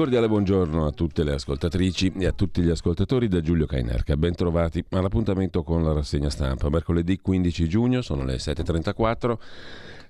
Cordiale 0.00 0.28
buongiorno 0.28 0.86
a 0.86 0.92
tutte 0.92 1.24
le 1.24 1.34
ascoltatrici 1.34 2.14
e 2.16 2.24
a 2.24 2.32
tutti 2.32 2.62
gli 2.62 2.70
ascoltatori 2.70 3.28
da 3.28 3.42
Giulio 3.42 3.66
Cainerca. 3.66 4.16
Bentrovati 4.16 4.82
all'appuntamento 4.92 5.62
con 5.62 5.84
la 5.84 5.92
rassegna 5.92 6.30
stampa. 6.30 6.70
Mercoledì 6.70 7.18
15 7.18 7.68
giugno, 7.68 8.00
sono 8.00 8.24
le 8.24 8.36
7.34. 8.36 9.36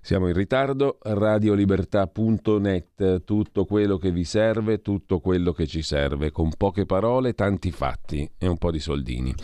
Siamo 0.01 0.29
in 0.29 0.35
ritardo, 0.35 0.99
radiolibertà.net, 1.03 3.25
tutto 3.25 3.65
quello 3.65 3.97
che 3.97 4.13
vi 4.13 4.23
serve, 4.23 4.81
tutto 4.81 5.19
quello 5.19 5.53
che 5.53 5.67
ci 5.67 5.83
serve, 5.83 6.31
con 6.31 6.53
poche 6.57 6.87
parole, 6.87 7.35
tanti 7.35 7.73
fatti 7.73 8.31
e 8.39 8.47
un 8.47 8.59
po' 8.59 8.71
di 8.71 8.79
soldini. 8.79 9.35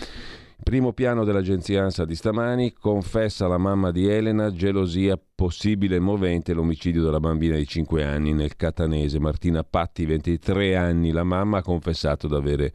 Primo 0.62 0.92
piano 0.92 1.24
dell'agenzia 1.24 1.84
ANSA 1.84 2.04
di 2.04 2.16
stamani, 2.16 2.72
confessa 2.72 3.46
la 3.46 3.58
mamma 3.58 3.92
di 3.92 4.08
Elena, 4.08 4.50
gelosia 4.50 5.16
possibile 5.16 5.96
e 5.96 6.00
movente 6.00 6.54
l'omicidio 6.54 7.04
della 7.04 7.20
bambina 7.20 7.56
di 7.56 7.66
5 7.66 8.02
anni 8.02 8.32
nel 8.32 8.56
catanese. 8.56 9.20
Martina 9.20 9.62
Patti, 9.62 10.04
23 10.06 10.74
anni, 10.74 11.12
la 11.12 11.22
mamma 11.22 11.58
ha 11.58 11.62
confessato 11.62 12.26
di 12.26 12.34
avere 12.34 12.72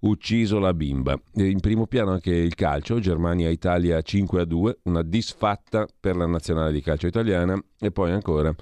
ucciso 0.00 0.58
la 0.58 0.74
bimba. 0.74 1.18
In 1.34 1.60
primo 1.60 1.86
piano 1.86 2.10
anche 2.10 2.34
il 2.34 2.54
calcio, 2.54 2.98
Germania-Italia 2.98 3.98
5-2, 3.98 4.80
una 4.82 5.02
disfatta 5.02 5.86
per 5.98 6.16
la 6.16 6.26
nazionale 6.26 6.72
di 6.72 6.82
calcio 6.82 7.06
italiana 7.06 7.58
e 7.78 7.90
poi 7.92 8.10
ancora 8.10 8.54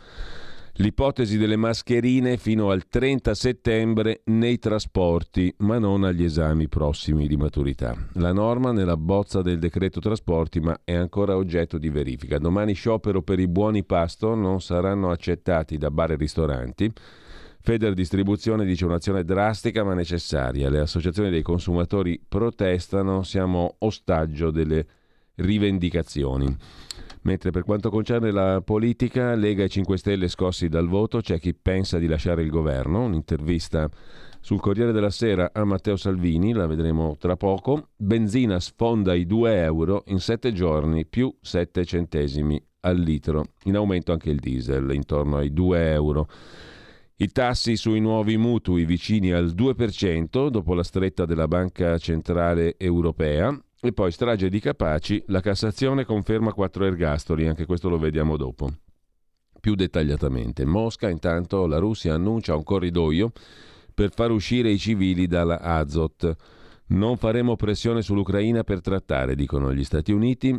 L'ipotesi 0.74 1.36
delle 1.36 1.56
mascherine 1.56 2.36
fino 2.36 2.70
al 2.70 2.86
30 2.88 3.34
settembre 3.34 4.22
nei 4.26 4.58
trasporti, 4.58 5.52
ma 5.58 5.78
non 5.78 6.04
agli 6.04 6.24
esami 6.24 6.68
prossimi 6.68 7.26
di 7.26 7.36
maturità. 7.36 7.94
La 8.14 8.32
norma 8.32 8.72
nella 8.72 8.96
bozza 8.96 9.42
del 9.42 9.58
decreto 9.58 10.00
trasporti, 10.00 10.60
ma 10.60 10.80
è 10.84 10.94
ancora 10.94 11.36
oggetto 11.36 11.76
di 11.76 11.90
verifica. 11.90 12.38
Domani 12.38 12.72
sciopero 12.72 13.22
per 13.22 13.40
i 13.40 13.48
buoni 13.48 13.84
pasto 13.84 14.34
non 14.34 14.60
saranno 14.60 15.10
accettati 15.10 15.76
da 15.76 15.90
bar 15.90 16.12
e 16.12 16.16
ristoranti. 16.16 16.92
Feder 17.62 17.92
Distribuzione 17.92 18.64
dice 18.64 18.86
un'azione 18.86 19.22
drastica 19.22 19.84
ma 19.84 19.92
necessaria. 19.92 20.70
Le 20.70 20.80
associazioni 20.80 21.28
dei 21.28 21.42
consumatori 21.42 22.18
protestano, 22.26 23.22
siamo 23.22 23.74
ostaggio 23.80 24.50
delle 24.50 24.86
rivendicazioni. 25.34 26.56
Mentre 27.22 27.50
per 27.50 27.64
quanto 27.64 27.90
concerne 27.90 28.30
la 28.30 28.62
politica, 28.62 29.34
Lega 29.34 29.64
e 29.64 29.68
5 29.68 29.98
Stelle 29.98 30.28
scossi 30.28 30.68
dal 30.68 30.88
voto, 30.88 31.20
c'è 31.20 31.38
chi 31.38 31.54
pensa 31.54 31.98
di 31.98 32.06
lasciare 32.06 32.42
il 32.42 32.48
governo. 32.48 33.02
Un'intervista 33.02 33.90
sul 34.40 34.58
Corriere 34.58 34.92
della 34.92 35.10
Sera 35.10 35.50
a 35.52 35.64
Matteo 35.64 35.96
Salvini, 35.96 36.54
la 36.54 36.66
vedremo 36.66 37.16
tra 37.18 37.36
poco. 37.36 37.88
Benzina 37.94 38.58
sfonda 38.58 39.12
i 39.12 39.26
2 39.26 39.62
euro 39.62 40.04
in 40.06 40.18
7 40.18 40.52
giorni, 40.52 41.04
più 41.04 41.34
7 41.38 41.84
centesimi 41.84 42.62
al 42.80 42.96
litro. 42.96 43.44
In 43.64 43.76
aumento 43.76 44.12
anche 44.12 44.30
il 44.30 44.40
diesel, 44.40 44.90
intorno 44.94 45.36
ai 45.36 45.52
2 45.52 45.92
euro. 45.92 46.26
I 47.16 47.28
tassi 47.28 47.76
sui 47.76 48.00
nuovi 48.00 48.38
mutui 48.38 48.86
vicini 48.86 49.30
al 49.30 49.52
2% 49.54 50.48
dopo 50.48 50.72
la 50.72 50.82
stretta 50.82 51.26
della 51.26 51.46
Banca 51.46 51.98
Centrale 51.98 52.76
Europea 52.78 53.54
e 53.82 53.92
poi 53.92 54.12
strage 54.12 54.50
di 54.50 54.60
Capaci, 54.60 55.22
la 55.28 55.40
Cassazione 55.40 56.04
conferma 56.04 56.52
quattro 56.52 56.84
ergastoli, 56.84 57.48
anche 57.48 57.64
questo 57.64 57.88
lo 57.88 57.98
vediamo 57.98 58.36
dopo. 58.36 58.68
Più 59.58 59.74
dettagliatamente, 59.74 60.64
Mosca 60.64 61.08
intanto 61.08 61.66
la 61.66 61.78
Russia 61.78 62.14
annuncia 62.14 62.54
un 62.54 62.62
corridoio 62.62 63.32
per 63.94 64.12
far 64.12 64.30
uscire 64.30 64.70
i 64.70 64.78
civili 64.78 65.26
dalla 65.26 65.60
Azot. 65.60 66.36
Non 66.88 67.16
faremo 67.16 67.56
pressione 67.56 68.02
sull'Ucraina 68.02 68.64
per 68.64 68.80
trattare, 68.80 69.34
dicono 69.34 69.72
gli 69.72 69.84
Stati 69.84 70.12
Uniti. 70.12 70.58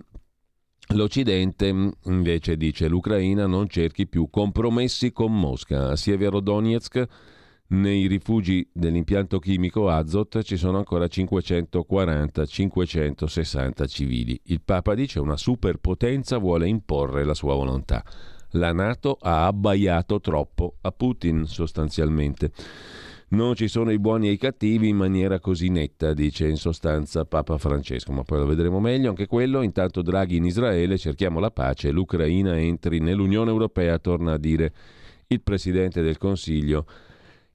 L'Occidente 0.94 1.94
invece 2.04 2.58
dice 2.58 2.88
l'Ucraina 2.88 3.46
non 3.46 3.68
cerchi 3.68 4.08
più 4.08 4.30
compromessi 4.30 5.12
con 5.12 5.38
Mosca. 5.38 5.90
A 5.90 5.96
Sieverodonetsk 5.96 7.06
nei 7.72 8.08
rifugi 8.08 8.68
dell'impianto 8.72 9.40
chimico 9.40 9.88
Azot 9.88 10.42
ci 10.42 10.58
sono 10.58 10.78
ancora 10.78 11.06
540-560 11.06 13.88
civili. 13.88 14.38
Il 14.46 14.62
Papa 14.62 14.94
dice 14.94 15.20
una 15.20 15.38
superpotenza 15.38 16.38
vuole 16.38 16.68
imporre 16.68 17.24
la 17.24 17.34
sua 17.34 17.56
volontà. 17.56 18.04
La 18.56 18.74
Nato 18.74 19.18
ha 19.22 19.46
abbaiato 19.46 20.20
troppo 20.20 20.76
a 20.82 20.92
Putin 20.92 21.46
sostanzialmente. 21.46 22.52
Non 23.30 23.56
ci 23.56 23.70
sono 23.70 23.92
i 23.92 24.00
buoni 24.00 24.28
e 24.28 24.32
i 24.32 24.38
cattivi 24.38 24.90
in 24.90 24.98
maniera 24.98 25.40
così 25.40 25.70
netta, 25.70 26.14
dice 26.14 26.50
in 26.50 26.58
sostanza 26.58 27.24
Papa 27.24 27.58
Francesco, 27.58 28.12
ma 28.12 28.24
poi 28.24 28.40
lo 28.40 28.46
vedremo 28.46 28.82
meglio 28.82 29.08
anche 29.08 29.28
quello. 29.28 29.62
Intanto 29.62 30.02
Draghi 30.02 30.36
in 30.36 30.44
Israele, 30.44 30.98
cerchiamo 30.98 31.40
la 31.40 31.52
pace, 31.52 31.92
l'Ucraina 31.92 32.60
entri 32.60 33.00
nell'Unione 33.00 33.50
Europea, 33.50 33.98
torna 34.00 34.34
a 34.34 34.38
dire 34.38 34.74
il 35.28 35.40
Presidente 35.40 36.02
del 36.02 36.18
Consiglio 36.18 36.86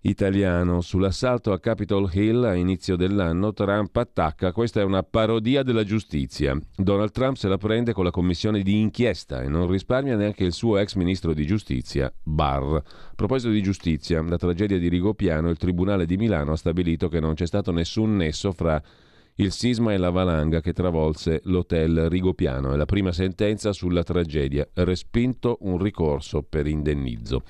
italiano. 0.09 0.81
Sull'assalto 0.81 1.53
a 1.53 1.61
Capitol 1.61 2.11
Hill 2.13 2.45
a 2.45 2.55
inizio 2.55 2.97
dell'anno 2.97 3.53
Trump 3.53 3.95
attacca, 3.97 4.53
questa 4.53 4.81
è 4.81 4.85
una 4.85 5.03
parodia 5.03 5.63
della 5.63 5.85
giustizia. 5.85 6.59
Donald 6.75 7.11
Trump 7.11 7.37
se 7.37 7.49
la 7.49 7.59
prende 7.59 7.93
con 7.93 8.05
la 8.05 8.11
commissione 8.11 8.63
di 8.63 8.81
inchiesta 8.81 9.43
e 9.43 9.49
non 9.49 9.71
risparmia 9.71 10.17
neanche 10.17 10.45
il 10.45 10.53
suo 10.53 10.79
ex 10.79 10.95
ministro 10.95 11.35
di 11.35 11.47
giustizia, 11.47 12.13
Barr. 12.23 12.77
A 12.77 12.83
proposito 13.15 13.51
di 13.51 13.63
giustizia, 13.63 14.23
la 14.23 14.37
tragedia 14.37 14.79
di 14.79 14.89
Rigopiano, 14.89 15.51
il 15.51 15.57
Tribunale 15.57 16.07
di 16.07 16.17
Milano 16.17 16.53
ha 16.53 16.57
stabilito 16.57 17.09
che 17.09 17.21
non 17.21 17.35
c'è 17.35 17.47
stato 17.47 17.73
nessun 17.73 18.17
nesso 18.17 18.53
fra 18.53 18.81
il 19.39 19.53
sisma 19.53 19.93
e 19.93 19.99
la 19.99 20.11
valanga 20.11 20.61
che 20.61 20.73
travolse 20.73 21.41
l'hotel 21.45 22.09
Rigopiano. 22.09 22.73
È 22.73 22.77
la 22.77 22.87
prima 22.87 23.13
sentenza 23.13 23.73
sulla 23.73 24.03
tragedia. 24.03 24.67
Respinto 24.75 25.59
un 25.61 25.79
ricorso 25.79 26.43
per 26.43 26.67
indennizzo. 26.67 27.43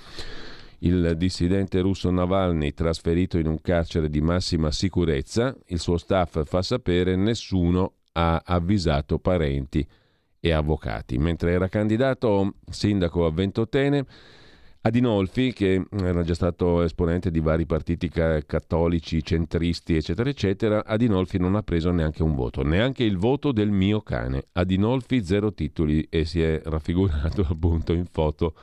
Il 0.80 1.14
dissidente 1.16 1.80
russo 1.80 2.10
Navalny 2.10 2.72
trasferito 2.72 3.38
in 3.38 3.46
un 3.46 3.60
carcere 3.60 4.10
di 4.10 4.20
massima 4.20 4.70
sicurezza, 4.70 5.56
il 5.68 5.78
suo 5.78 5.96
staff 5.96 6.44
fa 6.44 6.62
sapere 6.62 7.16
nessuno 7.16 7.94
ha 8.12 8.42
avvisato 8.44 9.18
parenti 9.18 9.86
e 10.38 10.52
avvocati. 10.52 11.18
Mentre 11.18 11.52
era 11.52 11.68
candidato 11.68 12.54
sindaco 12.70 13.24
a 13.24 13.30
Ventotene, 13.30 14.04
Adinolfi, 14.82 15.52
che 15.52 15.84
era 15.90 16.22
già 16.22 16.34
stato 16.34 16.82
esponente 16.82 17.32
di 17.32 17.40
vari 17.40 17.66
partiti 17.66 18.08
cattolici, 18.08 19.22
centristi, 19.24 19.96
eccetera, 19.96 20.30
eccetera, 20.30 20.84
Adinolfi 20.84 21.38
non 21.38 21.56
ha 21.56 21.62
preso 21.62 21.90
neanche 21.90 22.22
un 22.22 22.36
voto, 22.36 22.62
neanche 22.62 23.02
il 23.02 23.16
voto 23.16 23.50
del 23.50 23.70
mio 23.70 24.02
cane. 24.02 24.44
Adinolfi 24.52 25.24
zero 25.24 25.52
titoli 25.52 26.06
e 26.08 26.24
si 26.24 26.40
è 26.40 26.60
raffigurato 26.64 27.44
appunto 27.50 27.92
in 27.92 28.04
foto 28.04 28.54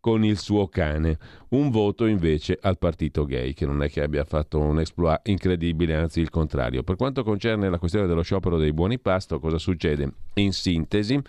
con 0.00 0.24
il 0.24 0.38
suo 0.38 0.66
cane. 0.66 1.18
Un 1.50 1.70
voto 1.70 2.06
invece 2.06 2.58
al 2.60 2.78
partito 2.78 3.24
gay, 3.24 3.52
che 3.52 3.66
non 3.66 3.82
è 3.82 3.90
che 3.90 4.02
abbia 4.02 4.24
fatto 4.24 4.58
un 4.58 4.80
exploit 4.80 5.20
incredibile, 5.28 5.94
anzi 5.94 6.20
il 6.20 6.30
contrario. 6.30 6.82
Per 6.82 6.96
quanto 6.96 7.22
concerne 7.22 7.68
la 7.68 7.78
questione 7.78 8.06
dello 8.06 8.22
sciopero 8.22 8.56
dei 8.56 8.72
buoni 8.72 8.98
pasto, 8.98 9.38
cosa 9.38 9.58
succede? 9.58 10.12
In 10.34 10.52
sintesi, 10.52 11.22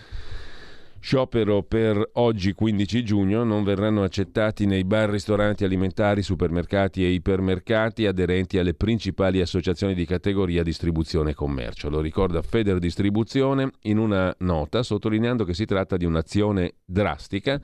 Sciopero 1.04 1.64
per 1.64 2.12
oggi 2.14 2.54
15 2.54 3.04
giugno 3.04 3.44
non 3.44 3.64
verranno 3.64 4.04
accettati 4.04 4.68
nei 4.68 4.84
bar, 4.84 5.10
ristoranti 5.10 5.64
alimentari, 5.64 6.22
supermercati 6.22 7.04
e 7.04 7.10
ipermercati 7.10 8.06
aderenti 8.06 8.60
alle 8.60 8.76
principali 8.76 9.42
associazioni 9.42 9.96
di 9.96 10.06
categoria 10.06 10.62
distribuzione 10.62 11.32
e 11.32 11.34
commercio. 11.34 11.90
Lo 11.90 12.02
ricorda 12.02 12.44
Feder 12.44 12.78
Distribuzione 12.78 13.72
in 13.82 13.98
una 13.98 14.32
nota 14.42 14.84
sottolineando 14.84 15.44
che 15.44 15.56
si 15.56 15.66
tratta 15.66 15.98
di 15.98 16.06
un'azione 16.06 16.76
drastica 16.86 17.60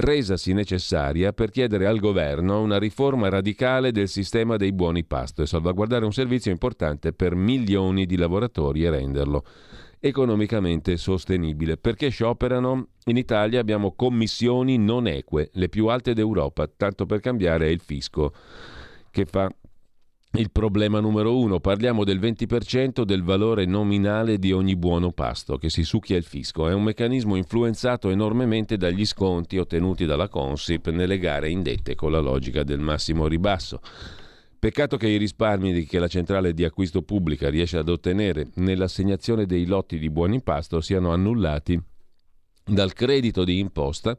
resasi 0.00 0.52
necessaria 0.52 1.32
per 1.32 1.50
chiedere 1.50 1.86
al 1.86 1.98
governo 1.98 2.60
una 2.60 2.78
riforma 2.78 3.28
radicale 3.28 3.90
del 3.90 4.08
sistema 4.08 4.56
dei 4.56 4.72
buoni 4.72 5.04
pasto 5.04 5.42
e 5.42 5.46
salvaguardare 5.46 6.04
un 6.04 6.12
servizio 6.12 6.52
importante 6.52 7.12
per 7.12 7.34
milioni 7.34 8.06
di 8.06 8.16
lavoratori 8.16 8.84
e 8.84 8.90
renderlo 8.90 9.44
economicamente 9.98 10.96
sostenibile. 10.96 11.76
Perché 11.76 12.10
scioperano? 12.10 12.90
In 13.06 13.16
Italia 13.16 13.58
abbiamo 13.58 13.94
commissioni 13.96 14.78
non 14.78 15.08
eque, 15.08 15.50
le 15.54 15.68
più 15.68 15.86
alte 15.86 16.14
d'Europa, 16.14 16.68
tanto 16.68 17.04
per 17.04 17.18
cambiare 17.18 17.66
è 17.66 17.70
il 17.70 17.80
fisco 17.80 18.32
che 19.10 19.24
fa 19.24 19.50
il 20.32 20.50
problema 20.50 21.00
numero 21.00 21.38
uno. 21.38 21.58
Parliamo 21.58 22.04
del 22.04 22.20
20% 22.20 23.02
del 23.02 23.22
valore 23.22 23.64
nominale 23.64 24.38
di 24.38 24.52
ogni 24.52 24.76
buono 24.76 25.10
pasto 25.10 25.56
che 25.56 25.70
si 25.70 25.82
succhia 25.82 26.16
il 26.16 26.24
fisco. 26.24 26.68
È 26.68 26.74
un 26.74 26.82
meccanismo 26.82 27.34
influenzato 27.34 28.10
enormemente 28.10 28.76
dagli 28.76 29.06
sconti 29.06 29.56
ottenuti 29.56 30.04
dalla 30.04 30.28
Consip 30.28 30.90
nelle 30.90 31.18
gare 31.18 31.50
indette 31.50 31.94
con 31.94 32.12
la 32.12 32.20
logica 32.20 32.62
del 32.62 32.80
massimo 32.80 33.26
ribasso. 33.26 33.80
Peccato 34.58 34.96
che 34.96 35.08
i 35.08 35.18
risparmi 35.18 35.84
che 35.84 35.98
la 35.98 36.08
centrale 36.08 36.52
di 36.52 36.64
acquisto 36.64 37.02
pubblica 37.02 37.48
riesce 37.48 37.78
ad 37.78 37.88
ottenere 37.88 38.48
nell'assegnazione 38.56 39.46
dei 39.46 39.66
lotti 39.66 39.98
di 39.98 40.10
buon 40.10 40.32
impasto 40.32 40.80
siano 40.80 41.12
annullati 41.12 41.80
dal 42.64 42.92
credito 42.92 43.44
di 43.44 43.58
imposta 43.58 44.16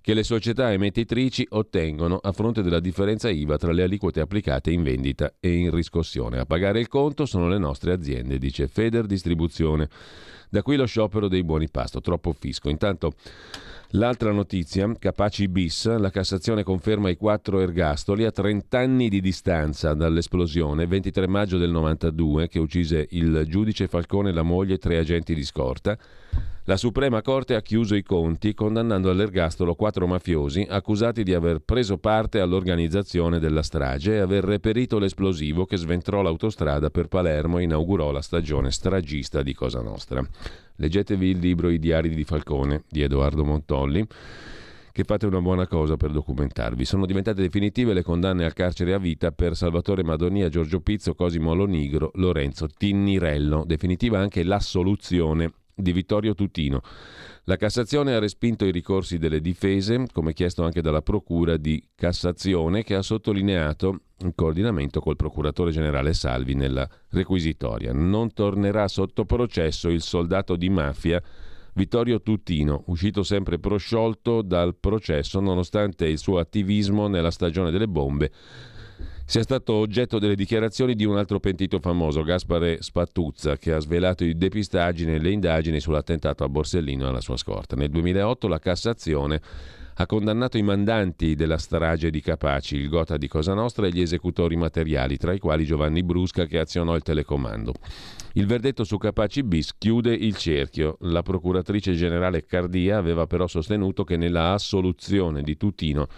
che 0.00 0.14
le 0.14 0.22
società 0.22 0.72
emettitrici 0.72 1.46
ottengono 1.50 2.16
a 2.16 2.32
fronte 2.32 2.62
della 2.62 2.80
differenza 2.80 3.28
IVA 3.28 3.56
tra 3.56 3.72
le 3.72 3.82
aliquote 3.82 4.20
applicate 4.20 4.70
in 4.70 4.82
vendita 4.82 5.34
e 5.38 5.52
in 5.54 5.70
riscossione. 5.70 6.38
A 6.38 6.46
pagare 6.46 6.80
il 6.80 6.88
conto 6.88 7.26
sono 7.26 7.48
le 7.48 7.58
nostre 7.58 7.92
aziende, 7.92 8.38
dice 8.38 8.66
Feder 8.66 9.06
Distribuzione. 9.06 9.88
Da 10.48 10.62
qui 10.62 10.76
lo 10.76 10.86
sciopero 10.86 11.28
dei 11.28 11.44
buoni 11.44 11.68
pasto, 11.70 12.00
troppo 12.00 12.32
fisco. 12.32 12.68
Intanto 12.68 13.12
L'altra 13.94 14.30
notizia, 14.30 14.88
Capaci 14.96 15.48
bis, 15.48 15.92
la 15.96 16.10
Cassazione 16.10 16.62
conferma 16.62 17.10
i 17.10 17.16
quattro 17.16 17.58
ergastoli 17.58 18.24
a 18.24 18.30
30 18.30 18.78
anni 18.78 19.08
di 19.08 19.20
distanza 19.20 19.94
dall'esplosione, 19.94 20.86
23 20.86 21.26
maggio 21.26 21.58
del 21.58 21.72
92, 21.72 22.46
che 22.46 22.60
uccise 22.60 23.08
il 23.10 23.44
giudice 23.48 23.88
Falcone, 23.88 24.32
la 24.32 24.42
moglie 24.42 24.74
e 24.74 24.78
tre 24.78 24.98
agenti 24.98 25.34
di 25.34 25.42
scorta. 25.42 25.98
La 26.64 26.76
Suprema 26.76 27.22
Corte 27.22 27.54
ha 27.54 27.62
chiuso 27.62 27.94
i 27.94 28.02
conti 28.02 28.52
condannando 28.52 29.10
all'ergastolo 29.10 29.74
quattro 29.74 30.06
mafiosi 30.06 30.66
accusati 30.68 31.22
di 31.22 31.32
aver 31.32 31.60
preso 31.60 31.96
parte 31.96 32.38
all'organizzazione 32.38 33.38
della 33.38 33.62
strage 33.62 34.16
e 34.16 34.18
aver 34.18 34.44
reperito 34.44 34.98
l'esplosivo 34.98 35.64
che 35.64 35.78
sventrò 35.78 36.20
l'autostrada 36.20 36.90
per 36.90 37.08
Palermo 37.08 37.58
e 37.58 37.62
inaugurò 37.62 38.10
la 38.10 38.20
stagione 38.20 38.70
stragista 38.70 39.42
di 39.42 39.54
Cosa 39.54 39.80
Nostra. 39.80 40.22
Leggetevi 40.76 41.28
il 41.30 41.38
libro 41.38 41.70
I 41.70 41.78
diari 41.78 42.10
di 42.10 42.24
Falcone 42.24 42.84
di 42.88 43.02
Edoardo 43.02 43.42
Montolli 43.42 44.06
che 44.92 45.04
fate 45.04 45.24
una 45.24 45.40
buona 45.40 45.66
cosa 45.66 45.96
per 45.96 46.10
documentarvi. 46.10 46.84
Sono 46.84 47.06
diventate 47.06 47.40
definitive 47.40 47.94
le 47.94 48.02
condanne 48.02 48.44
al 48.44 48.52
carcere 48.52 48.92
a 48.92 48.98
vita 48.98 49.30
per 49.30 49.56
Salvatore 49.56 50.04
Madonia, 50.04 50.48
Giorgio 50.48 50.80
Pizzo, 50.80 51.14
Cosimo 51.14 51.54
Lonigro, 51.54 52.10
Lorenzo 52.14 52.66
Tinnirello. 52.66 53.64
Definitiva 53.66 54.18
anche 54.18 54.42
l'assoluzione 54.42 55.52
di 55.80 55.92
Vittorio 55.92 56.34
Tutino. 56.34 56.80
La 57.44 57.56
Cassazione 57.56 58.14
ha 58.14 58.18
respinto 58.18 58.64
i 58.64 58.70
ricorsi 58.70 59.18
delle 59.18 59.40
difese, 59.40 60.06
come 60.12 60.32
chiesto 60.32 60.62
anche 60.62 60.82
dalla 60.82 61.02
Procura 61.02 61.56
di 61.56 61.82
Cassazione, 61.94 62.82
che 62.84 62.94
ha 62.94 63.02
sottolineato 63.02 64.00
il 64.18 64.32
coordinamento 64.34 65.00
col 65.00 65.16
procuratore 65.16 65.70
generale 65.70 66.12
Salvi 66.12 66.54
nella 66.54 66.88
requisitoria. 67.10 67.92
Non 67.92 68.32
tornerà 68.32 68.86
sotto 68.88 69.24
processo 69.24 69.88
il 69.88 70.02
soldato 70.02 70.56
di 70.56 70.68
mafia 70.68 71.22
Vittorio 71.74 72.20
Tutino, 72.20 72.82
uscito 72.86 73.22
sempre 73.22 73.58
prosciolto 73.58 74.42
dal 74.42 74.76
processo 74.76 75.40
nonostante 75.40 76.06
il 76.06 76.18
suo 76.18 76.38
attivismo 76.38 77.06
nella 77.06 77.30
stagione 77.30 77.70
delle 77.70 77.88
bombe 77.88 78.30
sia 79.30 79.42
stato 79.42 79.74
oggetto 79.74 80.18
delle 80.18 80.34
dichiarazioni 80.34 80.96
di 80.96 81.04
un 81.04 81.16
altro 81.16 81.38
pentito 81.38 81.78
famoso, 81.78 82.24
Gaspare 82.24 82.82
Spattuzza, 82.82 83.56
che 83.58 83.72
ha 83.72 83.78
svelato 83.78 84.24
i 84.24 84.36
depistaggi 84.36 85.04
nelle 85.04 85.30
indagini 85.30 85.78
sull'attentato 85.78 86.42
a 86.42 86.48
Borsellino 86.48 87.04
e 87.04 87.10
alla 87.10 87.20
sua 87.20 87.36
scorta. 87.36 87.76
Nel 87.76 87.90
2008 87.90 88.48
la 88.48 88.58
Cassazione 88.58 89.40
ha 89.94 90.06
condannato 90.06 90.58
i 90.58 90.62
mandanti 90.62 91.36
della 91.36 91.58
strage 91.58 92.10
di 92.10 92.20
Capaci, 92.20 92.74
il 92.74 92.88
Gota 92.88 93.16
di 93.16 93.28
Cosa 93.28 93.54
Nostra 93.54 93.86
e 93.86 93.90
gli 93.90 94.00
esecutori 94.00 94.56
materiali, 94.56 95.16
tra 95.16 95.32
i 95.32 95.38
quali 95.38 95.64
Giovanni 95.64 96.02
Brusca 96.02 96.46
che 96.46 96.58
azionò 96.58 96.96
il 96.96 97.02
telecomando. 97.02 97.74
Il 98.32 98.46
verdetto 98.46 98.82
su 98.82 98.98
Capaci 98.98 99.44
bis 99.44 99.78
chiude 99.78 100.12
il 100.12 100.34
cerchio. 100.34 100.96
La 101.02 101.22
procuratrice 101.22 101.92
generale 101.92 102.44
Cardia 102.44 102.96
aveva 102.96 103.28
però 103.28 103.46
sostenuto 103.46 104.02
che 104.02 104.16
nella 104.16 104.54
assoluzione 104.54 105.42
di 105.42 105.56
Tutino 105.56 106.08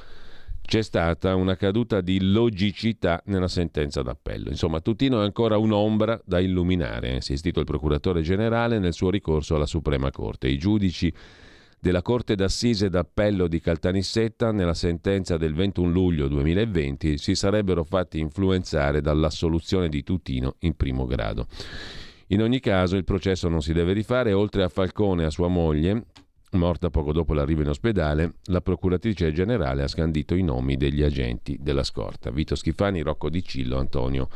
c'è 0.63 0.83
stata 0.83 1.35
una 1.35 1.57
caduta 1.57 2.01
di 2.01 2.21
logicità 2.21 3.23
nella 3.27 3.49
sentenza 3.49 4.03
d'appello. 4.03 4.49
Insomma, 4.49 4.81
Tutino 4.81 5.21
è 5.21 5.25
ancora 5.25 5.59
un'ombra 5.59 6.21
da 6.25 6.41
illuminare, 6.41 7.11
ha 7.11 7.15
insistito 7.15 7.61
il 7.61 7.67
procuratore 7.67 8.23
generale 8.23 8.79
nel 8.79 8.95
suo 8.95 9.11
ricorso 9.11 9.55
alla 9.55 9.67
Suprema 9.67 10.11
Corte. 10.11 10.49
I 10.49 10.59
giudici 10.59 11.13
della 11.79 12.01
Corte 12.01 12.37
d'Assise 12.37 12.89
d'Appello 12.89 13.49
di 13.49 13.61
Caltanissetta, 13.61 14.53
nella 14.53 14.73
sentenza 14.73 15.37
del 15.37 15.53
21 15.53 15.91
luglio 15.91 16.29
2020, 16.29 17.19
si 17.19 17.35
sarebbero 17.35 17.83
fatti 17.83 18.21
influenzare 18.21 19.01
dall'assoluzione 19.01 19.89
di 19.89 20.05
Tutino 20.05 20.55
in 20.61 20.75
primo 20.77 21.07
grado. 21.07 21.49
In 22.29 22.41
ogni 22.41 22.61
caso 22.61 22.97
il 22.97 23.05
processo 23.05 23.49
non 23.49 23.63
si 23.63 23.73
deve 23.73 23.93
rifare, 23.93 24.33
oltre 24.33 24.63
a 24.63 24.69
Falcone 24.69 25.25
e 25.25 25.27
a 25.27 25.31
sua 25.31 25.49
moglie, 25.49 26.05
morta 26.59 26.91
poco 26.91 27.13
dopo 27.13 27.35
l'arrivo 27.35 27.63
in 27.63 27.69
ospedale, 27.69 28.35
la 28.45 28.61
procuratrice 28.61 29.33
generale 29.33 29.83
ha 29.83 29.89
scandito 29.89 30.35
i 30.35 30.43
nomi 30.43 30.77
degli 30.77 31.03
agenti 31.03 31.59
della 31.61 31.83
scorta. 31.83 32.31
Vito 32.31 32.55
Schifani, 32.55 33.01
Rocco 33.01 33.31
Di 33.31 33.43
Cillo, 33.43 33.79
Antonio 33.79 34.29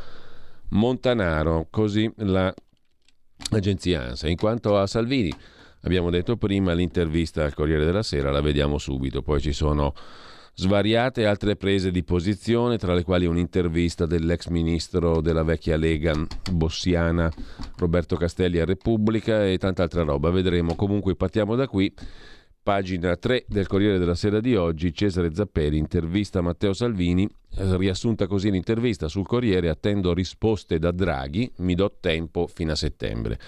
Montanaro. 0.69 1.67
Così 1.69 2.11
l'agenzia 2.17 4.07
ANSA. 4.07 4.27
In 4.27 4.37
quanto 4.37 4.77
a 4.77 4.87
Salvini, 4.87 5.31
abbiamo 5.81 6.09
detto 6.09 6.37
prima, 6.37 6.73
l'intervista 6.73 7.43
al 7.43 7.53
Corriere 7.53 7.85
della 7.85 8.03
Sera 8.03 8.31
la 8.31 8.41
vediamo 8.41 8.77
subito. 8.77 9.21
Poi 9.21 9.39
ci 9.39 9.53
sono 9.53 9.93
svariate 10.59 11.27
altre 11.27 11.55
prese 11.55 11.91
di 11.91 12.03
posizione, 12.03 12.77
tra 12.77 12.95
le 12.95 13.03
quali 13.03 13.27
un'intervista 13.27 14.07
dell'ex 14.07 14.47
ministro 14.47 15.21
della 15.21 15.43
vecchia 15.43 15.77
Lega 15.77 16.13
bossiana 16.51 17.31
Roberto 17.77 18.15
Castelli 18.15 18.59
a 18.59 18.65
Repubblica 18.65 19.45
e 19.45 19.59
tanta 19.59 19.83
altra 19.83 20.01
roba. 20.01 20.31
Vedremo. 20.31 20.73
Comunque 20.73 21.15
partiamo 21.15 21.55
da 21.55 21.67
qui. 21.67 21.93
Pagina 22.63 23.15
3 23.15 23.45
del 23.47 23.65
Corriere 23.65 23.97
della 23.97 24.15
Sera 24.15 24.41
di 24.41 24.55
oggi, 24.57 24.93
Cesare 24.93 25.33
Zapperi 25.33 25.77
intervista 25.77 26.41
Matteo 26.41 26.73
Salvini, 26.73 27.25
riassunta 27.55 28.27
così 28.27 28.51
l'intervista 28.51 29.07
sul 29.07 29.25
Corriere, 29.25 29.69
attendo 29.69 30.13
risposte 30.13 30.77
da 30.77 30.91
Draghi, 30.91 31.49
mi 31.59 31.75
do 31.75 31.95
tempo 32.01 32.45
fino 32.45 32.73
a 32.73 32.75
settembre. 32.75 33.39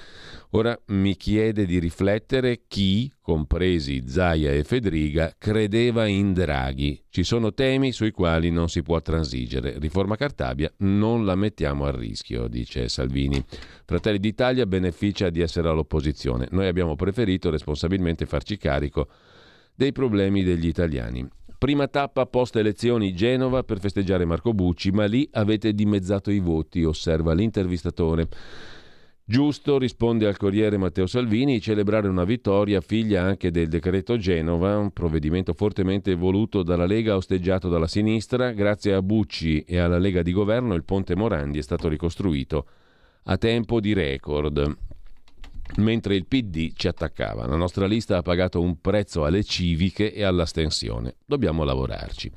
Ora 0.54 0.76
mi 0.88 1.16
chiede 1.16 1.68
di 1.68 1.78
riflettere 1.78 2.62
chi, 2.68 3.12
compresi 3.22 4.06
Zaia 4.08 4.52
e 4.52 4.64
Fedriga, 4.64 5.36
credeva 5.38 6.08
in 6.08 6.34
Draghi. 6.34 7.04
Ci 7.08 7.22
sono 7.22 7.54
temi 7.54 7.92
sui 7.92 8.10
quali 8.10 8.50
non 8.50 8.68
si 8.68 8.82
può 8.82 9.00
transigere. 9.00 9.78
Riforma 9.78 10.16
Cartabia 10.16 10.74
non 10.78 11.24
la 11.24 11.36
mettiamo 11.36 11.86
a 11.86 11.92
rischio, 11.92 12.48
dice 12.48 12.90
Salvini. 12.90 13.46
Fratelli 13.86 14.18
d'Italia 14.18 14.66
beneficia 14.66 15.30
di 15.30 15.40
essere 15.40 15.70
all'opposizione. 15.70 16.48
Noi 16.50 16.66
abbiamo 16.66 16.96
preferito 16.96 17.52
responsabilmente 17.52 18.26
farci 18.26 18.58
carico 18.58 19.08
dei 19.76 19.92
problemi 19.92 20.42
degli 20.42 20.66
italiani. 20.66 21.28
Prima 21.60 21.88
tappa 21.88 22.26
post 22.26 22.56
elezioni 22.56 23.14
Genova 23.14 23.62
per 23.62 23.80
festeggiare 23.80 24.26
Marco 24.26 24.56
Bucci, 24.56 24.90
ma 24.90 25.06
lì 25.06 25.30
avete 25.34 25.74
dimezzato 25.74 26.32
i 26.32 26.40
voti, 26.40 26.84
osserva 26.84 27.34
l'intervistatore. 27.34 28.28
Giusto, 29.30 29.78
risponde 29.78 30.26
al 30.26 30.38
Corriere 30.38 30.76
Matteo 30.78 31.06
Salvini, 31.06 31.62
celebrare 31.62 32.08
una 32.08 32.24
vittoria 32.24 32.82
figlia 32.82 33.22
anche 33.22 33.52
del 33.52 33.68
decreto 33.68 34.18
Genova, 34.18 34.76
un 34.80 34.90
provvedimento 34.90 35.54
fortemente 35.54 36.16
voluto 36.16 36.64
dalla 36.64 36.88
Lega 36.88 37.16
osteggiato 37.16 37.70
dalla 37.70 37.86
sinistra. 37.86 38.54
Grazie 38.54 38.96
a 38.96 39.04
Bucci 39.04 39.60
e 39.68 39.78
alla 39.78 40.00
Lega 40.00 40.24
di 40.24 40.32
governo 40.32 40.74
il 40.74 40.84
ponte 40.84 41.16
Morandi 41.16 41.60
è 41.60 41.62
stato 41.62 41.88
ricostruito 41.88 42.66
a 43.26 43.38
tempo 43.38 43.80
di 43.80 43.94
record. 43.94 44.78
Mentre 45.76 46.16
il 46.16 46.26
PD 46.26 46.72
ci 46.74 46.88
attaccava. 46.88 47.46
La 47.46 47.56
nostra 47.56 47.86
lista 47.86 48.18
ha 48.18 48.24
pagato 48.24 48.60
un 48.60 48.82
prezzo 48.82 49.26
alle 49.26 49.44
civiche 49.44 50.12
e 50.12 50.24
all'astensione. 50.24 51.18
Dobbiamo 51.24 51.64
lavorarci. 51.64 52.32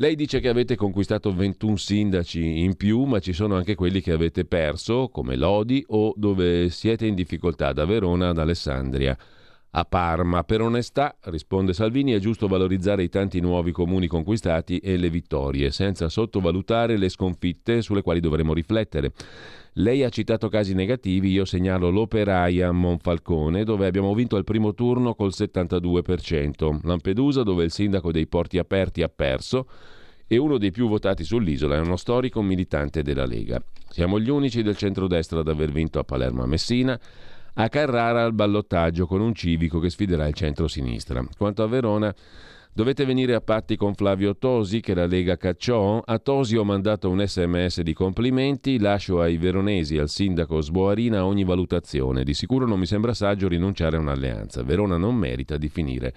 Lei 0.00 0.14
dice 0.14 0.40
che 0.40 0.48
avete 0.48 0.76
conquistato 0.76 1.30
21 1.30 1.76
sindaci 1.76 2.60
in 2.60 2.74
più, 2.74 3.02
ma 3.02 3.18
ci 3.18 3.34
sono 3.34 3.56
anche 3.56 3.74
quelli 3.74 4.00
che 4.00 4.12
avete 4.12 4.46
perso, 4.46 5.08
come 5.08 5.36
Lodi, 5.36 5.84
o 5.88 6.14
dove 6.16 6.70
siete 6.70 7.04
in 7.04 7.14
difficoltà 7.14 7.74
da 7.74 7.84
Verona 7.84 8.30
ad 8.30 8.38
Alessandria. 8.38 9.14
A 9.72 9.84
Parma, 9.84 10.42
per 10.42 10.62
onestà, 10.62 11.18
risponde 11.24 11.74
Salvini, 11.74 12.12
è 12.12 12.18
giusto 12.18 12.48
valorizzare 12.48 13.02
i 13.02 13.10
tanti 13.10 13.40
nuovi 13.40 13.72
comuni 13.72 14.06
conquistati 14.06 14.78
e 14.78 14.96
le 14.96 15.10
vittorie, 15.10 15.70
senza 15.70 16.08
sottovalutare 16.08 16.96
le 16.96 17.10
sconfitte 17.10 17.82
sulle 17.82 18.00
quali 18.00 18.20
dovremo 18.20 18.54
riflettere. 18.54 19.12
Lei 19.74 20.02
ha 20.02 20.08
citato 20.08 20.48
casi 20.48 20.74
negativi, 20.74 21.30
io 21.30 21.44
segnalo 21.44 21.90
l'Operaia 21.90 22.68
a 22.68 22.72
Monfalcone, 22.72 23.62
dove 23.62 23.86
abbiamo 23.86 24.12
vinto 24.14 24.34
al 24.34 24.42
primo 24.42 24.74
turno 24.74 25.14
col 25.14 25.30
72%, 25.32 26.80
Lampedusa, 26.82 27.44
dove 27.44 27.64
il 27.64 27.70
sindaco 27.70 28.10
dei 28.10 28.26
porti 28.26 28.58
aperti 28.58 29.02
ha 29.02 29.08
perso, 29.08 29.68
e 30.26 30.36
uno 30.38 30.58
dei 30.58 30.72
più 30.72 30.88
votati 30.88 31.22
sull'isola 31.22 31.76
è 31.76 31.80
uno 31.80 31.96
storico 31.96 32.42
militante 32.42 33.02
della 33.02 33.26
Lega. 33.26 33.62
Siamo 33.88 34.18
gli 34.18 34.28
unici 34.28 34.62
del 34.62 34.76
centrodestra 34.76 35.40
ad 35.40 35.48
aver 35.48 35.70
vinto 35.70 36.00
a 36.00 36.04
Palermo 36.04 36.42
a 36.42 36.46
Messina, 36.46 36.98
a 37.54 37.68
Carrara 37.68 38.24
al 38.24 38.32
ballottaggio 38.32 39.06
con 39.06 39.20
un 39.20 39.34
civico 39.34 39.78
che 39.78 39.90
sfiderà 39.90 40.26
il 40.26 40.34
centro-sinistra. 40.34 41.24
Quanto 41.36 41.62
a 41.62 41.68
Verona, 41.68 42.14
Dovete 42.72 43.04
venire 43.04 43.34
a 43.34 43.40
patti 43.40 43.76
con 43.76 43.94
Flavio 43.94 44.36
Tosi 44.36 44.80
che 44.80 44.94
la 44.94 45.06
Lega 45.06 45.36
cacciò. 45.36 46.00
A 46.04 46.18
Tosi 46.18 46.56
ho 46.56 46.64
mandato 46.64 47.10
un 47.10 47.20
sms 47.26 47.80
di 47.80 47.92
complimenti, 47.92 48.78
lascio 48.78 49.20
ai 49.20 49.38
veronesi 49.38 49.98
al 49.98 50.08
sindaco 50.08 50.60
Sboarina 50.60 51.24
ogni 51.24 51.42
valutazione. 51.42 52.22
Di 52.22 52.32
sicuro 52.32 52.66
non 52.66 52.78
mi 52.78 52.86
sembra 52.86 53.12
saggio 53.12 53.48
rinunciare 53.48 53.96
a 53.96 54.00
un'alleanza. 54.00 54.62
Verona 54.62 54.96
non 54.96 55.16
merita 55.16 55.56
di 55.56 55.68
finire 55.68 56.14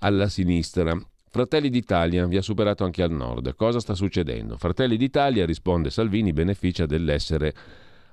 alla 0.00 0.28
sinistra. 0.28 0.94
Fratelli 1.30 1.70
d'Italia 1.70 2.26
vi 2.26 2.36
ha 2.36 2.42
superato 2.42 2.84
anche 2.84 3.02
al 3.02 3.10
nord. 3.10 3.54
Cosa 3.54 3.80
sta 3.80 3.94
succedendo? 3.94 4.58
Fratelli 4.58 4.98
d'Italia, 4.98 5.46
risponde 5.46 5.88
Salvini, 5.88 6.34
beneficia 6.34 6.84
dell'essere 6.84 7.54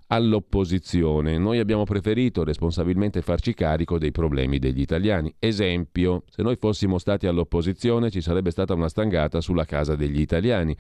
all'opposizione. 0.08 1.38
Noi 1.38 1.60
abbiamo 1.60 1.84
preferito 1.84 2.44
responsabilmente 2.44 3.22
farci 3.22 3.54
carico 3.54 3.98
dei 3.98 4.12
problemi 4.12 4.60
degli 4.60 4.82
italiani. 4.82 5.34
Esempio, 5.40 6.24
se 6.30 6.44
noi 6.44 6.56
fossimo 6.58 6.98
stati 6.98 7.28
all'opposizione 7.28 8.12
ci 8.12 8.22
sarebbe 8.22 8.52
stata 8.52 8.74
una 8.74 8.90
stangata 8.90 9.42
sulla 9.42 9.66
casa 9.66 9.96
degli 9.96 10.20
italiani. 10.20 10.76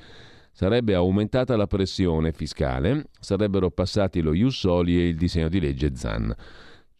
Sarebbe 0.51 0.93
aumentata 0.93 1.57
la 1.57 1.67
pressione 1.67 2.31
fiscale, 2.31 3.09
sarebbero 3.19 3.71
passati 3.71 4.21
lo 4.21 4.33
Jussoli 4.33 4.97
e 4.97 5.07
il 5.09 5.17
disegno 5.17 5.49
di 5.49 5.59
legge 5.59 5.95
Zan. 5.95 6.33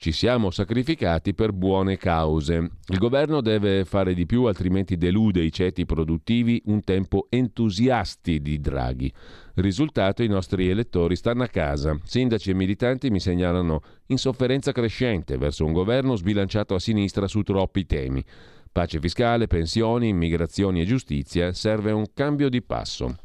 Ci 0.05 0.11
siamo 0.11 0.51
sacrificati 0.51 1.33
per 1.33 1.51
buone 1.51 1.97
cause. 1.97 2.69
Il 2.89 2.99
governo 2.99 3.41
deve 3.41 3.85
fare 3.85 4.13
di 4.13 4.27
più, 4.27 4.43
altrimenti 4.43 4.97
delude 4.97 5.41
i 5.41 5.51
ceti 5.51 5.83
produttivi 5.87 6.61
un 6.65 6.83
tempo 6.83 7.25
entusiasti 7.31 8.39
di 8.39 8.59
Draghi. 8.59 9.11
Risultato, 9.55 10.21
i 10.21 10.27
nostri 10.27 10.69
elettori 10.69 11.15
stanno 11.15 11.41
a 11.41 11.47
casa. 11.47 11.99
Sindaci 12.03 12.51
e 12.51 12.53
militanti 12.53 13.09
mi 13.09 13.19
segnalano 13.19 13.81
insofferenza 14.05 14.71
crescente 14.71 15.39
verso 15.39 15.65
un 15.65 15.73
governo 15.73 16.15
sbilanciato 16.15 16.75
a 16.75 16.79
sinistra 16.79 17.27
su 17.27 17.41
troppi 17.41 17.87
temi. 17.87 18.23
Pace 18.71 18.99
fiscale, 18.99 19.47
pensioni, 19.47 20.09
immigrazioni 20.09 20.81
e 20.81 20.85
giustizia, 20.85 21.51
serve 21.51 21.91
un 21.91 22.05
cambio 22.13 22.49
di 22.49 22.61
passo. 22.61 23.15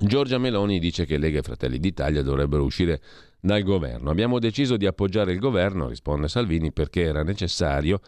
Giorgia 0.00 0.38
Meloni 0.38 0.78
dice 0.78 1.04
che 1.06 1.18
Lega 1.18 1.40
e 1.40 1.42
Fratelli 1.42 1.80
d'Italia 1.80 2.22
dovrebbero 2.22 2.62
uscire 2.62 3.00
dal 3.40 3.62
governo. 3.62 4.10
Abbiamo 4.10 4.38
deciso 4.38 4.76
di 4.76 4.86
appoggiare 4.86 5.32
il 5.32 5.38
governo, 5.38 5.88
risponde 5.88 6.28
Salvini, 6.28 6.72
perché 6.72 7.02
era 7.02 7.22
necessario 7.22 8.00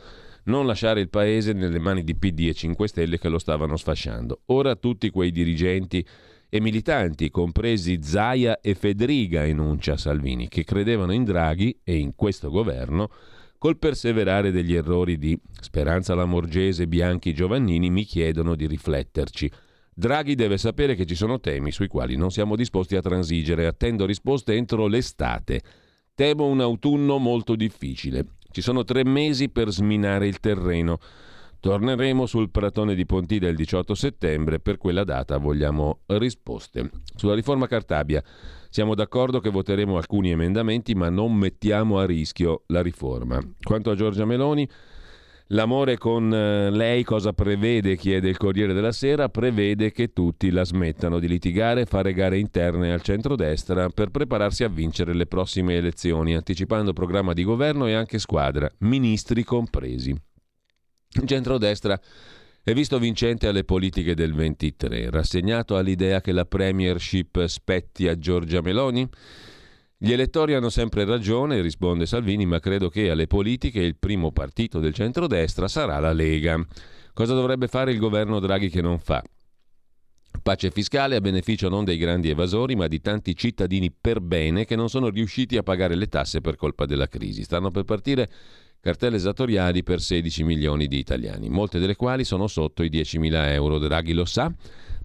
non 0.45 0.67
lasciare 0.67 1.01
il 1.01 1.11
paese 1.11 1.53
nelle 1.53 1.79
mani 1.79 2.03
di 2.03 2.17
PD 2.17 2.49
e 2.49 2.55
5 2.55 2.89
Stelle 2.89 3.19
che 3.19 3.29
lo 3.29 3.39
stavano 3.39 3.77
sfasciando. 3.77 4.41
Ora 4.47 4.75
tutti 4.75 5.11
quei 5.11 5.31
dirigenti 5.31 6.05
e 6.49 6.61
militanti, 6.61 7.31
compresi 7.31 8.01
Zaia 8.03 8.61
e 8.61 8.75
Federiga, 8.75 9.47
enuncia 9.47 9.97
Salvini, 9.97 10.49
che 10.49 10.65
credevano 10.65 11.13
in 11.13 11.25
Draghi 11.25 11.79
e 11.85 11.97
in 11.97 12.15
questo 12.17 12.51
governo, 12.51 13.09
col 13.57 13.79
perseverare 13.79 14.51
degli 14.51 14.75
errori 14.75 15.17
di 15.17 15.39
Speranza 15.61 16.15
Lamorgese, 16.15 16.89
Bianchi, 16.89 17.35
Giovannini, 17.35 17.91
mi 17.91 18.05
chiedono 18.05 18.57
di 18.57 18.67
rifletterci. 18.67 19.51
Draghi 20.00 20.35
deve 20.35 20.57
sapere 20.57 20.95
che 20.95 21.04
ci 21.04 21.14
sono 21.14 21.40
temi 21.40 21.73
sui 21.73 21.87
quali 21.87 22.16
non 22.16 22.30
siamo 22.30 22.57
disposti 22.57 22.97
a 22.97 23.02
transigere. 23.02 23.66
Attendo 23.66 24.07
risposte 24.07 24.54
entro 24.54 24.87
l'estate. 24.87 25.61
Temo 26.14 26.47
un 26.47 26.62
autunno 26.62 27.19
molto 27.19 27.54
difficile. 27.54 28.25
Ci 28.50 28.62
sono 28.62 28.83
tre 28.83 29.04
mesi 29.04 29.50
per 29.50 29.69
sminare 29.69 30.26
il 30.26 30.40
terreno. 30.40 30.97
Torneremo 31.61 32.25
sul 32.25 32.49
Pratone 32.49 32.95
di 32.95 33.04
Pontida 33.04 33.47
il 33.49 33.57
18 33.57 33.95
settembre, 33.95 34.59
per 34.59 34.78
quella 34.78 35.04
data 35.04 35.37
vogliamo 35.37 35.99
risposte. 36.07 36.88
Sulla 37.14 37.35
riforma 37.35 37.66
Cartabia 37.66 38.25
siamo 38.71 38.95
d'accordo 38.95 39.38
che 39.38 39.50
voteremo 39.50 39.99
alcuni 39.99 40.30
emendamenti, 40.30 40.95
ma 40.95 41.11
non 41.11 41.35
mettiamo 41.35 41.99
a 41.99 42.07
rischio 42.07 42.62
la 42.69 42.80
riforma. 42.80 43.38
Quanto 43.62 43.90
a 43.90 43.95
Giorgia 43.95 44.25
Meloni, 44.25 44.66
l'amore 45.52 45.97
con 45.97 46.33
eh, 46.33 46.71
lei 46.71 47.04
cosa 47.04 47.33
prevede? 47.33 47.97
chiede 47.97 48.28
il 48.28 48.37
Corriere 48.37 48.73
della 48.73 48.92
Sera, 48.92 49.28
prevede 49.28 49.92
che 49.92 50.12
tutti 50.12 50.50
la 50.50 50.64
smettano 50.64 51.19
di 51.19 51.28
litigare 51.28 51.87
fare 51.87 52.12
gare 52.12 52.38
interne 52.38 52.92
al 52.92 53.02
centrodestra 53.02 53.88
per 53.88 54.11
prepararsi 54.11 54.64
a 54.64 54.69
vincere 54.69 55.14
le 55.14 55.26
prossime 55.26 55.76
elezioni, 55.76 56.35
anticipando 56.35 56.92
programma 56.92 57.33
di 57.33 57.45
governo 57.45 57.87
e 57.87 57.95
anche 57.95 58.19
squadra, 58.19 58.71
ministri 58.78 59.45
compresi. 59.45 60.11
Il 60.11 61.26
centrodestra 61.26 62.00
è 62.62 62.73
visto 62.73 62.99
vincente 62.99 63.49
alle 63.49 63.64
politiche 63.64 64.14
del 64.14 64.35
23, 64.35 65.11
rassegnato 65.11 65.76
all'idea 65.76 66.21
che 66.21 66.30
la 66.30 66.45
premiership 66.45 67.45
spetti 67.47 68.07
a 68.07 68.19
Giorgia 68.19 68.61
Meloni? 68.61 69.09
Gli 70.02 70.12
elettori 70.12 70.54
hanno 70.54 70.71
sempre 70.71 71.04
ragione, 71.04 71.61
risponde 71.61 72.07
Salvini, 72.07 72.47
ma 72.47 72.59
credo 72.59 72.88
che 72.88 73.11
alle 73.11 73.26
politiche 73.26 73.80
il 73.80 73.97
primo 73.97 74.33
partito 74.33 74.78
del 74.80 74.95
centrodestra 74.95 75.69
sarà 75.69 75.99
la 75.99 76.14
Lega. 76.14 76.59
Cosa 77.12 77.35
dovrebbe 77.35 77.69
fare 77.69 77.92
il 77.92 77.99
governo 77.99 78.40
Draghi 78.40 78.71
che 78.71 78.80
non 78.80 78.99
fa? 78.99 79.23
Pace 80.42 80.71
fiscale 80.71 81.16
a 81.16 81.21
beneficio 81.21 81.69
non 81.69 81.85
dei 81.85 81.99
grandi 81.99 82.30
evasori, 82.30 82.76
ma 82.76 82.87
di 82.87 83.02
tanti 83.02 83.37
cittadini 83.37 83.92
per 83.92 84.23
bene 84.23 84.64
che 84.64 84.75
non 84.75 84.88
sono 84.88 85.11
riusciti 85.11 85.59
a 85.59 85.62
pagare 85.62 85.95
le 85.97 86.07
tasse 86.07 86.40
per 86.40 86.57
colpa 86.57 86.87
della 86.87 87.07
crisi. 87.07 87.42
Stanno 87.42 87.71
per 87.71 87.85
partire 87.85 88.30
cartelle 88.80 89.16
esattoriali 89.16 89.83
per 89.83 90.00
16 90.00 90.45
milioni 90.45 90.87
di 90.87 90.97
italiani, 90.97 91.50
molte 91.50 91.78
delle 91.78 91.95
quali 91.95 92.25
sono 92.25 92.47
sotto 92.47 92.83
i 92.83 92.88
10.000 92.88 93.52
euro. 93.52 93.76
Draghi 93.76 94.14
lo 94.14 94.25
sa. 94.25 94.50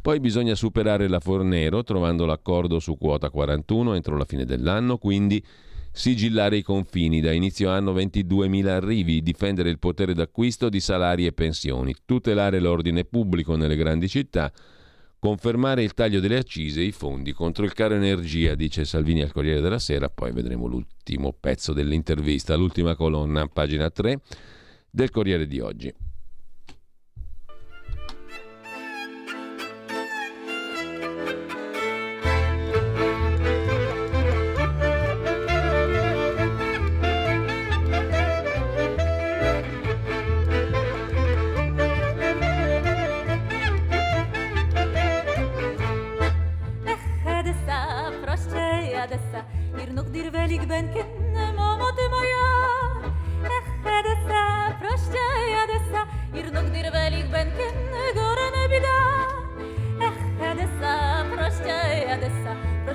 Poi 0.05 0.19
bisogna 0.19 0.53
superare 0.53 1.07
la 1.07 1.19
Fornero 1.19 1.83
trovando 1.83 2.27
l'accordo 2.27 2.77
su 2.77 2.95
quota 2.95 3.31
41 3.31 3.95
entro 3.95 4.15
la 4.15 4.25
fine 4.25 4.45
dell'anno, 4.45 4.99
quindi 4.99 5.43
sigillare 5.91 6.57
i 6.57 6.61
confini 6.61 7.21
da 7.21 7.31
inizio 7.31 7.71
anno 7.71 7.91
22.000 7.91 8.67
arrivi, 8.67 9.23
difendere 9.23 9.71
il 9.71 9.79
potere 9.79 10.13
d'acquisto 10.13 10.69
di 10.69 10.79
salari 10.79 11.25
e 11.25 11.31
pensioni, 11.31 11.95
tutelare 12.05 12.59
l'ordine 12.59 13.03
pubblico 13.03 13.55
nelle 13.55 13.75
grandi 13.75 14.07
città, 14.07 14.53
confermare 15.17 15.81
il 15.81 15.95
taglio 15.95 16.19
delle 16.19 16.37
accise 16.37 16.81
e 16.81 16.83
i 16.83 16.91
fondi 16.91 17.33
contro 17.33 17.65
il 17.65 17.73
caro 17.73 17.95
energia, 17.95 18.53
dice 18.53 18.85
Salvini 18.85 19.23
al 19.23 19.31
Corriere 19.31 19.59
della 19.59 19.79
Sera, 19.79 20.07
poi 20.09 20.31
vedremo 20.31 20.67
l'ultimo 20.67 21.33
pezzo 21.33 21.73
dell'intervista, 21.73 22.53
l'ultima 22.53 22.95
colonna, 22.95 23.47
pagina 23.47 23.89
3 23.89 24.19
del 24.87 25.09
Corriere 25.09 25.47
di 25.47 25.59
oggi. 25.61 25.91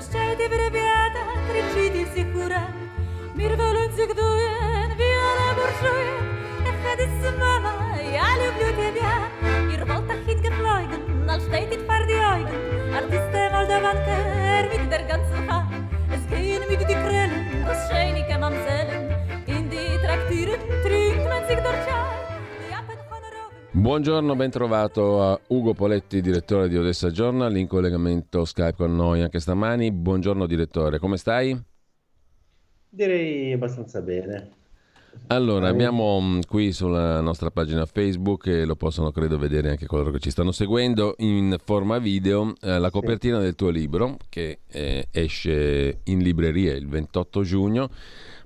proście 0.00 0.18
edessa 0.18 0.26
Proście 0.26 0.36
di 0.36 0.48
breviata 0.48 1.22
кричите 1.48 2.14
сикура 2.14 2.62
mir 3.34 3.56
wollen 3.58 3.92
sich 3.96 4.14
doen 4.14 4.88
wie 4.98 5.14
alle 5.28 5.54
Burschuen 5.56 6.08
ich 6.68 6.78
hätte 6.84 7.04
es 7.04 7.38
Mama 7.38 7.74
ja 8.16 8.28
люблю 8.40 8.68
тебя 8.80 9.14
ihr 9.72 9.88
wollt 9.88 10.08
doch 10.10 10.22
hit 10.26 10.42
geflogen 10.42 11.30
als 11.30 11.44
steht 11.44 11.72
it 11.72 11.82
vor 11.86 12.06
die 12.08 12.20
Augen 12.32 12.58
Artiste 12.94 13.40
Moldavanke 13.52 14.16
er 14.56 14.64
mit 14.72 14.90
der 14.92 15.02
ganzen 15.10 15.40
Haar 15.48 15.68
es 16.14 16.22
gehen 16.30 16.62
mit 16.68 16.80
die 16.80 16.94
Krellen 17.04 17.64
das 17.66 17.88
scheinige 17.88 18.38
Mamsellen 18.38 19.14
in 19.46 19.68
die 19.70 19.98
Traktieren 20.04 20.60
trinkt 20.84 21.24
man 21.28 21.42
sich 21.48 21.60
dort 21.64 21.80
Chai 21.86 22.19
Buongiorno, 23.73 24.35
ben 24.35 24.49
trovato 24.49 25.23
a 25.23 25.39
Ugo 25.47 25.73
Poletti, 25.73 26.19
direttore 26.19 26.67
di 26.67 26.75
Odessa 26.75 27.09
Journal, 27.09 27.55
in 27.55 27.67
collegamento 27.67 28.43
Skype 28.43 28.75
con 28.75 28.93
noi 28.93 29.21
anche 29.21 29.39
stamani. 29.39 29.93
Buongiorno 29.93 30.45
direttore, 30.45 30.99
come 30.99 31.15
stai? 31.15 31.57
Direi 32.89 33.53
abbastanza 33.53 34.01
bene. 34.01 34.49
Allora, 35.27 35.69
abbiamo 35.69 36.19
mm, 36.19 36.39
qui 36.49 36.73
sulla 36.73 37.21
nostra 37.21 37.49
pagina 37.49 37.85
Facebook, 37.85 38.47
e 38.47 38.65
lo 38.65 38.75
possono 38.75 39.09
credo 39.11 39.37
vedere 39.37 39.69
anche 39.69 39.85
coloro 39.85 40.11
che 40.11 40.19
ci 40.19 40.31
stanno 40.31 40.51
seguendo, 40.51 41.15
in 41.19 41.55
forma 41.63 41.97
video, 41.97 42.53
eh, 42.59 42.77
la 42.77 42.89
copertina 42.89 43.39
del 43.39 43.55
tuo 43.55 43.69
libro 43.69 44.17
che 44.27 44.59
eh, 44.67 45.07
esce 45.11 46.01
in 46.03 46.19
libreria 46.19 46.73
il 46.73 46.89
28 46.89 47.41
giugno 47.43 47.89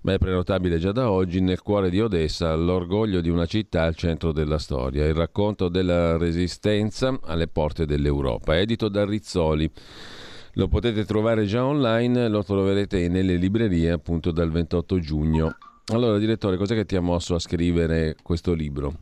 ma 0.05 0.13
è 0.13 0.17
prenotabile 0.19 0.77
già 0.77 0.91
da 0.91 1.09
oggi, 1.09 1.41
nel 1.41 1.63
cuore 1.63 1.89
di 1.89 1.99
Odessa, 1.99 2.53
l'orgoglio 2.53 3.21
di 3.21 3.29
una 3.29 3.47
città 3.47 3.81
al 3.81 3.95
centro 3.95 4.31
della 4.31 4.59
storia, 4.59 5.03
il 5.03 5.15
racconto 5.15 5.67
della 5.67 6.15
resistenza 6.15 7.17
alle 7.23 7.47
porte 7.47 7.87
dell'Europa, 7.87 8.55
edito 8.55 8.87
da 8.87 9.03
Rizzoli. 9.03 9.67
Lo 10.53 10.67
potete 10.67 11.05
trovare 11.05 11.45
già 11.45 11.65
online, 11.65 12.29
lo 12.29 12.43
troverete 12.43 13.09
nelle 13.09 13.33
librerie 13.33 13.89
appunto 13.89 14.29
dal 14.29 14.51
28 14.51 14.99
giugno. 14.99 15.57
Allora, 15.91 16.19
direttore, 16.19 16.57
cos'è 16.57 16.75
che 16.75 16.85
ti 16.85 16.95
ha 16.95 17.01
mosso 17.01 17.33
a 17.33 17.39
scrivere 17.39 18.15
questo 18.21 18.53
libro? 18.53 18.93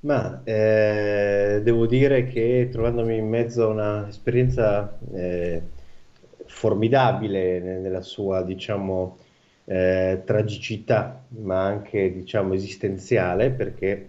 Ma 0.00 0.42
eh, 0.42 1.60
devo 1.62 1.86
dire 1.86 2.24
che 2.24 2.68
trovandomi 2.72 3.16
in 3.16 3.28
mezzo 3.28 3.62
a 3.62 4.02
un'esperienza 4.02 4.98
eh, 5.14 5.62
formidabile 6.44 7.60
nella 7.60 8.02
sua, 8.02 8.42
diciamo, 8.42 9.18
eh, 9.68 10.22
tragicità, 10.24 11.24
ma 11.28 11.62
anche 11.62 12.10
diciamo 12.10 12.54
esistenziale, 12.54 13.50
perché 13.50 14.08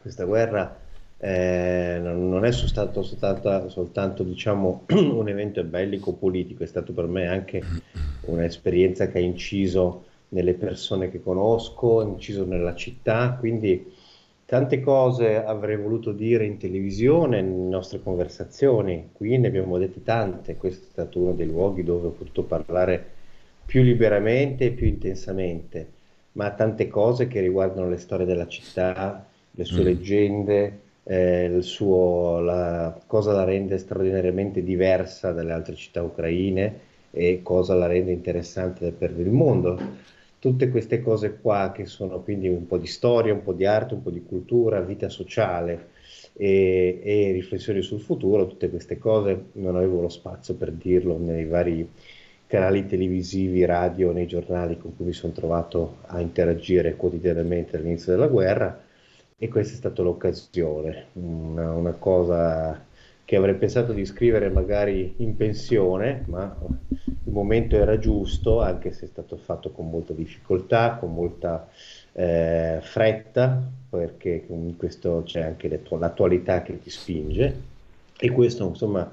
questa 0.00 0.24
guerra 0.24 0.78
eh, 1.18 1.98
non 2.00 2.44
è 2.44 2.52
soltanto, 2.52 3.02
soltanto, 3.02 3.68
soltanto 3.70 4.22
diciamo, 4.22 4.84
un 4.94 5.28
evento 5.28 5.64
bellico 5.64 6.12
politico, 6.12 6.62
è 6.62 6.66
stato 6.66 6.92
per 6.92 7.06
me 7.06 7.26
anche 7.26 7.60
un'esperienza 8.26 9.08
che 9.08 9.18
ha 9.18 9.22
inciso 9.22 10.04
nelle 10.28 10.54
persone 10.54 11.10
che 11.10 11.20
conosco, 11.20 11.98
ha 11.98 12.04
inciso 12.04 12.44
nella 12.44 12.76
città, 12.76 13.36
quindi 13.36 13.92
tante 14.44 14.80
cose 14.80 15.42
avrei 15.42 15.76
voluto 15.76 16.12
dire 16.12 16.44
in 16.44 16.56
televisione, 16.56 17.42
nelle 17.42 17.68
nostre 17.68 18.00
conversazioni, 18.00 19.08
qui 19.12 19.38
ne 19.38 19.48
abbiamo 19.48 19.76
dette 19.76 20.04
tante, 20.04 20.56
questo 20.56 20.84
è 20.86 20.90
stato 20.92 21.18
uno 21.18 21.32
dei 21.32 21.46
luoghi 21.46 21.82
dove 21.82 22.06
ho 22.06 22.10
potuto 22.10 22.44
parlare 22.44 23.16
più 23.68 23.82
liberamente 23.82 24.64
e 24.64 24.70
più 24.70 24.86
intensamente, 24.86 25.86
ma 26.32 26.50
tante 26.52 26.88
cose 26.88 27.28
che 27.28 27.42
riguardano 27.42 27.90
le 27.90 27.98
storie 27.98 28.24
della 28.24 28.46
città, 28.46 29.26
le 29.50 29.64
sue 29.64 29.82
mm. 29.82 29.84
leggende, 29.84 30.80
eh, 31.02 31.44
il 31.44 31.62
suo, 31.62 32.40
la, 32.40 32.98
cosa 33.06 33.32
la 33.32 33.44
rende 33.44 33.76
straordinariamente 33.76 34.64
diversa 34.64 35.32
dalle 35.32 35.52
altre 35.52 35.74
città 35.74 36.02
ucraine 36.02 36.80
e 37.10 37.40
cosa 37.42 37.74
la 37.74 37.86
rende 37.86 38.10
interessante 38.10 38.90
per 38.90 39.10
il 39.10 39.28
mondo. 39.28 39.78
Tutte 40.38 40.70
queste 40.70 41.02
cose 41.02 41.36
qua 41.38 41.70
che 41.70 41.84
sono 41.84 42.22
quindi 42.22 42.48
un 42.48 42.66
po' 42.66 42.78
di 42.78 42.86
storia, 42.86 43.34
un 43.34 43.42
po' 43.42 43.52
di 43.52 43.66
arte, 43.66 43.92
un 43.92 44.02
po' 44.02 44.10
di 44.10 44.24
cultura, 44.26 44.80
vita 44.80 45.10
sociale 45.10 45.88
e, 46.32 47.00
e 47.02 47.32
riflessioni 47.32 47.82
sul 47.82 48.00
futuro, 48.00 48.46
tutte 48.46 48.70
queste 48.70 48.96
cose 48.96 49.48
non 49.52 49.76
avevo 49.76 50.00
lo 50.00 50.08
spazio 50.08 50.54
per 50.54 50.72
dirlo 50.72 51.18
nei 51.18 51.44
vari 51.44 51.86
canali 52.48 52.86
televisivi, 52.86 53.64
radio, 53.66 54.10
nei 54.10 54.26
giornali 54.26 54.78
con 54.78 54.96
cui 54.96 55.04
mi 55.04 55.12
sono 55.12 55.32
trovato 55.32 55.98
a 56.06 56.18
interagire 56.20 56.96
quotidianamente 56.96 57.76
all'inizio 57.76 58.12
della 58.12 58.26
guerra. 58.26 58.86
E 59.36 59.48
questa 59.48 59.74
è 59.74 59.76
stata 59.76 60.02
l'occasione, 60.02 61.06
una, 61.12 61.72
una 61.72 61.92
cosa 61.92 62.84
che 63.24 63.36
avrei 63.36 63.54
pensato 63.54 63.92
di 63.92 64.04
scrivere 64.06 64.48
magari 64.48 65.14
in 65.18 65.36
pensione, 65.36 66.24
ma 66.26 66.56
il 67.28 67.32
momento 67.32 67.76
era 67.76 67.98
giusto, 67.98 68.62
anche 68.62 68.92
se 68.92 69.04
è 69.04 69.08
stato 69.08 69.36
fatto 69.36 69.70
con 69.70 69.90
molta 69.90 70.14
difficoltà, 70.14 70.96
con 70.98 71.12
molta 71.12 71.68
eh, 72.12 72.78
fretta, 72.80 73.62
perché 73.90 74.46
in 74.48 74.76
questo 74.78 75.22
c'è 75.24 75.42
anche 75.42 75.68
l'attualità 75.68 76.62
che 76.62 76.80
ti 76.80 76.88
spinge. 76.88 77.54
E 78.18 78.30
questo 78.30 78.66
insomma 78.66 79.08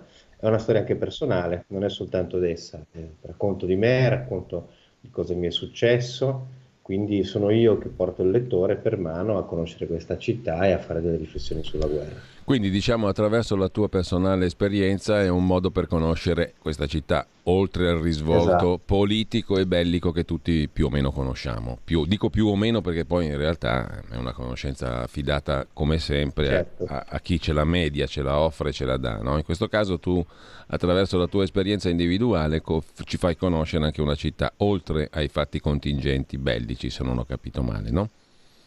è 0.47 0.49
una 0.49 0.59
storia 0.59 0.81
anche 0.81 0.95
personale, 0.95 1.65
non 1.67 1.83
è 1.83 1.89
soltanto 1.89 2.37
d'essa, 2.39 2.85
racconto 3.21 3.65
di 3.65 3.75
me, 3.75 4.09
racconto 4.09 4.69
di 4.99 5.09
cosa 5.09 5.33
mi 5.33 5.47
è 5.47 5.51
successo, 5.51 6.47
quindi 6.81 7.23
sono 7.23 7.49
io 7.49 7.77
che 7.77 7.89
porto 7.89 8.21
il 8.21 8.29
lettore 8.29 8.75
per 8.75 8.97
mano 8.97 9.37
a 9.37 9.45
conoscere 9.45 9.87
questa 9.87 10.17
città 10.17 10.65
e 10.67 10.71
a 10.71 10.77
fare 10.77 11.01
delle 11.01 11.17
riflessioni 11.17 11.63
sulla 11.63 11.87
guerra. 11.87 12.34
Quindi 12.45 12.69
diciamo 12.69 13.07
attraverso 13.07 13.55
la 13.55 13.69
tua 13.69 13.89
personale 13.89 14.45
esperienza 14.45 15.19
è 15.19 15.29
un 15.29 15.47
modo 15.47 15.71
per 15.71 15.87
conoscere 15.87 16.53
questa 16.59 16.85
città, 16.85 17.25
oltre 17.45 17.89
al 17.89 17.97
risvolto 17.97 18.49
esatto. 18.49 18.81
politico 18.85 19.57
e 19.57 19.65
bellico 19.65 20.11
che 20.11 20.25
tutti 20.25 20.69
più 20.71 20.85
o 20.85 20.89
meno 20.91 21.11
conosciamo. 21.11 21.79
Più, 21.83 22.05
dico 22.05 22.29
più 22.29 22.45
o 22.45 22.55
meno 22.55 22.81
perché 22.81 23.03
poi 23.03 23.25
in 23.25 23.37
realtà 23.37 24.03
è 24.11 24.15
una 24.15 24.31
conoscenza 24.31 25.01
affidata 25.01 25.65
come 25.73 25.97
sempre 25.97 26.45
certo. 26.45 26.85
a, 26.87 27.03
a, 27.09 27.19
chi 27.19 27.41
ce 27.41 27.51
la 27.51 27.63
media, 27.63 28.05
ce 28.05 28.21
la 28.21 28.37
offre, 28.37 28.71
ce 28.71 28.85
la 28.85 28.97
dà. 28.97 29.17
No? 29.23 29.37
In 29.37 29.43
questo 29.43 29.67
caso 29.67 29.97
tu 29.97 30.23
attraverso 30.67 31.17
la 31.17 31.25
tua 31.25 31.45
esperienza 31.45 31.89
individuale 31.89 32.61
co- 32.61 32.83
ci 33.05 33.17
fai 33.17 33.35
conoscere 33.35 33.85
anche 33.85 34.03
una 34.03 34.13
città, 34.13 34.53
oltre 34.57 35.09
ai 35.11 35.29
fatti 35.29 35.59
contingenti 35.59 36.37
bellici, 36.37 36.91
se 36.91 37.03
non 37.03 37.17
ho 37.17 37.25
capito 37.25 37.63
male, 37.63 37.89
no? 37.89 38.07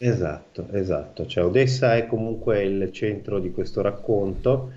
Esatto, 0.01 0.69
esatto. 0.71 1.25
Cioè, 1.25 1.43
Odessa 1.43 1.95
è 1.97 2.05
comunque 2.07 2.63
il 2.63 2.89
centro 2.93 3.39
di 3.39 3.51
questo 3.51 3.81
racconto 3.81 4.71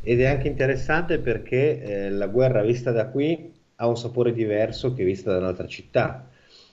ed 0.00 0.20
è 0.20 0.26
anche 0.26 0.46
interessante 0.46 1.18
perché 1.18 1.82
eh, 1.82 2.10
la 2.10 2.28
guerra 2.28 2.62
vista 2.62 2.92
da 2.92 3.08
qui 3.08 3.52
ha 3.76 3.88
un 3.88 3.96
sapore 3.96 4.32
diverso 4.32 4.94
che 4.94 5.04
vista 5.04 5.32
da 5.32 5.38
un'altra 5.38 5.66
città, 5.66 6.28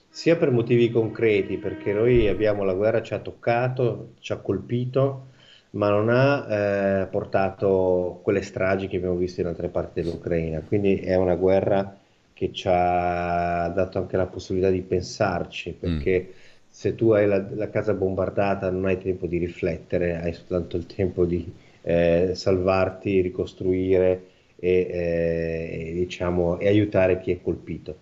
sia 0.08 0.36
per 0.36 0.50
motivi 0.52 0.90
concreti, 0.90 1.56
perché 1.58 1.92
noi 1.92 2.28
abbiamo 2.28 2.62
la 2.64 2.74
guerra 2.74 3.02
ci 3.02 3.12
ha 3.14 3.18
toccato, 3.18 4.14
ci 4.20 4.32
ha 4.32 4.36
colpito, 4.36 5.26
ma 5.70 5.90
non 5.90 6.08
ha 6.08 7.02
eh, 7.02 7.06
portato 7.06 8.20
quelle 8.22 8.42
stragi 8.42 8.86
che 8.88 8.96
abbiamo 8.98 9.16
visto 9.16 9.40
in 9.40 9.48
altre 9.48 9.68
parti 9.68 10.00
dell'Ucraina. 10.00 10.60
Quindi 10.60 10.96
è 11.00 11.16
una 11.16 11.34
guerra 11.34 11.98
che 12.32 12.52
ci 12.52 12.68
ha 12.70 13.68
dato 13.68 13.98
anche 13.98 14.16
la 14.16 14.26
possibilità 14.26 14.70
di 14.70 14.82
pensarci, 14.82 15.72
perché 15.72 16.28
mm 16.28 16.44
se 16.76 16.94
tu 16.94 17.12
hai 17.12 17.26
la, 17.26 17.42
la, 17.54 17.70
casa 17.70 17.94
bombardata 17.94 18.68
non 18.70 18.84
hai 18.84 18.98
tempo 18.98 19.26
di 19.26 19.38
riflettere, 19.38 20.20
hai 20.20 20.34
soltanto 20.34 20.76
il 20.76 20.84
tempo 20.84 21.24
di 21.24 21.50
eh, 21.80 22.32
salvarti, 22.34 23.22
ricostruire 23.22 24.26
e, 24.56 24.70
eh, 24.90 25.92
diciamo, 25.94 26.58
e, 26.58 26.68
aiutare 26.68 27.18
chi 27.20 27.32
è 27.32 27.40
colpito. 27.40 27.96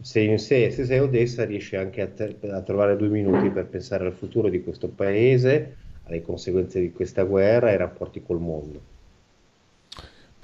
Se, 0.00 0.38
se, 0.38 0.70
se 0.70 0.84
sei 0.84 1.00
Odessa 1.00 1.44
riesci 1.44 1.74
anche 1.74 2.02
a, 2.02 2.06
te, 2.06 2.36
a 2.50 2.60
trovare 2.60 2.96
due 2.96 3.08
minuti 3.08 3.50
per 3.50 3.66
pensare 3.66 4.06
al 4.06 4.12
futuro 4.12 4.48
di 4.48 4.62
questo 4.62 4.86
paese, 4.86 5.74
alle 6.04 6.22
conseguenze 6.22 6.80
di 6.80 6.92
questa 6.92 7.24
guerra 7.24 7.70
e 7.70 7.72
ai 7.72 7.78
rapporti 7.78 8.22
col 8.22 8.38
mondo. 8.38 8.93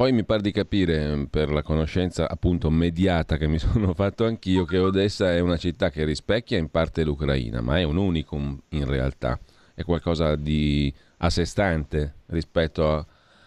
Poi 0.00 0.12
mi 0.12 0.24
pare 0.24 0.40
di 0.40 0.50
capire, 0.50 1.26
per 1.28 1.50
la 1.50 1.60
conoscenza 1.60 2.26
appunto 2.26 2.70
mediata 2.70 3.36
che 3.36 3.46
mi 3.46 3.58
sono 3.60 3.92
fatto 3.92 4.24
anch'io, 4.24 4.64
che 4.64 4.78
Odessa 4.78 5.30
è 5.30 5.40
una 5.40 5.58
città 5.58 5.90
che 5.90 6.06
rispecchia 6.06 6.56
in 6.56 6.70
parte 6.70 7.04
l'Ucraina, 7.04 7.60
ma 7.60 7.78
è 7.78 7.82
un 7.82 7.98
unicum 7.98 8.58
in 8.70 8.86
realtà, 8.86 9.38
è 9.74 9.82
qualcosa 9.82 10.36
di 10.36 10.90
a 11.18 11.28
sé 11.28 11.44
stante 11.44 12.14
rispetto 12.28 12.90
a, 12.90 13.06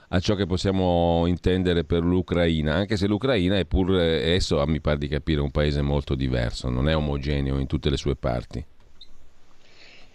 a 0.09 0.19
ciò 0.19 0.35
che 0.35 0.45
possiamo 0.45 1.25
intendere 1.25 1.85
per 1.85 2.03
l'Ucraina, 2.03 2.75
anche 2.75 2.97
se 2.97 3.07
l'Ucraina 3.07 3.57
è 3.57 3.65
pur 3.65 3.99
esso, 3.99 4.63
mi 4.67 4.79
pare 4.79 4.99
di 4.99 5.07
capire, 5.07 5.41
un 5.41 5.49
paese 5.49 5.81
molto 5.81 6.13
diverso, 6.13 6.69
non 6.69 6.87
è 6.87 6.95
omogeneo 6.95 7.57
in 7.57 7.65
tutte 7.65 7.89
le 7.89 7.97
sue 7.97 8.15
parti. 8.15 8.63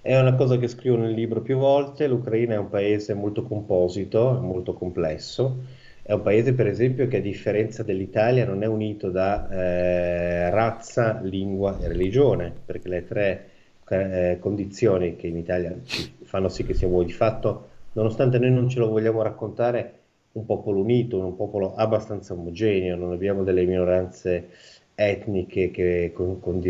È 0.01 0.17
una 0.17 0.37
cosa 0.37 0.57
che 0.57 0.69
scrivo 0.69 0.99
nel 0.99 1.15
libro 1.15 1.43
più 1.43 1.59
volte, 1.59 2.07
l'Ucraina 2.07 2.55
è 2.55 2.59
un 2.59 2.69
paese 2.69 3.13
molto 3.15 3.43
composito, 3.43 4.39
molto 4.41 4.75
complesso 4.75 5.87
è 6.09 6.15
un 6.15 6.23
paese, 6.23 6.55
per 6.55 6.67
esempio, 6.67 7.07
che 7.07 7.19
a 7.19 7.21
differenza 7.21 7.83
dell'Italia 7.83 8.47
non 8.47 8.63
è 8.63 8.67
unito 8.67 9.11
da 9.11 9.47
eh, 9.51 10.49
razza, 10.49 11.21
lingua 11.21 11.77
e 11.83 11.87
religione, 11.87 12.51
perché 12.65 12.89
le 12.89 13.05
tre 13.05 13.49
eh, 13.91 14.39
condizioni 14.41 15.17
che 15.17 15.27
in 15.27 15.37
Italia 15.37 15.77
fanno 16.23 16.49
sì 16.49 16.65
che 16.65 16.73
siamo 16.73 17.03
di 17.03 17.13
fatto, 17.13 17.69
nonostante 17.93 18.39
noi 18.39 18.53
non 18.53 18.71
ce 18.71 18.79
lo 18.79 18.89
vogliamo 18.89 19.21
raccontare, 19.21 19.93
un 20.33 20.47
popolo 20.47 20.81
unito, 20.81 21.19
un 21.19 21.37
popolo 21.37 21.75
abbastanza 21.75 22.33
omogeneo, 22.33 22.97
non 22.97 23.13
abbiamo 23.13 23.45
delle 23.45 23.67
minoranze 23.67 24.49
etniche 24.95 25.71
che, 25.71 26.11
con, 26.15 26.41
con, 26.41 26.63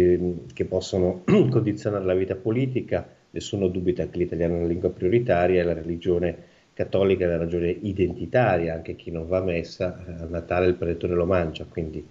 che 0.52 0.64
possono 0.64 1.22
condizionare 1.48 2.04
la 2.04 2.14
vita 2.14 2.34
politica, 2.34 3.06
nessuno 3.30 3.68
dubita 3.68 4.08
che 4.08 4.18
l'italiano 4.18 4.56
è 4.56 4.60
la 4.62 4.66
lingua 4.66 4.90
prioritaria 4.90 5.60
e 5.60 5.64
la 5.64 5.74
religione 5.74 6.47
cattolica 6.78 7.24
è 7.24 7.28
la 7.28 7.38
ragione 7.38 7.70
identitaria, 7.70 8.72
anche 8.72 8.94
chi 8.94 9.10
non 9.10 9.26
va 9.26 9.38
a 9.38 9.42
messa 9.42 9.98
a 10.06 10.26
Natale 10.28 10.68
il 10.68 10.74
predetore 10.74 11.14
lo 11.14 11.26
mangia, 11.26 11.66
quindi 11.68 12.06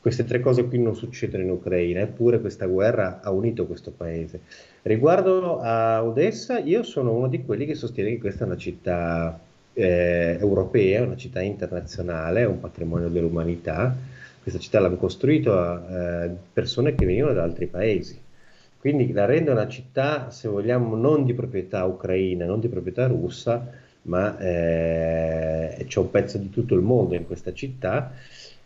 queste 0.00 0.24
tre 0.24 0.40
cose 0.40 0.64
qui 0.64 0.78
non 0.78 0.96
succedono 0.96 1.42
in 1.42 1.50
Ucraina, 1.50 2.00
eppure 2.00 2.40
questa 2.40 2.64
guerra 2.64 3.20
ha 3.22 3.30
unito 3.30 3.66
questo 3.66 3.90
paese. 3.90 4.40
Riguardo 4.80 5.58
a 5.58 6.02
Odessa, 6.02 6.58
io 6.58 6.84
sono 6.84 7.12
uno 7.12 7.28
di 7.28 7.44
quelli 7.44 7.66
che 7.66 7.74
sostiene 7.74 8.08
che 8.08 8.18
questa 8.18 8.44
è 8.44 8.46
una 8.46 8.56
città 8.56 9.38
eh, 9.74 10.38
europea, 10.40 11.02
una 11.02 11.16
città 11.16 11.42
internazionale, 11.42 12.44
un 12.44 12.60
patrimonio 12.60 13.08
dell'umanità. 13.08 13.94
Questa 14.40 14.58
città 14.58 14.80
l'hanno 14.80 14.96
costruita 14.96 16.24
eh, 16.24 16.30
persone 16.50 16.94
che 16.94 17.04
venivano 17.04 17.34
da 17.34 17.42
altri 17.42 17.66
paesi. 17.66 18.18
Quindi 18.78 19.12
la 19.12 19.26
rende 19.26 19.50
una 19.50 19.68
città, 19.68 20.30
se 20.30 20.48
vogliamo, 20.48 20.96
non 20.96 21.26
di 21.26 21.34
proprietà 21.34 21.84
ucraina, 21.84 22.46
non 22.46 22.60
di 22.60 22.68
proprietà 22.68 23.06
russa, 23.06 23.86
ma 24.08 24.36
eh, 24.38 25.84
c'è 25.86 25.98
un 26.00 26.10
pezzo 26.10 26.38
di 26.38 26.50
tutto 26.50 26.74
il 26.74 26.80
mondo 26.80 27.14
in 27.14 27.26
questa 27.26 27.52
città 27.52 28.12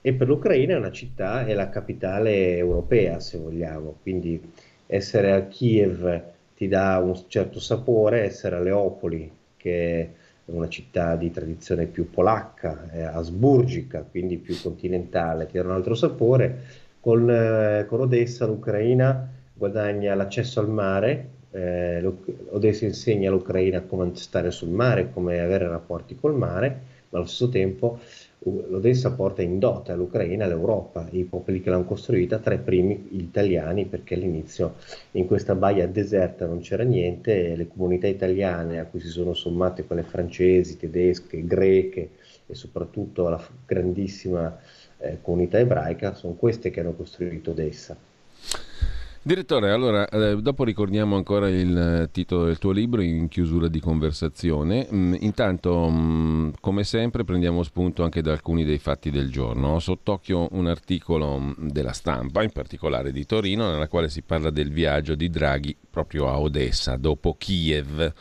e 0.00 0.12
per 0.14 0.26
l'Ucraina 0.26 0.74
è 0.74 0.78
una 0.78 0.90
città, 0.90 1.44
è 1.44 1.54
la 1.54 1.68
capitale 1.68 2.56
europea, 2.56 3.20
se 3.20 3.38
vogliamo. 3.38 3.96
Quindi 4.02 4.40
essere 4.86 5.32
a 5.32 5.42
Kiev 5.42 6.22
ti 6.56 6.68
dà 6.68 6.98
un 6.98 7.16
certo 7.28 7.60
sapore, 7.60 8.22
essere 8.24 8.56
a 8.56 8.60
Leopoli, 8.60 9.30
che 9.56 10.00
è 10.00 10.08
una 10.46 10.68
città 10.68 11.14
di 11.16 11.30
tradizione 11.30 11.86
più 11.86 12.10
polacca, 12.10 12.88
asburgica, 13.12 14.04
quindi 14.08 14.38
più 14.38 14.60
continentale, 14.60 15.46
ti 15.46 15.56
dà 15.56 15.64
un 15.64 15.70
altro 15.70 15.94
sapore. 15.94 16.80
Con, 17.00 17.28
eh, 17.28 17.84
con 17.88 18.00
Odessa 18.00 18.46
l'Ucraina 18.46 19.28
guadagna 19.54 20.14
l'accesso 20.14 20.60
al 20.60 20.68
mare, 20.68 21.28
eh, 21.52 22.12
Odessa 22.50 22.84
insegna 22.84 23.30
all'Ucraina 23.30 23.82
come 23.82 24.10
stare 24.14 24.50
sul 24.50 24.70
mare, 24.70 25.12
come 25.12 25.40
avere 25.40 25.68
rapporti 25.68 26.16
col 26.16 26.34
mare, 26.34 26.90
ma 27.10 27.18
allo 27.18 27.26
stesso 27.26 27.48
tempo 27.48 27.98
l'Odessa 28.44 29.12
porta 29.12 29.42
in 29.42 29.58
dote 29.58 29.92
all'Ucraina 29.92 30.46
l'Europa, 30.46 31.06
i 31.12 31.24
popoli 31.24 31.60
che 31.60 31.70
l'hanno 31.70 31.84
costruita, 31.84 32.38
tra 32.38 32.54
i 32.54 32.58
primi 32.58 33.06
gli 33.10 33.22
italiani, 33.22 33.84
perché 33.84 34.14
all'inizio 34.14 34.74
in 35.12 35.26
questa 35.26 35.54
baia 35.54 35.86
deserta 35.86 36.46
non 36.46 36.60
c'era 36.60 36.82
niente 36.82 37.52
e 37.52 37.56
le 37.56 37.68
comunità 37.68 38.08
italiane 38.08 38.80
a 38.80 38.86
cui 38.86 39.00
si 39.00 39.08
sono 39.08 39.34
sommate 39.34 39.84
quelle 39.84 40.02
francesi, 40.02 40.76
tedesche, 40.76 41.44
greche 41.46 42.10
e 42.46 42.54
soprattutto 42.54 43.28
la 43.28 43.40
grandissima 43.64 44.58
eh, 44.98 45.18
comunità 45.22 45.58
ebraica 45.58 46.14
sono 46.14 46.34
queste 46.34 46.70
che 46.70 46.80
hanno 46.80 46.94
costruito 46.94 47.52
Odessa. 47.52 47.96
Direttore, 49.24 49.70
allora, 49.70 50.08
eh, 50.08 50.42
dopo 50.42 50.64
ricordiamo 50.64 51.14
ancora 51.14 51.48
il 51.48 51.78
eh, 51.78 52.10
titolo 52.10 52.46
del 52.46 52.58
tuo 52.58 52.72
libro 52.72 53.02
in 53.02 53.28
chiusura 53.28 53.68
di 53.68 53.78
conversazione. 53.78 54.88
Mm, 54.92 55.14
intanto, 55.20 55.88
mm, 55.88 56.50
come 56.58 56.82
sempre, 56.82 57.22
prendiamo 57.22 57.62
spunto 57.62 58.02
anche 58.02 58.20
da 58.20 58.32
alcuni 58.32 58.64
dei 58.64 58.78
fatti 58.78 59.12
del 59.12 59.30
giorno. 59.30 59.74
Ho 59.74 59.78
sott'occhio 59.78 60.48
un 60.50 60.66
articolo 60.66 61.38
mm, 61.38 61.68
della 61.68 61.92
stampa, 61.92 62.42
in 62.42 62.50
particolare 62.50 63.12
di 63.12 63.24
Torino, 63.24 63.70
nella 63.70 63.86
quale 63.86 64.08
si 64.08 64.22
parla 64.22 64.50
del 64.50 64.72
viaggio 64.72 65.14
di 65.14 65.30
Draghi 65.30 65.76
proprio 65.88 66.26
a 66.28 66.40
Odessa, 66.40 66.96
dopo 66.96 67.36
Kiev. 67.38 68.12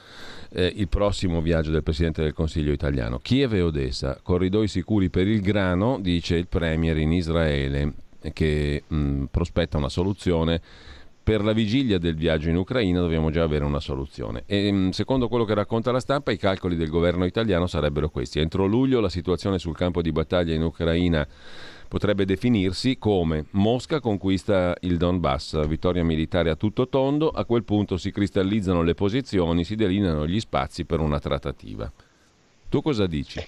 Eh, 0.51 0.71
il 0.75 0.87
prossimo 0.87 1.41
viaggio 1.41 1.71
del 1.71 1.81
Presidente 1.81 2.21
del 2.21 2.33
Consiglio 2.33 2.71
italiano. 2.71 3.17
Kiev 3.17 3.55
e 3.55 3.61
Odessa, 3.61 4.19
corridoi 4.21 4.67
sicuri 4.67 5.09
per 5.09 5.27
il 5.27 5.41
grano, 5.41 5.97
dice 5.99 6.35
il 6.35 6.45
Premier 6.45 6.95
in 6.99 7.11
Israele, 7.11 7.93
che 8.33 8.83
mh, 8.85 9.23
prospetta 9.31 9.77
una 9.77 9.89
soluzione 9.89 10.61
per 11.23 11.43
la 11.43 11.53
vigilia 11.53 11.99
del 11.99 12.15
viaggio 12.15 12.49
in 12.49 12.57
Ucraina 12.57 12.99
dobbiamo 12.99 13.29
già 13.29 13.43
avere 13.43 13.63
una 13.63 13.79
soluzione. 13.79 14.43
E 14.47 14.71
mm, 14.71 14.89
secondo 14.89 15.27
quello 15.27 15.45
che 15.45 15.53
racconta 15.53 15.91
la 15.91 15.99
stampa, 15.99 16.31
i 16.31 16.38
calcoli 16.38 16.75
del 16.75 16.89
governo 16.89 17.25
italiano 17.25 17.67
sarebbero 17.67 18.10
questi. 18.10 18.39
Entro 18.39 18.65
luglio 18.65 18.99
la 18.99 19.10
situazione 19.10 19.60
sul 19.60 19.75
campo 19.75 20.01
di 20.01 20.12
battaglia 20.12 20.55
in 20.55 20.63
Ucraina 20.63 21.27
potrebbe 21.88 22.25
definirsi 22.25 22.97
come 22.97 23.45
Mosca 23.51 23.99
conquista 23.99 24.75
il 24.81 24.97
Donbass, 24.97 25.67
vittoria 25.67 26.03
militare 26.03 26.49
a 26.49 26.55
tutto 26.55 26.88
tondo, 26.88 27.29
a 27.29 27.45
quel 27.45 27.65
punto 27.65 27.97
si 27.97 28.12
cristallizzano 28.12 28.81
le 28.81 28.93
posizioni, 28.93 29.63
si 29.63 29.75
delineano 29.75 30.25
gli 30.25 30.39
spazi 30.39 30.86
per 30.86 31.01
una 31.01 31.19
trattativa. 31.19 31.91
Tu 32.69 32.81
cosa 32.81 33.05
dici? 33.05 33.41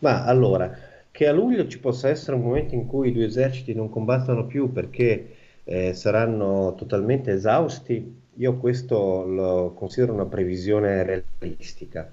Ma 0.00 0.24
allora, 0.24 0.76
che 1.10 1.26
a 1.26 1.32
luglio 1.32 1.66
ci 1.68 1.78
possa 1.78 2.08
essere 2.08 2.36
un 2.36 2.42
momento 2.42 2.74
in 2.74 2.86
cui 2.86 3.08
i 3.08 3.12
due 3.12 3.24
eserciti 3.24 3.72
non 3.74 3.88
combattono 3.88 4.44
più 4.44 4.72
perché 4.72 5.35
eh, 5.68 5.94
saranno 5.94 6.74
totalmente 6.76 7.32
esausti, 7.32 8.14
io 8.34 8.56
questo 8.56 9.24
lo 9.24 9.72
considero 9.74 10.12
una 10.12 10.26
previsione 10.26 11.02
realistica. 11.02 12.10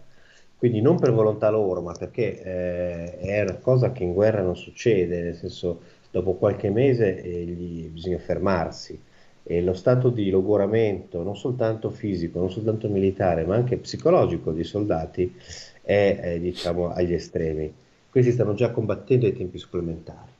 Quindi 0.58 0.82
non 0.82 0.98
per 0.98 1.12
volontà 1.12 1.50
loro, 1.50 1.82
ma 1.82 1.94
perché 1.94 2.42
eh, 2.42 3.18
è 3.20 3.42
una 3.42 3.58
cosa 3.58 3.92
che 3.92 4.04
in 4.04 4.13
guerra 4.13 4.42
non 4.42 4.56
succede, 4.56 5.22
nel 5.22 5.36
senso 5.36 5.82
dopo 6.10 6.34
qualche 6.34 6.70
mese 6.70 7.22
eh, 7.22 7.89
bisogna 7.92 8.20
fermarsi 8.20 9.00
e 9.44 9.62
lo 9.62 9.74
stato 9.74 10.10
di 10.10 10.30
logoramento, 10.30 11.22
non 11.22 11.36
soltanto 11.36 11.89
fisico, 11.89 12.39
non 12.39 12.50
soltanto 12.50 12.88
militare, 12.88 13.46
ma 13.46 13.56
anche 13.56 13.78
psicologico 13.78 14.52
dei 14.52 14.63
soldati 14.63 15.36
è 15.82 16.20
eh, 16.24 16.39
diciamo 16.39 16.92
agli 16.92 17.13
estremi. 17.13 17.72
Questi 18.10 18.32
stanno 18.32 18.54
già 18.54 18.72
combattendo 18.72 19.26
ai 19.26 19.34
tempi 19.34 19.58
supplementari. 19.58 20.33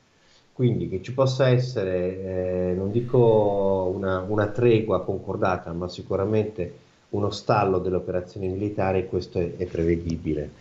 Quindi 0.54 0.88
che 0.88 1.02
ci 1.02 1.14
possa 1.14 1.48
essere, 1.48 2.70
eh, 2.70 2.74
non 2.76 2.92
dico 2.92 3.92
una, 3.96 4.20
una, 4.22 4.48
tregua 4.50 5.04
concordata, 5.04 5.74
ma 5.74 5.90
sicuramente 5.90 6.82
uno 7.10 7.32
stallo 7.32 7.80
delle 7.80 7.96
operazioni 7.96 8.48
militari, 8.50 9.08
questo 9.08 9.40
è, 9.40 9.56
è 9.58 9.66
prevedibile. 9.66 10.52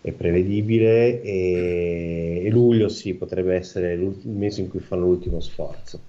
È 0.00 0.10
prevedibile 0.12 1.20
e, 1.20 2.42
e, 2.46 2.50
luglio 2.50 2.88
sì, 2.88 3.12
potrebbe 3.14 3.54
essere 3.54 3.92
il 3.92 4.16
mese 4.22 4.62
in 4.62 4.70
cui 4.70 4.80
fanno 4.80 5.04
l'ultimo 5.04 5.40
sforzo. 5.40 6.00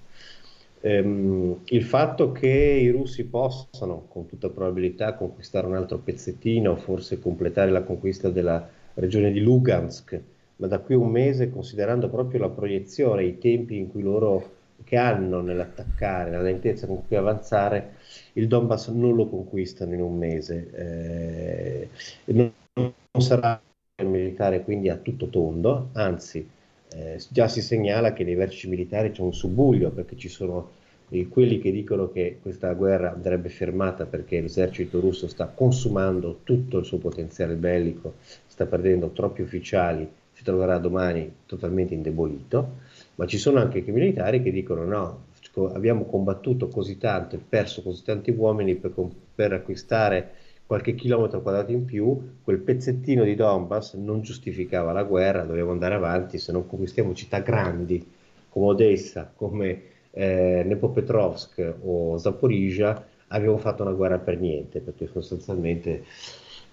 Ehm, 0.80 1.60
il 1.66 1.82
fatto 1.84 2.32
che 2.32 2.48
i 2.48 2.88
russi 2.88 3.24
possano, 3.24 4.06
con 4.08 4.26
tutta 4.26 4.48
probabilità, 4.48 5.14
conquistare 5.14 5.66
un 5.66 5.74
altro 5.76 5.98
pezzettino, 5.98 6.76
forse 6.76 7.20
completare 7.20 7.70
la 7.70 7.82
conquista 7.82 8.30
della 8.30 8.66
regione 8.94 9.30
di 9.32 9.40
Lugansk, 9.40 10.18
ma 10.56 10.66
da 10.66 10.78
qui 10.78 10.94
a 10.94 10.98
un 10.98 11.10
mese, 11.10 11.50
considerando 11.50 12.08
proprio 12.08 12.40
la 12.40 12.48
proiezione, 12.50 13.24
i 13.24 13.38
tempi 13.38 13.76
in 13.76 13.90
cui 13.90 14.02
loro 14.02 14.52
che 14.84 14.96
hanno 14.96 15.40
nell'attaccare, 15.40 16.30
la 16.30 16.42
lentezza 16.42 16.86
con 16.86 17.06
cui 17.06 17.16
avanzare, 17.16 17.94
il 18.34 18.48
Donbass 18.48 18.88
non 18.88 19.14
lo 19.14 19.28
conquistano 19.28 19.94
in 19.94 20.00
un 20.00 20.16
mese. 20.16 20.70
Eh, 20.72 21.88
non, 22.26 22.52
non 22.74 23.22
sarà 23.22 23.60
un 24.02 24.10
militare 24.10 24.62
quindi 24.62 24.88
a 24.88 24.96
tutto 24.96 25.28
tondo, 25.28 25.90
anzi 25.92 26.46
eh, 26.94 27.20
già 27.30 27.48
si 27.48 27.60
segnala 27.60 28.12
che 28.12 28.24
nei 28.24 28.34
vertici 28.34 28.68
militari 28.68 29.10
c'è 29.10 29.22
un 29.22 29.34
subbuglio 29.34 29.90
perché 29.90 30.16
ci 30.16 30.28
sono 30.28 30.82
quelli 31.28 31.60
che 31.60 31.70
dicono 31.70 32.10
che 32.10 32.38
questa 32.42 32.72
guerra 32.72 33.12
andrebbe 33.12 33.48
fermata 33.48 34.04
perché 34.04 34.40
l'esercito 34.40 34.98
russo 34.98 35.28
sta 35.28 35.46
consumando 35.46 36.40
tutto 36.42 36.78
il 36.78 36.84
suo 36.84 36.98
potenziale 36.98 37.54
bellico, 37.54 38.14
sta 38.46 38.66
perdendo 38.66 39.10
troppi 39.10 39.42
ufficiali 39.42 40.08
troverà 40.44 40.78
domani 40.78 41.32
totalmente 41.46 41.94
indebolito, 41.94 42.74
ma 43.16 43.26
ci 43.26 43.38
sono 43.38 43.58
anche 43.58 43.82
militari 43.86 44.40
che 44.42 44.52
dicono 44.52 44.84
no, 44.84 45.24
abbiamo 45.72 46.04
combattuto 46.04 46.68
così 46.68 46.98
tanto 46.98 47.34
e 47.34 47.40
perso 47.46 47.82
così 47.82 48.04
tanti 48.04 48.30
uomini 48.30 48.76
per, 48.76 48.92
per 49.34 49.52
acquistare 49.52 50.30
qualche 50.66 50.94
chilometro 50.94 51.42
quadrato 51.42 51.72
in 51.72 51.84
più, 51.84 52.36
quel 52.42 52.58
pezzettino 52.58 53.24
di 53.24 53.34
Donbass 53.34 53.94
non 53.94 54.22
giustificava 54.22 54.92
la 54.92 55.02
guerra, 55.02 55.42
dobbiamo 55.42 55.72
andare 55.72 55.94
avanti, 55.94 56.38
se 56.38 56.52
non 56.52 56.66
conquistiamo 56.66 57.14
città 57.14 57.40
grandi 57.40 58.06
come 58.48 58.66
Odessa, 58.66 59.30
come 59.34 59.82
eh, 60.10 60.62
Nepopetrovsk 60.64 61.74
o 61.82 62.16
Zaporizhia, 62.16 63.06
abbiamo 63.28 63.58
fatto 63.58 63.82
una 63.82 63.92
guerra 63.92 64.18
per 64.18 64.38
niente, 64.38 64.80
perché 64.80 65.06
sostanzialmente 65.06 66.04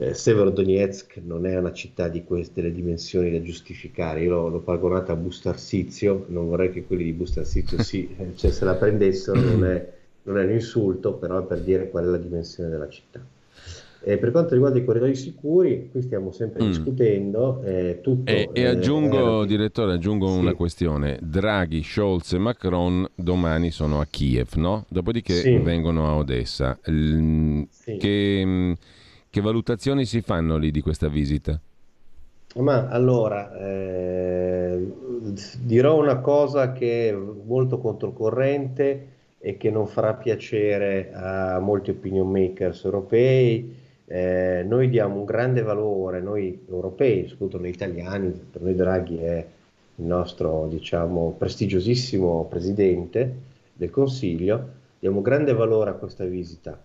eh, 0.02 0.16
Severodonetsk 0.16 1.22
non 1.24 1.46
è 1.46 1.56
una 1.56 1.72
città 1.72 2.08
di 2.08 2.24
queste 2.24 2.62
le 2.62 2.72
dimensioni 2.72 3.32
da 3.32 3.40
giustificare, 3.42 4.24
io 4.24 4.32
l'ho, 4.32 4.48
l'ho 4.48 4.60
paragonata 4.60 5.12
a 5.12 5.16
Bustarsizio, 5.16 6.26
non 6.30 6.48
vorrei 6.48 6.72
che 6.72 6.86
quelli 6.86 7.04
di 7.04 7.14
Bustarsizio 7.14 7.84
si, 7.84 8.10
eh, 8.18 8.36
cioè, 8.36 8.50
se 8.50 8.66
la 8.66 8.74
prendessero, 8.74 9.40
non 9.40 9.64
è, 9.64 9.88
non 10.24 10.40
è 10.40 10.44
un 10.44 10.52
insulto, 10.52 11.14
però 11.14 11.44
è 11.44 11.44
per 11.44 11.62
dire 11.62 11.92
qual 11.92 12.06
è 12.06 12.08
la 12.08 12.18
dimensione 12.18 12.70
della 12.70 12.90
città. 12.90 13.24
Eh, 14.04 14.18
per 14.18 14.32
quanto 14.32 14.56
riguarda 14.56 14.80
i 14.80 14.84
corridoi 14.84 15.14
sicuri, 15.14 15.90
qui 15.92 16.02
stiamo 16.02 16.32
sempre 16.32 16.64
mm. 16.64 16.68
discutendo. 16.68 17.62
Eh, 17.64 18.00
tutto, 18.02 18.32
e, 18.32 18.50
e, 18.52 18.66
aggiungo, 18.66 19.44
eh, 19.44 19.46
direttore, 19.46 19.94
aggiungo 19.94 20.32
sì. 20.32 20.40
una 20.40 20.56
questione. 20.56 21.20
Draghi, 21.22 21.84
Scholz 21.84 22.34
e 22.34 22.40
Macron 22.40 23.08
domani 23.14 23.70
sono 23.70 24.00
a 24.00 24.08
Kiev, 24.10 24.54
no? 24.56 24.86
Dopodiché 24.90 25.36
sì. 25.36 25.56
vengono 25.58 26.08
a 26.08 26.16
Odessa. 26.16 26.80
L- 26.86 27.62
sì. 27.70 27.98
Che 27.98 28.76
che 29.32 29.42
valutazioni 29.42 30.06
si 30.06 30.22
fanno 30.22 30.58
lì 30.58 30.72
di 30.72 30.82
questa 30.82 31.08
visita? 31.08 31.60
Ma 32.56 32.90
allora, 32.90 33.58
eh, 33.58 34.92
dirò 35.62 35.98
una 35.98 36.18
cosa 36.20 36.74
che 36.74 37.10
è 37.10 37.14
molto 37.14 37.78
controcorrente 37.78 39.08
e 39.40 39.56
che 39.56 39.72
non 39.72 39.88
farà 39.88 40.16
piacere 40.16 41.12
a 41.14 41.60
molti 41.60 41.92
opinion 41.92 42.30
makers 42.30 42.84
europei. 42.84 43.74
Eh, 44.06 44.66
noi 44.68 44.90
diamo 44.90 45.20
un 45.20 45.26
grande 45.26 45.62
valore, 45.62 46.20
noi 46.20 46.66
europei, 46.70 47.26
soprattutto 47.30 47.58
noi 47.58 47.70
italiani, 47.70 48.32
per 48.52 48.62
noi 48.62 48.76
Draghi 48.76 49.18
è 49.18 49.48
il 49.96 50.06
nostro, 50.06 50.68
diciamo, 50.70 51.36
prestigiosissimo 51.38 52.48
presidente 52.50 53.34
del 53.72 53.90
Consiglio, 53.90 54.68
diamo 55.00 55.22
grande 55.22 55.54
valore 55.54 55.92
a 55.92 55.94
questa 55.94 56.26
visita 56.26 56.78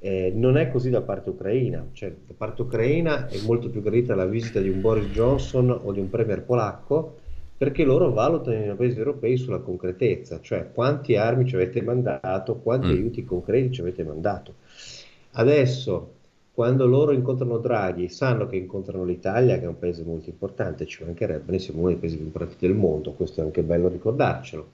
eh, 0.00 0.32
non 0.34 0.56
è 0.56 0.70
così 0.70 0.90
da 0.90 1.00
parte 1.00 1.30
ucraina, 1.30 1.88
cioè 1.92 2.14
da 2.26 2.34
parte 2.36 2.62
ucraina 2.62 3.28
è 3.28 3.38
molto 3.44 3.68
più 3.68 3.82
gradita 3.82 4.14
la 4.14 4.26
visita 4.26 4.60
di 4.60 4.68
un 4.68 4.80
Boris 4.80 5.10
Johnson 5.10 5.70
o 5.70 5.92
di 5.92 6.00
un 6.00 6.08
premier 6.08 6.42
polacco 6.42 7.16
perché 7.58 7.82
loro 7.82 8.12
valutano 8.12 8.72
i 8.72 8.76
paesi 8.76 8.98
europei 8.98 9.36
sulla 9.36 9.58
concretezza, 9.58 10.38
cioè 10.40 10.70
quanti 10.72 11.16
armi 11.16 11.44
ci 11.44 11.56
avete 11.56 11.82
mandato, 11.82 12.54
quanti 12.56 12.86
mm. 12.86 12.90
aiuti 12.90 13.24
concreti 13.24 13.72
ci 13.72 13.80
avete 13.80 14.04
mandato. 14.04 14.54
Adesso, 15.32 16.12
quando 16.54 16.86
loro 16.86 17.10
incontrano 17.10 17.58
Draghi, 17.58 18.08
sanno 18.08 18.46
che 18.46 18.54
incontrano 18.54 19.04
l'Italia, 19.04 19.58
che 19.58 19.64
è 19.64 19.68
un 19.68 19.78
paese 19.78 20.04
molto 20.04 20.30
importante, 20.30 20.86
ci 20.86 21.02
mancherebbe, 21.02 21.50
noi 21.50 21.58
siamo 21.58 21.80
uno 21.80 21.88
dei 21.88 21.98
paesi 21.98 22.14
più 22.14 22.26
importanti 22.26 22.56
del 22.64 22.76
mondo, 22.76 23.12
questo 23.12 23.40
è 23.40 23.44
anche 23.44 23.64
bello 23.64 23.88
ricordarcelo. 23.88 24.68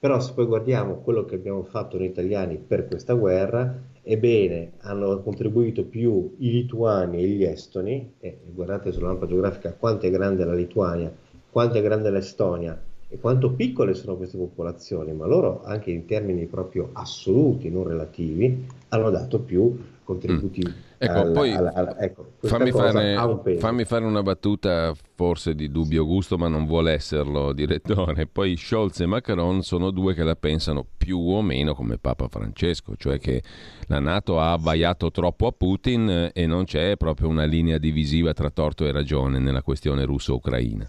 Però 0.00 0.18
se 0.18 0.32
poi 0.34 0.46
guardiamo 0.46 0.96
quello 0.96 1.24
che 1.24 1.36
abbiamo 1.36 1.62
fatto 1.62 1.96
noi 1.96 2.06
italiani 2.06 2.56
per 2.56 2.88
questa 2.88 3.14
guerra, 3.14 3.80
Ebbene, 4.06 4.72
hanno 4.80 5.22
contribuito 5.22 5.84
più 5.84 6.34
i 6.38 6.50
lituani 6.50 7.22
e 7.22 7.26
gli 7.26 7.42
estoni, 7.42 8.14
e 8.20 8.38
guardate 8.52 8.92
sulla 8.92 9.08
lampa 9.08 9.26
geografica 9.26 9.72
quanto 9.72 10.06
è 10.06 10.10
grande 10.10 10.44
la 10.44 10.54
Lituania, 10.54 11.10
quanto 11.50 11.78
è 11.78 11.82
grande 11.82 12.10
l'Estonia 12.10 12.80
e 13.14 13.20
quanto 13.20 13.52
piccole 13.52 13.94
sono 13.94 14.16
queste 14.16 14.36
popolazioni, 14.36 15.12
ma 15.12 15.26
loro 15.26 15.62
anche 15.62 15.92
in 15.92 16.04
termini 16.04 16.46
proprio 16.46 16.90
assoluti, 16.94 17.70
non 17.70 17.86
relativi, 17.86 18.66
hanno 18.88 19.10
dato 19.10 19.38
più 19.38 19.78
contributi. 20.02 20.66
Mm. 20.66 20.72
Ecco, 20.98 21.18
al, 21.18 21.30
poi 21.30 21.52
al, 21.52 21.70
al, 21.72 21.96
ecco, 22.00 22.32
fammi, 22.40 22.72
fare, 22.72 23.56
fammi, 23.58 23.84
fare, 23.84 24.04
una 24.04 24.22
battuta 24.22 24.92
forse 25.14 25.54
di 25.54 25.70
dubbio 25.70 26.04
gusto, 26.04 26.36
ma 26.36 26.48
non 26.48 26.66
vuole 26.66 26.92
esserlo, 26.92 27.52
direttore. 27.54 28.26
Poi 28.26 28.56
Scholz 28.56 29.00
e 29.00 29.06
Macron 29.06 29.62
sono 29.62 29.92
due 29.92 30.12
che 30.12 30.24
la 30.24 30.34
pensano 30.34 30.84
più 30.96 31.20
o 31.20 31.40
meno 31.40 31.74
come 31.74 31.98
Papa 31.98 32.26
Francesco, 32.26 32.94
cioè 32.96 33.20
che 33.20 33.44
la 33.86 34.00
Nato 34.00 34.40
ha 34.40 34.50
abbaiato 34.50 35.12
troppo 35.12 35.46
a 35.46 35.52
Putin 35.52 36.30
e 36.32 36.46
non 36.46 36.64
c'è 36.64 36.96
proprio 36.96 37.28
una 37.28 37.44
linea 37.44 37.78
divisiva 37.78 38.32
tra 38.32 38.50
torto 38.50 38.84
e 38.86 38.90
ragione 38.90 39.38
nella 39.38 39.62
questione 39.62 40.04
russo-ucraina. 40.04 40.88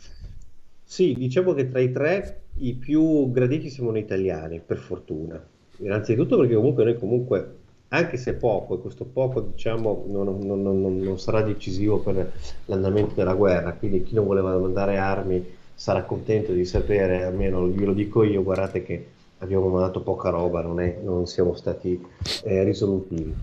Sì, 0.85 1.15
diciamo 1.17 1.53
che 1.53 1.67
tra 1.67 1.79
i 1.79 1.91
tre 1.91 2.41
i 2.59 2.73
più 2.73 3.31
graditi 3.31 3.69
siamo 3.69 3.95
italiani, 3.97 4.61
per 4.65 4.77
fortuna. 4.77 5.43
Innanzitutto 5.77 6.37
perché 6.37 6.55
comunque 6.55 6.83
noi 6.83 6.97
comunque 6.97 7.55
anche 7.89 8.17
se 8.17 8.33
poco, 8.35 8.75
e 8.75 8.81
questo 8.81 9.05
poco 9.05 9.41
diciamo 9.41 10.05
non, 10.07 10.39
non, 10.39 10.61
non, 10.61 10.99
non, 10.99 11.19
sarà 11.19 11.41
decisivo 11.41 11.99
per 11.99 12.31
l'andamento 12.65 13.13
della 13.15 13.33
guerra, 13.33 13.73
quindi 13.73 14.03
chi 14.03 14.13
non 14.15 14.25
voleva 14.25 14.57
mandare 14.57 14.97
armi 14.97 15.43
sarà 15.73 16.03
contento 16.03 16.53
di 16.53 16.65
sapere, 16.65 17.23
almeno 17.23 17.67
glielo 17.67 17.93
dico 17.93 18.23
io, 18.23 18.43
guardate 18.43 18.83
che 18.83 19.05
abbiamo 19.39 19.67
mandato 19.67 20.01
poca 20.01 20.29
roba, 20.29 20.61
non, 20.61 20.79
è, 20.79 20.99
non 21.03 21.25
siamo 21.25 21.55
stati 21.55 22.01
eh, 22.43 22.63
risolutivi. 22.63 23.33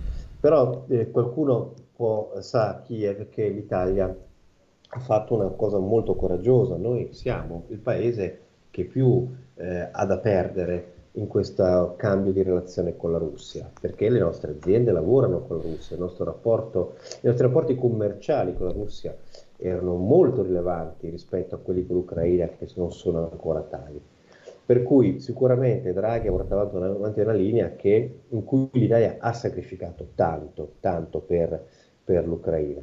Però 0.40 0.85
eh, 0.88 1.11
qualcuno 1.11 1.74
può, 1.94 2.33
sa 2.40 2.83
chi 2.85 3.05
è 3.05 3.14
perché 3.14 3.48
l'Italia 3.48 4.14
ha 4.94 5.00
fatto 5.00 5.35
una 5.35 5.48
cosa 5.48 5.78
molto 5.78 6.14
coraggiosa, 6.14 6.76
noi 6.76 7.09
siamo 7.12 7.64
il 7.68 7.78
paese 7.78 8.40
che 8.70 8.85
più 8.85 9.26
eh, 9.55 9.88
ha 9.90 10.05
da 10.05 10.18
perdere 10.18 10.92
in 11.12 11.26
questo 11.28 11.94
cambio 11.96 12.33
di 12.33 12.42
relazione 12.42 12.96
con 12.96 13.11
la 13.11 13.18
Russia, 13.18 13.70
perché 13.81 14.11
le 14.11 14.18
nostre 14.18 14.52
aziende 14.52 14.92
lavorano 14.92 15.40
con 15.40 15.57
la 15.57 15.62
Russia, 15.62 15.96
rapporto, 16.24 16.96
i 17.22 17.26
nostri 17.26 17.46
rapporti 17.46 17.74
commerciali 17.74 18.55
con 18.55 18.66
la 18.66 18.72
Russia 18.72 19.16
erano 19.57 19.94
molto 19.94 20.42
rilevanti 20.42 21.09
rispetto 21.09 21.55
a 21.55 21.59
quelli 21.59 21.87
con 21.87 21.96
l'Ucraina 21.96 22.48
che 22.48 22.68
non 22.74 22.92
sono 22.92 23.31
ancora 23.31 23.61
tali. 23.61 24.00
Per 24.64 24.83
cui 24.83 25.20
sicuramente 25.20 25.92
Draghi 25.92 26.28
ha 26.28 26.33
portato 26.33 26.76
avanti 26.76 27.20
una 27.20 27.33
linea 27.33 27.74
che, 27.76 28.20
in 28.28 28.44
cui 28.44 28.68
l'Italia 28.72 29.16
ha 29.18 29.33
sacrificato 29.33 30.09
tanto, 30.14 30.74
tanto 30.81 31.20
per, 31.20 31.64
per 32.05 32.26
l'Ucraina. 32.26 32.81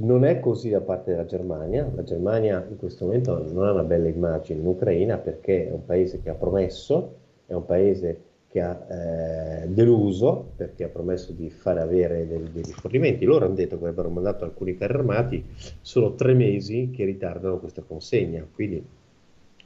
Non 0.00 0.24
è 0.24 0.38
così 0.38 0.70
da 0.70 0.80
parte 0.80 1.10
della 1.10 1.24
Germania, 1.24 1.90
la 1.92 2.04
Germania 2.04 2.64
in 2.70 2.76
questo 2.76 3.04
momento 3.04 3.36
non 3.52 3.66
ha 3.66 3.72
una 3.72 3.82
bella 3.82 4.06
immagine 4.06 4.60
in 4.60 4.66
Ucraina 4.66 5.18
perché 5.18 5.68
è 5.68 5.72
un 5.72 5.84
paese 5.84 6.20
che 6.22 6.30
ha 6.30 6.34
promesso, 6.34 7.16
è 7.46 7.52
un 7.52 7.64
paese 7.64 8.20
che 8.48 8.60
ha 8.60 8.86
eh, 8.88 9.66
deluso 9.68 10.52
perché 10.54 10.84
ha 10.84 10.88
promesso 10.88 11.32
di 11.32 11.50
fare 11.50 11.80
avere 11.80 12.28
dei, 12.28 12.48
dei, 12.52 12.62
rifornimenti. 12.62 13.24
Loro 13.24 13.46
hanno 13.46 13.54
detto 13.54 13.76
che 13.76 13.82
avrebbero 13.82 14.08
mandato 14.08 14.44
alcuni 14.44 14.76
carri 14.76 14.94
armati, 14.94 15.44
sono 15.80 16.14
tre 16.14 16.32
mesi 16.32 16.90
che 16.94 17.04
ritardano 17.04 17.58
questa 17.58 17.82
consegna. 17.82 18.46
Quindi 18.54 18.80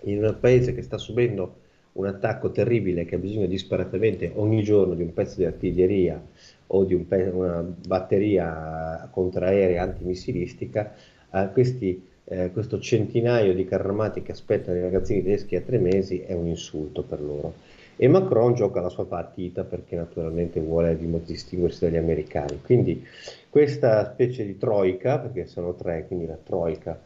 in 0.05 0.25
un 0.25 0.37
paese 0.41 0.75
che 0.75 0.81
sta 0.81 0.97
subendo 0.97 1.61
un 1.93 2.07
attacco 2.07 2.51
terribile 2.51 3.05
che 3.05 3.17
ha 3.17 3.19
bisogno 3.19 3.47
disperatamente 3.47 4.33
ogni 4.35 4.63
giorno 4.63 4.95
di 4.95 5.03
un 5.03 5.13
pezzo 5.13 5.37
di 5.37 5.45
artiglieria 5.45 6.21
o 6.69 6.85
di 6.85 6.95
un 6.95 7.07
pe- 7.07 7.29
una 7.29 7.63
batteria 7.87 9.09
contraerea 9.11 9.83
antimissilistica, 9.83 10.95
eh, 11.33 11.49
questi, 11.53 12.03
eh, 12.25 12.51
questo 12.53 12.81
centinaio 12.81 13.55
di 13.55 13.65
carri 13.65 13.89
armati 13.89 14.23
che 14.23 14.33
aspettano 14.33 14.79
i 14.79 14.83
ragazzini 14.83 15.23
tedeschi 15.23 15.57
a 15.57 15.61
tre 15.61 15.79
mesi 15.79 16.21
è 16.21 16.33
un 16.33 16.47
insulto 16.47 17.03
per 17.03 17.21
loro 17.21 17.55
e 17.97 18.09
Macron 18.09 18.55
gioca 18.55 18.81
la 18.81 18.89
sua 18.89 19.07
partita 19.07 19.65
perché 19.65 19.97
naturalmente 19.97 20.61
vuole 20.61 20.99
distinguersi 21.25 21.85
dagli 21.85 21.97
americani. 21.97 22.61
Quindi 22.63 23.07
questa 23.49 24.11
specie 24.13 24.45
di 24.45 24.57
troica, 24.57 25.19
perché 25.19 25.47
sono 25.47 25.75
tre, 25.75 26.07
quindi 26.07 26.27
la 26.27 26.39
troica 26.43 26.99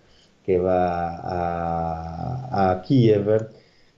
che 0.43 0.57
va 0.57 1.21
a, 1.21 2.49
a 2.71 2.81
Kiev, 2.81 3.51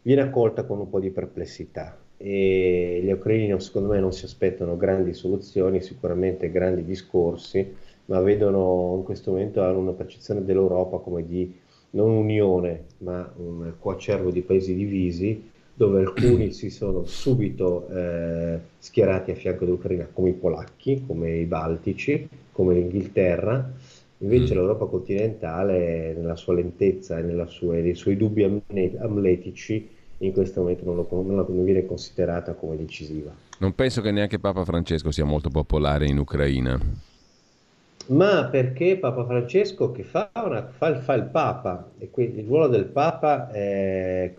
viene 0.09 0.23
accolta 0.23 0.65
con 0.65 0.79
un 0.79 0.89
po' 0.89 1.01
di 1.01 1.11
perplessità 1.11 1.95
e 2.17 3.03
gli 3.05 3.11
ucraini 3.11 3.61
secondo 3.61 3.91
me 3.91 4.01
non 4.01 4.11
si 4.11 4.25
aspettano 4.25 4.75
grandi 4.75 5.13
soluzioni, 5.13 5.83
sicuramente 5.83 6.51
grandi 6.51 6.83
discorsi, 6.83 7.75
ma 8.07 8.19
vedono 8.21 8.95
in 8.97 9.05
questo 9.05 9.33
momento 9.33 9.63
hanno 9.63 9.81
una 9.81 9.93
percezione 9.93 10.47
dell'Europa 10.47 10.97
come 10.97 11.27
di 11.27 11.55
non 11.91 12.09
unione, 12.09 12.85
ma 12.99 13.31
un 13.37 13.75
coacervo 13.79 14.31
di 14.31 14.41
paesi 14.41 14.75
divisi 14.75 15.51
dove 15.75 16.01
alcuni 16.01 16.53
si 16.57 16.71
sono 16.71 17.05
subito 17.05 17.87
eh, 17.91 18.61
schierati 18.79 19.33
a 19.33 19.35
fianco 19.35 19.67
dell'Ucraina, 19.67 20.09
come 20.11 20.31
i 20.31 20.35
polacchi, 20.35 21.05
come 21.07 21.37
i 21.37 21.45
baltici, 21.45 22.27
come 22.51 22.73
l'Inghilterra. 22.73 23.73
Invece 24.21 24.55
mm. 24.55 24.57
l'Europa 24.57 24.87
continentale, 24.87 26.15
nella 26.15 26.35
sua 26.35 26.55
lentezza 26.55 27.19
e 27.19 27.47
sua, 27.49 27.75
nei 27.75 27.95
suoi 27.95 28.17
dubbi 28.17 28.43
amletici, 28.43 29.97
in 30.19 30.33
questo 30.33 30.61
momento 30.61 30.85
non, 30.85 30.97
lo, 30.97 31.09
non, 31.11 31.47
non 31.49 31.65
viene 31.65 31.87
considerata 31.87 32.55
come 32.55 32.77
decisiva. 32.77 33.31
Non 33.59 33.75
penso 33.75 34.01
che 34.01 34.11
neanche 34.11 34.39
Papa 34.39 34.65
Francesco 34.65 35.11
sia 35.11 35.25
molto 35.25 35.49
popolare 35.51 36.07
in 36.07 36.19
Ucraina 36.19 36.79
ma 38.09 38.49
perché 38.51 38.97
Papa 38.97 39.25
Francesco 39.25 39.93
che 39.93 40.03
fa, 40.03 40.31
una, 40.45 40.67
fa, 40.67 40.99
fa 41.01 41.15
il 41.15 41.25
Papa 41.25 41.91
e 41.99 42.11
quindi 42.11 42.41
il 42.41 42.47
ruolo 42.47 42.69
del 42.69 42.87
Papa 42.87 43.51
è, 43.51 44.33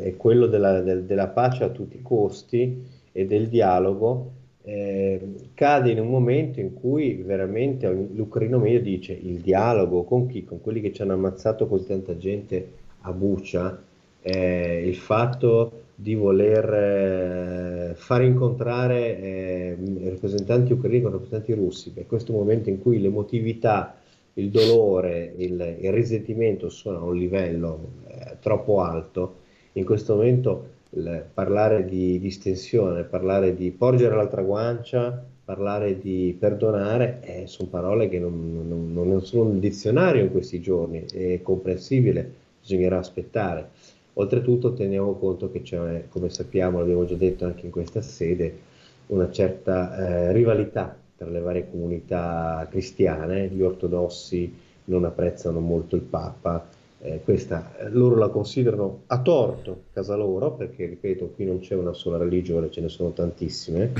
è 0.00 0.16
quello 0.16 0.46
della, 0.46 0.80
del, 0.80 1.04
della, 1.04 1.28
pace 1.28 1.64
a 1.64 1.68
tutti 1.68 1.96
i 1.96 2.02
costi 2.02 2.84
e 3.12 3.26
del 3.26 3.48
dialogo, 3.48 4.32
eh, 4.62 5.20
cade 5.54 5.90
in 5.92 6.00
un 6.00 6.08
momento 6.08 6.58
in 6.58 6.74
cui 6.74 7.14
veramente 7.14 7.88
l'ucraino 7.88 8.58
medio 8.58 8.80
dice 8.80 9.12
il 9.12 9.38
dialogo 9.38 10.02
con 10.02 10.26
chi? 10.26 10.44
Con 10.44 10.60
quelli 10.60 10.80
che 10.80 10.92
ci 10.92 11.02
hanno 11.02 11.12
ammazzato 11.12 11.68
così 11.68 11.86
tanta 11.86 12.16
gente 12.16 12.72
a 13.02 13.12
Bucia, 13.12 13.80
eh, 14.26 14.82
il 14.86 14.96
fatto 14.96 15.82
di 15.94 16.14
voler 16.14 16.72
eh, 16.72 17.94
far 17.94 18.22
incontrare 18.22 19.20
eh, 19.20 19.76
rappresentanti 20.04 20.72
ucraini 20.72 21.02
con 21.02 21.12
rappresentanti 21.12 21.52
russi, 21.52 21.92
è 21.94 22.06
questo 22.06 22.32
momento 22.32 22.70
in 22.70 22.80
cui 22.80 23.00
l'emotività, 23.00 23.96
il 24.34 24.50
dolore, 24.50 25.34
il, 25.36 25.76
il 25.80 25.92
risentimento 25.92 26.70
sono 26.70 26.98
a 26.98 27.02
un 27.02 27.16
livello 27.16 27.90
eh, 28.08 28.36
troppo 28.40 28.80
alto, 28.80 29.42
in 29.72 29.84
questo 29.84 30.14
momento 30.14 30.68
il, 30.90 31.24
parlare 31.32 31.84
di 31.84 32.18
distensione, 32.18 33.04
parlare 33.04 33.54
di 33.54 33.70
porgere 33.70 34.16
l'altra 34.16 34.42
guancia, 34.42 35.22
parlare 35.44 35.98
di 35.98 36.34
perdonare, 36.38 37.20
eh, 37.22 37.46
sono 37.46 37.68
parole 37.68 38.08
che 38.08 38.18
non, 38.18 38.66
non, 38.66 38.92
non 38.92 39.22
sono 39.22 39.50
nel 39.50 39.60
dizionario 39.60 40.22
in 40.22 40.30
questi 40.30 40.60
giorni, 40.60 41.04
è 41.04 41.40
comprensibile, 41.42 42.42
bisognerà 42.60 42.98
aspettare. 42.98 43.73
Oltretutto 44.14 44.74
teniamo 44.74 45.14
conto 45.14 45.50
che 45.50 45.62
c'è, 45.62 46.04
come 46.08 46.30
sappiamo, 46.30 46.78
l'abbiamo 46.78 47.04
già 47.04 47.16
detto 47.16 47.44
anche 47.44 47.66
in 47.66 47.72
questa 47.72 48.00
sede, 48.00 48.72
una 49.08 49.30
certa 49.30 49.96
eh, 49.96 50.32
rivalità 50.32 50.96
tra 51.16 51.28
le 51.28 51.40
varie 51.40 51.68
comunità 51.70 52.66
cristiane, 52.70 53.48
gli 53.48 53.62
ortodossi 53.62 54.52
non 54.84 55.04
apprezzano 55.04 55.60
molto 55.60 55.96
il 55.96 56.02
Papa. 56.02 56.68
Eh, 57.00 57.20
questa 57.22 57.72
loro 57.90 58.16
la 58.16 58.28
considerano 58.28 59.02
a 59.06 59.20
torto 59.20 59.82
casa 59.92 60.14
loro, 60.14 60.52
perché 60.52 60.86
ripeto, 60.86 61.32
qui 61.34 61.44
non 61.44 61.58
c'è 61.58 61.74
una 61.74 61.92
sola 61.92 62.16
religione, 62.16 62.70
ce 62.70 62.80
ne 62.80 62.88
sono 62.88 63.10
tantissime, 63.10 63.92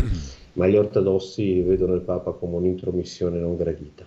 ma 0.54 0.66
gli 0.66 0.76
ortodossi 0.76 1.60
vedono 1.60 1.94
il 1.94 2.00
Papa 2.00 2.32
come 2.32 2.56
un'intromissione 2.56 3.38
non 3.38 3.56
gradita. 3.56 4.04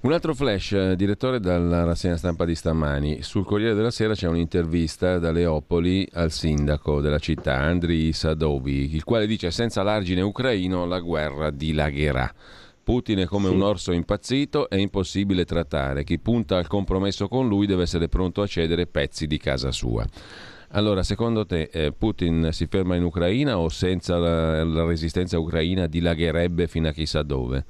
Un 0.00 0.12
altro 0.12 0.34
flash, 0.34 0.72
eh, 0.72 0.96
direttore 0.96 1.40
dalla 1.40 1.84
rassegna 1.84 2.16
stampa 2.16 2.44
di 2.44 2.54
stamani. 2.54 3.22
Sul 3.22 3.44
Corriere 3.44 3.74
della 3.74 3.90
Sera 3.90 4.14
c'è 4.14 4.28
un'intervista 4.28 5.18
da 5.18 5.32
Leopoli 5.32 6.06
al 6.12 6.30
sindaco 6.30 7.00
della 7.00 7.18
città, 7.18 7.56
Andriy 7.56 8.12
Sadovi, 8.12 8.94
il 8.94 9.04
quale 9.04 9.26
dice 9.26 9.50
senza 9.50 9.82
l'argine 9.82 10.20
ucraino 10.20 10.86
la 10.86 11.00
guerra 11.00 11.50
dilagherà. 11.50 12.32
Putin 12.84 13.18
è 13.18 13.24
come 13.24 13.48
sì. 13.48 13.54
un 13.54 13.62
orso 13.62 13.90
impazzito, 13.90 14.68
è 14.68 14.76
impossibile 14.76 15.44
trattare. 15.44 16.04
Chi 16.04 16.20
punta 16.20 16.56
al 16.56 16.68
compromesso 16.68 17.26
con 17.26 17.48
lui 17.48 17.66
deve 17.66 17.82
essere 17.82 18.06
pronto 18.06 18.42
a 18.42 18.46
cedere 18.46 18.86
pezzi 18.86 19.26
di 19.26 19.38
casa 19.38 19.72
sua. 19.72 20.06
Allora, 20.70 21.02
secondo 21.02 21.46
te 21.46 21.68
eh, 21.72 21.92
Putin 21.92 22.48
si 22.52 22.66
ferma 22.66 22.96
in 22.96 23.04
Ucraina 23.04 23.58
o 23.58 23.68
senza 23.68 24.18
la, 24.18 24.64
la 24.64 24.84
resistenza 24.84 25.38
ucraina 25.38 25.86
dilagherebbe 25.86 26.66
fino 26.66 26.88
a 26.88 26.92
chissà 26.92 27.22
dove? 27.22 27.64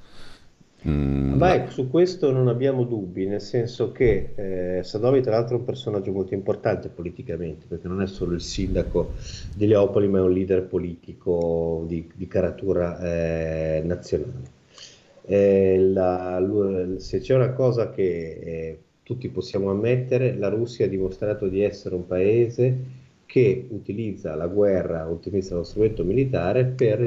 Mm, 0.88 1.36
Beh, 1.38 1.58
ma... 1.64 1.70
su 1.70 1.88
questo 1.90 2.30
non 2.30 2.48
abbiamo 2.48 2.84
dubbi, 2.84 3.26
nel 3.26 3.40
senso 3.40 3.90
che 3.92 4.32
eh, 4.78 4.82
Sadovi 4.84 5.20
tra 5.20 5.32
l'altro 5.32 5.56
è 5.56 5.58
un 5.58 5.64
personaggio 5.64 6.12
molto 6.12 6.34
importante 6.34 6.88
politicamente, 6.88 7.66
perché 7.66 7.88
non 7.88 8.02
è 8.02 8.06
solo 8.06 8.34
il 8.34 8.40
sindaco 8.40 9.14
di 9.54 9.66
Leopoli, 9.66 10.08
ma 10.08 10.18
è 10.18 10.22
un 10.22 10.32
leader 10.32 10.64
politico 10.64 11.84
di, 11.88 12.08
di 12.14 12.26
caratura 12.28 12.98
eh, 13.00 13.82
nazionale. 13.84 14.54
Eh, 15.24 15.78
la, 15.92 16.40
se 16.98 17.18
c'è 17.18 17.34
una 17.34 17.52
cosa 17.52 17.90
che 17.90 18.38
eh, 18.42 18.78
tutti 19.06 19.28
possiamo 19.28 19.70
ammettere, 19.70 20.36
la 20.36 20.48
Russia 20.48 20.84
ha 20.84 20.88
dimostrato 20.88 21.46
di 21.46 21.62
essere 21.62 21.94
un 21.94 22.06
paese 22.06 23.04
che 23.24 23.66
utilizza 23.70 24.34
la 24.34 24.48
guerra, 24.48 25.06
utilizza 25.06 25.54
lo 25.54 25.62
strumento 25.62 26.02
militare 26.02 26.64
per, 26.64 26.98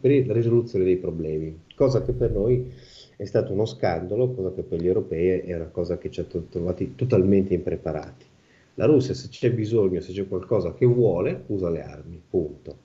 per 0.00 0.26
la 0.26 0.32
risoluzione 0.32 0.84
dei 0.84 0.96
problemi 0.96 1.62
cosa 1.74 2.02
che 2.02 2.12
per 2.12 2.30
noi 2.30 2.72
è 3.16 3.24
stato 3.24 3.52
uno 3.52 3.66
scandalo, 3.66 4.30
cosa 4.30 4.52
che 4.52 4.62
per 4.62 4.80
gli 4.80 4.86
europei 4.86 5.40
è 5.40 5.54
una 5.54 5.66
cosa 5.66 5.98
che 5.98 6.10
ci 6.10 6.20
ha 6.20 6.24
trovati 6.24 6.94
totalmente 6.94 7.54
impreparati. 7.54 8.24
La 8.74 8.86
Russia 8.86 9.14
se 9.14 9.28
c'è 9.28 9.52
bisogno, 9.52 10.00
se 10.00 10.12
c'è 10.12 10.26
qualcosa 10.26 10.74
che 10.74 10.84
vuole, 10.84 11.44
usa 11.46 11.70
le 11.70 11.82
armi, 11.82 12.20
punto. 12.28 12.78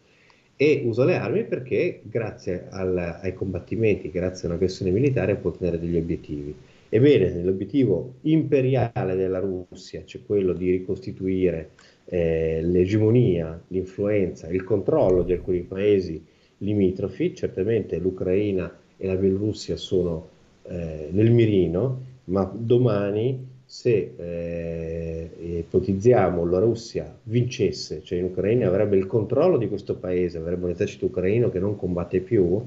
E 0.56 0.84
usa 0.86 1.06
le 1.06 1.16
armi 1.16 1.46
perché 1.46 2.02
grazie 2.04 2.68
al, 2.70 2.96
ai 3.22 3.34
combattimenti, 3.34 4.12
grazie 4.12 4.48
a 4.48 4.52
una 4.52 4.60
questione 4.60 4.92
militare 4.92 5.36
può 5.36 5.50
ottenere 5.50 5.80
degli 5.80 5.98
obiettivi. 5.98 6.54
Ebbene, 6.92 7.44
l'obiettivo 7.44 8.16
imperiale 8.22 9.16
della 9.16 9.38
Russia, 9.38 10.04
cioè 10.06 10.24
quello 10.26 10.54
di 10.54 10.72
ricostituire 10.72 11.70
eh, 12.06 12.62
l'egemonia, 12.64 13.62
l'influenza, 13.68 14.48
il 14.48 14.64
controllo 14.64 15.22
di 15.22 15.34
alcuni 15.34 15.62
paesi 15.62 16.24
limitrofi, 16.58 17.36
certamente 17.36 18.00
l'Ucraina 18.00 18.76
e 18.98 19.06
la 19.06 19.16
Bielorussia 19.16 19.76
sono 19.78 20.28
eh, 20.64 21.10
nel 21.12 21.32
mirino, 21.32 22.08
ma 22.26 22.52
domani 22.52 23.48
se 23.64 24.14
eh, 24.18 25.30
ipotizziamo 25.60 26.44
la 26.44 26.58
Russia 26.58 27.16
vincesse, 27.24 28.02
cioè 28.04 28.18
in 28.18 28.26
Ucraina 28.26 28.68
avrebbe 28.68 28.98
il 28.98 29.06
controllo 29.06 29.58
di 29.58 29.68
questo 29.68 29.96
paese, 29.96 30.40
avrebbe 30.40 30.66
un 30.66 30.72
esercito 30.72 31.06
ucraino 31.06 31.52
che 31.52 31.60
non 31.60 31.76
combatte 31.76 32.20
più, 32.20 32.60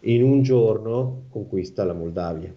in 0.00 0.22
un 0.22 0.42
giorno 0.42 1.22
conquista 1.30 1.82
la 1.84 1.94
Moldavia. 1.94 2.54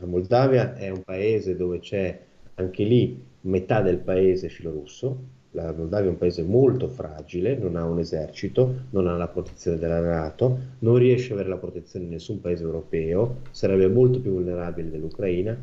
La 0.00 0.06
Moldavia 0.06 0.74
è 0.76 0.88
un 0.88 1.02
paese 1.02 1.56
dove 1.56 1.78
c'è 1.78 2.18
anche 2.54 2.84
lì 2.84 3.22
metà 3.42 3.82
del 3.82 3.98
paese 3.98 4.48
filorusso, 4.48 5.38
la 5.52 5.74
Moldavia 5.76 6.06
è 6.06 6.12
un 6.12 6.16
paese 6.16 6.42
molto 6.42 6.88
fragile, 6.88 7.54
non 7.56 7.76
ha 7.76 7.84
un 7.84 7.98
esercito, 7.98 8.86
non 8.90 9.08
ha 9.08 9.16
la 9.16 9.28
protezione 9.28 9.76
della 9.76 10.00
Nato, 10.00 10.58
non 10.78 10.96
riesce 10.96 11.32
ad 11.32 11.38
avere 11.38 11.48
la 11.50 11.58
protezione 11.58 12.06
di 12.06 12.12
nessun 12.12 12.40
paese 12.40 12.62
europeo, 12.62 13.40
sarebbe 13.50 13.88
molto 13.88 14.20
più 14.20 14.30
vulnerabile 14.30 14.88
dell'Ucraina. 14.88 15.58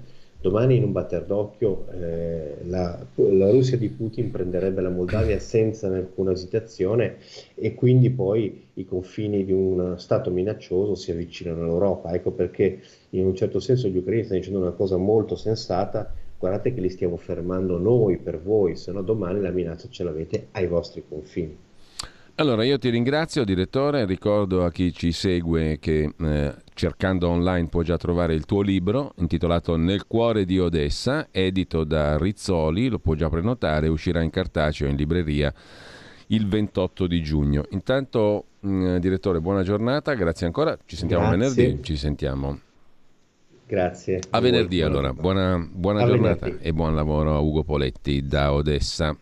Domani 0.48 0.78
in 0.78 0.84
un 0.84 0.94
batter 0.94 1.26
d'occhio 1.26 1.88
eh, 1.92 2.60
la, 2.68 2.98
la, 3.16 3.52
Russia 3.52 3.76
di 3.76 3.90
Putin 3.90 4.32
prenderebbe 4.32 4.80
la 4.80 4.90
Moldavia 4.90 5.40
senza 5.44 5.88
alcuna 5.88 6.32
esitazione 6.32 7.18
e 7.54 7.76
quindi 7.76 8.10
poi 8.12 8.68
i 8.76 8.86
confini 8.86 9.44
di 9.44 9.52
un 9.52 9.96
Stato 9.98 10.32
minaccioso 10.32 10.96
si 10.96 11.12
avvicinano 11.12 11.64
all'Europa. 11.64 12.14
Ecco 12.14 12.32
perché 12.32 12.80
in 13.10 13.26
un 13.26 13.36
certo 13.36 13.60
senso 13.60 13.90
gli 13.90 13.98
ucraini 13.98 14.24
stanno 14.24 14.40
dicendo 14.40 14.62
una 14.62 14.72
cosa 14.72 14.96
molto 14.96 15.36
sensata 15.36 16.14
guardate 16.40 16.74
che 16.74 16.80
li 16.80 16.90
stiamo 16.90 17.18
fermando 17.18 17.78
noi 17.78 18.18
per 18.18 18.40
voi, 18.40 18.78
se 18.78 18.94
no 18.94 19.02
domani 19.02 19.42
la 19.42 19.52
minaccia 19.52 19.90
ce 19.90 20.06
l'avete 20.06 20.48
ai 20.52 20.68
vostri 20.68 21.04
confini. 21.06 21.67
Allora, 22.40 22.64
io 22.64 22.78
ti 22.78 22.90
ringrazio, 22.90 23.44
direttore. 23.44 24.06
Ricordo 24.06 24.64
a 24.64 24.70
chi 24.70 24.94
ci 24.94 25.12
segue 25.12 25.80
che 25.80 26.14
eh, 26.16 26.56
cercando 26.76 27.30
online 27.30 27.68
può 27.68 27.82
già 27.82 27.98
trovare 27.98 28.36
il 28.36 28.46
tuo 28.46 28.62
libro 28.62 29.14
intitolato 29.16 29.76
Nel 29.76 30.06
cuore 30.06 30.46
di 30.46 30.60
Odessa, 30.60 31.30
edito 31.32 31.84
da 31.84 32.16
Rizzoli, 32.16 32.90
lo 32.90 33.00
può 33.00 33.16
già 33.16 33.28
prenotare, 33.28 33.88
uscirà 33.88 34.22
in 34.22 34.30
cartaceo 34.30 34.88
in 34.88 34.96
libreria 34.96 35.52
il 36.28 36.48
28 36.48 37.08
di 37.08 37.24
giugno. 37.24 37.64
Intanto, 37.72 38.46
mh, 38.60 38.70
mm, 38.70 38.98
direttore, 38.98 39.42
buona 39.42 39.64
giornata, 39.64 40.14
grazie 40.14 40.46
ancora. 40.46 40.78
Ci 40.86 40.96
sentiamo 40.96 41.30
grazie. 41.30 41.64
venerdì. 41.64 41.84
Ci 41.84 41.96
sentiamo. 41.96 42.60
Grazie. 43.66 44.20
A 44.30 44.40
venerdì 44.40 44.84
allora, 44.84 45.12
buona, 45.12 45.58
buona 45.58 46.06
giornata 46.06 46.46
venerdì. 46.46 46.68
e 46.68 46.72
buon 46.72 46.94
lavoro 46.94 47.34
a 47.34 47.40
Ugo 47.40 47.64
Poletti 47.64 48.22
da 48.28 48.54
Odessa. 48.54 49.18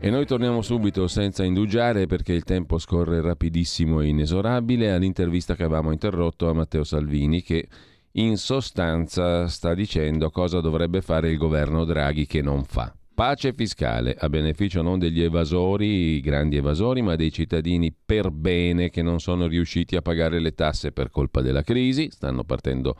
E 0.00 0.10
noi 0.10 0.26
torniamo 0.26 0.62
subito 0.62 1.08
senza 1.08 1.42
indugiare 1.42 2.06
perché 2.06 2.32
il 2.32 2.44
tempo 2.44 2.78
scorre 2.78 3.20
rapidissimo 3.20 4.00
e 4.00 4.06
inesorabile 4.06 4.92
all'intervista 4.92 5.56
che 5.56 5.64
avevamo 5.64 5.90
interrotto 5.90 6.48
a 6.48 6.54
Matteo 6.54 6.84
Salvini 6.84 7.42
che 7.42 7.68
in 8.12 8.36
sostanza 8.36 9.48
sta 9.48 9.74
dicendo 9.74 10.30
cosa 10.30 10.60
dovrebbe 10.60 11.00
fare 11.00 11.30
il 11.30 11.36
governo 11.36 11.84
Draghi 11.84 12.26
che 12.26 12.42
non 12.42 12.64
fa. 12.64 12.97
Pace 13.18 13.52
fiscale 13.52 14.14
a 14.16 14.28
beneficio 14.28 14.80
non 14.80 15.00
degli 15.00 15.20
evasori, 15.20 15.86
i 16.14 16.20
grandi 16.20 16.54
evasori, 16.54 17.02
ma 17.02 17.16
dei 17.16 17.32
cittadini 17.32 17.92
per 17.92 18.30
bene 18.30 18.90
che 18.90 19.02
non 19.02 19.18
sono 19.18 19.48
riusciti 19.48 19.96
a 19.96 20.02
pagare 20.02 20.38
le 20.38 20.54
tasse 20.54 20.92
per 20.92 21.10
colpa 21.10 21.40
della 21.40 21.62
crisi. 21.62 22.10
Stanno 22.12 22.44
partendo 22.44 22.96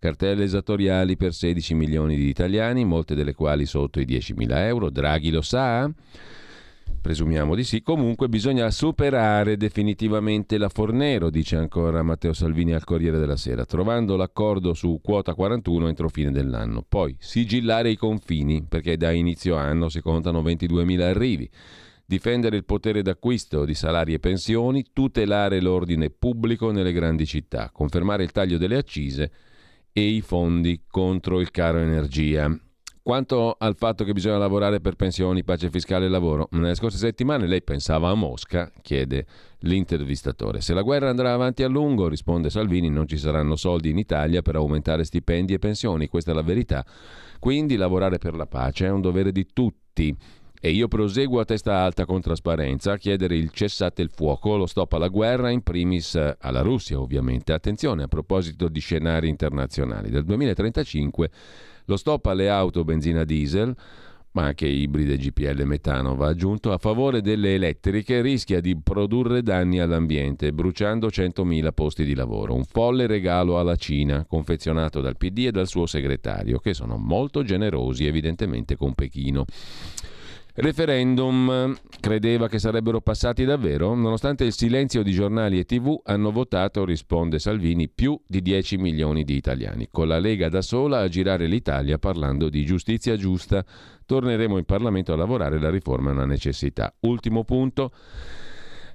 cartelle 0.00 0.42
esattoriali 0.42 1.16
per 1.16 1.32
16 1.32 1.74
milioni 1.74 2.16
di 2.16 2.26
italiani, 2.26 2.84
molte 2.84 3.14
delle 3.14 3.34
quali 3.34 3.64
sotto 3.64 4.00
i 4.00 4.04
10 4.04 4.34
mila 4.34 4.66
euro. 4.66 4.90
Draghi 4.90 5.30
lo 5.30 5.42
sa? 5.42 5.88
Presumiamo 7.02 7.56
di 7.56 7.64
sì. 7.64 7.82
Comunque 7.82 8.28
bisogna 8.28 8.70
superare 8.70 9.56
definitivamente 9.56 10.56
la 10.56 10.68
Fornero, 10.68 11.30
dice 11.30 11.56
ancora 11.56 12.00
Matteo 12.04 12.32
Salvini 12.32 12.74
al 12.74 12.84
Corriere 12.84 13.18
della 13.18 13.36
Sera, 13.36 13.64
trovando 13.64 14.14
l'accordo 14.14 14.72
su 14.72 15.00
quota 15.02 15.34
41 15.34 15.88
entro 15.88 16.08
fine 16.08 16.30
dell'anno. 16.30 16.84
Poi 16.88 17.16
sigillare 17.18 17.90
i 17.90 17.96
confini, 17.96 18.64
perché 18.68 18.96
da 18.96 19.10
inizio 19.10 19.56
anno 19.56 19.88
si 19.88 20.00
contano 20.00 20.42
22.000 20.42 21.00
arrivi. 21.00 21.50
Difendere 22.06 22.54
il 22.54 22.64
potere 22.64 23.02
d'acquisto 23.02 23.64
di 23.64 23.74
salari 23.74 24.14
e 24.14 24.20
pensioni, 24.20 24.86
tutelare 24.92 25.60
l'ordine 25.60 26.08
pubblico 26.08 26.70
nelle 26.70 26.92
grandi 26.92 27.26
città, 27.26 27.70
confermare 27.72 28.22
il 28.22 28.30
taglio 28.30 28.58
delle 28.58 28.76
accise 28.76 29.32
e 29.92 30.02
i 30.02 30.20
fondi 30.20 30.82
contro 30.86 31.40
il 31.40 31.50
caro 31.50 31.78
energia. 31.78 32.56
Quanto 33.04 33.56
al 33.58 33.74
fatto 33.74 34.04
che 34.04 34.12
bisogna 34.12 34.38
lavorare 34.38 34.80
per 34.80 34.94
pensioni, 34.94 35.42
pace 35.42 35.70
fiscale 35.70 36.06
e 36.06 36.08
lavoro, 36.08 36.46
nelle 36.52 36.76
scorse 36.76 36.98
settimane 36.98 37.48
lei 37.48 37.60
pensava 37.60 38.10
a 38.10 38.14
Mosca, 38.14 38.70
chiede 38.80 39.26
l'intervistatore. 39.60 40.60
Se 40.60 40.72
la 40.72 40.82
guerra 40.82 41.10
andrà 41.10 41.32
avanti 41.32 41.64
a 41.64 41.68
lungo, 41.68 42.06
risponde 42.06 42.48
Salvini, 42.48 42.90
non 42.90 43.08
ci 43.08 43.18
saranno 43.18 43.56
soldi 43.56 43.90
in 43.90 43.98
Italia 43.98 44.40
per 44.40 44.54
aumentare 44.54 45.02
stipendi 45.02 45.52
e 45.52 45.58
pensioni, 45.58 46.06
questa 46.06 46.30
è 46.30 46.34
la 46.34 46.42
verità. 46.42 46.86
Quindi 47.40 47.74
lavorare 47.74 48.18
per 48.18 48.36
la 48.36 48.46
pace 48.46 48.86
è 48.86 48.90
un 48.90 49.00
dovere 49.00 49.32
di 49.32 49.48
tutti. 49.52 50.16
E 50.60 50.70
io 50.70 50.86
proseguo 50.86 51.40
a 51.40 51.44
testa 51.44 51.78
alta 51.78 52.04
con 52.04 52.20
trasparenza 52.20 52.92
a 52.92 52.96
chiedere 52.96 53.34
il 53.34 53.50
cessate 53.50 54.00
il 54.00 54.10
fuoco, 54.14 54.56
lo 54.56 54.66
stop 54.66 54.92
alla 54.92 55.08
guerra, 55.08 55.50
in 55.50 55.62
primis 55.62 56.14
alla 56.38 56.60
Russia 56.60 57.00
ovviamente. 57.00 57.52
Attenzione 57.52 58.04
a 58.04 58.06
proposito 58.06 58.68
di 58.68 58.78
scenari 58.78 59.28
internazionali. 59.28 60.08
Dal 60.08 60.22
2035 60.22 61.30
lo 61.86 61.96
stop 61.96 62.26
alle 62.26 62.48
auto 62.48 62.84
benzina 62.84 63.24
diesel 63.24 63.74
ma 64.32 64.44
anche 64.44 64.66
ibride 64.66 65.16
GPL 65.16 65.62
metano 65.64 66.14
va 66.14 66.28
aggiunto, 66.28 66.72
a 66.72 66.78
favore 66.78 67.20
delle 67.20 67.54
elettriche 67.54 68.20
rischia 68.22 68.60
di 68.60 68.76
produrre 68.76 69.42
danni 69.42 69.78
all'ambiente, 69.78 70.52
bruciando 70.52 71.08
100.000 71.08 71.72
posti 71.72 72.04
di 72.04 72.14
lavoro. 72.14 72.54
Un 72.54 72.64
folle 72.64 73.06
regalo 73.06 73.58
alla 73.58 73.76
Cina, 73.76 74.24
confezionato 74.24 75.00
dal 75.00 75.18
PD 75.18 75.46
e 75.46 75.50
dal 75.50 75.68
suo 75.68 75.86
segretario, 75.86 76.58
che 76.60 76.72
sono 76.72 76.96
molto 76.96 77.42
generosi 77.42 78.06
evidentemente 78.06 78.76
con 78.76 78.94
Pechino. 78.94 79.44
Referendum 80.54 81.74
credeva 81.98 82.46
che 82.46 82.58
sarebbero 82.58 83.00
passati 83.00 83.46
davvero? 83.46 83.94
Nonostante 83.94 84.44
il 84.44 84.52
silenzio 84.52 85.02
di 85.02 85.10
giornali 85.10 85.58
e 85.58 85.64
tv 85.64 85.98
hanno 86.04 86.30
votato, 86.30 86.84
risponde 86.84 87.38
Salvini, 87.38 87.88
più 87.88 88.20
di 88.26 88.42
10 88.42 88.76
milioni 88.76 89.24
di 89.24 89.34
italiani, 89.34 89.88
con 89.90 90.08
la 90.08 90.18
Lega 90.18 90.50
da 90.50 90.60
sola 90.60 90.98
a 90.98 91.08
girare 91.08 91.46
l'Italia 91.46 91.96
parlando 91.96 92.50
di 92.50 92.66
giustizia 92.66 93.16
giusta. 93.16 93.64
Torneremo 94.04 94.58
in 94.58 94.64
Parlamento 94.64 95.14
a 95.14 95.16
lavorare, 95.16 95.58
la 95.58 95.70
riforma 95.70 96.10
è 96.10 96.12
una 96.12 96.26
necessità. 96.26 96.94
Ultimo 97.00 97.44
punto. 97.44 97.90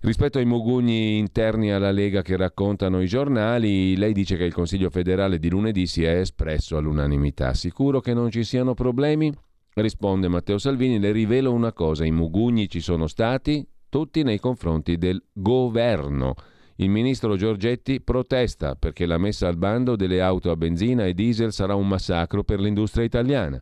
Rispetto 0.02 0.38
ai 0.38 0.46
mugugni 0.46 1.18
interni 1.18 1.72
alla 1.72 1.90
Lega 1.90 2.22
che 2.22 2.38
raccontano 2.38 3.02
i 3.02 3.08
giornali, 3.08 3.98
lei 3.98 4.14
dice 4.14 4.38
che 4.38 4.44
il 4.44 4.54
Consiglio 4.54 4.92
federale 4.92 5.40
di 5.40 5.50
lunedì 5.50 5.88
si 5.88 6.04
è 6.04 6.20
espresso 6.20 6.78
all'unanimità. 6.78 7.56
Sicuro 7.56 8.00
che 8.00 8.14
non 8.14 8.30
ci 8.30 8.44
siano 8.44 8.76
problemi? 8.76 9.34
Risponde 9.80 10.28
Matteo 10.28 10.58
Salvini, 10.58 10.98
le 10.98 11.12
rivelo 11.12 11.54
una 11.54 11.72
cosa, 11.72 12.04
i 12.04 12.10
mugugni 12.10 12.68
ci 12.68 12.80
sono 12.80 13.06
stati 13.06 13.64
tutti 13.90 14.24
nei 14.24 14.40
confronti 14.40 14.98
del 14.98 15.24
governo. 15.32 16.34
Il 16.78 16.90
ministro 16.90 17.36
Giorgetti 17.36 18.02
protesta 18.02 18.74
perché 18.74 19.06
la 19.06 19.20
messa 19.20 19.48
al 19.48 19.56
bando 19.56 19.96
delle 19.96 20.20
auto 20.20 20.50
a 20.50 20.56
benzina 20.56 21.06
e 21.06 21.14
diesel 21.14 21.54
sarà 21.54 21.76
un 21.76 21.88
massacro 21.88 22.44
per 22.44 22.60
l'industria 22.60 23.06
italiana. 23.06 23.62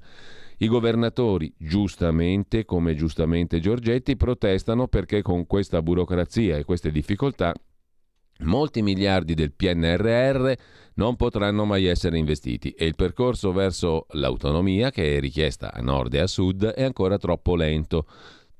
I 0.60 0.68
governatori, 0.70 1.54
giustamente, 1.58 2.64
come 2.64 2.96
giustamente 2.96 3.60
Giorgetti, 3.60 4.16
protestano 4.16 4.88
perché 4.88 5.22
con 5.22 5.46
questa 5.46 5.82
burocrazia 5.82 6.56
e 6.56 6.64
queste 6.64 6.92
difficoltà 6.92 7.54
molti 8.40 8.82
miliardi 8.82 9.34
del 9.34 9.54
PNRR 9.54 10.52
non 10.96 11.16
potranno 11.16 11.66
mai 11.66 11.86
essere 11.86 12.18
investiti 12.18 12.72
e 12.72 12.86
il 12.86 12.96
percorso 12.96 13.52
verso 13.52 14.06
l'autonomia, 14.12 14.92
che 14.92 15.18
è 15.18 15.20
richiesta 15.20 15.74
a 15.74 15.82
nord 15.82 16.14
e 16.14 16.20
a 16.20 16.28
sud, 16.28 16.66
è 16.66 16.84
ancora 16.84 17.18
troppo 17.18 17.56
lento. 17.56 18.06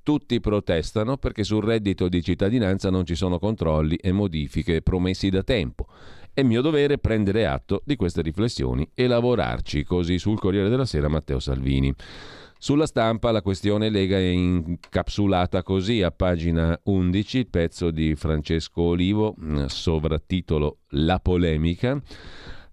Tutti 0.04 0.40
protestano 0.40 1.18
perché 1.18 1.44
sul 1.44 1.64
reddito 1.64 2.08
di 2.08 2.22
cittadinanza 2.22 2.90
non 2.90 3.06
ci 3.06 3.16
sono 3.16 3.40
controlli 3.40 3.96
e 3.96 4.12
modifiche 4.12 4.82
promessi 4.82 5.30
da 5.30 5.44
tempo. 5.44 5.88
È 6.32 6.44
mio 6.44 6.62
dovere 6.62 6.98
prendere 6.98 7.48
atto 7.48 7.82
di 7.86 7.96
queste 7.96 8.22
riflessioni 8.22 8.88
e 8.94 9.08
lavorarci, 9.08 9.84
così 9.84 10.20
sul 10.20 10.40
Corriere 10.40 10.70
della 10.70 10.86
Sera 10.86 11.08
Matteo 11.08 11.40
Salvini. 11.40 11.94
Sulla 12.58 12.88
stampa 12.88 13.32
la 13.32 13.42
questione 13.42 13.90
Lega 13.90 14.18
è 14.18 14.22
incapsulata 14.22 15.62
così 15.62 16.02
a 16.02 16.10
pagina 16.10 16.80
11, 16.84 17.38
il 17.38 17.48
pezzo 17.48 17.92
di 17.92 18.16
Francesco 18.16 18.82
Olivo, 18.82 19.36
mm, 19.40 19.66
sovrattitolo 19.66 20.78
La 20.92 21.20
polemica. 21.20 22.02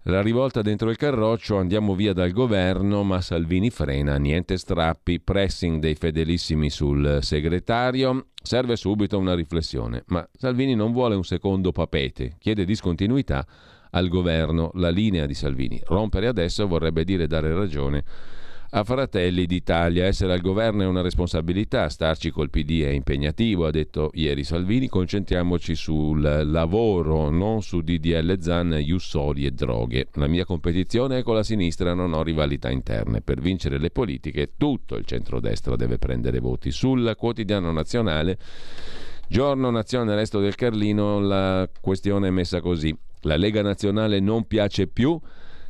La 0.07 0.21
rivolta 0.21 0.61
dentro 0.61 0.89
il 0.89 0.97
carroccio, 0.97 1.57
andiamo 1.57 1.95
via 1.95 2.11
dal 2.13 2.31
governo, 2.31 3.03
ma 3.03 3.21
Salvini 3.21 3.69
frena, 3.69 4.17
niente 4.17 4.57
strappi, 4.57 5.19
pressing 5.19 5.79
dei 5.79 5.95
fedelissimi 5.95 6.69
sul 6.69 7.19
segretario. 7.21 8.27
Serve 8.41 8.75
subito 8.75 9.17
una 9.17 9.35
riflessione, 9.35 10.03
ma 10.07 10.27
Salvini 10.33 10.75
non 10.75 10.91
vuole 10.91 11.15
un 11.15 11.23
secondo 11.23 11.71
papete, 11.71 12.35
chiede 12.39 12.65
discontinuità 12.65 13.45
al 13.91 14.07
governo. 14.07 14.71
La 14.73 14.89
linea 14.89 15.25
di 15.25 15.35
Salvini, 15.35 15.79
rompere 15.85 16.27
adesso 16.27 16.67
vorrebbe 16.67 17.03
dire 17.03 17.27
dare 17.27 17.53
ragione 17.53 18.03
a 18.75 18.83
Fratelli 18.83 19.45
d'Italia. 19.45 20.05
Essere 20.05 20.33
al 20.33 20.41
governo 20.41 20.81
è 20.81 20.85
una 20.87 21.01
responsabilità, 21.01 21.89
starci 21.89 22.31
col 22.31 22.49
PD 22.49 22.81
è 22.83 22.89
impegnativo, 22.89 23.67
ha 23.67 23.71
detto 23.71 24.09
ieri 24.13 24.43
Salvini, 24.43 24.87
concentriamoci 24.87 25.75
sul 25.75 26.21
lavoro, 26.21 27.29
non 27.29 27.61
su 27.61 27.81
DDL 27.81 28.39
Zan, 28.39 28.71
Jussoli 28.73 29.45
e 29.45 29.51
droghe. 29.51 30.07
La 30.13 30.27
mia 30.27 30.43
competizione 30.43 31.19
è 31.19 31.23
con 31.23 31.35
la 31.35 31.43
sinistra, 31.43 31.93
non 31.93 32.13
ho 32.13 32.23
rivalità 32.23 32.71
interne. 32.71 33.21
Per 33.21 33.39
vincere 33.39 33.77
le 33.77 33.91
politiche 33.91 34.53
tutto 34.57 34.95
il 34.95 35.05
centrodestra 35.05 35.75
deve 35.75 35.99
prendere 35.99 36.39
voti. 36.39 36.71
Sul 36.71 37.13
quotidiano 37.15 37.71
nazionale, 37.71 38.39
giorno 39.27 39.69
nazionale 39.69 40.15
resto 40.15 40.39
del 40.39 40.55
Carlino, 40.55 41.19
la 41.19 41.69
questione 41.79 42.29
è 42.29 42.31
messa 42.31 42.59
così. 42.59 42.95
La 43.25 43.37
Lega 43.37 43.61
Nazionale 43.61 44.19
non 44.19 44.47
piace 44.47 44.87
più 44.87 45.17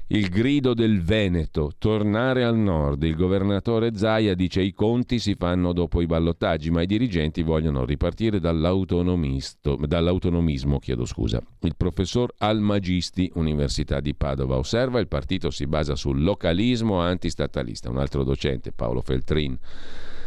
il 0.08 0.28
grido 0.28 0.74
del 0.74 1.02
Veneto, 1.02 1.72
tornare 1.78 2.44
al 2.44 2.58
nord. 2.58 3.04
Il 3.04 3.16
governatore 3.16 3.96
Zaia 3.96 4.36
dice 4.36 4.62
i 4.62 4.74
conti 4.74 5.18
si 5.18 5.36
fanno 5.36 5.72
dopo 5.72 6.02
i 6.02 6.06
ballottaggi, 6.06 6.70
ma 6.72 6.82
i 6.82 6.86
dirigenti 6.86 7.42
vogliono 7.42 7.86
ripartire 7.86 8.40
dall'autonomismo. 8.40 10.80
Chiedo 10.80 11.06
scusa. 11.06 11.42
Il 11.62 11.76
professor 11.78 12.34
Almagisti, 12.38 13.32
Università 13.36 14.02
di 14.02 14.14
Padova, 14.14 14.58
osserva 14.58 15.00
il 15.00 15.08
partito 15.08 15.50
si 15.50 15.68
basa 15.68 15.96
sul 15.96 16.22
localismo 16.22 17.00
antistatalista. 17.00 17.90
Un 17.90 17.98
altro 17.98 18.26
docente, 18.26 18.74
Paolo 18.74 19.02
Feltrin, 19.02 19.58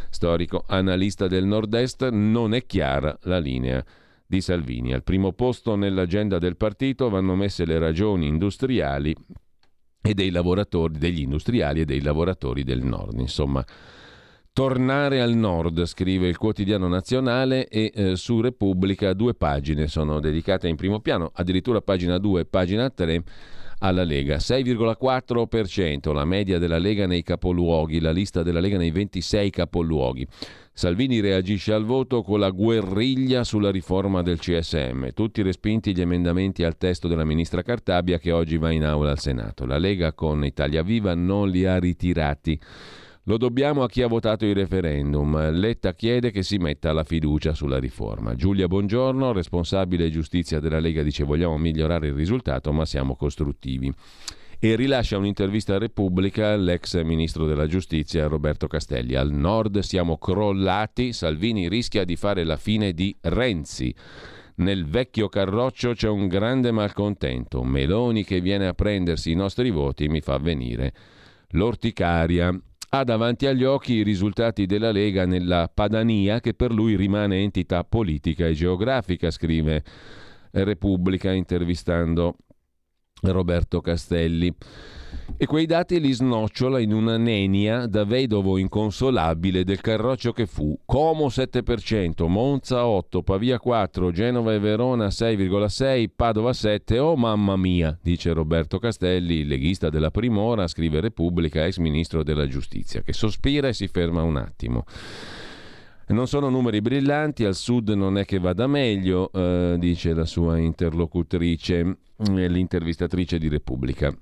storico 0.08 0.64
analista 0.66 1.28
del 1.28 1.44
nord-est, 1.44 2.08
non 2.08 2.54
è 2.54 2.64
chiara 2.64 3.16
la 3.24 3.38
linea 3.38 3.84
di 4.26 4.40
Salvini. 4.40 4.94
Al 4.94 5.04
primo 5.04 5.32
posto 5.32 5.76
nell'agenda 5.76 6.38
del 6.38 6.56
partito 6.56 7.10
vanno 7.10 7.36
messe 7.36 7.66
le 7.66 7.78
ragioni 7.78 8.26
industriali 8.26 9.14
e 10.00 10.14
dei 10.14 10.30
lavoratori, 10.30 10.98
degli 10.98 11.20
industriali 11.20 11.80
e 11.80 11.84
dei 11.84 12.00
lavoratori 12.00 12.62
del 12.62 12.82
nord. 12.82 13.18
Insomma, 13.18 13.64
tornare 14.52 15.20
al 15.20 15.34
nord, 15.34 15.84
scrive 15.84 16.28
il 16.28 16.38
quotidiano 16.38 16.88
nazionale 16.88 17.68
e 17.68 17.92
eh, 17.94 18.16
su 18.16 18.40
Repubblica 18.40 19.12
due 19.12 19.34
pagine 19.34 19.86
sono 19.88 20.20
dedicate 20.20 20.68
in 20.68 20.76
primo 20.76 21.00
piano, 21.00 21.30
addirittura 21.34 21.80
pagina 21.80 22.18
2 22.18 22.40
e 22.40 22.44
pagina 22.46 22.88
3 22.88 23.22
alla 23.80 24.04
Lega. 24.04 24.36
6,4% 24.36 26.12
la 26.12 26.24
media 26.24 26.58
della 26.58 26.78
Lega 26.78 27.06
nei 27.06 27.22
capoluoghi, 27.22 28.00
la 28.00 28.12
lista 28.12 28.42
della 28.42 28.60
Lega 28.60 28.78
nei 28.78 28.90
26 28.90 29.50
capoluoghi. 29.50 30.26
Salvini 30.72 31.20
reagisce 31.20 31.72
al 31.72 31.84
voto 31.84 32.22
con 32.22 32.38
la 32.38 32.50
guerriglia 32.50 33.44
sulla 33.44 33.70
riforma 33.70 34.20
del 34.20 34.38
CSM. 34.38 35.08
Tutti 35.14 35.40
respinti 35.40 35.94
gli 35.94 36.02
emendamenti 36.02 36.64
al 36.64 36.76
testo 36.76 37.08
della 37.08 37.24
ministra 37.24 37.62
Cartabia 37.62 38.18
che 38.18 38.30
oggi 38.30 38.58
va 38.58 38.70
in 38.70 38.84
aula 38.84 39.10
al 39.10 39.18
Senato. 39.18 39.64
La 39.64 39.78
Lega 39.78 40.12
con 40.12 40.44
Italia 40.44 40.82
Viva 40.82 41.14
non 41.14 41.48
li 41.48 41.64
ha 41.64 41.78
ritirati. 41.78 42.60
Lo 43.28 43.38
dobbiamo 43.38 43.82
a 43.82 43.88
chi 43.88 44.02
ha 44.02 44.06
votato 44.06 44.46
il 44.46 44.54
referendum. 44.54 45.50
Letta 45.50 45.94
chiede 45.94 46.30
che 46.30 46.44
si 46.44 46.58
metta 46.58 46.92
la 46.92 47.02
fiducia 47.02 47.54
sulla 47.54 47.78
riforma. 47.78 48.36
Giulia 48.36 48.68
Bongiorno, 48.68 49.32
responsabile 49.32 50.10
giustizia 50.10 50.60
della 50.60 50.78
Lega, 50.78 51.02
dice 51.02 51.24
vogliamo 51.24 51.58
migliorare 51.58 52.06
il 52.06 52.14
risultato 52.14 52.72
ma 52.72 52.84
siamo 52.84 53.16
costruttivi 53.16 53.92
e 54.60 54.76
rilascia 54.76 55.18
un'intervista 55.18 55.74
a 55.74 55.78
Repubblica 55.78 56.54
l'ex 56.54 57.02
ministro 57.02 57.46
della 57.46 57.66
giustizia 57.66 58.28
Roberto 58.28 58.68
Castelli. 58.68 59.16
Al 59.16 59.32
nord 59.32 59.80
siamo 59.80 60.18
crollati, 60.18 61.12
Salvini 61.12 61.68
rischia 61.68 62.04
di 62.04 62.14
fare 62.14 62.44
la 62.44 62.56
fine 62.56 62.92
di 62.92 63.14
Renzi. 63.22 63.92
Nel 64.58 64.86
vecchio 64.86 65.28
carroccio 65.28 65.94
c'è 65.94 66.08
un 66.08 66.28
grande 66.28 66.70
malcontento. 66.70 67.64
Meloni 67.64 68.22
che 68.22 68.40
viene 68.40 68.68
a 68.68 68.72
prendersi 68.72 69.32
i 69.32 69.34
nostri 69.34 69.70
voti 69.70 70.06
mi 70.06 70.20
fa 70.20 70.38
venire 70.38 70.94
l'orticaria. 71.50 72.56
Ha 72.96 73.04
davanti 73.04 73.44
agli 73.44 73.62
occhi 73.62 73.92
i 73.96 74.02
risultati 74.02 74.64
della 74.64 74.90
Lega 74.90 75.26
nella 75.26 75.70
Padania 75.72 76.40
che 76.40 76.54
per 76.54 76.72
lui 76.72 76.96
rimane 76.96 77.42
entità 77.42 77.84
politica 77.84 78.46
e 78.46 78.54
geografica, 78.54 79.30
scrive 79.30 79.84
Repubblica 80.52 81.30
intervistando 81.30 82.36
Roberto 83.22 83.80
Castelli. 83.80 84.54
E 85.38 85.46
quei 85.46 85.66
dati 85.66 86.00
li 86.00 86.12
snocciola 86.12 86.78
in 86.78 86.92
una 86.92 87.16
nenia 87.16 87.86
da 87.86 88.04
vedovo 88.04 88.58
inconsolabile 88.58 89.64
del 89.64 89.80
carroccio 89.80 90.32
che 90.32 90.46
fu. 90.46 90.78
Como 90.84 91.26
7%, 91.26 92.26
Monza 92.26 92.86
8, 92.86 93.22
Pavia 93.22 93.58
4, 93.58 94.12
Genova 94.12 94.54
e 94.54 94.58
Verona 94.58 95.08
6,6, 95.08 96.06
Padova 96.14 96.52
7. 96.52 96.98
Oh 96.98 97.16
mamma 97.16 97.56
mia, 97.56 97.98
dice 98.00 98.32
Roberto 98.32 98.78
Castelli, 98.78 99.44
leghista 99.44 99.90
della 99.90 100.10
Primora, 100.10 100.66
scrive 100.66 101.00
Repubblica, 101.00 101.64
ex 101.66 101.78
ministro 101.78 102.22
della 102.22 102.46
giustizia, 102.46 103.02
che 103.02 103.12
sospira 103.12 103.68
e 103.68 103.72
si 103.72 103.88
ferma 103.88 104.22
un 104.22 104.36
attimo. 104.36 104.84
Non 106.08 106.28
sono 106.28 106.48
numeri 106.48 106.80
brillanti, 106.80 107.44
al 107.44 107.56
sud 107.56 107.88
non 107.88 108.16
è 108.16 108.24
che 108.24 108.38
vada 108.38 108.68
meglio, 108.68 109.28
eh, 109.32 109.74
dice 109.76 110.14
la 110.14 110.24
sua 110.24 110.56
interlocutrice, 110.56 111.98
eh, 112.16 112.48
l'intervistatrice 112.48 113.38
di 113.38 113.48
Repubblica. 113.48 114.16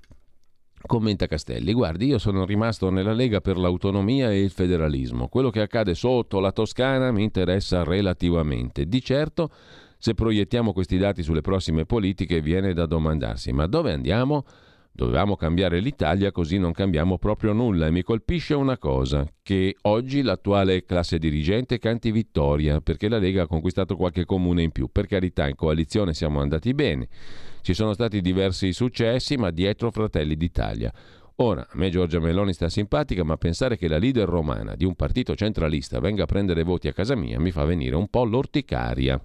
Commenta 0.87 1.26
Castelli, 1.26 1.74
guardi, 1.74 2.07
io 2.07 2.18
sono 2.18 2.47
rimasto 2.47 2.89
nella 2.89 3.12
Lega 3.12 3.43
per 3.43 3.59
l'autonomia 3.59 4.30
e 4.30 4.43
il 4.43 4.51
federalismo. 4.51 5.28
Quello 5.28 5.51
che 5.51 5.61
accade 5.61 5.95
sotto 5.95 6.41
la 6.41 6.53
Toscana 6.53 7.11
mi 7.11 7.22
interessa 7.22 7.85
relativamente. 7.85 8.87
Di 8.87 9.03
certo, 9.03 9.51
se 9.99 10.14
proiettiamo 10.14 10.72
questi 10.72 10.97
dati 10.97 11.22
sulle 11.22 11.43
prossime 11.43 11.85
politiche, 11.85 12.41
viene 12.41 12.72
da 12.72 12.87
domandarsi, 12.87 13.53
ma 13.53 13.66
dove 13.66 13.93
andiamo? 13.93 14.45
Dovevamo 14.97 15.34
cambiare 15.34 15.80
l'Italia 15.80 16.30
così 16.30 16.57
non 16.57 16.70
cambiamo 16.70 17.18
proprio 17.18 17.53
nulla 17.53 17.88
e 17.88 17.90
mi 17.90 18.03
colpisce 18.05 18.55
una 18.55 18.78
cosa, 18.78 19.26
che 19.42 19.74
oggi 19.82 20.22
l'attuale 20.22 20.84
classe 20.84 21.18
dirigente 21.18 21.80
canti 21.80 22.12
vittoria 22.12 22.80
perché 22.80 23.09
la 23.09 23.18
Lega 23.18 23.42
ha 23.42 23.47
conquistato 23.49 23.97
qualche 23.97 24.24
comune 24.24 24.62
in 24.62 24.70
più. 24.70 24.88
Per 24.92 25.09
carità, 25.09 25.49
in 25.49 25.57
coalizione 25.57 26.14
siamo 26.14 26.40
andati 26.40 26.72
bene, 26.74 27.09
ci 27.62 27.74
sono 27.74 27.92
stati 27.92 28.20
diversi 28.20 28.72
successi, 28.72 29.36
ma 29.36 29.51
dietro 29.51 29.90
Fratelli 29.90 30.36
d'Italia. 30.36 30.92
Ora, 31.38 31.62
a 31.62 31.72
me 31.76 31.90
Giorgia 31.90 32.20
Meloni 32.20 32.53
sta 32.53 32.68
simpatica, 32.68 33.24
ma 33.24 33.36
pensare 33.36 33.76
che 33.76 33.88
la 33.88 33.99
leader 33.99 34.28
romana 34.28 34.76
di 34.76 34.84
un 34.84 34.95
partito 34.95 35.34
centralista 35.34 35.99
venga 35.99 36.22
a 36.22 36.26
prendere 36.26 36.62
voti 36.62 36.86
a 36.86 36.92
casa 36.92 37.16
mia 37.16 37.40
mi 37.40 37.51
fa 37.51 37.64
venire 37.64 37.97
un 37.97 38.07
po' 38.07 38.24
l'orticaria. 38.24 39.20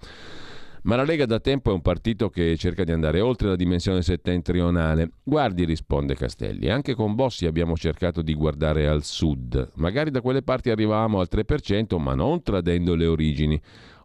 Ma 0.84 0.96
la 0.96 1.04
Lega 1.04 1.26
da 1.26 1.40
tempo 1.40 1.72
è 1.72 1.74
un 1.74 1.82
partito 1.82 2.30
che 2.30 2.56
cerca 2.56 2.84
di 2.84 2.92
andare 2.92 3.20
oltre 3.20 3.50
la 3.50 3.56
dimensione 3.56 4.02
settentrionale. 4.02 5.12
Guardi, 5.24 5.66
risponde 5.66 6.16
Castelli, 6.16 6.70
anche 6.70 6.96
con 6.96 7.16
Bossi 7.16 7.46
abbiamo 7.46 7.76
cercato 7.76 8.22
di 8.22 8.34
guardare 8.34 8.88
al 8.88 9.04
sud. 9.04 9.72
Magari 9.76 10.10
da 10.10 10.22
quelle 10.22 10.42
parti 10.42 10.70
arrivavamo 10.70 11.20
al 11.20 11.28
3%, 11.30 12.00
ma 12.00 12.16
non 12.16 12.42
tradendo 12.42 12.96
le 12.96 13.08
origini. 13.08 13.60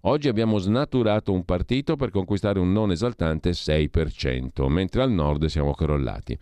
Oggi 0.06 0.28
abbiamo 0.28 0.58
snaturato 0.58 1.32
un 1.32 1.44
partito 1.44 1.96
per 1.96 2.10
conquistare 2.10 2.58
un 2.58 2.72
non 2.72 2.90
esaltante 2.90 3.50
6%, 3.50 4.68
mentre 4.68 5.02
al 5.02 5.12
nord 5.12 5.46
siamo 5.46 5.72
crollati. 5.72 6.36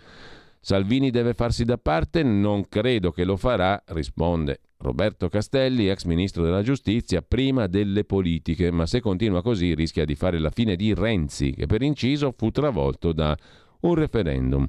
Salvini 0.61 1.11
deve 1.11 1.35
farsi 1.35 1.65
da 1.65 1.77
parte? 1.77 2.23
Non 2.23 2.69
credo 2.69 3.11
che 3.11 3.25
lo 3.25 3.37
farà, 3.37 3.83
risponde 3.89 4.61
Roberto 4.83 5.29
Castelli, 5.29 5.89
ex 5.89 6.05
ministro 6.05 6.43
della 6.43 6.63
giustizia, 6.63 7.23
prima 7.23 7.69
delle 7.69 8.05
politiche, 8.05 8.73
ma 8.73 8.85
se 8.85 9.01
continua 9.01 9.41
così 9.41 9.75
rischia 9.75 10.05
di 10.05 10.17
fare 10.17 10.41
la 10.41 10.51
fine 10.51 10.75
di 10.75 10.93
Renzi, 10.93 11.53
che 11.53 11.67
per 11.67 11.83
inciso 11.83 12.35
fu 12.37 12.51
travolto 12.51 13.13
da 13.13 13.37
un 13.81 13.95
referendum. 13.95 14.69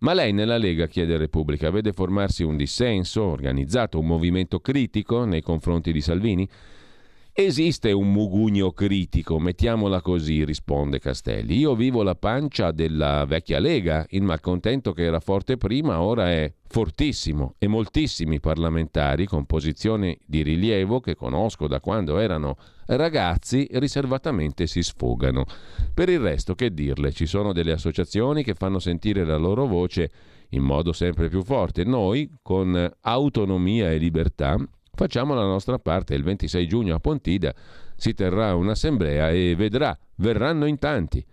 Ma 0.00 0.12
lei 0.12 0.32
nella 0.32 0.58
Lega, 0.58 0.88
chiede 0.88 1.16
Repubblica, 1.16 1.70
vede 1.70 1.92
formarsi 1.92 2.42
un 2.42 2.56
dissenso 2.56 3.22
organizzato, 3.22 4.00
un 4.00 4.06
movimento 4.06 4.58
critico 4.58 5.24
nei 5.24 5.40
confronti 5.40 5.92
di 5.92 6.00
Salvini? 6.00 6.48
Esiste 7.40 7.92
un 7.92 8.10
mugugno 8.10 8.72
critico, 8.72 9.38
mettiamola 9.38 10.00
così, 10.00 10.44
risponde 10.44 10.98
Castelli. 10.98 11.56
Io 11.56 11.76
vivo 11.76 12.02
la 12.02 12.16
pancia 12.16 12.72
della 12.72 13.24
vecchia 13.26 13.60
Lega, 13.60 14.04
il 14.08 14.22
malcontento 14.22 14.92
che 14.92 15.04
era 15.04 15.20
forte 15.20 15.56
prima 15.56 16.00
ora 16.00 16.32
è 16.32 16.52
fortissimo 16.66 17.54
e 17.56 17.68
moltissimi 17.68 18.40
parlamentari 18.40 19.26
con 19.26 19.46
posizioni 19.46 20.18
di 20.26 20.42
rilievo 20.42 20.98
che 20.98 21.14
conosco 21.14 21.68
da 21.68 21.78
quando 21.78 22.18
erano 22.18 22.56
ragazzi 22.86 23.68
riservatamente 23.70 24.66
si 24.66 24.82
sfogano. 24.82 25.44
Per 25.94 26.08
il 26.08 26.18
resto, 26.18 26.56
che 26.56 26.74
dirle, 26.74 27.12
ci 27.12 27.26
sono 27.26 27.52
delle 27.52 27.70
associazioni 27.70 28.42
che 28.42 28.54
fanno 28.54 28.80
sentire 28.80 29.24
la 29.24 29.36
loro 29.36 29.68
voce 29.68 30.10
in 30.50 30.62
modo 30.62 30.92
sempre 30.92 31.28
più 31.28 31.44
forte. 31.44 31.84
Noi, 31.84 32.32
con 32.42 32.90
autonomia 33.02 33.92
e 33.92 33.98
libertà, 33.98 34.58
Facciamo 34.98 35.32
la 35.32 35.44
nostra 35.44 35.78
parte. 35.78 36.16
Il 36.16 36.24
26 36.24 36.66
giugno 36.66 36.96
a 36.96 36.98
Pontida 36.98 37.54
si 37.94 38.14
terrà 38.14 38.56
un'assemblea 38.56 39.30
e 39.30 39.54
vedrà, 39.54 39.96
verranno 40.16 40.66
in 40.66 40.76
tanti. 40.76 41.24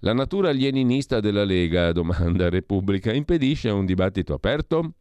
La 0.00 0.12
natura 0.12 0.52
leninista 0.52 1.18
della 1.18 1.44
Lega, 1.44 1.90
domanda 1.92 2.50
Repubblica, 2.50 3.10
impedisce 3.10 3.70
un 3.70 3.86
dibattito 3.86 4.34
aperto? 4.34 4.92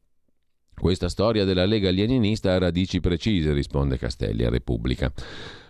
Questa 0.74 1.10
storia 1.10 1.44
della 1.44 1.66
Lega 1.66 1.92
leninista 1.92 2.54
ha 2.54 2.60
radici 2.60 3.02
precise, 3.02 3.52
risponde 3.52 3.98
Castelli 3.98 4.46
a 4.46 4.50
Repubblica. 4.50 5.12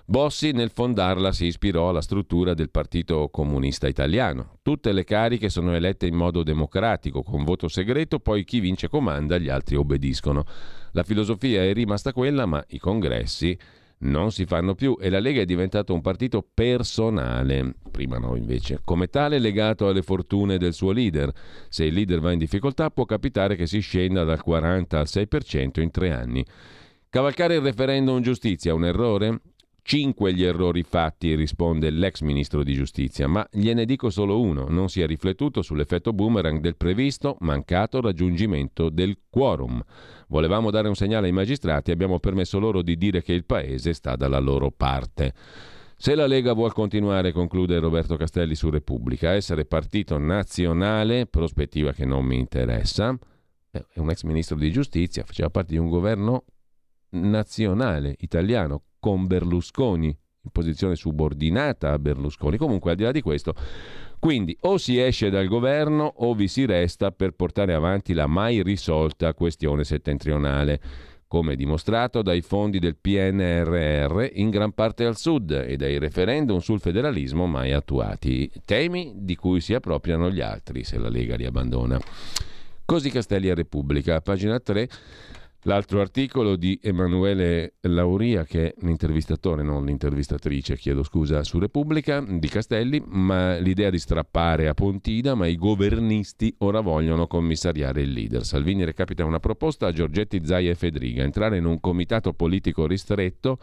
Bossi 0.05 0.51
nel 0.51 0.69
fondarla 0.69 1.32
si 1.32 1.47
ispirò 1.47 1.89
alla 1.89 2.01
struttura 2.01 2.53
del 2.53 2.69
Partito 2.69 3.30
Comunista 3.30 3.88
Italiano. 3.88 4.59
Tutte 4.61 4.91
le 4.91 5.05
cariche 5.05 5.49
sono 5.49 5.74
elette 5.74 6.05
in 6.05 6.15
modo 6.15 6.43
democratico, 6.43 7.24
con 7.24 7.43
voto 7.43 7.67
segreto, 7.67 8.19
poi 8.19 8.43
chi 8.43 8.59
vince 8.59 8.89
comanda, 8.89 9.39
gli 9.39 9.49
altri 9.49 9.76
obbediscono. 9.76 10.45
La 10.92 11.04
filosofia 11.04 11.64
è 11.64 11.74
rimasta 11.74 12.14
quella, 12.14 12.46
ma 12.46 12.64
i 12.70 12.78
congressi 12.78 13.58
non 14.00 14.32
si 14.32 14.46
fanno 14.46 14.74
più 14.74 14.98
e 15.00 15.10
la 15.10 15.20
Lega 15.20 15.42
è 15.42 15.46
diventato 15.46 15.94
un 15.94 16.02
partito 16.02 16.46
personale, 16.54 17.76
prima 17.92 18.18
no 18.18 18.36
invece, 18.36 18.82
come 18.84 19.08
tale 19.08 19.39
legato 19.39 19.88
alle 19.88 20.02
fortune 20.02 20.58
del 20.58 20.74
suo 20.74 20.92
leader. 20.92 21.32
Se 21.70 21.86
il 21.86 21.94
leader 21.94 22.20
va 22.20 22.32
in 22.32 22.39
difficoltà 22.39 22.89
può 22.89 23.06
capitare 23.06 23.56
che 23.56 23.68
si 23.68 23.80
scenda 23.80 24.24
dal 24.24 24.42
40 24.42 25.00
al 25.00 25.08
6% 25.08 25.82
in 25.82 25.92
tre 25.92 26.12
anni. 26.12 26.46
Cavalcare 27.10 27.56
il 27.56 27.62
referendum 27.62 28.22
giustizia 28.22 28.72
è 28.72 28.74
un 28.74 28.86
errore? 28.86 29.42
Cinque 29.84 30.34
gli 30.34 30.43
errori 30.43 30.84
fatti, 30.84 31.36
risponde 31.36 31.89
l'ex 31.89 32.21
ministro 32.21 32.63
di 32.63 32.73
giustizia, 32.73 33.27
ma 33.27 33.45
gliene 33.51 33.84
dico 33.86 34.09
solo 34.09 34.39
uno, 34.39 34.67
non 34.69 34.89
si 34.89 35.01
è 35.01 35.07
riflettuto 35.07 35.61
sull'effetto 35.61 36.13
boomerang 36.13 36.59
del 36.59 36.77
previsto 36.77 37.36
mancato 37.39 37.99
raggiungimento 37.99 38.89
del 38.89 39.17
quorum. 39.29 39.84
Volevamo 40.27 40.69
dare 40.69 40.88
un 40.88 40.95
segnale 40.95 41.27
ai 41.27 41.34
magistrati 41.34 41.91
abbiamo 41.91 42.19
permesso 42.19 42.59
loro 42.59 42.82
di 42.82 42.95
dire 42.95 43.21
che 43.21 43.34
il 43.34 43.43
Paese 43.43 43.93
sta 43.93 44.15
dalla 44.15 44.39
loro 44.39 44.71
parte. 44.71 45.34
Se 45.97 46.15
la 46.15 46.25
Lega 46.25 46.53
vuole 46.53 46.73
continuare, 46.73 47.32
conclude 47.32 47.77
Roberto 47.79 48.15
Castelli 48.15 48.55
su 48.55 48.69
Repubblica, 48.69 49.34
essere 49.34 49.65
partito 49.65 50.17
nazionale, 50.17 51.25
prospettiva 51.25 51.91
che 51.91 52.05
non 52.05 52.23
mi 52.23 52.38
interessa, 52.38 53.17
è 53.69 53.99
un 53.99 54.09
ex 54.09 54.23
ministro 54.23 54.55
di 54.55 54.71
giustizia, 54.71 55.23
faceva 55.23 55.49
parte 55.49 55.73
di 55.73 55.79
un 55.79 55.89
governo 55.89 56.45
nazionale 57.09 58.15
italiano 58.19 58.84
con 59.02 59.28
Berlusconi, 59.28 60.08
in 60.08 60.52
posizione 60.52 60.95
subordinata 60.95 61.91
a 61.91 61.99
Berlusconi. 61.99 62.56
Comunque, 62.56 62.91
al 62.91 62.97
di 62.97 63.04
là 63.04 63.12
di 63.12 63.22
questo, 63.22 63.54
quindi 64.20 64.56
o 64.62 64.78
si 64.78 64.99
esce 64.99 65.30
dal 65.30 65.47
governo 65.47 66.04
o 66.06 66.34
vi 66.36 66.47
si 66.47 66.66
resta 66.66 67.12
per 67.12 67.32
portare 67.32 67.74
avanti 67.74 68.14
la 68.14 68.28
mai 68.28 68.62
risolta 68.62 69.34
questione 69.34 69.84
settentrionale, 69.84 70.80
come 71.28 71.56
dimostrato 71.56 72.22
dai 72.22 72.41
fondi 72.41 72.78
del 72.78 72.97
PNRR 72.97 74.30
in 74.34 74.49
gran 74.49 74.74
parte 74.74 75.06
al 75.06 75.18
sud 75.18 75.52
e 75.52 75.76
dai 75.78 75.97
referendum 75.97 76.60
sul 76.60 76.80
federalismo 76.80 77.47
mai 77.47 77.72
attuati, 77.72 78.52
temi 78.64 79.14
di 79.16 79.36
cui 79.36 79.60
si 79.60 79.74
appropriano 79.74 80.30
gli 80.30 80.41
altri 80.41 80.84
se 80.84 80.97
la 80.99 81.10
Lega 81.10 81.36
li 81.36 81.45
abbandona. 81.45 81.99
Così 82.86 83.10
Castelli 83.10 83.49
a 83.49 83.56
Repubblica, 83.56 84.20
pagina 84.20 84.60
3. 84.60 84.89
L'altro 85.66 86.01
articolo 86.01 86.55
di 86.55 86.80
Emanuele 86.82 87.74
Lauria, 87.82 88.45
che 88.45 88.70
è 88.70 88.74
l'intervistatore, 88.82 89.62
non 89.62 89.86
l'intervistatrice, 89.86 90.76
chiedo 90.76 91.03
scusa, 91.03 91.43
su 91.43 91.59
Repubblica 91.59 92.20
di 92.20 92.47
Castelli, 92.47 92.99
ma 93.05 93.57
l'idea 93.57 93.91
di 93.91 93.99
strappare 93.99 94.68
a 94.68 94.74
Pontida, 94.74 95.36
ma 95.36 95.45
i 95.45 95.55
governisti 95.57 96.51
ora 96.59 96.80
vogliono 96.80 97.28
commissariare 97.28 98.01
il 98.01 98.12
leader. 98.12 98.43
Salvini 98.43 98.86
recapita 98.86 99.24
una 99.24 99.39
proposta 99.39 99.86
a 99.86 99.91
Giorgetti, 99.91 100.41
Zaia 100.43 100.72
e 100.72 100.76
Fedriga, 100.76 101.22
entrare 101.22 101.57
in 101.57 101.66
un 101.66 101.80
comitato 101.80 102.34
politico 102.34 102.88
ristretto 102.88 103.59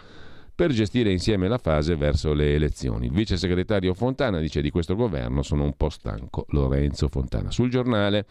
per 0.55 0.71
gestire 0.71 1.11
insieme 1.11 1.49
la 1.49 1.59
fase 1.59 1.97
verso 1.97 2.33
le 2.33 2.55
elezioni. 2.55 3.07
Il 3.07 3.13
vice 3.13 3.37
segretario 3.37 3.93
Fontana 3.93 4.39
dice 4.39 4.61
di 4.61 4.71
questo 4.71 4.95
governo 4.95 5.43
sono 5.43 5.65
un 5.65 5.75
po' 5.77 5.89
stanco, 5.89 6.47
Lorenzo 6.51 7.09
Fontana. 7.09 7.51
Sul 7.51 7.71
giornale 7.71 8.27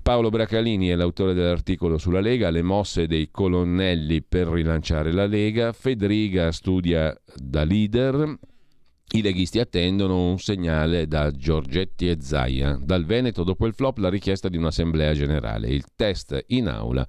Paolo 0.00 0.30
Bracalini 0.30 0.88
è 0.88 0.94
l'autore 0.94 1.34
dell'articolo 1.34 1.98
sulla 1.98 2.20
Lega, 2.20 2.50
le 2.50 2.62
mosse 2.62 3.06
dei 3.06 3.30
colonnelli 3.30 4.22
per 4.22 4.48
rilanciare 4.48 5.12
la 5.12 5.26
Lega. 5.26 5.72
Federica 5.72 6.50
studia 6.50 7.14
da 7.36 7.64
leader. 7.64 8.38
I 9.14 9.20
leghisti 9.20 9.58
attendono 9.58 10.30
un 10.30 10.38
segnale 10.38 11.06
da 11.06 11.30
Giorgetti 11.30 12.08
e 12.08 12.16
Zaia. 12.20 12.78
Dal 12.82 13.04
Veneto, 13.04 13.44
dopo 13.44 13.66
il 13.66 13.74
flop, 13.74 13.98
la 13.98 14.08
richiesta 14.08 14.48
di 14.48 14.56
un'assemblea 14.56 15.12
generale. 15.12 15.68
Il 15.68 15.84
test 15.94 16.42
in 16.48 16.68
aula 16.68 17.06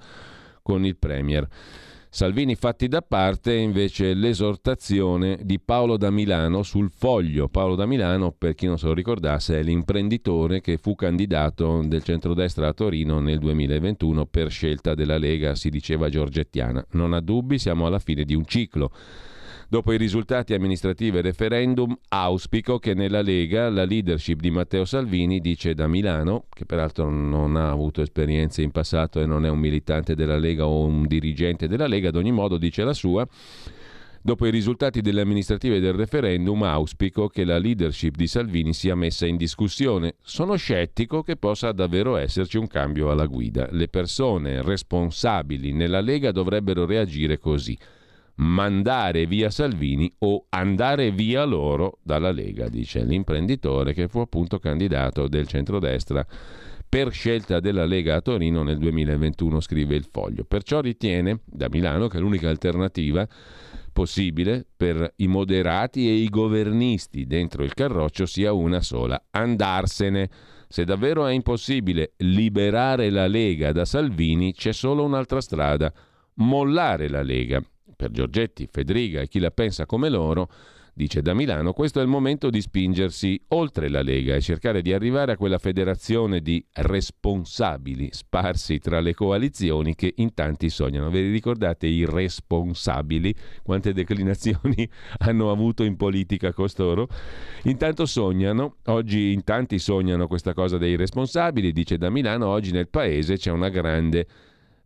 con 0.62 0.86
il 0.86 0.98
Premier. 0.98 1.48
Salvini 2.16 2.54
fatti 2.54 2.88
da 2.88 3.02
parte 3.02 3.56
invece 3.56 4.14
l'esortazione 4.14 5.40
di 5.42 5.60
Paolo 5.60 5.98
da 5.98 6.12
Milano 6.12 6.62
sul 6.62 6.92
foglio. 6.92 7.50
Paolo 7.50 7.74
da 7.74 7.88
Milano, 7.88 8.32
per 8.32 8.54
chi 8.54 8.68
non 8.68 8.78
se 8.78 8.86
lo 8.86 8.94
ricordasse, 8.94 9.58
è 9.58 9.64
l'imprenditore 9.64 10.62
che 10.62 10.78
fu 10.78 10.94
candidato 10.94 11.82
del 11.84 12.04
centrodestra 12.04 12.68
a 12.68 12.74
Torino 12.74 13.20
nel 13.20 13.40
2021 13.40 14.28
per 14.28 14.52
scelta 14.52 14.94
della 14.94 15.18
Lega, 15.18 15.56
si 15.56 15.72
diceva 15.72 16.08
giorgettiana. 16.08 16.86
Non 16.92 17.14
ha 17.14 17.20
dubbi, 17.20 17.58
siamo 17.58 17.88
alla 17.88 17.98
fine 17.98 18.26
di 18.26 18.36
un 18.36 18.46
ciclo. 18.46 18.92
Dopo 19.74 19.92
i 19.92 19.98
risultati 19.98 20.54
amministrativi 20.54 21.18
e 21.18 21.22
referendum, 21.22 21.98
auspico 22.10 22.78
che 22.78 22.94
nella 22.94 23.24
Lega 23.24 23.72
la 23.72 23.86
leadership 23.86 24.40
di 24.40 24.52
Matteo 24.52 24.86
Salvini, 24.86 25.40
dice 25.40 25.74
da 25.74 25.88
Milano, 25.88 26.46
che 26.54 26.68
peraltro 26.68 27.10
non 27.10 27.56
ha 27.56 27.72
avuto 27.72 28.04
esperienze 28.04 28.62
in 28.62 28.70
passato 28.70 29.20
e 29.20 29.26
non 29.26 29.48
è 29.48 29.50
un 29.50 29.58
militante 29.58 30.14
della 30.14 30.38
Lega 30.38 30.68
o 30.68 30.86
un 30.86 31.08
dirigente 31.08 31.68
della 31.68 31.88
Lega, 31.88 32.10
ad 32.10 32.18
ogni 32.18 32.32
modo 32.32 32.60
dice 32.60 32.84
la 32.84 32.94
sua. 32.94 33.28
Dopo 34.22 34.46
i 34.46 34.52
risultati 34.52 35.02
delle 35.02 35.22
amministrative 35.22 35.80
del 35.80 35.94
referendum, 35.94 36.62
auspico 36.62 37.28
che 37.28 37.44
la 37.44 37.58
leadership 37.58 38.16
di 38.16 38.28
Salvini 38.28 38.74
sia 38.74 38.94
messa 38.94 39.26
in 39.26 39.38
discussione. 39.38 40.18
Sono 40.22 40.56
scettico 40.56 41.24
che 41.24 41.36
possa 41.36 41.72
davvero 41.72 42.16
esserci 42.16 42.60
un 42.60 42.68
cambio 42.68 43.10
alla 43.10 43.26
guida. 43.26 43.68
Le 43.72 43.88
persone 43.88 44.62
responsabili 44.62 45.74
nella 45.74 46.00
Lega 46.00 46.32
dovrebbero 46.32 46.86
reagire 46.86 47.40
così 47.40 47.76
mandare 48.36 49.26
via 49.26 49.50
Salvini 49.50 50.12
o 50.20 50.46
andare 50.50 51.12
via 51.12 51.44
loro 51.44 52.00
dalla 52.02 52.32
Lega, 52.32 52.68
dice 52.70 53.04
l'imprenditore 53.04 53.94
che 53.94 54.08
fu 54.08 54.20
appunto 54.20 54.60
candidato 54.60 55.28
del 55.28 55.48
centrodestra 55.48 56.26
per 56.94 57.12
scelta 57.12 57.60
della 57.60 57.86
Lega 57.86 58.18
a 58.18 58.22
Torino 58.22 58.62
nel 58.62 58.78
2021, 58.78 59.60
scrive 59.62 59.96
il 59.96 60.08
foglio. 60.12 60.44
Perciò 60.44 60.80
ritiene 60.80 61.40
da 61.44 61.68
Milano 61.68 62.08
che 62.08 62.20
l'unica 62.20 62.50
alternativa 62.50 63.28
possibile 63.92 64.66
per 64.76 65.14
i 65.18 65.28
moderati 65.28 66.08
e 66.08 66.14
i 66.14 66.30
governisti 66.30 67.26
dentro 67.26 67.64
il 67.64 67.74
carroccio 67.74 68.26
sia 68.26 68.54
una 68.54 68.82
sola, 68.82 69.24
andarsene 69.32 70.30
Se 70.68 70.86
davvero 70.86 71.28
è 71.28 71.34
impossibile 71.34 72.14
liberare 72.18 73.12
la 73.12 73.28
Lega 73.28 73.72
da 73.72 73.86
Salvini, 73.86 74.54
c'è 74.54 74.72
solo 74.72 75.04
un'altra 75.04 75.40
strada, 75.40 75.94
mollare 76.36 77.10
la 77.10 77.22
Lega. 77.22 77.64
Per 78.04 78.12
Giorgetti, 78.12 78.68
Federica 78.70 79.22
e 79.22 79.30
chi 79.30 79.40
la 79.40 79.50
pensa 79.50 79.86
come 79.86 80.10
loro, 80.10 80.50
Dice 80.96 81.24
da 81.24 81.34
Milano, 81.34 81.74
questo 81.74 82.00
è 82.00 82.04
il 82.04 82.08
momento 82.08 82.52
di 82.52 82.62
spingersi 82.62 83.42
oltre 83.48 83.90
la 83.90 84.04
Lega 84.04 84.36
e 84.36 84.42
cercare 84.42 84.84
di 84.84 84.94
arrivare 84.94 85.32
a 85.32 85.38
quella 85.38 85.58
federazione 85.58 86.40
di 86.40 86.64
responsabili 86.72 88.10
sparsi 88.12 88.78
tra 88.78 89.00
le 89.00 89.16
coalizioni 89.16 89.96
che 89.96 90.14
in 90.18 90.36
tanti 90.36 90.70
sognano. 90.70 91.10
Vi 91.10 91.32
ricordate 91.32 91.88
i 91.88 92.06
responsabili? 92.06 93.34
Quante 93.64 93.92
declinazioni 93.92 94.88
hanno 95.26 95.50
avuto 95.50 95.84
in 95.84 95.96
politica 95.96 96.54
costoro? 96.54 97.08
Intanto 97.64 98.06
sognano, 98.06 98.76
oggi 98.86 99.34
in 99.34 99.44
tanti 99.44 99.80
sognano 99.80 100.28
questa 100.28 100.54
cosa 100.54 100.78
dei 100.78 100.96
responsabili, 100.96 101.72
dice 101.72 101.98
da 101.98 102.12
Milano, 102.12 102.46
oggi 102.50 102.72
nel 102.72 102.90
paese 102.90 103.38
c'è 103.38 103.50
una 103.50 103.70
grande 103.70 104.28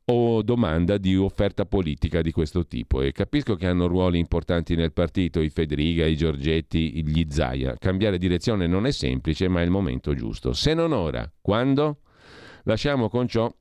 o 0.10 0.42
domanda 0.42 0.98
di 0.98 1.18
offerta 1.18 1.66
politica 1.66 2.22
di 2.22 2.32
questo 2.32 2.66
tipo 2.66 3.02
e 3.02 3.12
capisco 3.12 3.56
che 3.56 3.68
hanno 3.68 3.88
ruoli 3.88 4.20
importanti 4.20 4.76
nel 4.76 4.94
partito 4.94 5.42
i 5.42 5.50
Federica, 5.50 6.06
i 6.06 6.16
Giorgetti, 6.16 7.06
gli 7.06 7.26
Zaia. 7.30 7.76
Cambiare 7.78 8.18
direzione 8.18 8.68
non 8.68 8.86
è 8.86 8.92
semplice, 8.92 9.50
ma 9.50 9.60
è 9.60 9.66
il 9.66 9.70
momento 9.70 10.14
giusto. 10.14 10.54
Se 10.54 10.74
non 10.74 10.94
ora, 10.94 11.30
quando? 11.42 11.98
Lasciamo 12.64 13.10
con 13.10 13.28
ciò 13.28 13.54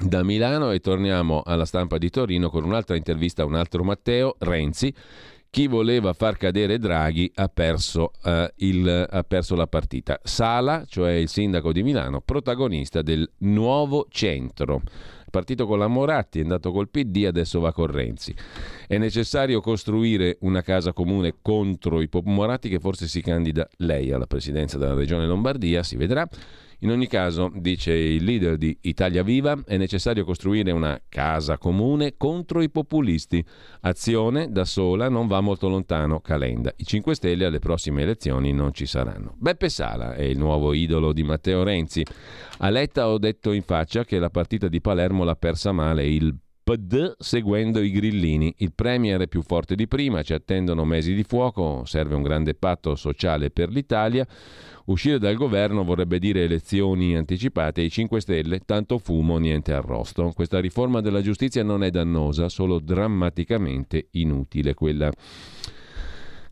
da 0.00 0.22
Milano 0.22 0.70
e 0.70 0.80
torniamo 0.80 1.42
alla 1.44 1.66
stampa 1.66 1.98
di 1.98 2.08
Torino 2.08 2.48
con 2.48 2.64
un'altra 2.64 2.96
intervista 2.96 3.42
a 3.42 3.46
un 3.46 3.54
altro 3.54 3.84
Matteo 3.84 4.36
Renzi. 4.38 4.94
Chi 5.50 5.66
voleva 5.66 6.12
far 6.12 6.36
cadere 6.36 6.78
Draghi 6.78 7.30
ha 7.34 7.48
perso, 7.48 8.12
uh, 8.22 8.46
il, 8.56 9.06
ha 9.10 9.22
perso 9.22 9.54
la 9.54 9.66
partita. 9.66 10.20
Sala, 10.22 10.84
cioè 10.86 11.12
il 11.12 11.28
sindaco 11.28 11.72
di 11.72 11.82
Milano, 11.82 12.20
protagonista 12.20 13.00
del 13.02 13.28
nuovo 13.38 14.06
centro 14.10 14.82
partito 15.38 15.66
con 15.66 15.78
la 15.78 15.86
Moratti, 15.86 16.40
è 16.40 16.42
andato 16.42 16.72
col 16.72 16.88
PD, 16.88 17.26
adesso 17.26 17.60
va 17.60 17.72
con 17.72 17.86
Renzi. 17.86 18.34
È 18.88 18.98
necessario 18.98 19.60
costruire 19.60 20.36
una 20.40 20.62
casa 20.62 20.92
comune 20.92 21.36
contro 21.40 22.00
i 22.00 22.08
Pop 22.08 22.24
Moratti 22.24 22.68
che 22.68 22.80
forse 22.80 23.06
si 23.06 23.22
candida 23.22 23.68
lei 23.76 24.10
alla 24.10 24.26
presidenza 24.26 24.78
della 24.78 24.94
regione 24.94 25.26
Lombardia, 25.26 25.84
si 25.84 25.94
vedrà. 25.94 26.28
In 26.80 26.90
ogni 26.90 27.08
caso, 27.08 27.50
dice 27.56 27.92
il 27.92 28.22
leader 28.22 28.56
di 28.56 28.78
Italia 28.82 29.24
Viva, 29.24 29.60
è 29.66 29.76
necessario 29.76 30.24
costruire 30.24 30.70
una 30.70 31.00
casa 31.08 31.58
comune 31.58 32.14
contro 32.16 32.62
i 32.62 32.70
populisti. 32.70 33.44
Azione 33.80 34.52
da 34.52 34.64
sola 34.64 35.08
non 35.08 35.26
va 35.26 35.40
molto 35.40 35.68
lontano, 35.68 36.20
Calenda. 36.20 36.72
I 36.76 36.84
5 36.84 37.16
Stelle 37.16 37.46
alle 37.46 37.58
prossime 37.58 38.02
elezioni 38.02 38.52
non 38.52 38.72
ci 38.72 38.86
saranno. 38.86 39.34
Beppe 39.38 39.68
Sala 39.68 40.14
è 40.14 40.22
il 40.22 40.38
nuovo 40.38 40.72
idolo 40.72 41.12
di 41.12 41.24
Matteo 41.24 41.64
Renzi. 41.64 42.04
A 42.58 42.70
Letta 42.70 43.08
ho 43.08 43.18
detto 43.18 43.50
in 43.50 43.62
faccia 43.62 44.04
che 44.04 44.20
la 44.20 44.30
partita 44.30 44.68
di 44.68 44.80
Palermo 44.80 45.24
l'ha 45.24 45.34
persa 45.34 45.72
male 45.72 46.06
il 46.06 46.32
PD 46.68 47.14
seguendo 47.18 47.80
i 47.80 47.90
grillini. 47.90 48.54
Il 48.58 48.74
Premier 48.74 49.22
è 49.22 49.26
più 49.26 49.40
forte 49.40 49.74
di 49.74 49.88
prima, 49.88 50.22
ci 50.22 50.34
attendono 50.34 50.84
mesi 50.84 51.14
di 51.14 51.22
fuoco, 51.22 51.82
serve 51.86 52.14
un 52.14 52.22
grande 52.22 52.52
patto 52.54 52.94
sociale 52.94 53.50
per 53.50 53.70
l'Italia. 53.70 54.26
Uscire 54.88 55.18
dal 55.18 55.34
governo 55.34 55.84
vorrebbe 55.84 56.18
dire 56.18 56.44
elezioni 56.44 57.14
anticipate 57.14 57.82
ai 57.82 57.90
5 57.90 58.20
Stelle, 58.22 58.60
tanto 58.60 58.96
fumo, 58.96 59.36
niente 59.36 59.74
arrosto. 59.74 60.32
Questa 60.34 60.60
riforma 60.60 61.02
della 61.02 61.20
giustizia 61.20 61.62
non 61.62 61.82
è 61.82 61.90
dannosa, 61.90 62.48
solo 62.48 62.78
drammaticamente 62.78 64.08
inutile 64.12 64.72
quella 64.72 65.12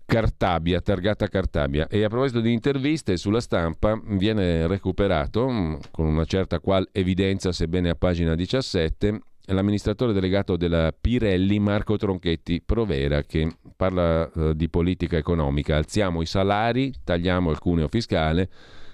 Cartabia, 0.05 0.82
targata 0.82 1.28
Cartabia. 1.28 1.89
E 1.89 2.05
a 2.05 2.09
proposito 2.09 2.41
di 2.41 2.53
interviste 2.53 3.16
sulla 3.16 3.41
stampa, 3.41 3.99
viene 4.05 4.66
recuperato 4.66 5.49
mm, 5.49 5.74
con 5.91 6.05
una 6.05 6.26
certa 6.26 6.61
qual 6.61 6.87
evidenza, 6.93 7.53
sebbene 7.53 7.89
a 7.89 7.95
pagina 7.95 8.34
17, 8.34 9.18
l'amministratore 9.55 10.12
delegato 10.12 10.57
della 10.57 10.92
Pirelli 10.99 11.59
Marco 11.59 11.97
Tronchetti 11.97 12.62
Provera 12.62 13.22
che 13.22 13.57
parla 13.76 14.30
eh, 14.30 14.57
di 14.57 14.68
politica 14.68 15.16
economica, 15.16 15.76
alziamo 15.76 16.22
i 16.22 16.26
salari, 16.26 16.92
tagliamo 17.05 17.51
il 17.51 17.59
cuneo 17.59 17.88
fiscale 17.88 18.49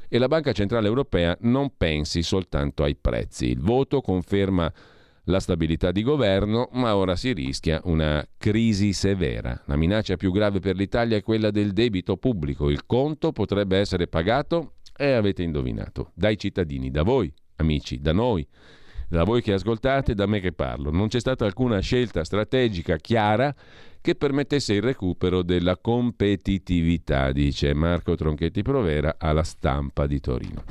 e 0.08 0.18
la 0.18 0.28
Banca 0.28 0.52
Centrale 0.52 0.86
Europea 0.86 1.36
non 1.40 1.72
pensi 1.76 2.22
soltanto 2.22 2.82
ai 2.82 2.96
prezzi. 2.96 3.46
Il 3.46 3.60
voto 3.60 4.02
conferma 4.02 4.70
la 5.26 5.40
stabilità 5.40 5.90
di 5.90 6.02
governo, 6.02 6.68
ma 6.72 6.96
ora 6.96 7.16
si 7.16 7.32
rischia 7.32 7.80
una 7.84 8.26
crisi 8.36 8.92
severa. 8.92 9.62
La 9.66 9.76
minaccia 9.76 10.16
più 10.16 10.30
grave 10.30 10.58
per 10.58 10.76
l'Italia 10.76 11.16
è 11.16 11.22
quella 11.22 11.50
del 11.50 11.72
debito 11.72 12.16
pubblico. 12.18 12.68
Il 12.68 12.84
conto 12.84 13.32
potrebbe 13.32 13.78
essere 13.78 14.06
pagato, 14.06 14.74
e 14.94 15.12
avete 15.12 15.42
indovinato, 15.42 16.10
dai 16.14 16.36
cittadini, 16.36 16.90
da 16.90 17.02
voi, 17.02 17.32
amici, 17.56 17.98
da 18.00 18.12
noi 18.12 18.46
da 19.12 19.24
voi 19.24 19.42
che 19.42 19.52
ascoltate, 19.52 20.14
da 20.14 20.24
me 20.24 20.40
che 20.40 20.52
parlo. 20.52 20.90
Non 20.90 21.08
c'è 21.08 21.20
stata 21.20 21.44
alcuna 21.44 21.80
scelta 21.80 22.24
strategica 22.24 22.96
chiara 22.96 23.54
che 24.00 24.14
permettesse 24.14 24.72
il 24.72 24.80
recupero 24.80 25.42
della 25.42 25.76
competitività, 25.76 27.30
dice 27.30 27.74
Marco 27.74 28.14
Tronchetti 28.14 28.62
Provera 28.62 29.16
alla 29.18 29.42
stampa 29.42 30.06
di 30.06 30.18
Torino. 30.18 30.64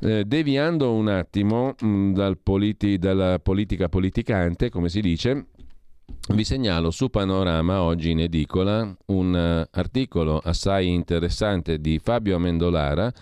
Eh, 0.00 0.24
deviando 0.24 0.92
un 0.92 1.06
attimo 1.06 1.76
mh, 1.78 1.86
mm, 1.86 2.14
dal 2.14 2.36
politi- 2.36 2.98
dalla 2.98 3.38
politica 3.38 3.88
politicante, 3.88 4.68
come 4.68 4.88
si 4.88 5.00
dice, 5.00 5.46
vi 6.30 6.42
segnalo 6.42 6.90
su 6.90 7.10
Panorama 7.10 7.82
oggi 7.82 8.10
in 8.10 8.18
edicola 8.18 8.92
un 9.06 9.62
uh, 9.62 9.78
articolo 9.78 10.40
assai 10.42 10.88
interessante 10.88 11.78
di 11.78 12.00
Fabio 12.02 12.34
Amendolara 12.34 13.12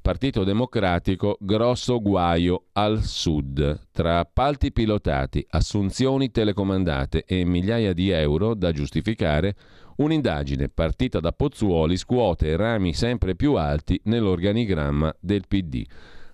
Partito 0.00 0.44
Democratico, 0.44 1.36
grosso 1.38 2.00
guaio 2.00 2.64
al 2.72 3.02
sud. 3.02 3.88
Tra 3.92 4.20
appalti 4.20 4.72
pilotati, 4.72 5.44
assunzioni 5.50 6.30
telecomandate 6.30 7.24
e 7.26 7.44
migliaia 7.44 7.92
di 7.92 8.08
euro 8.08 8.54
da 8.54 8.72
giustificare, 8.72 9.54
un'indagine 9.96 10.70
partita 10.70 11.20
da 11.20 11.32
Pozzuoli 11.32 11.98
scuote 11.98 12.56
rami 12.56 12.94
sempre 12.94 13.34
più 13.34 13.54
alti 13.54 14.00
nell'organigramma 14.04 15.14
del 15.20 15.44
PD. 15.46 15.84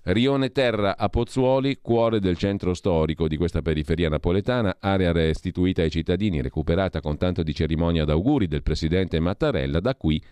Rione 0.05 0.53
Terra 0.53 0.97
a 0.97 1.09
Pozzuoli, 1.09 1.79
cuore 1.83 2.21
del 2.21 2.37
centro 2.37 2.73
storico 2.73 3.27
di 3.27 3.37
questa 3.37 3.63
periferia 3.63 4.09
napoletana, 4.09 4.77
area 4.79 5.11
restituita 5.11 5.83
ai 5.83 5.91
cittadini, 5.91 6.41
recuperata 6.41 7.01
con 7.01 7.19
tanto 7.19 7.43
di 7.43 7.53
cerimonia 7.53 8.05
d'auguri 8.05 8.47
del 8.47 8.63
presidente 8.63 9.19
Mattarella, 9.19 9.81
da 9.81 9.97
qui 9.97 10.23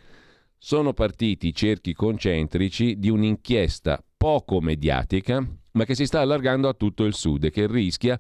sono 0.65 0.95
partiti 0.95 1.49
i 1.49 1.55
cerchi 1.55 1.93
concentrici 1.93 2.99
di 2.99 3.11
un'inchiesta 3.11 4.03
poco 4.17 4.62
mediatica, 4.62 5.47
ma 5.73 5.85
che 5.85 5.95
si 5.95 6.07
sta 6.07 6.21
allargando 6.21 6.69
a 6.69 6.73
tutto 6.73 7.05
il 7.05 7.12
sud 7.12 7.45
e 7.45 7.51
che 7.51 7.67
rischia 7.67 8.19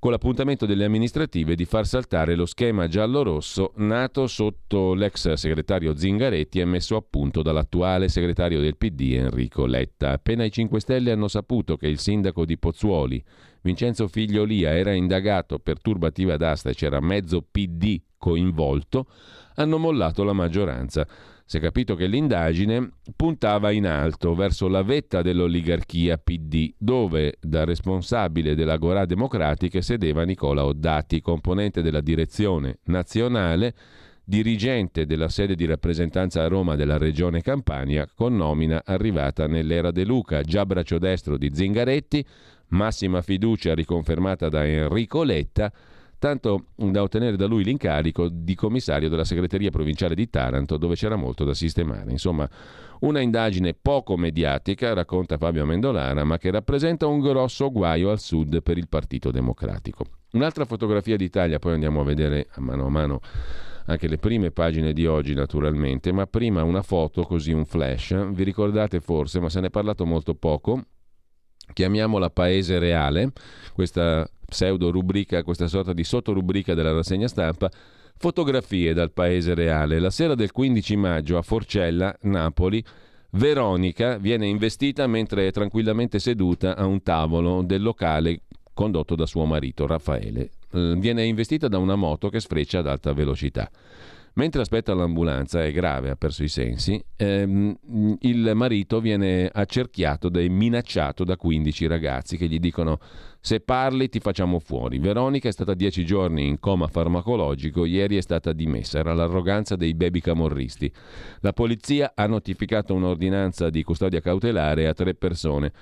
con 0.00 0.10
l'appuntamento 0.10 0.66
delle 0.66 0.84
amministrative 0.84 1.54
di 1.54 1.64
far 1.64 1.86
saltare 1.86 2.34
lo 2.34 2.46
schema 2.46 2.88
giallo-rosso 2.88 3.74
nato 3.76 4.26
sotto 4.26 4.92
l'ex 4.92 5.32
segretario 5.34 5.96
Zingaretti 5.96 6.58
e 6.58 6.64
messo 6.64 6.96
a 6.96 7.04
punto 7.08 7.42
dall'attuale 7.42 8.08
segretario 8.08 8.58
del 8.60 8.76
PD 8.76 9.12
Enrico 9.12 9.64
Letta. 9.64 10.10
Appena 10.10 10.42
i 10.42 10.50
5 10.50 10.80
Stelle 10.80 11.12
hanno 11.12 11.28
saputo 11.28 11.76
che 11.76 11.86
il 11.86 12.00
sindaco 12.00 12.44
di 12.44 12.58
Pozzuoli, 12.58 13.24
Vincenzo 13.60 14.08
Figliolia, 14.08 14.76
era 14.76 14.92
indagato 14.92 15.60
per 15.60 15.80
turbativa 15.80 16.36
d'asta 16.36 16.70
e 16.70 16.74
c'era 16.74 16.98
mezzo 16.98 17.40
PD 17.48 18.00
coinvolto, 18.16 19.06
hanno 19.54 19.78
mollato 19.78 20.24
la 20.24 20.32
maggioranza. 20.32 21.06
Si 21.48 21.56
è 21.56 21.60
capito 21.60 21.94
che 21.94 22.08
l'indagine 22.08 22.90
puntava 23.16 23.70
in 23.70 23.86
alto, 23.86 24.34
verso 24.34 24.68
la 24.68 24.82
vetta 24.82 25.22
dell'oligarchia 25.22 26.18
PD, 26.18 26.74
dove 26.76 27.36
da 27.40 27.64
responsabile 27.64 28.54
dell'Agorà 28.54 29.06
Democratica 29.06 29.80
sedeva 29.80 30.24
Nicola 30.24 30.66
Oddati, 30.66 31.22
componente 31.22 31.80
della 31.80 32.02
direzione 32.02 32.80
nazionale, 32.84 33.74
dirigente 34.22 35.06
della 35.06 35.30
sede 35.30 35.54
di 35.54 35.64
rappresentanza 35.64 36.44
a 36.44 36.48
Roma 36.48 36.76
della 36.76 36.98
regione 36.98 37.40
Campania, 37.40 38.06
con 38.14 38.36
nomina 38.36 38.82
arrivata 38.84 39.46
nell'era 39.46 39.90
De 39.90 40.04
Luca, 40.04 40.42
già 40.42 40.66
braccio 40.66 40.98
destro 40.98 41.38
di 41.38 41.50
Zingaretti, 41.50 42.22
massima 42.72 43.22
fiducia 43.22 43.74
riconfermata 43.74 44.50
da 44.50 44.66
Enrico 44.66 45.22
Letta, 45.22 45.72
tanto 46.18 46.66
da 46.74 47.02
ottenere 47.02 47.36
da 47.36 47.46
lui 47.46 47.64
l'incarico 47.64 48.28
di 48.28 48.54
commissario 48.54 49.08
della 49.08 49.24
segreteria 49.24 49.70
provinciale 49.70 50.14
di 50.14 50.28
Taranto, 50.28 50.76
dove 50.76 50.94
c'era 50.94 51.16
molto 51.16 51.44
da 51.44 51.54
sistemare. 51.54 52.10
Insomma, 52.10 52.48
una 53.00 53.20
indagine 53.20 53.74
poco 53.74 54.16
mediatica, 54.16 54.92
racconta 54.92 55.38
Fabio 55.38 55.62
Amendolara, 55.62 56.24
ma 56.24 56.38
che 56.38 56.50
rappresenta 56.50 57.06
un 57.06 57.20
grosso 57.20 57.70
guaio 57.70 58.10
al 58.10 58.18
sud 58.18 58.62
per 58.62 58.76
il 58.76 58.88
Partito 58.88 59.30
Democratico. 59.30 60.04
Un'altra 60.32 60.64
fotografia 60.64 61.16
d'Italia, 61.16 61.58
poi 61.58 61.74
andiamo 61.74 62.00
a 62.00 62.04
vedere 62.04 62.48
a 62.50 62.60
mano 62.60 62.86
a 62.86 62.90
mano 62.90 63.20
anche 63.86 64.06
le 64.06 64.18
prime 64.18 64.50
pagine 64.50 64.92
di 64.92 65.06
oggi 65.06 65.32
naturalmente, 65.32 66.12
ma 66.12 66.26
prima 66.26 66.62
una 66.62 66.82
foto, 66.82 67.22
così 67.22 67.52
un 67.52 67.64
flash, 67.64 68.32
vi 68.32 68.44
ricordate 68.44 69.00
forse, 69.00 69.40
ma 69.40 69.48
se 69.48 69.60
ne 69.60 69.68
è 69.68 69.70
parlato 69.70 70.04
molto 70.04 70.34
poco, 70.34 70.84
chiamiamola 71.72 72.30
Paese 72.30 72.78
Reale, 72.78 73.32
questa 73.72 74.28
pseudo 74.48 74.90
rubrica, 74.90 75.42
questa 75.42 75.68
sorta 75.68 75.92
di 75.92 76.04
sottorubrica 76.04 76.74
della 76.74 76.92
rassegna 76.92 77.28
stampa, 77.28 77.70
fotografie 78.16 78.94
dal 78.94 79.12
Paese 79.12 79.54
Reale. 79.54 79.98
La 79.98 80.10
sera 80.10 80.34
del 80.34 80.52
15 80.52 80.96
maggio 80.96 81.36
a 81.36 81.42
Forcella, 81.42 82.16
Napoli, 82.22 82.82
Veronica 83.30 84.16
viene 84.16 84.46
investita 84.46 85.06
mentre 85.06 85.48
è 85.48 85.50
tranquillamente 85.52 86.18
seduta 86.18 86.76
a 86.76 86.86
un 86.86 87.02
tavolo 87.02 87.62
del 87.62 87.82
locale 87.82 88.40
condotto 88.72 89.14
da 89.14 89.26
suo 89.26 89.44
marito 89.44 89.86
Raffaele. 89.86 90.50
Viene 90.70 91.24
investita 91.24 91.68
da 91.68 91.78
una 91.78 91.94
moto 91.94 92.28
che 92.28 92.40
sfreccia 92.40 92.78
ad 92.78 92.86
alta 92.86 93.12
velocità. 93.12 93.70
Mentre 94.38 94.60
aspetta 94.60 94.94
l'ambulanza, 94.94 95.64
è 95.64 95.72
grave, 95.72 96.10
ha 96.10 96.14
perso 96.14 96.44
i 96.44 96.48
sensi, 96.48 97.02
ehm, 97.16 97.76
il 98.20 98.52
marito 98.54 99.00
viene 99.00 99.50
accerchiato 99.52 100.30
e 100.32 100.48
minacciato 100.48 101.24
da 101.24 101.36
15 101.36 101.88
ragazzi 101.88 102.36
che 102.36 102.46
gli 102.46 102.60
dicono 102.60 103.00
se 103.40 103.58
parli 103.58 104.08
ti 104.08 104.20
facciamo 104.20 104.60
fuori. 104.60 105.00
Veronica 105.00 105.48
è 105.48 105.50
stata 105.52 105.74
10 105.74 106.04
giorni 106.04 106.46
in 106.46 106.60
coma 106.60 106.86
farmacologico, 106.86 107.84
ieri 107.84 108.16
è 108.16 108.20
stata 108.20 108.52
dimessa, 108.52 109.00
era 109.00 109.12
l'arroganza 109.12 109.74
dei 109.74 109.94
baby 109.94 110.20
camorristi. 110.20 110.88
La 111.40 111.52
polizia 111.52 112.12
ha 112.14 112.26
notificato 112.28 112.94
un'ordinanza 112.94 113.70
di 113.70 113.82
custodia 113.82 114.20
cautelare 114.20 114.86
a 114.86 114.94
tre 114.94 115.14
persone, 115.14 115.72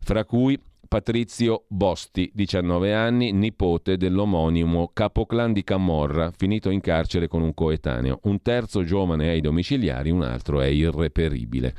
fra 0.00 0.26
cui 0.26 0.60
Patrizio 0.92 1.64
Bosti, 1.68 2.30
19 2.34 2.92
anni, 2.92 3.32
nipote 3.32 3.96
dell'omonimo 3.96 4.90
capoclan 4.92 5.54
di 5.54 5.64
Camorra, 5.64 6.30
finito 6.36 6.68
in 6.68 6.82
carcere 6.82 7.28
con 7.28 7.40
un 7.40 7.54
coetaneo. 7.54 8.20
Un 8.24 8.42
terzo 8.42 8.84
giovane 8.84 9.24
è 9.24 9.28
ai 9.28 9.40
domiciliari, 9.40 10.10
un 10.10 10.20
altro 10.20 10.60
è 10.60 10.66
irreperibile. 10.66 11.74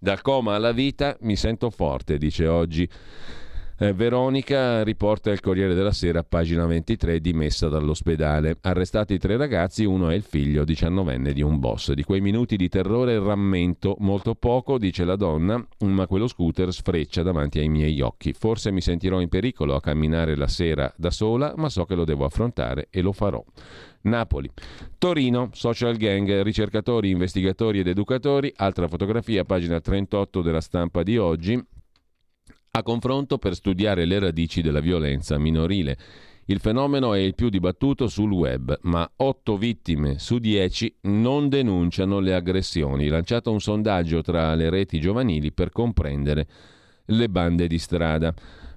Dal 0.00 0.20
coma 0.20 0.56
alla 0.56 0.72
vita 0.72 1.16
mi 1.20 1.36
sento 1.36 1.70
forte, 1.70 2.18
dice 2.18 2.48
oggi 2.48 2.90
eh, 3.78 3.92
Veronica 3.92 4.82
riporta 4.82 5.30
il 5.30 5.40
Corriere 5.40 5.74
della 5.74 5.92
Sera, 5.92 6.22
pagina 6.22 6.64
23, 6.64 7.20
dimessa 7.20 7.68
dall'ospedale. 7.68 8.56
Arrestati 8.62 9.18
tre 9.18 9.36
ragazzi, 9.36 9.84
uno 9.84 10.08
è 10.08 10.14
il 10.14 10.22
figlio 10.22 10.64
diciannovenne 10.64 11.32
di 11.32 11.42
un 11.42 11.58
boss. 11.58 11.92
Di 11.92 12.02
quei 12.02 12.20
minuti 12.20 12.56
di 12.56 12.68
terrore 12.68 13.18
rammento 13.18 13.96
molto 13.98 14.34
poco, 14.34 14.78
dice 14.78 15.04
la 15.04 15.16
donna, 15.16 15.62
ma 15.80 16.06
quello 16.06 16.26
scooter 16.26 16.72
sfreccia 16.72 17.22
davanti 17.22 17.58
ai 17.58 17.68
miei 17.68 18.00
occhi. 18.00 18.32
Forse 18.32 18.70
mi 18.70 18.80
sentirò 18.80 19.20
in 19.20 19.28
pericolo 19.28 19.74
a 19.74 19.80
camminare 19.80 20.36
la 20.36 20.48
sera 20.48 20.92
da 20.96 21.10
sola, 21.10 21.52
ma 21.56 21.68
so 21.68 21.84
che 21.84 21.94
lo 21.94 22.04
devo 22.04 22.24
affrontare 22.24 22.88
e 22.90 23.02
lo 23.02 23.12
farò. 23.12 23.44
Napoli. 24.02 24.50
Torino, 24.98 25.50
social 25.52 25.96
gang, 25.96 26.40
ricercatori, 26.42 27.10
investigatori 27.10 27.80
ed 27.80 27.88
educatori, 27.88 28.52
altra 28.56 28.88
fotografia, 28.88 29.44
pagina 29.44 29.80
38 29.80 30.42
della 30.42 30.60
stampa 30.60 31.02
di 31.02 31.18
oggi, 31.18 31.62
a 32.78 32.82
confronto 32.82 33.38
per 33.38 33.54
studiare 33.54 34.04
le 34.04 34.18
radici 34.18 34.60
della 34.60 34.80
violenza 34.80 35.38
minorile. 35.38 35.96
Il 36.48 36.60
fenomeno 36.60 37.14
è 37.14 37.18
il 37.18 37.34
più 37.34 37.48
dibattuto 37.48 38.06
sul 38.06 38.30
web, 38.30 38.78
ma 38.82 39.10
8 39.16 39.56
vittime 39.56 40.18
su 40.18 40.38
10 40.38 40.98
non 41.02 41.48
denunciano 41.48 42.20
le 42.20 42.34
aggressioni. 42.34 43.08
Lanciato 43.08 43.50
un 43.50 43.60
sondaggio 43.60 44.20
tra 44.20 44.54
le 44.54 44.70
reti 44.70 45.00
giovanili 45.00 45.52
per 45.52 45.70
comprendere 45.70 46.46
le 47.06 47.28
bande 47.28 47.66
di 47.66 47.78
strada. 47.78 48.32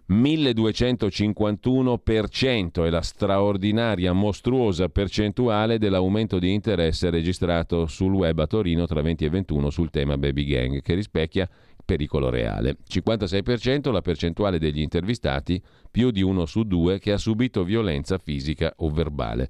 1251% 0.09 2.85
è 2.85 2.89
la 2.89 3.01
straordinaria, 3.01 4.13
mostruosa 4.13 4.89
percentuale 4.89 5.77
dell'aumento 5.77 6.39
di 6.39 6.51
interesse 6.51 7.11
registrato 7.11 7.85
sul 7.85 8.13
web 8.13 8.39
a 8.39 8.47
Torino 8.47 8.87
tra 8.87 9.01
20 9.01 9.25
e 9.25 9.29
21 9.29 9.69
sul 9.69 9.91
tema 9.91 10.17
baby 10.17 10.45
gang, 10.45 10.81
che 10.81 10.95
rispecchia 10.95 11.47
pericolo 11.89 12.29
reale. 12.29 12.77
56% 12.87 13.91
la 13.91 14.01
percentuale 14.01 14.59
degli 14.59 14.79
intervistati, 14.79 15.59
più 15.89 16.11
di 16.11 16.21
uno 16.21 16.45
su 16.45 16.61
due, 16.61 16.99
che 16.99 17.11
ha 17.11 17.17
subito 17.17 17.63
violenza 17.63 18.19
fisica 18.19 18.71
o 18.77 18.91
verbale. 18.91 19.49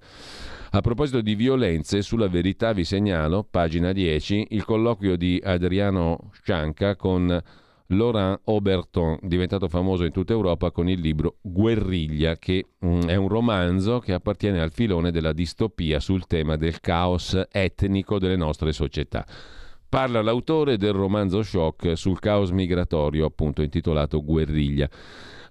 A 0.70 0.80
proposito 0.80 1.20
di 1.20 1.36
violenze, 1.36 2.02
sulla 2.02 2.30
verità 2.30 2.72
vi 2.72 2.86
segnalo, 2.86 3.44
pagina 3.44 3.92
10, 3.92 4.48
il 4.52 4.64
colloquio 4.64 5.18
di 5.18 5.42
Adriano 5.44 6.30
Scianca 6.32 6.96
con 6.96 7.42
Laurent 7.88 8.40
Auberton, 8.46 9.18
diventato 9.24 9.68
famoso 9.68 10.06
in 10.06 10.14
tutta 10.14 10.32
Europa 10.32 10.72
con 10.72 10.88
il 10.88 11.02
libro 11.02 11.40
Guerriglia, 11.42 12.38
che 12.38 12.68
mm, 12.86 13.02
è 13.02 13.16
un 13.16 13.28
romanzo 13.28 14.00
che 14.00 14.14
appartiene 14.14 14.62
al 14.62 14.72
filone 14.72 15.12
della 15.12 15.34
distopia 15.34 16.00
sul 16.00 16.26
tema 16.26 16.56
del 16.56 16.80
caos 16.80 17.38
etnico 17.52 18.18
delle 18.18 18.38
nostre 18.38 18.72
società. 18.72 19.26
Parla 19.90 20.22
l'autore 20.22 20.78
del 20.78 20.94
romanzo 20.94 21.42
Shock 21.42 21.98
sul 21.98 22.20
caos 22.20 22.52
migratorio, 22.52 23.26
appunto 23.26 23.64
intitolato 23.64 24.24
Guerriglia. 24.24 24.88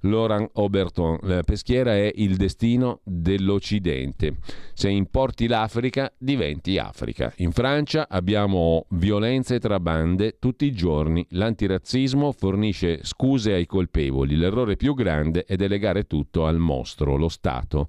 Laurent 0.02 0.48
Auberton, 0.54 1.18
la 1.22 1.42
peschiera 1.42 1.96
è 1.96 2.12
il 2.14 2.36
destino 2.36 3.00
dell'Occidente. 3.02 4.36
Se 4.74 4.88
importi 4.88 5.48
l'Africa, 5.48 6.12
diventi 6.16 6.78
Africa. 6.78 7.32
In 7.38 7.50
Francia 7.50 8.06
abbiamo 8.08 8.86
violenze 8.90 9.58
tra 9.58 9.80
bande 9.80 10.36
tutti 10.38 10.66
i 10.66 10.72
giorni. 10.72 11.26
L'antirazzismo 11.30 12.30
fornisce 12.30 13.00
scuse 13.02 13.54
ai 13.54 13.66
colpevoli. 13.66 14.36
L'errore 14.36 14.76
più 14.76 14.94
grande 14.94 15.46
è 15.46 15.56
delegare 15.56 16.04
tutto 16.04 16.46
al 16.46 16.58
mostro, 16.58 17.16
lo 17.16 17.28
Stato 17.28 17.88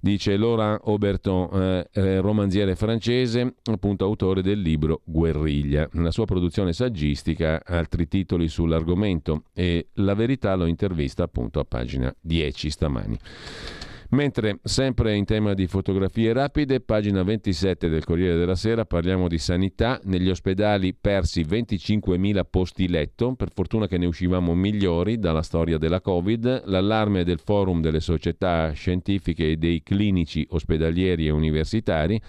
dice 0.00 0.36
Laurent 0.36 0.80
Auberton, 0.84 1.48
eh, 1.52 1.88
eh, 1.92 2.20
romanziere 2.20 2.74
francese, 2.74 3.54
appunto 3.64 4.04
autore 4.04 4.42
del 4.42 4.60
libro 4.60 5.02
Guerriglia. 5.04 5.88
Nella 5.92 6.10
sua 6.10 6.24
produzione 6.24 6.72
saggistica 6.72 7.62
altri 7.64 8.08
titoli 8.08 8.48
sull'argomento 8.48 9.44
e 9.52 9.88
la 9.94 10.14
verità 10.14 10.54
lo 10.54 10.66
intervista 10.66 11.22
appunto 11.22 11.60
a 11.60 11.64
pagina 11.64 12.14
10 12.20 12.70
stamani. 12.70 13.18
Mentre, 14.12 14.58
sempre 14.64 15.14
in 15.14 15.24
tema 15.24 15.54
di 15.54 15.68
fotografie 15.68 16.32
rapide, 16.32 16.80
pagina 16.80 17.22
27 17.22 17.88
del 17.88 18.04
Corriere 18.04 18.36
della 18.36 18.56
Sera, 18.56 18.84
parliamo 18.84 19.28
di 19.28 19.38
sanità. 19.38 20.00
Negli 20.02 20.28
ospedali 20.28 20.94
persi 20.94 21.42
25.000 21.42 22.40
posti 22.50 22.88
letto, 22.88 23.34
per 23.36 23.52
fortuna 23.54 23.86
che 23.86 23.98
ne 23.98 24.06
uscivamo 24.06 24.52
migliori 24.52 25.20
dalla 25.20 25.42
storia 25.42 25.78
della 25.78 26.00
Covid. 26.00 26.62
L'allarme 26.64 27.22
del 27.22 27.38
Forum 27.38 27.80
delle 27.80 28.00
società 28.00 28.72
scientifiche 28.72 29.52
e 29.52 29.56
dei 29.56 29.80
clinici 29.84 30.44
ospedalieri 30.50 31.28
e 31.28 31.30
universitari. 31.30 32.20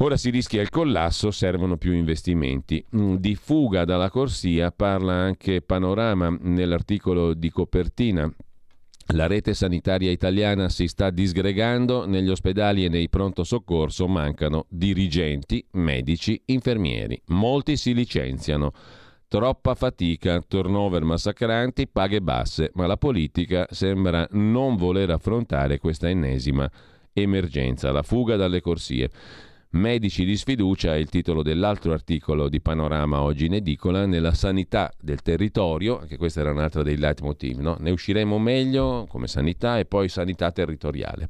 Ora 0.00 0.16
si 0.16 0.30
rischia 0.30 0.62
il 0.62 0.70
collasso, 0.70 1.30
servono 1.30 1.76
più 1.76 1.92
investimenti. 1.92 2.82
Mm, 2.96 3.16
di 3.16 3.34
fuga 3.34 3.84
dalla 3.84 4.08
corsia 4.08 4.70
parla 4.70 5.12
anche 5.12 5.60
Panorama 5.60 6.34
nell'articolo 6.40 7.34
di 7.34 7.50
copertina 7.50 8.32
la 9.14 9.26
rete 9.26 9.54
sanitaria 9.54 10.10
italiana 10.10 10.68
si 10.68 10.86
sta 10.86 11.10
disgregando, 11.10 12.06
negli 12.06 12.28
ospedali 12.28 12.84
e 12.84 12.88
nei 12.88 13.08
pronto 13.08 13.42
soccorso 13.42 14.06
mancano 14.06 14.66
dirigenti, 14.68 15.64
medici, 15.72 16.40
infermieri. 16.46 17.20
Molti 17.28 17.76
si 17.76 17.94
licenziano. 17.94 18.72
Troppa 19.26 19.74
fatica, 19.74 20.42
turnover 20.46 21.04
massacranti, 21.04 21.88
paghe 21.88 22.20
basse, 22.20 22.70
ma 22.74 22.86
la 22.86 22.96
politica 22.96 23.66
sembra 23.70 24.26
non 24.32 24.76
voler 24.76 25.10
affrontare 25.10 25.78
questa 25.78 26.08
ennesima 26.08 26.70
emergenza, 27.12 27.92
la 27.92 28.02
fuga 28.02 28.36
dalle 28.36 28.60
corsie. 28.60 29.10
Medici 29.70 30.24
di 30.24 30.34
sfiducia 30.34 30.94
è 30.94 30.96
il 30.96 31.10
titolo 31.10 31.42
dell'altro 31.42 31.92
articolo 31.92 32.48
di 32.48 32.58
Panorama 32.58 33.20
oggi 33.20 33.44
in 33.44 33.52
edicola, 33.52 34.06
nella 34.06 34.32
sanità 34.32 34.90
del 34.98 35.20
territorio, 35.20 36.00
anche 36.00 36.16
questo 36.16 36.40
era 36.40 36.52
un 36.52 36.58
altro 36.58 36.82
dei 36.82 36.96
leitmotiv, 36.96 37.58
no? 37.58 37.76
ne 37.78 37.90
usciremo 37.90 38.38
meglio 38.38 39.04
come 39.10 39.26
sanità 39.26 39.78
e 39.78 39.84
poi 39.84 40.08
sanità 40.08 40.52
territoriale. 40.52 41.28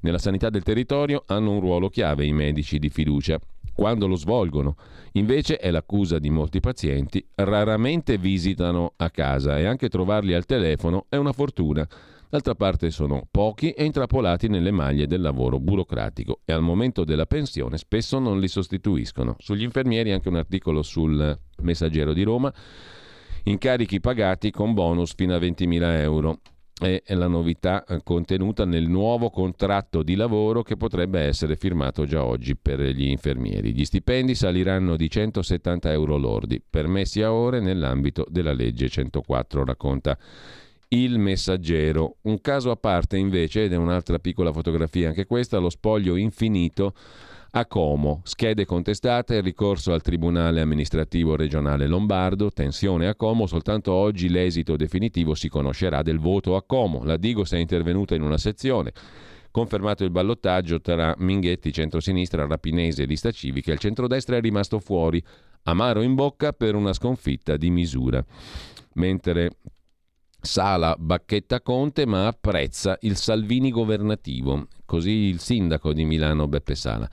Nella 0.00 0.18
sanità 0.18 0.50
del 0.50 0.64
territorio 0.64 1.22
hanno 1.28 1.52
un 1.52 1.60
ruolo 1.60 1.88
chiave 1.88 2.26
i 2.26 2.32
medici 2.32 2.80
di 2.80 2.88
fiducia, 2.88 3.38
quando 3.72 4.08
lo 4.08 4.16
svolgono. 4.16 4.74
Invece 5.12 5.58
è 5.58 5.70
l'accusa 5.70 6.18
di 6.18 6.28
molti 6.28 6.58
pazienti, 6.58 7.24
raramente 7.36 8.18
visitano 8.18 8.94
a 8.96 9.10
casa 9.10 9.60
e 9.60 9.64
anche 9.64 9.88
trovarli 9.88 10.34
al 10.34 10.44
telefono 10.44 11.06
è 11.08 11.14
una 11.14 11.32
fortuna. 11.32 11.86
D'altra 12.28 12.56
parte 12.56 12.90
sono 12.90 13.28
pochi 13.30 13.70
e 13.70 13.84
intrappolati 13.84 14.48
nelle 14.48 14.72
maglie 14.72 15.06
del 15.06 15.20
lavoro 15.20 15.60
burocratico 15.60 16.40
e 16.44 16.52
al 16.52 16.60
momento 16.60 17.04
della 17.04 17.24
pensione 17.24 17.78
spesso 17.78 18.18
non 18.18 18.40
li 18.40 18.48
sostituiscono. 18.48 19.36
Sugli 19.38 19.62
infermieri 19.62 20.10
anche 20.10 20.28
un 20.28 20.34
articolo 20.34 20.82
sul 20.82 21.38
Messaggero 21.62 22.12
di 22.12 22.24
Roma, 22.24 22.52
incarichi 23.44 24.00
pagati 24.00 24.50
con 24.50 24.74
bonus 24.74 25.14
fino 25.14 25.34
a 25.34 25.38
20.000 25.38 26.00
euro. 26.00 26.40
È 26.78 27.02
la 27.14 27.28
novità 27.28 27.86
contenuta 28.02 28.66
nel 28.66 28.86
nuovo 28.86 29.30
contratto 29.30 30.02
di 30.02 30.14
lavoro 30.14 30.62
che 30.62 30.76
potrebbe 30.76 31.20
essere 31.20 31.56
firmato 31.56 32.04
già 32.04 32.22
oggi 32.22 32.54
per 32.54 32.80
gli 32.80 33.06
infermieri. 33.06 33.72
Gli 33.72 33.84
stipendi 33.84 34.34
saliranno 34.34 34.94
di 34.96 35.08
170 35.08 35.90
euro 35.92 36.18
lordi, 36.18 36.60
permessi 36.68 37.22
a 37.22 37.32
ore 37.32 37.60
nell'ambito 37.60 38.26
della 38.28 38.52
legge 38.52 38.90
104, 38.90 39.64
racconta 39.64 40.18
il 40.88 41.18
messaggero. 41.18 42.16
Un 42.22 42.40
caso 42.40 42.70
a 42.70 42.76
parte 42.76 43.16
invece, 43.16 43.64
ed 43.64 43.72
è 43.72 43.76
un'altra 43.76 44.18
piccola 44.18 44.52
fotografia 44.52 45.08
anche 45.08 45.26
questa, 45.26 45.58
lo 45.58 45.70
spoglio 45.70 46.16
infinito 46.16 46.94
a 47.52 47.64
Como, 47.64 48.20
schede 48.24 48.66
contestate, 48.66 49.40
ricorso 49.40 49.92
al 49.92 50.02
Tribunale 50.02 50.60
amministrativo 50.60 51.36
regionale 51.36 51.86
lombardo, 51.86 52.50
tensione 52.50 53.08
a 53.08 53.14
Como, 53.14 53.46
soltanto 53.46 53.92
oggi 53.92 54.28
l'esito 54.28 54.76
definitivo 54.76 55.34
si 55.34 55.48
conoscerà 55.48 56.02
del 56.02 56.18
voto 56.18 56.54
a 56.54 56.62
Como. 56.62 57.02
La 57.04 57.16
Digos 57.16 57.52
è 57.52 57.56
intervenuta 57.56 58.14
in 58.14 58.22
una 58.22 58.36
sezione. 58.36 58.92
Confermato 59.50 60.04
il 60.04 60.10
ballottaggio 60.10 60.82
tra 60.82 61.14
Minghetti, 61.16 61.72
centrosinistra, 61.72 62.46
Rapinese 62.46 63.04
e 63.04 63.06
lista 63.06 63.30
civica, 63.30 63.72
il 63.72 63.78
centrodestra 63.78 64.36
è 64.36 64.40
rimasto 64.42 64.78
fuori 64.78 65.22
amaro 65.62 66.02
in 66.02 66.14
bocca 66.14 66.52
per 66.52 66.74
una 66.74 66.92
sconfitta 66.92 67.56
di 67.56 67.70
misura. 67.70 68.22
Mentre 68.94 69.50
Sala 70.46 70.94
bacchetta 70.96 71.60
Conte 71.60 72.06
ma 72.06 72.28
apprezza 72.28 72.96
il 73.00 73.16
Salvini 73.16 73.70
governativo, 73.70 74.68
così 74.84 75.10
il 75.10 75.40
sindaco 75.40 75.92
di 75.92 76.04
Milano 76.04 76.46
Beppe 76.46 76.76
Sala. 76.76 77.10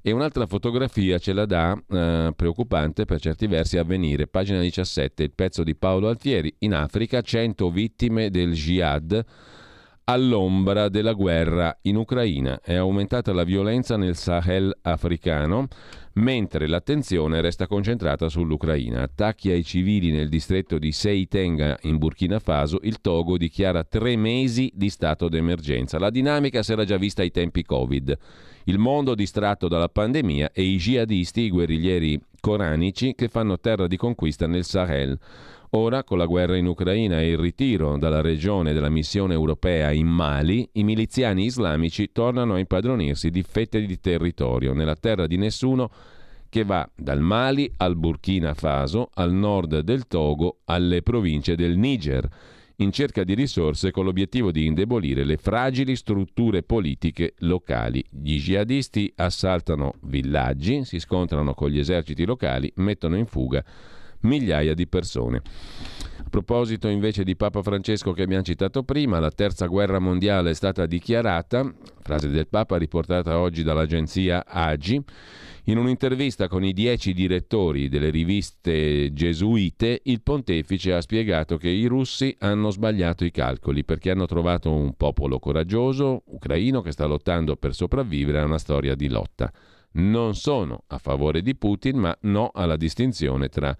E 0.00 0.12
un'altra 0.12 0.46
fotografia 0.46 1.18
ce 1.18 1.32
la 1.32 1.46
dà, 1.46 1.76
eh, 1.90 2.32
preoccupante 2.34 3.04
per 3.04 3.20
certi 3.20 3.48
versi, 3.48 3.76
avvenire. 3.76 4.28
Pagina 4.28 4.60
17, 4.60 5.24
il 5.24 5.32
pezzo 5.32 5.64
di 5.64 5.74
Paolo 5.74 6.08
Altieri. 6.08 6.54
In 6.60 6.74
Africa 6.74 7.20
100 7.20 7.68
vittime 7.70 8.30
del 8.30 8.52
jihad 8.52 9.24
all'ombra 10.08 10.88
della 10.88 11.14
guerra 11.14 11.76
in 11.82 11.96
Ucraina. 11.96 12.60
È 12.62 12.74
aumentata 12.74 13.32
la 13.32 13.42
violenza 13.42 13.96
nel 13.96 14.14
Sahel 14.14 14.72
africano, 14.82 15.66
mentre 16.14 16.68
l'attenzione 16.68 17.40
resta 17.40 17.66
concentrata 17.66 18.28
sull'Ucraina. 18.28 19.02
Attacchi 19.02 19.50
ai 19.50 19.64
civili 19.64 20.12
nel 20.12 20.28
distretto 20.28 20.78
di 20.78 20.92
Seitenga 20.92 21.76
in 21.82 21.98
Burkina 21.98 22.38
Faso, 22.38 22.78
il 22.82 23.00
Togo 23.00 23.36
dichiara 23.36 23.82
tre 23.82 24.16
mesi 24.16 24.70
di 24.74 24.90
stato 24.90 25.28
d'emergenza. 25.28 25.98
La 25.98 26.10
dinamica 26.10 26.62
si 26.62 26.70
era 26.70 26.84
già 26.84 26.98
vista 26.98 27.22
ai 27.22 27.32
tempi 27.32 27.64
Covid. 27.64 28.16
Il 28.68 28.78
mondo 28.78 29.16
distratto 29.16 29.66
dalla 29.66 29.88
pandemia 29.88 30.52
e 30.52 30.62
i 30.62 30.76
jihadisti, 30.76 31.42
i 31.42 31.50
guerriglieri 31.50 32.20
coranici 32.40 33.14
che 33.16 33.26
fanno 33.26 33.58
terra 33.58 33.88
di 33.88 33.96
conquista 33.96 34.46
nel 34.46 34.64
Sahel. 34.64 35.18
Ora, 35.70 36.04
con 36.04 36.18
la 36.18 36.26
guerra 36.26 36.56
in 36.56 36.66
Ucraina 36.66 37.20
e 37.20 37.30
il 37.30 37.38
ritiro 37.38 37.98
dalla 37.98 38.20
regione 38.20 38.72
della 38.72 38.88
missione 38.88 39.34
europea 39.34 39.90
in 39.90 40.06
Mali, 40.06 40.68
i 40.72 40.84
miliziani 40.84 41.44
islamici 41.44 42.12
tornano 42.12 42.54
a 42.54 42.58
impadronirsi 42.58 43.30
di 43.30 43.42
fette 43.42 43.84
di 43.84 43.98
territorio 43.98 44.72
nella 44.72 44.94
terra 44.94 45.26
di 45.26 45.36
nessuno 45.36 45.90
che 46.48 46.62
va 46.62 46.88
dal 46.94 47.20
Mali 47.20 47.70
al 47.78 47.96
Burkina 47.96 48.54
Faso, 48.54 49.10
al 49.14 49.32
nord 49.32 49.80
del 49.80 50.06
Togo, 50.06 50.58
alle 50.66 51.02
province 51.02 51.56
del 51.56 51.76
Niger, 51.76 52.28
in 52.76 52.92
cerca 52.92 53.24
di 53.24 53.34
risorse 53.34 53.90
con 53.90 54.04
l'obiettivo 54.04 54.52
di 54.52 54.66
indebolire 54.66 55.24
le 55.24 55.36
fragili 55.36 55.96
strutture 55.96 56.62
politiche 56.62 57.34
locali. 57.38 58.04
Gli 58.08 58.38
jihadisti 58.38 59.12
assaltano 59.16 59.94
villaggi, 60.02 60.84
si 60.84 61.00
scontrano 61.00 61.54
con 61.54 61.70
gli 61.70 61.78
eserciti 61.78 62.24
locali, 62.24 62.70
mettono 62.76 63.16
in 63.16 63.26
fuga 63.26 63.64
migliaia 64.26 64.74
di 64.74 64.86
persone. 64.86 65.42
A 66.18 66.28
proposito 66.28 66.88
invece 66.88 67.22
di 67.22 67.36
Papa 67.36 67.62
Francesco 67.62 68.12
che 68.12 68.22
abbiamo 68.22 68.42
citato 68.42 68.82
prima, 68.82 69.20
la 69.20 69.30
terza 69.30 69.66
guerra 69.66 70.00
mondiale 70.00 70.50
è 70.50 70.54
stata 70.54 70.84
dichiarata, 70.84 71.72
frase 72.02 72.28
del 72.28 72.48
Papa 72.48 72.76
riportata 72.76 73.38
oggi 73.38 73.62
dall'agenzia 73.62 74.44
AGI, 74.44 75.02
in 75.68 75.78
un'intervista 75.78 76.46
con 76.46 76.64
i 76.64 76.72
dieci 76.72 77.12
direttori 77.12 77.88
delle 77.88 78.10
riviste 78.10 79.12
gesuite, 79.12 80.00
il 80.04 80.22
pontefice 80.22 80.92
ha 80.92 81.00
spiegato 81.00 81.56
che 81.56 81.68
i 81.68 81.86
russi 81.86 82.36
hanno 82.38 82.70
sbagliato 82.70 83.24
i 83.24 83.32
calcoli 83.32 83.84
perché 83.84 84.10
hanno 84.10 84.26
trovato 84.26 84.70
un 84.70 84.94
popolo 84.94 85.38
coraggioso, 85.38 86.22
ucraino, 86.26 86.82
che 86.82 86.92
sta 86.92 87.06
lottando 87.06 87.56
per 87.56 87.74
sopravvivere 87.74 88.40
a 88.40 88.44
una 88.44 88.58
storia 88.58 88.94
di 88.94 89.08
lotta. 89.08 89.52
Non 89.92 90.34
sono 90.34 90.84
a 90.88 90.98
favore 90.98 91.42
di 91.42 91.56
Putin, 91.56 91.98
ma 91.98 92.16
no 92.22 92.50
alla 92.52 92.76
distinzione 92.76 93.48
tra 93.48 93.76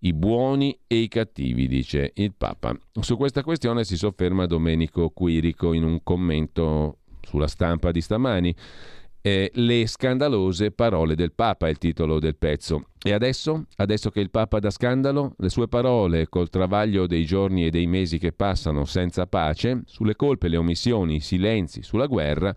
i 0.00 0.12
buoni 0.12 0.78
e 0.86 0.96
i 0.96 1.08
cattivi, 1.08 1.66
dice 1.66 2.12
il 2.14 2.34
Papa. 2.36 2.76
Su 3.00 3.16
questa 3.16 3.42
questione 3.42 3.84
si 3.84 3.96
sofferma 3.96 4.46
Domenico 4.46 5.10
Quirico 5.10 5.72
in 5.72 5.84
un 5.84 6.02
commento 6.02 6.98
sulla 7.22 7.48
stampa 7.48 7.90
di 7.90 8.00
stamani. 8.00 8.54
Eh, 9.22 9.50
le 9.54 9.86
scandalose 9.86 10.70
parole 10.70 11.14
del 11.14 11.32
Papa 11.32 11.66
è 11.66 11.70
il 11.70 11.76
titolo 11.76 12.18
del 12.18 12.36
pezzo. 12.36 12.84
E 13.02 13.12
adesso? 13.12 13.66
Adesso 13.76 14.10
che 14.10 14.20
il 14.20 14.30
Papa 14.30 14.58
dà 14.58 14.70
scandalo, 14.70 15.34
le 15.36 15.50
sue 15.50 15.68
parole, 15.68 16.28
col 16.28 16.48
travaglio 16.48 17.06
dei 17.06 17.26
giorni 17.26 17.66
e 17.66 17.70
dei 17.70 17.86
mesi 17.86 18.18
che 18.18 18.32
passano 18.32 18.86
senza 18.86 19.26
pace, 19.26 19.82
sulle 19.84 20.16
colpe, 20.16 20.48
le 20.48 20.56
omissioni, 20.56 21.16
i 21.16 21.20
silenzi, 21.20 21.82
sulla 21.82 22.06
guerra, 22.06 22.54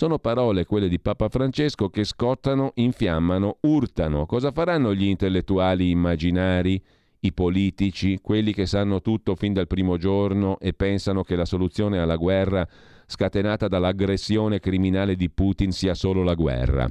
sono 0.00 0.18
parole, 0.18 0.64
quelle 0.64 0.88
di 0.88 0.98
Papa 0.98 1.28
Francesco, 1.28 1.90
che 1.90 2.04
scottano, 2.04 2.72
infiammano, 2.76 3.58
urtano. 3.60 4.24
Cosa 4.24 4.50
faranno 4.50 4.94
gli 4.94 5.04
intellettuali 5.04 5.90
immaginari, 5.90 6.82
i 7.20 7.34
politici, 7.34 8.18
quelli 8.22 8.54
che 8.54 8.64
sanno 8.64 9.02
tutto 9.02 9.34
fin 9.34 9.52
dal 9.52 9.66
primo 9.66 9.98
giorno 9.98 10.58
e 10.58 10.72
pensano 10.72 11.22
che 11.22 11.36
la 11.36 11.44
soluzione 11.44 11.98
alla 11.98 12.16
guerra 12.16 12.66
scatenata 13.04 13.68
dall'aggressione 13.68 14.58
criminale 14.58 15.16
di 15.16 15.28
Putin 15.28 15.70
sia 15.70 15.92
solo 15.92 16.22
la 16.22 16.32
guerra? 16.32 16.88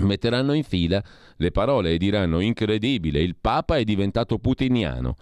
Metteranno 0.00 0.52
in 0.52 0.64
fila 0.64 1.02
le 1.36 1.50
parole 1.52 1.92
e 1.94 1.96
diranno 1.96 2.40
incredibile, 2.40 3.22
il 3.22 3.36
Papa 3.40 3.78
è 3.78 3.84
diventato 3.84 4.38
putiniano. 4.38 5.14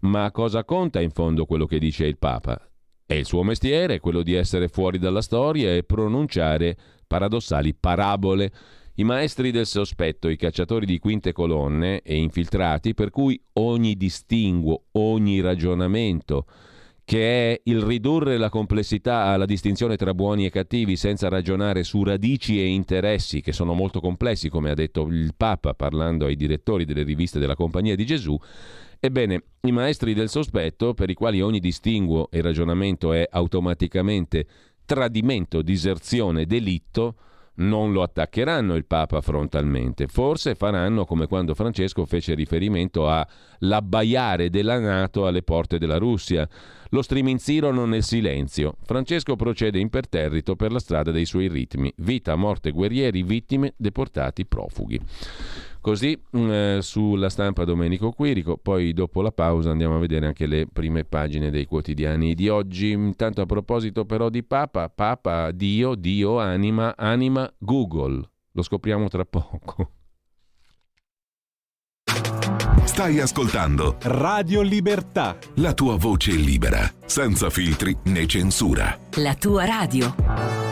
Ma 0.00 0.30
cosa 0.30 0.64
conta 0.64 1.00
in 1.00 1.12
fondo 1.12 1.46
quello 1.46 1.64
che 1.64 1.78
dice 1.78 2.04
il 2.04 2.18
Papa? 2.18 2.71
È 3.12 3.16
il 3.16 3.26
suo 3.26 3.42
mestiere, 3.42 4.00
quello 4.00 4.22
di 4.22 4.32
essere 4.32 4.68
fuori 4.68 4.98
dalla 4.98 5.20
storia 5.20 5.74
e 5.74 5.82
pronunciare 5.82 6.74
paradossali 7.06 7.74
parabole. 7.74 8.50
I 8.94 9.04
maestri 9.04 9.50
del 9.50 9.66
sospetto, 9.66 10.30
i 10.30 10.38
cacciatori 10.38 10.86
di 10.86 10.98
quinte 10.98 11.32
colonne 11.32 12.00
e 12.00 12.16
infiltrati, 12.16 12.94
per 12.94 13.10
cui 13.10 13.38
ogni 13.54 13.98
distinguo, 13.98 14.84
ogni 14.92 15.42
ragionamento, 15.42 16.46
che 17.04 17.52
è 17.52 17.60
il 17.64 17.82
ridurre 17.82 18.38
la 18.38 18.48
complessità 18.48 19.24
alla 19.24 19.44
distinzione 19.44 19.96
tra 19.96 20.14
buoni 20.14 20.46
e 20.46 20.50
cattivi 20.50 20.96
senza 20.96 21.28
ragionare 21.28 21.82
su 21.82 22.02
radici 22.02 22.58
e 22.58 22.64
interessi 22.64 23.42
che 23.42 23.52
sono 23.52 23.74
molto 23.74 24.00
complessi, 24.00 24.48
come 24.48 24.70
ha 24.70 24.74
detto 24.74 25.02
il 25.02 25.34
Papa 25.36 25.74
parlando 25.74 26.24
ai 26.24 26.34
direttori 26.34 26.86
delle 26.86 27.02
riviste 27.02 27.38
della 27.38 27.56
Compagnia 27.56 27.94
di 27.94 28.06
Gesù, 28.06 28.38
Ebbene, 29.04 29.42
i 29.62 29.72
maestri 29.72 30.14
del 30.14 30.28
sospetto, 30.28 30.94
per 30.94 31.10
i 31.10 31.14
quali 31.14 31.40
ogni 31.40 31.58
distinguo 31.58 32.30
e 32.30 32.40
ragionamento 32.40 33.12
è 33.12 33.26
automaticamente 33.28 34.46
tradimento, 34.84 35.60
diserzione, 35.60 36.46
delitto, 36.46 37.16
non 37.54 37.90
lo 37.90 38.02
attaccheranno 38.02 38.76
il 38.76 38.86
Papa 38.86 39.20
frontalmente, 39.20 40.06
forse 40.06 40.54
faranno 40.54 41.04
come 41.04 41.26
quando 41.26 41.56
Francesco 41.56 42.06
fece 42.06 42.34
riferimento 42.34 43.08
a 43.08 43.26
l'abbaiare 43.58 44.50
della 44.50 44.78
Nato 44.78 45.26
alle 45.26 45.42
porte 45.42 45.78
della 45.78 45.98
Russia, 45.98 46.48
lo 46.90 47.02
striminzirono 47.02 47.84
nel 47.86 48.04
silenzio. 48.04 48.76
Francesco 48.84 49.34
procede 49.34 49.80
imperterrito 49.80 50.54
per 50.54 50.70
la 50.70 50.78
strada 50.78 51.10
dei 51.10 51.24
suoi 51.24 51.48
ritmi, 51.48 51.92
vita, 51.96 52.36
morte, 52.36 52.70
guerrieri, 52.70 53.24
vittime, 53.24 53.74
deportati, 53.76 54.46
profughi. 54.46 55.00
Così 55.82 56.16
mm, 56.36 56.50
eh, 56.50 56.78
sulla 56.80 57.28
stampa 57.28 57.64
Domenico 57.64 58.12
Quirico, 58.12 58.56
poi 58.56 58.92
dopo 58.92 59.20
la 59.20 59.32
pausa 59.32 59.72
andiamo 59.72 59.96
a 59.96 59.98
vedere 59.98 60.26
anche 60.26 60.46
le 60.46 60.68
prime 60.72 61.04
pagine 61.04 61.50
dei 61.50 61.66
quotidiani 61.66 62.34
di 62.34 62.48
oggi. 62.48 62.92
Intanto 62.92 63.40
a 63.40 63.46
proposito 63.46 64.04
però 64.04 64.28
di 64.28 64.44
Papa, 64.44 64.88
Papa, 64.88 65.50
Dio, 65.50 65.96
Dio, 65.96 66.38
anima, 66.38 66.94
anima, 66.96 67.52
Google. 67.58 68.22
Lo 68.52 68.62
scopriamo 68.62 69.08
tra 69.08 69.24
poco. 69.24 69.90
Stai 72.84 73.18
ascoltando 73.18 73.96
Radio 74.02 74.62
Libertà. 74.62 75.36
la 75.56 75.72
tua 75.74 75.96
voce 75.96 76.30
libera, 76.32 76.88
senza 77.06 77.50
filtri 77.50 77.96
né 78.04 78.26
censura. 78.26 78.96
La 79.16 79.34
tua 79.34 79.64
radio. 79.64 80.71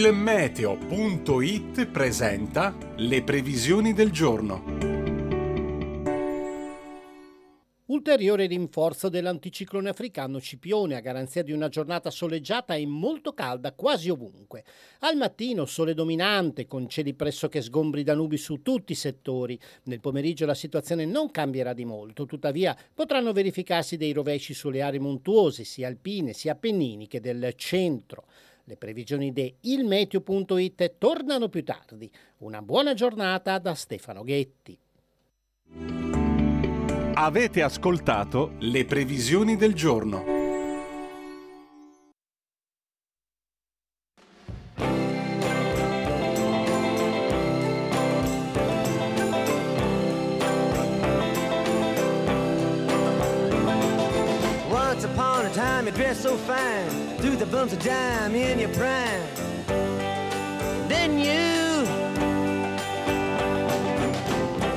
Il 0.00 0.14
meteo.it 0.14 1.84
presenta 1.88 2.74
le 2.96 3.22
previsioni 3.22 3.92
del 3.92 4.10
giorno. 4.10 4.80
l'ulteriore 8.00 8.46
rinforzo 8.46 9.10
dell'anticiclone 9.10 9.90
africano 9.90 10.40
Cipione 10.40 10.96
a 10.96 11.00
garanzia 11.00 11.42
di 11.42 11.52
una 11.52 11.68
giornata 11.68 12.10
soleggiata 12.10 12.74
e 12.74 12.86
molto 12.86 13.34
calda 13.34 13.72
quasi 13.72 14.08
ovunque. 14.08 14.64
Al 15.00 15.16
mattino 15.16 15.66
sole 15.66 15.92
dominante 15.92 16.66
con 16.66 16.88
cieli 16.88 17.12
pressoché 17.12 17.60
sgombri 17.60 18.02
da 18.02 18.14
nubi 18.14 18.38
su 18.38 18.62
tutti 18.62 18.92
i 18.92 18.94
settori. 18.94 19.58
Nel 19.84 20.00
pomeriggio 20.00 20.46
la 20.46 20.54
situazione 20.54 21.04
non 21.04 21.30
cambierà 21.30 21.74
di 21.74 21.84
molto, 21.84 22.24
tuttavia 22.24 22.74
potranno 22.94 23.32
verificarsi 23.32 23.98
dei 23.98 24.12
rovesci 24.12 24.54
sulle 24.54 24.80
aree 24.80 24.98
montuose 24.98 25.64
sia 25.64 25.86
alpine 25.86 26.32
sia 26.32 26.52
appenniniche 26.52 27.20
del 27.20 27.52
centro. 27.56 28.24
Le 28.70 28.76
previsioni 28.76 29.32
di 29.32 29.52
ilmeteo.it 29.62 30.94
tornano 30.96 31.48
più 31.48 31.64
tardi. 31.64 32.08
Una 32.38 32.62
buona 32.62 32.94
giornata 32.94 33.58
da 33.58 33.74
Stefano 33.74 34.22
Ghetti. 34.22 34.78
Avete 37.14 37.62
ascoltato 37.62 38.52
le 38.60 38.84
previsioni 38.84 39.56
del 39.56 39.74
giorno. 39.74 40.39
A 55.50 55.52
time 55.52 55.86
you 55.86 55.92
dressed 55.92 56.22
so 56.22 56.36
fine, 56.36 56.88
threw 57.18 57.34
the 57.34 57.46
bumps 57.46 57.72
of 57.72 57.82
dime 57.82 58.36
in 58.36 58.60
your 58.60 58.68
prime. 58.68 59.22
Then 60.86 61.18
you, 61.18 61.86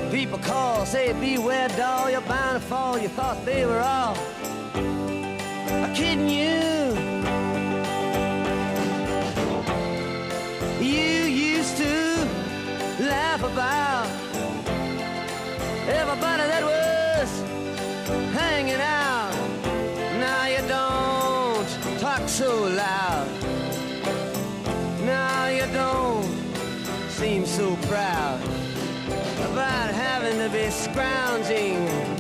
people 0.09 0.39
call, 0.39 0.87
say 0.87 1.13
beware 1.13 1.69
doll, 1.69 2.09
you're 2.09 2.21
bound 2.21 2.59
to 2.59 2.67
fall. 2.67 2.97
You 2.97 3.07
thought 3.09 3.45
they 3.45 3.67
were 3.67 3.81
all 3.81 4.15
kidding 5.93 6.27
you. 6.27 6.63
You 10.81 11.25
used 11.53 11.77
to 11.77 12.25
laugh 12.99 13.43
about 13.43 14.07
everybody 15.87 16.43
that 16.47 16.62
so 27.53 27.75
proud 27.87 28.41
about 29.51 29.93
having 29.93 30.39
to 30.39 30.49
be 30.49 30.71
scrounging 30.71 32.12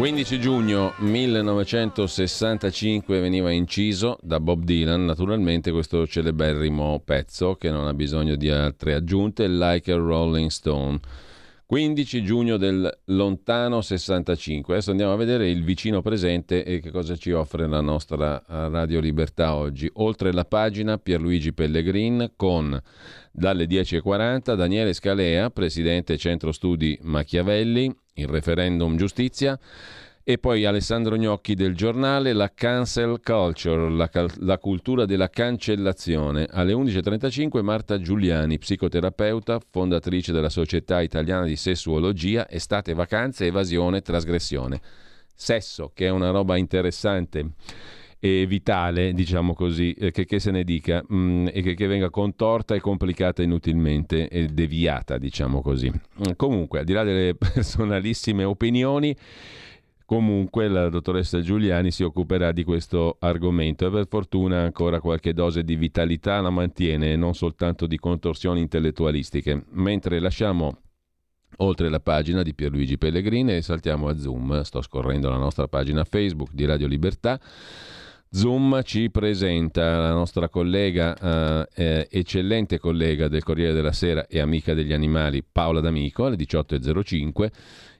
15 0.00 0.40
giugno 0.40 0.94
1965 0.96 3.20
veniva 3.20 3.50
inciso 3.50 4.16
da 4.22 4.40
Bob 4.40 4.64
Dylan, 4.64 5.04
naturalmente 5.04 5.70
questo 5.72 6.06
celeberrimo 6.06 7.02
pezzo 7.04 7.56
che 7.56 7.70
non 7.70 7.86
ha 7.86 7.92
bisogno 7.92 8.36
di 8.36 8.48
altre 8.48 8.94
aggiunte, 8.94 9.46
Like 9.46 9.92
a 9.92 9.96
Rolling 9.96 10.48
Stone. 10.48 10.98
15 11.66 12.24
giugno 12.24 12.56
del 12.56 12.90
lontano 13.04 13.82
65. 13.82 14.72
Adesso 14.72 14.90
andiamo 14.90 15.12
a 15.12 15.16
vedere 15.16 15.50
il 15.50 15.62
vicino 15.62 16.00
presente 16.00 16.64
e 16.64 16.80
che 16.80 16.90
cosa 16.90 17.14
ci 17.14 17.32
offre 17.32 17.68
la 17.68 17.82
nostra 17.82 18.40
eh, 18.40 18.70
Radio 18.70 19.00
Libertà 19.00 19.54
oggi. 19.54 19.90
Oltre 19.96 20.32
la 20.32 20.46
pagina 20.46 20.96
Pierluigi 20.96 21.52
Pellegrin 21.52 22.32
con 22.36 22.80
dalle 23.30 23.66
10.40 23.66 24.54
Daniele 24.54 24.92
Scalea, 24.92 25.50
presidente 25.50 26.16
Centro 26.16 26.52
Studi 26.52 26.98
Machiavelli, 27.02 27.94
il 28.14 28.26
referendum 28.26 28.96
giustizia. 28.96 29.58
E 30.22 30.38
poi 30.38 30.64
Alessandro 30.64 31.16
Gnocchi 31.16 31.54
del 31.54 31.74
giornale 31.74 32.32
La 32.34 32.52
Cancel 32.54 33.20
Culture, 33.22 33.90
la, 33.90 34.08
cal- 34.08 34.30
la, 34.40 34.58
cultura 34.58 35.06
della 35.06 35.30
cancellazione. 35.30 36.46
Alle 36.50 36.72
11.35 36.72 37.62
Marta 37.62 37.98
Giuliani, 37.98 38.58
psicoterapeuta, 38.58 39.58
fondatrice 39.70 40.30
della 40.30 40.50
Società 40.50 41.00
Italiana 41.00 41.46
di 41.46 41.56
Sessuologia, 41.56 42.48
Estate, 42.48 42.92
Vacanze, 42.92 43.46
Evasione, 43.46 44.02
Trasgressione. 44.02 44.80
Sesso, 45.34 45.90
che 45.94 46.06
è 46.06 46.10
una 46.10 46.30
roba 46.30 46.56
interessante 46.58 47.52
e 48.20 48.44
vitale, 48.46 49.14
diciamo 49.14 49.54
così, 49.54 49.92
eh, 49.94 50.10
che, 50.10 50.26
che, 50.26 50.38
se 50.38 50.50
ne 50.50 50.62
dica, 50.62 51.02
mh, 51.04 51.48
e 51.52 51.62
che, 51.62 51.74
che, 51.74 51.86
venga 51.86 52.10
contorta 52.10 52.74
e 52.74 52.80
complicata 52.80 53.42
inutilmente 53.42 54.28
e 54.28 54.46
deviata, 54.46 55.16
diciamo 55.16 55.62
così. 55.62 55.90
Comunque, 56.36 56.80
al 56.80 56.84
di 56.84 56.92
là 56.92 57.02
delle 57.02 57.34
personalissime 57.34 58.44
opinioni, 58.44 59.16
Comunque 60.10 60.66
la 60.66 60.88
dottoressa 60.88 61.40
Giuliani 61.40 61.92
si 61.92 62.02
occuperà 62.02 62.50
di 62.50 62.64
questo 62.64 63.18
argomento 63.20 63.86
e 63.86 63.90
per 63.90 64.08
fortuna 64.08 64.62
ancora 64.62 64.98
qualche 64.98 65.32
dose 65.32 65.62
di 65.62 65.76
vitalità 65.76 66.40
la 66.40 66.50
mantiene 66.50 67.12
e 67.12 67.16
non 67.16 67.32
soltanto 67.32 67.86
di 67.86 67.96
contorsioni 67.96 68.58
intellettualistiche. 68.58 69.66
Mentre 69.68 70.18
lasciamo 70.18 70.78
oltre 71.58 71.88
la 71.88 72.00
pagina 72.00 72.42
di 72.42 72.54
Pierluigi 72.54 72.98
Pellegrini 72.98 73.54
e 73.54 73.62
saltiamo 73.62 74.08
a 74.08 74.18
Zoom, 74.18 74.62
sto 74.62 74.82
scorrendo 74.82 75.30
la 75.30 75.36
nostra 75.36 75.68
pagina 75.68 76.02
Facebook 76.02 76.50
di 76.52 76.64
Radio 76.64 76.88
Libertà. 76.88 77.38
Zoom 78.32 78.82
ci 78.84 79.10
presenta 79.10 79.98
la 79.98 80.12
nostra 80.12 80.48
collega, 80.48 81.16
eh, 81.16 81.68
eh, 81.74 82.08
eccellente 82.08 82.78
collega 82.78 83.26
del 83.26 83.42
Corriere 83.42 83.72
della 83.72 83.90
Sera 83.90 84.28
e 84.28 84.38
amica 84.38 84.72
degli 84.72 84.92
animali, 84.92 85.42
Paola 85.42 85.80
D'Amico, 85.80 86.26
alle 86.26 86.36
18.05 86.36 87.50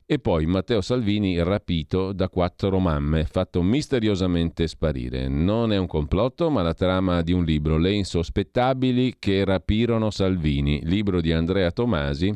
e 0.06 0.18
poi 0.20 0.46
Matteo 0.46 0.82
Salvini 0.82 1.42
rapito 1.42 2.12
da 2.12 2.28
quattro 2.28 2.78
mamme, 2.78 3.24
fatto 3.24 3.60
misteriosamente 3.60 4.68
sparire. 4.68 5.26
Non 5.26 5.72
è 5.72 5.76
un 5.76 5.88
complotto, 5.88 6.48
ma 6.48 6.62
la 6.62 6.74
trama 6.74 7.22
di 7.22 7.32
un 7.32 7.42
libro, 7.42 7.76
Le 7.76 7.90
insospettabili 7.90 9.16
che 9.18 9.44
rapirono 9.44 10.10
Salvini, 10.10 10.80
libro 10.84 11.20
di 11.20 11.32
Andrea 11.32 11.72
Tomasi, 11.72 12.32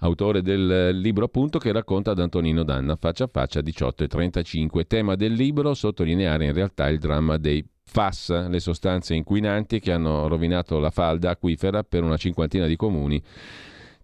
autore 0.00 0.42
del 0.42 0.98
libro 0.98 1.24
appunto 1.26 1.58
che 1.58 1.72
racconta 1.72 2.10
ad 2.12 2.20
Antonino 2.20 2.62
Danna, 2.62 2.96
faccia 2.96 3.24
a 3.24 3.30
faccia 3.30 3.60
18 3.60 4.04
e 4.04 4.08
35. 4.08 4.86
Tema 4.86 5.14
del 5.14 5.32
libro, 5.32 5.74
sottolineare 5.74 6.46
in 6.46 6.52
realtà 6.52 6.88
il 6.88 6.98
dramma 6.98 7.36
dei 7.36 7.64
FAS, 7.82 8.48
le 8.48 8.60
sostanze 8.60 9.14
inquinanti 9.14 9.78
che 9.80 9.92
hanno 9.92 10.26
rovinato 10.28 10.78
la 10.78 10.90
falda 10.90 11.30
acquifera 11.30 11.82
per 11.82 12.02
una 12.02 12.16
cinquantina 12.16 12.66
di 12.66 12.76
comuni 12.76 13.22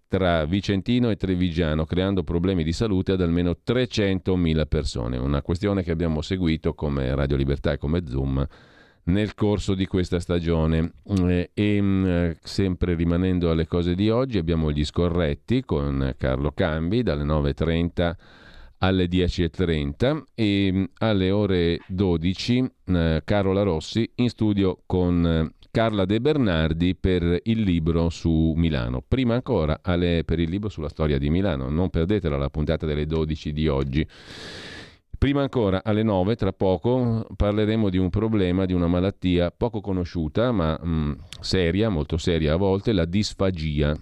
tra 0.07 0.45
Vicentino 0.45 1.09
e 1.09 1.15
Trevigiano, 1.15 1.85
creando 1.85 2.23
problemi 2.23 2.63
di 2.63 2.71
salute 2.71 3.13
ad 3.13 3.21
almeno 3.21 3.57
300.000 3.65 4.67
persone. 4.67 5.17
Una 5.17 5.41
questione 5.41 5.81
che 5.81 5.89
abbiamo 5.89 6.21
seguito 6.21 6.75
come 6.75 7.15
Radio 7.15 7.35
Libertà 7.35 7.71
e 7.71 7.77
come 7.77 8.03
Zoom 8.05 8.47
nel 9.05 9.33
corso 9.35 9.73
di 9.73 9.85
questa 9.85 10.19
stagione. 10.19 10.93
Eh, 11.27 11.49
e 11.53 11.81
mm, 11.81 12.31
sempre 12.41 12.95
rimanendo 12.95 13.49
alle 13.49 13.67
cose 13.67 13.95
di 13.95 14.09
oggi, 14.09 14.37
abbiamo 14.37 14.71
gli 14.71 14.85
scorretti 14.85 15.63
con 15.63 16.13
Carlo 16.17 16.51
Cambi 16.51 17.03
dalle 17.03 17.23
9.30 17.23 18.15
alle 18.83 19.05
10.30 19.05 20.23
e 20.35 20.71
mh, 20.71 20.89
alle 20.99 21.31
ore 21.31 21.79
12 21.87 22.71
eh, 22.85 23.21
Carola 23.23 23.63
Rossi 23.63 24.09
in 24.15 24.29
studio 24.29 24.81
con 24.85 25.25
eh, 25.25 25.65
Carla 25.71 26.05
De 26.05 26.21
Bernardi 26.21 26.93
per 26.93 27.39
il 27.43 27.61
libro 27.61 28.09
su 28.09 28.53
Milano. 28.55 29.03
Prima 29.07 29.33
ancora 29.33 29.79
alle, 29.81 30.23
per 30.23 30.39
il 30.39 30.49
libro 30.49 30.69
sulla 30.69 30.89
storia 30.89 31.17
di 31.17 31.31
Milano. 31.31 31.69
Non 31.69 31.89
perdetela 31.89 32.37
la 32.37 32.49
puntata 32.51 32.85
delle 32.85 33.07
12 33.07 33.51
di 33.51 33.67
oggi. 33.67 34.07
Prima 35.17 35.41
ancora, 35.41 35.83
alle 35.83 36.03
9, 36.03 36.35
tra 36.35 36.51
poco, 36.51 37.25
parleremo 37.35 37.89
di 37.89 37.97
un 37.97 38.09
problema, 38.09 38.65
di 38.65 38.73
una 38.73 38.87
malattia 38.87 39.51
poco 39.51 39.79
conosciuta, 39.79 40.51
ma 40.51 40.77
mh, 40.77 41.17
seria, 41.39 41.87
molto 41.87 42.17
seria 42.17 42.53
a 42.53 42.57
volte, 42.57 42.91
la 42.91 43.05
disfagia, 43.05 43.97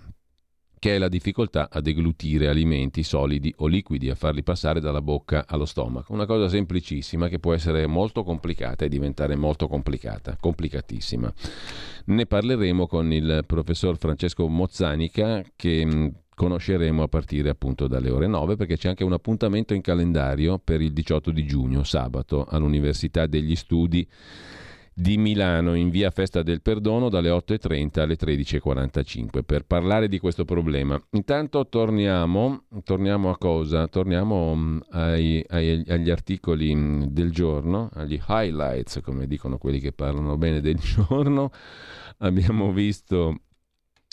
che 0.79 0.95
è 0.95 0.97
la 0.97 1.09
difficoltà 1.09 1.69
a 1.71 1.79
deglutire 1.79 2.47
alimenti 2.47 3.03
solidi 3.03 3.53
o 3.57 3.67
liquidi, 3.67 4.09
a 4.09 4.15
farli 4.15 4.41
passare 4.41 4.79
dalla 4.79 5.01
bocca 5.03 5.45
allo 5.47 5.65
stomaco. 5.65 6.11
Una 6.11 6.25
cosa 6.25 6.49
semplicissima 6.49 7.27
che 7.27 7.37
può 7.37 7.53
essere 7.53 7.85
molto 7.85 8.23
complicata 8.23 8.85
e 8.85 8.89
diventare 8.89 9.35
molto 9.35 9.67
complicata, 9.67 10.35
complicatissima. 10.39 11.31
Ne 12.05 12.25
parleremo 12.25 12.87
con 12.87 13.13
il 13.13 13.43
professor 13.45 13.95
Francesco 13.99 14.47
Mozzanica 14.47 15.43
che 15.55 15.85
mh, 15.85 16.13
conosceremo 16.41 17.03
a 17.03 17.07
partire 17.07 17.49
appunto 17.49 17.85
dalle 17.85 18.09
ore 18.09 18.25
9 18.25 18.55
perché 18.55 18.75
c'è 18.75 18.89
anche 18.89 19.03
un 19.03 19.13
appuntamento 19.13 19.75
in 19.75 19.81
calendario 19.81 20.57
per 20.57 20.81
il 20.81 20.91
18 20.91 21.29
di 21.29 21.45
giugno, 21.45 21.83
sabato, 21.83 22.47
all'Università 22.49 23.27
degli 23.27 23.55
Studi 23.55 24.07
di 24.91 25.17
Milano 25.17 25.75
in 25.75 25.91
via 25.91 26.09
Festa 26.09 26.41
del 26.41 26.63
Perdono 26.63 27.09
dalle 27.09 27.29
8.30 27.29 27.99
alle 27.99 28.15
13.45 28.15 29.43
per 29.43 29.65
parlare 29.67 30.07
di 30.07 30.17
questo 30.17 30.43
problema. 30.43 30.99
Intanto 31.11 31.67
torniamo, 31.69 32.63
torniamo 32.85 33.29
a 33.29 33.37
cosa? 33.37 33.87
Torniamo 33.87 34.55
mm, 34.55 34.77
ai, 34.89 35.45
ai, 35.47 35.83
agli 35.89 36.09
articoli 36.09 36.73
mm, 36.73 37.03
del 37.03 37.31
giorno, 37.31 37.91
agli 37.93 38.19
highlights 38.27 38.99
come 39.03 39.27
dicono 39.27 39.59
quelli 39.59 39.79
che 39.79 39.91
parlano 39.91 40.37
bene 40.37 40.59
del 40.59 40.77
giorno. 40.81 41.51
Abbiamo 42.17 42.71
visto 42.73 43.41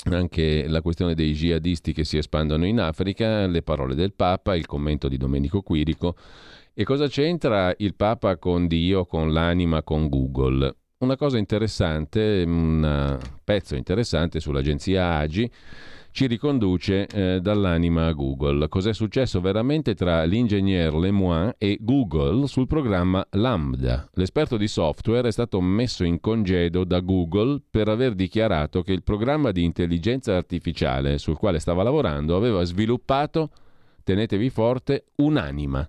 anche 0.05 0.67
la 0.69 0.81
questione 0.81 1.15
dei 1.15 1.33
jihadisti 1.33 1.93
che 1.93 2.05
si 2.05 2.17
espandono 2.19 2.67
in 2.67 2.81
Africa, 2.81 3.47
le 3.47 3.63
parole 3.63 3.95
del 3.95 4.13
Papa, 4.15 4.55
il 4.55 4.67
commento 4.67 5.09
di 5.09 5.17
Domenico 5.17 5.63
Quirico 5.63 6.17
e 6.73 6.85
cosa 6.85 7.09
c'entra 7.09 7.75
il 7.79 7.95
Papa 7.95 8.37
con 8.37 8.69
Dio, 8.69 9.05
con 9.05 9.33
l'anima, 9.33 9.83
con 9.83 10.09
Google? 10.09 10.77
Una 10.99 11.17
cosa 11.17 11.39
interessante, 11.39 12.45
un 12.47 13.19
pezzo 13.45 13.75
interessante 13.77 14.41
sull'agenzia 14.41 15.17
Agi 15.17 15.51
ci 16.11 16.27
riconduce 16.27 17.07
eh, 17.07 17.41
dall'anima 17.41 18.07
a 18.07 18.13
Google. 18.13 18.69
Cos'è 18.69 18.93
successo 18.93 19.41
veramente 19.41 19.95
tra 19.95 20.25
l'ingegner 20.25 20.95
Lemoine 20.95 21.55
e 21.59 21.79
Google 21.81 22.47
sul 22.47 22.67
programma 22.67 23.27
Lambda? 23.31 24.09
L'esperto 24.15 24.57
di 24.57 24.69
software 24.69 25.29
è 25.29 25.33
stato 25.33 25.61
messo 25.61 26.05
in 26.05 26.21
congedo 26.21 26.85
da 26.85 27.01
Google 27.01 27.61
per 27.71 27.89
aver 27.89 28.15
dichiarato 28.15 28.83
che 28.83 28.93
il 28.93 29.03
programma 29.03 29.53
di 29.53 29.65
intelligenza 29.65 30.37
artificiale 30.37 31.19
sul 31.19 31.37
quale 31.37 31.59
stava 31.59 31.83
lavorando 31.83 32.37
aveva 32.37 32.65
sviluppato, 32.65 33.51
tenetevi 34.03 34.51
forte, 34.51 35.05
un'anima 35.17 35.89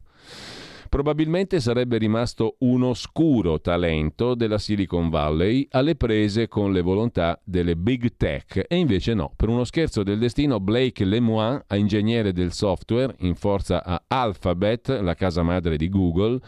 probabilmente 0.89 1.59
sarebbe 1.59 1.97
rimasto 1.97 2.55
un 2.59 2.83
oscuro 2.83 3.61
talento 3.61 4.35
della 4.35 4.57
Silicon 4.57 5.09
Valley 5.09 5.67
alle 5.71 5.95
prese 5.95 6.47
con 6.47 6.73
le 6.73 6.81
volontà 6.81 7.39
delle 7.43 7.75
big 7.75 8.15
tech 8.17 8.65
e 8.67 8.75
invece 8.75 9.13
no, 9.13 9.31
per 9.35 9.49
uno 9.49 9.63
scherzo 9.63 10.03
del 10.03 10.17
destino 10.17 10.59
Blake 10.59 11.05
Lemoine, 11.05 11.63
ingegnere 11.73 12.33
del 12.33 12.51
software 12.51 13.15
in 13.19 13.35
forza 13.35 13.83
a 13.83 14.01
Alphabet, 14.07 14.99
la 15.01 15.13
casa 15.13 15.43
madre 15.43 15.77
di 15.77 15.87
Google, 15.87 16.39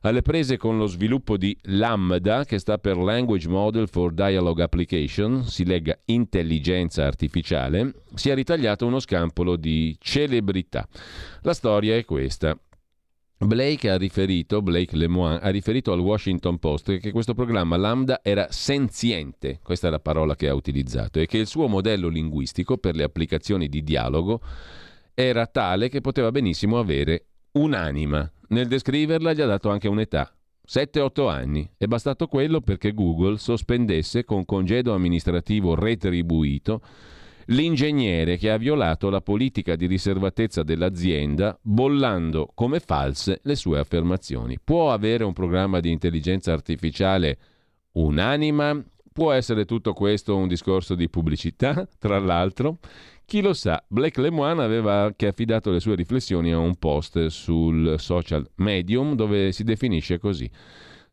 alle 0.00 0.22
prese 0.22 0.56
con 0.56 0.78
lo 0.78 0.86
sviluppo 0.86 1.36
di 1.36 1.56
Lambda, 1.62 2.44
che 2.44 2.58
sta 2.58 2.78
per 2.78 2.96
Language 2.96 3.48
Model 3.48 3.88
for 3.88 4.12
Dialogue 4.12 4.62
Application, 4.62 5.44
si 5.44 5.64
legga 5.64 5.98
intelligenza 6.06 7.04
artificiale, 7.04 7.92
si 8.14 8.30
è 8.30 8.34
ritagliato 8.34 8.86
uno 8.86 9.00
scampolo 9.00 9.56
di 9.56 9.96
celebrità. 9.98 10.86
La 11.42 11.54
storia 11.54 11.96
è 11.96 12.04
questa. 12.04 12.56
Blake 13.38 13.90
ha 13.90 13.98
riferito, 13.98 14.62
Blake 14.62 14.96
Lemoine, 14.96 15.40
ha 15.40 15.50
riferito 15.50 15.92
al 15.92 16.00
Washington 16.00 16.58
Post 16.58 16.96
che 16.96 17.12
questo 17.12 17.34
programma 17.34 17.76
Lambda 17.76 18.20
era 18.22 18.46
senziente, 18.50 19.60
questa 19.62 19.88
è 19.88 19.90
la 19.90 20.00
parola 20.00 20.34
che 20.34 20.48
ha 20.48 20.54
utilizzato, 20.54 21.20
e 21.20 21.26
che 21.26 21.36
il 21.36 21.46
suo 21.46 21.68
modello 21.68 22.08
linguistico 22.08 22.78
per 22.78 22.96
le 22.96 23.02
applicazioni 23.02 23.68
di 23.68 23.82
dialogo 23.82 24.40
era 25.12 25.46
tale 25.46 25.90
che 25.90 26.00
poteva 26.00 26.30
benissimo 26.30 26.78
avere 26.78 27.26
un'anima. 27.52 28.30
Nel 28.48 28.68
descriverla 28.68 29.34
gli 29.34 29.42
ha 29.42 29.46
dato 29.46 29.68
anche 29.68 29.88
un'età, 29.88 30.34
7-8 30.66 31.28
anni. 31.28 31.70
È 31.76 31.84
bastato 31.84 32.28
quello 32.28 32.62
perché 32.62 32.94
Google 32.94 33.36
sospendesse 33.36 34.24
con 34.24 34.46
congedo 34.46 34.94
amministrativo 34.94 35.74
retribuito 35.74 36.80
l'ingegnere 37.46 38.36
che 38.36 38.50
ha 38.50 38.56
violato 38.56 39.10
la 39.10 39.20
politica 39.20 39.76
di 39.76 39.86
riservatezza 39.86 40.62
dell'azienda 40.62 41.58
bollando 41.62 42.50
come 42.54 42.80
false 42.80 43.40
le 43.42 43.54
sue 43.54 43.78
affermazioni. 43.78 44.58
Può 44.62 44.92
avere 44.92 45.24
un 45.24 45.32
programma 45.32 45.80
di 45.80 45.90
intelligenza 45.90 46.52
artificiale 46.52 47.38
un'anima? 47.92 48.84
Può 49.12 49.32
essere 49.32 49.64
tutto 49.64 49.92
questo 49.92 50.36
un 50.36 50.48
discorso 50.48 50.94
di 50.94 51.08
pubblicità, 51.08 51.88
tra 51.98 52.18
l'altro? 52.18 52.78
Chi 53.24 53.40
lo 53.40 53.54
sa, 53.54 53.82
Blake 53.88 54.20
Lemoine 54.20 54.62
aveva 54.62 55.02
anche 55.02 55.26
affidato 55.26 55.70
le 55.70 55.80
sue 55.80 55.96
riflessioni 55.96 56.52
a 56.52 56.58
un 56.58 56.76
post 56.76 57.26
sul 57.26 57.96
social 57.98 58.48
Medium 58.56 59.14
dove 59.14 59.50
si 59.50 59.64
definisce 59.64 60.18
così. 60.18 60.48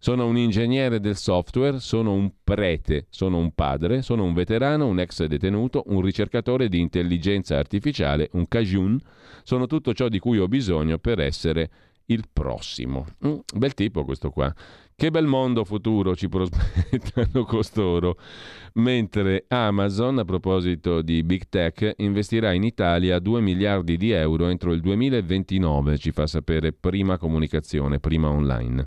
Sono 0.04 0.26
un 0.26 0.36
ingegnere 0.36 1.00
del 1.00 1.16
software, 1.16 1.80
sono 1.80 2.12
un 2.12 2.30
prete, 2.44 3.06
sono 3.10 3.38
un 3.38 3.54
padre, 3.54 4.02
sono 4.02 4.26
un 4.26 4.34
veterano, 4.34 4.86
un 4.88 5.00
ex 5.00 5.24
detenuto, 5.24 5.84
un 5.86 6.02
ricercatore 6.02 6.68
di 6.68 6.82
intelligenza 6.82 7.58
artificiale, 7.58 8.28
un 8.34 8.46
cajun, 8.50 9.00
sono 9.44 9.66
tutto 9.66 9.94
ciò 9.94 10.10
di 10.10 10.20
cui 10.20 10.40
ho 10.40 10.50
bisogno 10.50 10.98
per 10.98 11.22
essere 11.22 11.70
il 12.08 12.26
prossimo. 12.34 13.06
Mm, 13.26 13.38
bel 13.56 13.74
tipo 13.76 14.04
questo 14.04 14.30
qua. 14.30 14.54
Che 14.94 15.10
bel 15.10 15.26
mondo 15.26 15.64
futuro 15.64 16.18
ci 16.18 16.28
prospettano 16.28 17.46
costoro. 17.48 18.18
Mentre 18.74 19.46
Amazon, 19.48 20.20
a 20.20 20.26
proposito 20.26 21.02
di 21.02 21.24
Big 21.24 21.44
Tech, 21.48 21.94
investirà 22.00 22.52
in 22.52 22.64
Italia 22.64 23.20
2 23.20 23.40
miliardi 23.40 23.96
di 23.96 24.12
euro 24.12 24.48
entro 24.48 24.74
il 24.74 24.82
2029, 24.82 25.98
ci 25.98 26.12
fa 26.12 26.28
sapere 26.28 26.74
prima 26.74 27.18
comunicazione, 27.18 28.02
prima 28.02 28.28
online. 28.28 28.84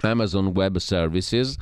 Amazon 0.00 0.46
Web 0.48 0.76
Services 0.76 1.56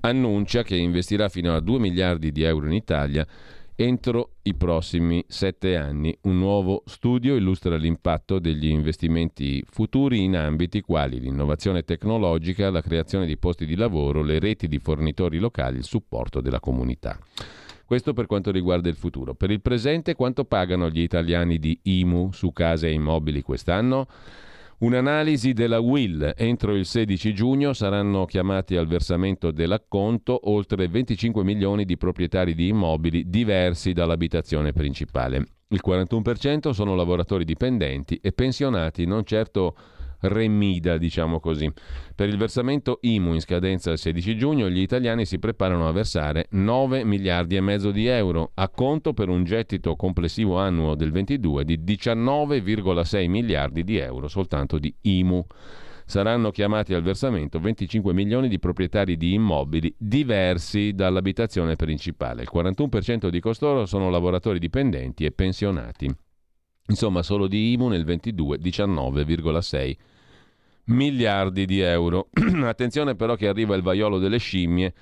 annuncia 0.00 0.62
che 0.62 0.76
investirà 0.76 1.28
fino 1.28 1.54
a 1.54 1.60
2 1.60 1.78
miliardi 1.78 2.32
di 2.32 2.42
euro 2.42 2.66
in 2.66 2.72
Italia 2.72 3.26
entro 3.82 4.32
i 4.42 4.54
prossimi 4.54 5.24
sette 5.26 5.76
anni. 5.76 6.16
Un 6.22 6.38
nuovo 6.38 6.82
studio 6.84 7.34
illustra 7.34 7.76
l'impatto 7.76 8.38
degli 8.38 8.68
investimenti 8.68 9.64
futuri 9.66 10.22
in 10.22 10.36
ambiti 10.36 10.82
quali 10.82 11.18
l'innovazione 11.18 11.82
tecnologica, 11.82 12.70
la 12.70 12.82
creazione 12.82 13.26
di 13.26 13.38
posti 13.38 13.64
di 13.64 13.76
lavoro, 13.76 14.22
le 14.22 14.38
reti 14.38 14.68
di 14.68 14.78
fornitori 14.78 15.38
locali, 15.38 15.78
il 15.78 15.84
supporto 15.84 16.42
della 16.42 16.60
comunità. 16.60 17.18
Questo 17.86 18.12
per 18.12 18.26
quanto 18.26 18.50
riguarda 18.52 18.88
il 18.88 18.96
futuro. 18.96 19.34
Per 19.34 19.50
il 19.50 19.62
presente 19.62 20.14
quanto 20.14 20.44
pagano 20.44 20.90
gli 20.90 21.00
italiani 21.00 21.58
di 21.58 21.78
IMU 21.82 22.30
su 22.32 22.52
case 22.52 22.88
e 22.88 22.92
immobili 22.92 23.42
quest'anno? 23.42 24.06
Un'analisi 24.80 25.52
della 25.52 25.78
Will. 25.78 26.32
Entro 26.34 26.74
il 26.74 26.86
16 26.86 27.34
giugno 27.34 27.74
saranno 27.74 28.24
chiamati 28.24 28.76
al 28.76 28.86
versamento 28.86 29.50
dell'acconto 29.50 30.48
oltre 30.50 30.88
25 30.88 31.44
milioni 31.44 31.84
di 31.84 31.98
proprietari 31.98 32.54
di 32.54 32.68
immobili 32.68 33.28
diversi 33.28 33.92
dall'abitazione 33.92 34.72
principale. 34.72 35.44
Il 35.68 35.82
41% 35.86 36.70
sono 36.70 36.94
lavoratori 36.94 37.44
dipendenti 37.44 38.18
e 38.22 38.32
pensionati, 38.32 39.04
non 39.04 39.24
certo 39.24 39.76
remida, 40.20 40.96
diciamo 40.96 41.40
così. 41.40 41.70
Per 42.14 42.28
il 42.28 42.36
versamento 42.36 42.98
IMU 43.02 43.34
in 43.34 43.40
scadenza 43.40 43.90
il 43.90 43.98
16 43.98 44.36
giugno 44.36 44.68
gli 44.68 44.80
italiani 44.80 45.24
si 45.24 45.38
preparano 45.38 45.88
a 45.88 45.92
versare 45.92 46.46
9 46.50 47.04
miliardi 47.04 47.56
e 47.56 47.60
mezzo 47.60 47.90
di 47.90 48.06
euro, 48.06 48.52
a 48.54 48.68
conto 48.68 49.12
per 49.12 49.28
un 49.28 49.44
gettito 49.44 49.96
complessivo 49.96 50.58
annuo 50.58 50.94
del 50.94 51.10
22 51.12 51.64
di 51.64 51.78
19,6 51.78 53.28
miliardi 53.28 53.84
di 53.84 53.96
euro 53.96 54.28
soltanto 54.28 54.78
di 54.78 54.94
IMU. 55.02 55.44
Saranno 56.04 56.50
chiamati 56.50 56.92
al 56.92 57.02
versamento 57.02 57.60
25 57.60 58.12
milioni 58.12 58.48
di 58.48 58.58
proprietari 58.58 59.16
di 59.16 59.32
immobili 59.32 59.94
diversi 59.96 60.92
dall'abitazione 60.92 61.76
principale. 61.76 62.42
Il 62.42 62.50
41% 62.52 63.28
di 63.28 63.38
costoro 63.38 63.86
sono 63.86 64.10
lavoratori 64.10 64.58
dipendenti 64.58 65.24
e 65.24 65.30
pensionati. 65.30 66.12
Insomma, 66.88 67.22
solo 67.22 67.46
di 67.46 67.72
IMU 67.72 67.86
nel 67.86 68.04
22 68.04 68.58
19,6 68.58 69.94
miliardi 70.84 71.66
di 71.66 71.80
euro. 71.80 72.28
Attenzione 72.64 73.14
però 73.14 73.34
che 73.36 73.48
arriva 73.48 73.74
il 73.74 73.82
vaiolo 73.82 74.18
delle 74.18 74.38
scimmie. 74.38 74.92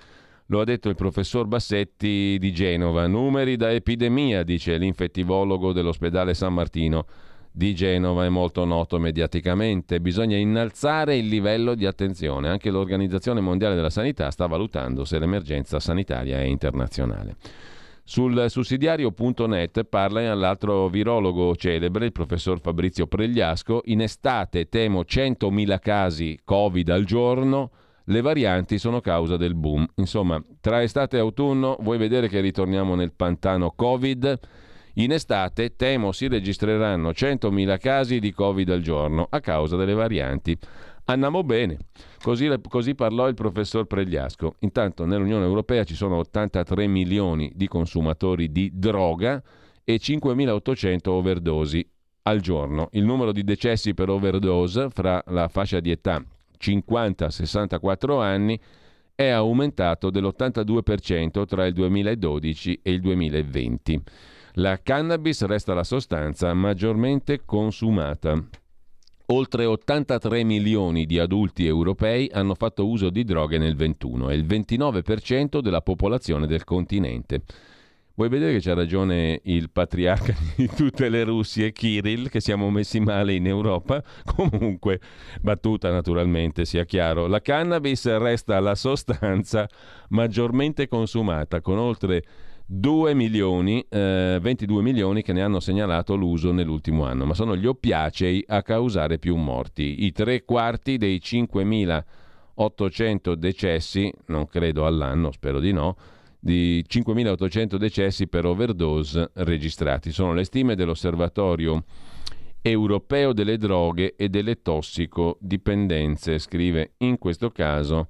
Lo 0.47 0.61
ha 0.61 0.65
detto 0.65 0.89
il 0.89 0.95
professor 0.95 1.47
Bassetti 1.47 2.37
di 2.39 2.53
Genova. 2.53 3.07
Numeri 3.07 3.57
da 3.57 3.71
epidemia, 3.71 4.43
dice 4.43 4.79
l'infettivologo 4.79 5.73
dell'ospedale 5.73 6.33
San 6.33 6.55
Martino 6.55 7.07
di 7.51 7.75
Genova, 7.75 8.25
è 8.25 8.29
molto 8.31 8.65
noto 8.65 8.99
mediaticamente. 8.99 10.01
Bisogna 10.01 10.37
innalzare 10.37 11.17
il 11.17 11.27
livello 11.27 11.75
di 11.75 11.85
attenzione. 11.85 12.49
Anche 12.49 12.71
l'Organizzazione 12.71 13.41
Mondiale 13.41 13.75
della 13.75 13.91
Sanità 13.91 14.31
sta 14.31 14.47
valutando 14.47 15.05
se 15.05 15.19
l'emergenza 15.19 15.81
sanitaria 15.81 16.39
è 16.39 16.45
internazionale. 16.45 17.37
Sul 18.11 18.47
sussidiario.net 18.49 19.85
parla 19.85 20.33
l'altro 20.33 20.89
virologo 20.89 21.55
celebre, 21.55 22.07
il 22.07 22.13
professor 22.13 22.59
Fabrizio 22.59 23.07
Pregliasco. 23.07 23.83
In 23.85 24.01
estate 24.01 24.71
temo 24.71 25.03
100.000 25.03 25.79
casi 25.79 26.41
Covid 26.43 26.89
al 26.89 27.05
giorno. 27.05 27.71
Le 28.05 28.23
varianti 28.23 28.79
sono 28.79 29.03
causa 29.03 29.37
del 29.37 29.55
boom. 29.55 29.87
Insomma, 29.97 30.43
tra 30.63 30.83
estate 30.83 31.19
e 31.19 31.21
autunno 31.21 31.77
vuoi 31.81 31.99
vedere 31.99 32.29
che 32.29 32.41
ritorniamo 32.41 32.95
nel 32.95 33.13
pantano 33.13 33.75
Covid? 33.77 34.39
In 34.95 35.13
estate 35.13 35.77
temo 35.77 36.11
si 36.13 36.29
registreranno 36.29 37.11
100.000 37.11 37.79
casi 37.79 38.21
di 38.21 38.33
Covid 38.33 38.71
al 38.71 38.81
giorno 38.81 39.27
a 39.29 39.41
causa 39.41 39.77
delle 39.77 39.93
varianti. 39.93 40.59
Andiamo 41.11 41.43
bene. 41.43 41.79
Così, 42.23 42.51
così, 42.69 42.95
parlò 42.95 43.29
il 43.29 43.35
professor 43.35 43.87
Pregliasco. 43.87 44.57
Intanto 44.61 45.07
nell'Unione 45.07 45.45
Europea 45.45 45.85
ci 45.85 45.95
sono 45.95 46.17
83 46.17 46.87
milioni 46.87 47.51
di 47.55 47.67
consumatori 47.67 48.53
di 48.53 48.71
droga 48.75 49.43
e 49.85 49.97
5.800 49.97 51.09
overdosi 51.09 51.87
al 52.25 52.41
giorno. 52.41 52.89
Il 52.93 53.05
numero 53.05 53.33
di 53.33 53.43
decessi 53.43 53.95
per 53.95 54.11
overdose 54.11 54.91
fra 54.91 55.23
la 55.29 55.49
fascia 55.49 55.81
di 55.81 55.91
età 55.91 56.23
50-64 56.61 58.21
anni 58.21 58.61
è 59.15 59.29
aumentato 59.29 60.11
dell'82% 60.11 61.47
tra 61.47 61.65
il 61.65 61.73
2012 61.73 62.81
e 62.83 62.93
il 62.93 63.01
2020. 63.01 64.03
La 64.55 64.79
cannabis 64.83 65.43
resta 65.47 65.73
la 65.73 65.85
sostanza 65.85 66.53
maggiormente 66.53 67.47
consumata. 67.47 68.47
Oltre 69.31 69.67
83 69.67 70.43
milioni 70.43 71.05
di 71.05 71.19
adulti 71.19 71.67
europei 71.67 72.31
hanno 72.33 72.55
fatto 72.55 72.89
uso 72.89 73.11
di 73.11 73.25
droghe 73.25 73.59
nel 73.59 73.77
21, 73.77 74.31
è 74.31 74.35
il 74.35 74.47
29% 74.47 75.61
della 75.61 75.83
popolazione 75.83 76.47
del 76.47 76.65
continente. 76.65 77.43
Vuoi 78.15 78.31
vedere 78.31 78.55
che 78.55 78.61
c'ha 78.61 78.73
ragione 78.73 79.39
il 79.45 79.69
patriarca 79.69 80.35
di 80.57 80.67
tutte 80.75 81.11
le 81.11 81.25
Russie, 81.25 81.73
Kirill, 81.73 82.31
che 82.31 82.41
siamo 82.41 82.71
messi 82.71 83.01
male 83.01 83.35
in 83.35 83.47
Europa? 83.47 84.03
Comunque, 84.25 84.99
battuta 85.43 85.91
naturalmente, 85.91 86.65
sia 86.65 86.85
chiaro. 86.85 87.27
La 87.27 87.43
cannabis 87.43 88.07
resta 88.17 88.59
la 88.61 88.75
sostanza 88.75 89.69
maggiormente 90.09 90.89
consumata, 90.89 91.61
con 91.61 91.77
oltre 91.77 92.25
2 92.71 93.15
milioni, 93.15 93.83
eh, 93.89 94.39
22 94.43 94.83
milioni 94.83 95.23
che 95.23 95.33
ne 95.33 95.41
hanno 95.41 95.59
segnalato 95.59 96.15
l'uso 96.15 96.53
nell'ultimo 96.53 97.07
anno, 97.07 97.25
ma 97.25 97.33
sono 97.33 97.57
gli 97.57 97.65
oppiacei 97.65 98.45
a 98.47 98.63
causare 98.63 99.19
più 99.19 99.37
morti. 99.37 100.05
I 100.05 100.13
tre 100.13 100.45
quarti 100.45 100.99
dei 100.99 101.17
5.800 101.17 103.33
decessi, 103.33 104.13
non 104.27 104.47
credo 104.49 104.85
all'anno, 104.85 105.33
spero 105.33 105.61
di 105.61 105.73
no, 105.73 105.97
di 106.39 106.85
5.800 106.87 107.77
decessi 107.77 108.29
per 108.29 108.45
overdose 108.45 109.31
registrati. 109.37 110.13
Sono 110.13 110.35
le 110.35 110.45
stime 110.45 110.75
dell'Osservatorio 110.75 111.85
europeo 112.61 113.33
delle 113.33 113.57
droghe 113.57 114.15
e 114.15 114.29
delle 114.29 114.61
tossicodipendenze, 114.61 116.39
scrive 116.39 116.97
in 116.99 117.17
questo 117.17 117.49
caso 117.49 118.09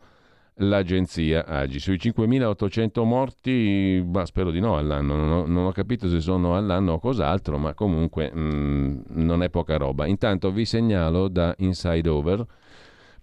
l'agenzia 0.58 1.44
Agi. 1.46 1.78
Sui 1.78 1.96
5.800 1.96 3.04
morti, 3.04 4.02
bah, 4.04 4.24
spero 4.24 4.50
di 4.50 4.60
no 4.60 4.76
all'anno, 4.76 5.14
non 5.14 5.30
ho, 5.30 5.46
non 5.46 5.66
ho, 5.66 5.72
capito 5.72 6.08
se 6.08 6.20
sono 6.20 6.56
all'anno 6.56 6.94
o 6.94 6.98
cos'altro, 6.98 7.58
ma 7.58 7.74
comunque 7.74 8.32
mh, 8.32 8.40
mm, 8.40 9.00
non 9.10 9.42
è 9.42 9.50
poca 9.50 9.76
roba. 9.76 10.06
Intanto 10.06 10.50
vi 10.50 10.64
segnalo 10.64 11.28
da 11.28 11.54
Inside 11.58 12.08
Over. 12.08 12.46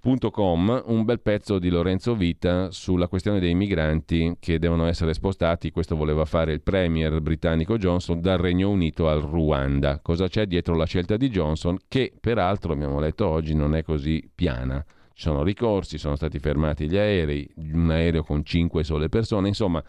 un 0.08 1.04
bel 1.04 1.20
pezzo 1.20 1.58
di 1.58 1.70
Lorenzo 1.70 2.14
Vita 2.16 2.70
sulla 2.70 3.08
questione 3.08 3.40
dei 3.40 3.56
migranti 3.56 4.38
che 4.40 4.60
devono 4.60 4.86
essere 4.86 5.16
spostati, 5.16 5.72
questo 5.72 5.96
voleva 5.96 6.26
fare 6.26 6.54
il 6.54 6.62
premier 6.62 7.20
britannico 7.22 7.78
Johnson, 7.78 8.22
dal 8.22 8.38
Regno 8.38 8.70
Unito 8.70 9.10
al 9.10 9.22
Ruanda. 9.22 10.00
Cosa 10.02 10.28
c'è 10.28 10.46
dietro 10.46 10.76
la 10.76 10.86
scelta 10.86 11.18
di 11.18 11.30
Johnson 11.30 11.78
che 11.88 12.14
peraltro 12.20 12.74
abbiamo 12.74 13.00
letto 13.00 13.26
oggi 13.28 13.56
non 13.56 13.76
è 13.76 13.84
così 13.84 14.30
piana 14.34 14.86
ci 15.16 15.22
sono 15.22 15.44
ricorsi, 15.44 15.98
sono 15.98 16.18
stati 16.18 16.40
fermati 16.40 16.90
gli 16.90 16.98
aerei, 16.98 17.50
un 17.72 17.90
aereo 17.90 18.22
con 18.22 18.44
cinque 18.44 18.84
sole 18.84 19.08
persone, 19.08 19.48
insomma 19.48 19.82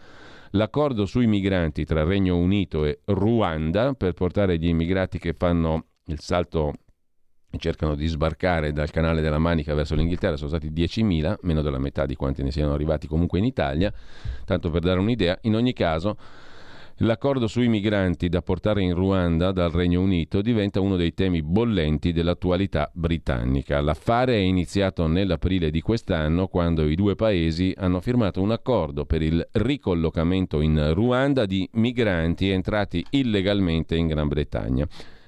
l'accordo 0.51 1.05
sui 1.05 1.27
migranti 1.27 1.83
tra 1.83 2.05
Regno 2.05 2.37
Unito 2.37 2.85
e 2.85 3.01
Ruanda 3.03 3.93
per 3.93 4.13
portare 4.13 4.57
gli 4.57 4.67
immigrati 4.67 5.19
che 5.19 5.33
fanno 5.33 5.87
il 6.05 6.21
salto 6.21 6.71
e 7.49 7.57
cercano 7.57 7.95
di 7.95 8.07
sbarcare 8.07 8.71
dal 8.71 8.89
canale 8.89 9.19
della 9.19 9.37
Manica 9.37 9.73
verso 9.73 9.95
l'Inghilterra 9.95 10.37
sono 10.37 10.47
stati 10.47 10.71
10.000, 10.71 11.35
meno 11.41 11.61
della 11.61 11.77
metà 11.77 12.05
di 12.05 12.15
quanti 12.15 12.41
ne 12.41 12.51
siano 12.51 12.71
arrivati 12.71 13.05
comunque 13.05 13.39
in 13.39 13.45
Italia, 13.45 13.91
tanto 14.45 14.69
per 14.69 14.81
dare 14.81 14.99
un'idea, 14.99 15.37
in 15.41 15.55
ogni 15.55 15.73
caso 15.73 16.17
L'accordo 17.01 17.45
sui 17.45 17.67
migranti 17.67 18.27
da 18.27 18.41
portare 18.41 18.81
in 18.81 18.95
Ruanda 18.95 19.51
dal 19.51 19.69
Regno 19.69 20.01
Unito 20.01 20.41
diventa 20.41 20.79
uno 20.79 20.95
dei 20.95 21.13
temi 21.13 21.43
bollenti 21.43 22.11
dell'attualità 22.11 22.89
britannica. 22.91 23.79
L'affare 23.81 24.33
è 24.33 24.39
iniziato 24.39 25.05
nell'aprile 25.05 25.69
di 25.69 25.79
quest'anno 25.79 26.47
quando 26.47 26.89
i 26.89 26.95
due 26.95 27.13
paesi 27.13 27.71
hanno 27.77 28.01
firmato 28.01 28.41
un 28.41 28.49
accordo 28.49 29.05
per 29.05 29.21
il 29.21 29.47
ricollocamento 29.51 30.59
in 30.59 30.91
Ruanda 30.95 31.45
di 31.45 31.69
migranti 31.73 32.49
entrati 32.49 33.05
illegalmente 33.11 33.95
in 33.95 34.07
Gran 34.07 34.27
Bretagna 34.27 34.87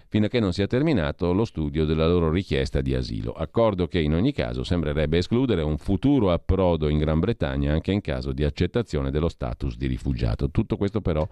fino 0.10 0.26
a 0.26 0.28
che 0.28 0.40
non 0.40 0.54
sia 0.54 0.66
terminato 0.66 1.32
lo 1.34 1.46
studio 1.46 1.86
della 1.86 2.08
loro 2.08 2.32
richiesta 2.32 2.82
di 2.82 2.96
asilo. 2.96 3.32
Accordo 3.32 3.88
che 3.88 4.00
in 4.00 4.16
ogni 4.16 4.34
caso 4.34 4.64
sembrerebbe 4.64 5.20
escludere 5.20 5.62
un 5.62 5.78
futuro 5.78 6.32
approdo 6.32 6.90
in 6.90 6.98
Gran 6.98 7.20
Bretagna 7.20 7.74
anche 7.74 7.92
in 7.92 8.02
caso 8.02 8.32
di 8.32 8.44
accettazione 8.44 9.12
dello 9.12 9.30
status 9.30 9.78
di 9.78 9.86
rifugiato. 9.86 10.50
Tutto 10.50 10.78
questo 10.78 11.00
però 11.00 11.28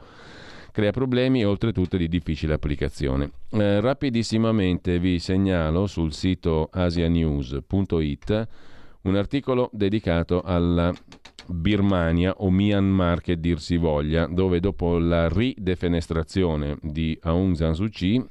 crea 0.71 0.91
problemi 0.91 1.41
e 1.41 1.45
oltretutto 1.45 1.97
di 1.97 2.07
difficile 2.07 2.53
applicazione. 2.53 3.31
Eh, 3.49 3.81
rapidissimamente 3.81 4.99
vi 4.99 5.17
segnalo 5.17 5.87
sul 5.87 6.13
sito 6.13 6.69
asianews.it 6.71 8.47
un 9.01 9.15
articolo 9.15 9.69
dedicato 9.73 10.41
alla 10.41 10.93
Birmania 11.47 12.35
o 12.37 12.51
Myanmar 12.51 13.21
che 13.21 13.39
dir 13.39 13.59
si 13.59 13.77
voglia, 13.77 14.27
dove 14.27 14.59
dopo 14.59 14.99
la 14.99 15.29
ridefenestrazione 15.29 16.77
di 16.81 17.17
Aung 17.21 17.55
San 17.55 17.73
Suu 17.73 17.87
Kyi 17.89 18.23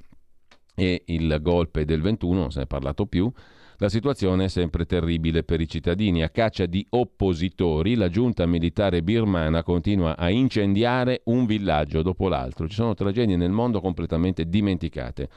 e 0.77 1.03
il 1.07 1.39
golpe 1.41 1.87
del 1.87 2.03
21, 2.03 2.39
non 2.39 2.51
se 2.53 2.59
ne 2.59 2.65
è 2.65 2.69
parlato 2.69 3.07
più, 3.07 3.33
la 3.79 3.89
situazione 3.89 4.45
è 4.45 4.49
sempre 4.49 4.87
terribile 4.87 5.43
per 5.43 5.61
i 5.61 5.69
cittadini. 5.69 6.23
A 6.23 6.31
caccia 6.31 6.67
di 6.67 6.87
oppositori, 6.91 7.95
la 7.95 8.09
giunta 8.09 8.47
militare 8.47 9.03
birmana 9.03 9.63
continua 9.63 10.17
a 10.17 10.31
incendiare 10.31 11.23
un 11.25 11.45
villaggio 11.45 12.03
dopo 12.03 12.29
l'altro. 12.29 12.69
Ci 12.69 12.75
sono 12.75 12.95
tragedie 12.95 13.37
nel 13.37 13.51
mondo 13.51 13.81
completamente 13.81 14.49
dimenticate. 14.49 15.29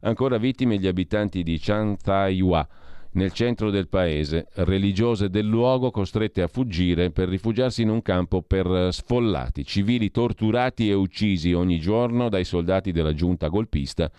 Ancora 0.00 0.38
vittime 0.38 0.78
gli 0.78 0.86
abitanti 0.86 1.42
di 1.42 1.58
Chanthaiwa, 1.60 2.68
nel 3.12 3.32
centro 3.32 3.70
del 3.70 3.88
paese, 3.88 4.48
religiose 4.54 5.30
del 5.30 5.46
luogo 5.46 5.92
costrette 5.92 6.42
a 6.42 6.48
fuggire 6.48 7.10
per 7.10 7.28
rifugiarsi 7.28 7.82
in 7.82 7.90
un 7.90 8.02
campo 8.02 8.42
per 8.42 8.88
sfollati, 8.90 9.64
civili 9.64 10.10
torturati 10.10 10.88
e 10.88 10.94
uccisi 10.94 11.52
ogni 11.52 11.78
giorno 11.78 12.28
dai 12.28 12.44
soldati 12.44 12.90
della 12.90 13.14
giunta 13.14 13.46
golpista 13.46 14.10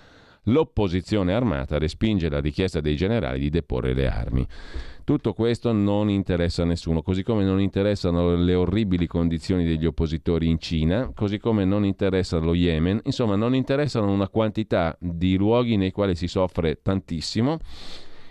l'opposizione 0.46 1.34
armata 1.34 1.78
respinge 1.78 2.30
la 2.30 2.40
richiesta 2.40 2.82
dei 2.82 2.96
generali 2.96 3.40
di 3.40 3.50
deporre 3.50 3.94
le 3.94 4.08
armi. 4.08 4.48
Tutto 5.04 5.34
questo 5.34 5.72
non 5.72 6.10
interessa 6.10 6.64
a 6.64 6.66
nessuno, 6.66 7.04
così 7.04 7.22
come 7.22 7.44
non 7.44 7.62
interessano 7.62 8.36
le 8.36 8.56
orribili 8.56 9.06
condizioni 9.06 9.64
degli 9.64 9.86
oppositori 9.86 10.50
in 10.50 10.58
Cina, 10.58 11.12
così 11.14 11.38
come 11.38 11.64
non 11.64 11.86
interessa 11.86 12.40
lo 12.40 12.56
Yemen, 12.56 13.02
insomma 13.04 13.36
non 13.36 13.54
interessano 13.54 14.12
una 14.12 14.30
quantità 14.30 14.98
di 15.00 15.38
luoghi 15.38 15.78
nei 15.78 15.92
quali 15.92 16.16
si 16.16 16.28
soffre 16.28 16.80
tantissimo 16.82 17.60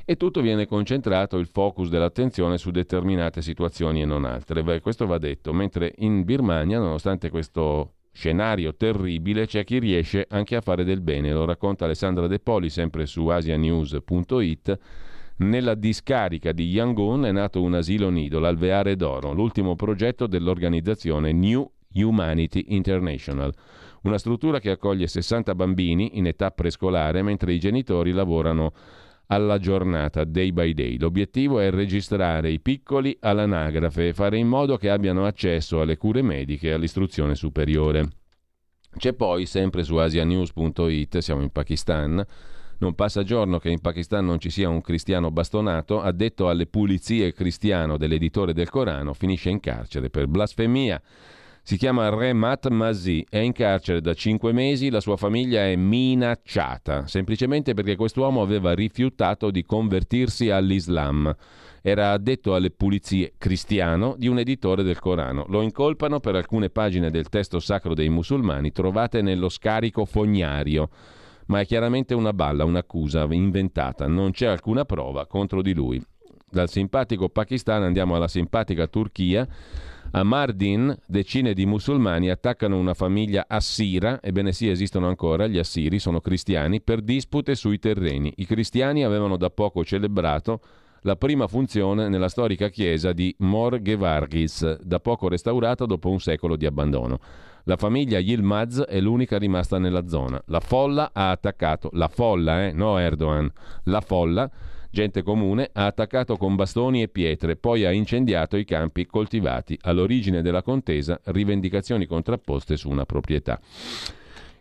e 0.05 0.16
tutto 0.16 0.43
viene 0.43 0.66
concentrato, 0.66 1.39
il 1.39 1.47
focus 1.47 1.89
dell'attenzione 1.89 2.59
su 2.59 2.70
determinate 2.70 3.41
situazioni 3.41 4.03
e 4.03 4.05
non 4.05 4.24
altre. 4.24 4.62
Beh, 4.62 4.81
questo 4.81 5.07
va 5.07 5.16
detto, 5.16 5.53
mentre 5.53 5.95
in 5.99 6.24
Birmania, 6.24 6.78
nonostante 6.78 7.31
questo 7.31 7.94
scenario 8.15 8.77
terribile 8.77 9.45
c'è 9.45 9.65
chi 9.65 9.81
riesce 9.81 10.24
anche 10.31 10.55
a 10.55 10.61
fare 10.61 10.85
del 10.85 11.01
bene, 11.01 11.32
lo 11.32 11.45
racconta 11.45 11.85
Alessandra 11.85 12.28
De 12.28 12.39
Poli 12.39 12.70
sempre 12.70 13.07
su 13.07 13.27
asianews.it. 13.27 14.78
Nella 15.36 15.74
discarica 15.74 16.53
di 16.53 16.69
Yangon 16.69 17.27
è 17.27 17.32
nato 17.32 17.61
un 17.61 17.74
asilo 17.74 18.09
nido, 18.11 18.39
l'Alveare 18.39 18.95
d'Oro, 18.95 19.32
l'ultimo 19.32 19.74
progetto 19.74 20.28
dell'organizzazione 20.28 21.32
New 21.32 21.69
Humanity 21.95 22.66
International, 22.69 23.53
una 24.03 24.19
struttura 24.19 24.61
che 24.61 24.70
accoglie 24.70 25.09
60 25.09 25.53
bambini 25.57 26.16
in 26.16 26.27
età 26.28 26.53
prescolare 26.53 27.20
mentre 27.23 27.53
i 27.53 27.59
genitori 27.59 28.12
lavorano 28.12 28.73
alla 29.26 29.59
giornata, 29.59 30.24
day 30.24 30.52
by 30.52 30.72
day. 30.74 30.98
L'obiettivo 30.98 31.60
è 31.60 31.70
registrare 31.70 32.51
i 32.51 32.60
piccoli 32.60 33.16
all'anagrafe 33.20 34.09
e 34.09 34.14
fare 34.14 34.38
in 34.38 34.48
modo 34.48 34.76
che 34.76 34.90
abbiano 34.90 35.26
accesso 35.26 35.80
alle 35.80 35.96
cure 35.96 36.22
mediche 36.22 36.68
e 36.68 36.72
all'istruzione 36.72 37.34
superiore. 37.34 38.09
C'è 38.96 39.12
poi, 39.12 39.46
sempre 39.46 39.82
su 39.82 39.96
asianews.it, 39.96 41.18
siamo 41.18 41.42
in 41.42 41.51
Pakistan, 41.51 42.24
non 42.78 42.94
passa 42.94 43.22
giorno 43.22 43.59
che 43.59 43.70
in 43.70 43.80
Pakistan 43.80 44.24
non 44.24 44.38
ci 44.38 44.51
sia 44.51 44.68
un 44.68 44.80
cristiano 44.80 45.30
bastonato, 45.30 46.01
addetto 46.01 46.48
alle 46.48 46.66
pulizie 46.66 47.32
cristiano 47.32 47.96
dell'editore 47.96 48.52
del 48.52 48.70
Corano, 48.70 49.14
finisce 49.14 49.51
in 49.51 49.60
carcere 49.60 50.10
per 50.10 50.26
blasfemia. 50.26 51.01
Si 51.66 51.78
chiama 51.78 52.11
Remat 52.11 52.69
Masi, 52.69 53.24
è 53.27 53.39
in 53.39 53.53
carcere 53.53 54.03
da 54.03 54.12
cinque 54.12 54.53
mesi, 54.53 54.91
la 54.91 55.01
sua 55.01 55.16
famiglia 55.16 55.62
è 55.62 55.74
minacciata, 55.77 57.07
semplicemente 57.07 57.73
perché 57.73 57.97
quest'uomo 57.97 58.43
aveva 58.43 58.74
rifiutato 58.74 59.51
di 59.51 59.65
convertirsi 59.65 60.51
all'Islam. 60.51 61.35
Era 61.81 62.12
addetto 62.12 62.55
alle 62.55 62.70
pulizie 62.70 63.32
cristiano 63.39 64.15
di 64.19 64.28
un 64.28 64.41
editore 64.41 64.82
del 64.82 64.99
Corano. 64.99 65.47
Lo 65.49 65.62
incolpano 65.62 66.20
per 66.20 66.35
alcune 66.35 66.69
pagine 66.69 67.11
del 67.11 67.31
testo 67.31 67.59
sacro 67.61 67.95
dei 67.95 68.11
musulmani 68.11 68.70
trovate 68.70 69.23
nello 69.23 69.49
scarico 69.49 70.05
fognario 70.05 70.91
ma 71.47 71.61
è 71.61 71.66
chiaramente 71.66 72.12
una 72.15 72.32
balla, 72.35 72.65
un'accusa 72.65 73.27
inventata, 73.31 74.07
non 74.07 74.32
c'è 74.32 74.47
alcuna 74.47 74.85
prova 74.85 75.27
contro 75.27 75.62
di 75.62 75.73
lui. 75.74 76.03
Dal 76.55 76.69
simpatico 76.70 77.28
Pakistan 77.28 77.82
andiamo 77.82 78.15
alla 78.15 78.28
simpatica 78.28 78.86
Turchia. 78.86 79.47
A 80.12 80.22
Mardin 80.22 80.97
decine 81.06 81.55
di 81.55 81.66
musulmani 81.66 82.31
attaccano 82.31 82.78
una 82.78 82.94
famiglia 82.94 83.47
assira, 83.48 84.20
ebbene 84.22 84.52
sì 84.52 84.68
esistono 84.68 85.09
ancora, 85.09 85.47
gli 85.47 85.59
assiri 85.59 85.98
sono 85.98 86.20
cristiani, 86.20 86.81
per 86.81 87.01
dispute 87.02 87.55
sui 87.55 87.78
terreni. 87.78 88.32
I 88.36 88.47
cristiani 88.47 89.05
avevano 89.05 89.36
da 89.36 89.51
poco 89.51 89.85
celebrato 89.85 90.60
la 91.02 91.16
prima 91.16 91.47
funzione 91.48 92.09
nella 92.09 92.28
storica 92.28 92.68
chiesa 92.68 93.12
di 93.12 93.35
Mor 93.40 93.82
Gevargis, 93.82 94.81
da 94.81 95.01
poco 95.01 95.28
restaurata 95.28 95.85
dopo 95.85 96.09
un 96.09 96.20
secolo 96.20 96.56
di 96.56 96.64
abbandono. 96.64 97.18
La 97.64 97.76
famiglia 97.76 98.18
Yilmaz 98.18 98.82
è 98.82 99.01
l'unica 99.01 99.39
rimasta 99.39 99.78
nella 99.78 100.06
zona. 100.06 100.40
La 100.47 100.60
folla 100.60 101.10
ha 101.12 101.31
attaccato, 101.31 101.90
la 101.93 102.09
folla, 102.09 102.66
eh, 102.66 102.72
no 102.72 102.98
Erdogan, 102.98 103.51
la 103.85 104.01
folla, 104.01 104.51
gente 104.95 105.23
comune, 105.23 105.69
ha 105.73 105.85
attaccato 105.85 106.37
con 106.39 106.55
bastoni 106.55 107.03
e 107.03 107.09
pietre, 107.09 107.57
poi 107.57 107.85
ha 107.85 107.91
incendiato 107.91 108.57
i 108.57 108.65
campi 108.65 109.05
coltivati. 109.05 109.77
All'origine 109.83 110.41
della 110.41 110.62
contesa, 110.62 111.21
rivendicazioni 111.25 112.07
contrapposte 112.07 112.77
su 112.77 112.89
una 112.89 113.05
proprietà. 113.05 113.61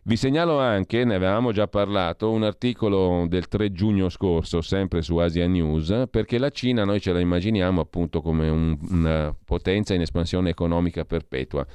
Vi 0.05 0.17
segnalo 0.17 0.59
anche, 0.59 1.05
ne 1.05 1.15
avevamo 1.15 1.53
già 1.53 1.67
parlato, 1.67 2.29
un 2.31 2.43
articolo 2.43 3.25
del 3.29 3.47
3 3.47 3.71
giugno 3.71 4.09
scorso, 4.09 4.59
sempre 4.59 5.01
su 5.01 5.15
Asia 5.15 5.47
News, 5.47 6.07
perché 6.09 6.37
la 6.37 6.49
Cina 6.49 6.83
noi 6.83 6.99
ce 6.99 7.13
la 7.13 7.21
immaginiamo 7.21 7.79
appunto 7.79 8.21
come 8.21 8.49
un, 8.49 8.77
una 8.89 9.33
potenza 9.45 9.93
in 9.93 10.01
espansione 10.01 10.49
economica 10.49 11.05
perpetua 11.05 11.65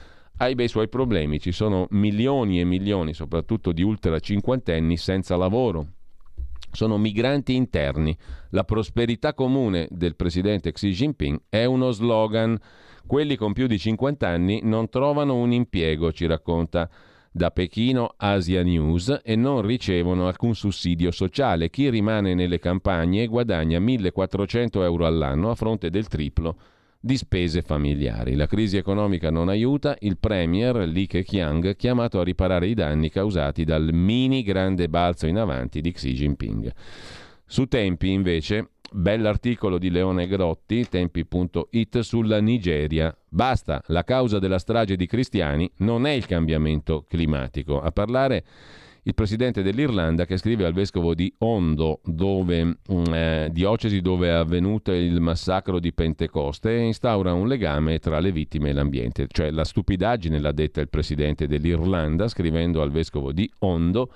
ha 0.41 0.49
i 0.49 0.55
bei 0.55 0.69
suoi 0.69 0.89
problemi. 0.89 1.41
Ci 1.41 1.53
sono 1.53 1.87
milioni 1.91 2.61
e 2.61 2.65
milioni, 2.65 3.13
soprattutto 3.13 3.73
di 3.73 3.83
ultra 3.83 4.19
cinquantenni, 4.19 4.97
senza 4.97 5.37
lavoro. 5.37 5.87
Sono 6.71 6.99
migranti 6.99 7.55
interni. 7.55 8.17
La 8.51 8.65
prosperità 8.65 9.35
comune 9.35 9.89
del 9.91 10.17
presidente 10.17 10.73
Xi 10.73 10.91
Jinping 10.91 11.43
è 11.49 11.65
uno 11.65 11.91
slogan. 11.91 12.59
Quelli 13.07 13.37
con 13.37 13.53
più 13.53 13.67
di 13.67 13.79
50 13.79 14.29
anni 14.29 14.61
non 14.63 14.89
trovano 14.89 15.35
un 15.37 15.53
impiego, 15.53 16.13
ci 16.13 16.27
racconta 16.27 16.89
da 17.31 17.51
Pechino 17.51 18.15
Asia 18.17 18.63
News, 18.63 19.21
e 19.23 19.37
non 19.37 19.63
ricevono 19.63 20.27
alcun 20.29 20.55
sussidio 20.55 21.11
sociale. 21.11 21.71
Chi 21.71 21.89
rimane 21.91 22.35
nelle 22.35 22.59
campagne 22.59 23.27
guadagna 23.27 23.79
1400 23.79 24.83
euro 24.83 25.07
all'anno 25.07 25.51
a 25.51 25.55
fronte 25.55 25.91
del 25.91 26.09
triplo 26.09 26.57
di 27.01 27.17
spese 27.17 27.63
familiari. 27.63 28.35
La 28.35 28.47
crisi 28.47 28.77
economica 28.77 29.31
non 29.31 29.49
aiuta, 29.49 29.97
il 30.01 30.19
premier 30.19 30.77
Li 30.89 31.07
Keqiang 31.07 31.77
chiamato 31.77 32.19
a 32.19 32.25
riparare 32.25 32.67
i 32.67 32.75
danni 32.75 33.09
causati 33.09 33.65
dal 33.65 33.93
mini 33.93 34.43
grande 34.43 34.89
balzo 34.89 35.27
in 35.27 35.39
avanti 35.39 35.81
di 35.81 35.93
Xi 35.93 36.13
Jinping. 36.13 36.73
Su 37.47 37.67
Tempi, 37.67 38.11
invece, 38.11 38.71
bell'articolo 38.91 39.79
di 39.79 39.91
Leone 39.91 40.27
Grotti, 40.27 40.87
tempi.it, 40.89 42.01
sulla 42.01 42.41
Nigeria. 42.41 43.17
Basta, 43.29 43.83
la 43.87 44.05
causa 44.05 44.39
della 44.39 44.59
strage 44.59 44.97
di 44.97 45.07
cristiani 45.07 45.71
non 45.79 46.07
è 46.07 46.11
il 46.11 46.27
cambiamento 46.27 47.05
climatico. 47.09 47.81
A 47.81 47.91
parlare 47.93 48.45
il 49.03 49.15
presidente 49.15 49.63
dell'Irlanda 49.63 50.27
che 50.27 50.37
scrive 50.37 50.65
al 50.65 50.73
vescovo 50.73 51.15
di 51.15 51.33
Ondo, 51.39 52.01
dove, 52.05 52.65
mm, 52.65 53.05
eh, 53.13 53.49
diocesi 53.53 54.01
dove 54.01 54.29
è 54.29 54.33
avvenuto 54.33 54.93
il 54.93 55.21
massacro 55.21 55.79
di 55.79 55.93
Pentecoste, 55.93 56.77
e 56.77 56.83
instaura 56.83 57.33
un 57.33 57.49
legame 57.49 57.99
tra 57.99 58.19
le 58.19 58.33
vittime 58.33 58.71
e 58.71 58.73
l'ambiente. 58.73 59.27
Cioè 59.29 59.51
la 59.51 59.65
stupidaggine 59.65 60.39
l'ha 60.39 60.53
detta 60.53 60.81
il 60.81 60.89
presidente 60.89 61.47
dell'Irlanda 61.47 62.29
scrivendo 62.29 62.83
al 62.83 62.91
vescovo 62.91 63.33
di 63.33 63.51
Ondo. 63.61 64.11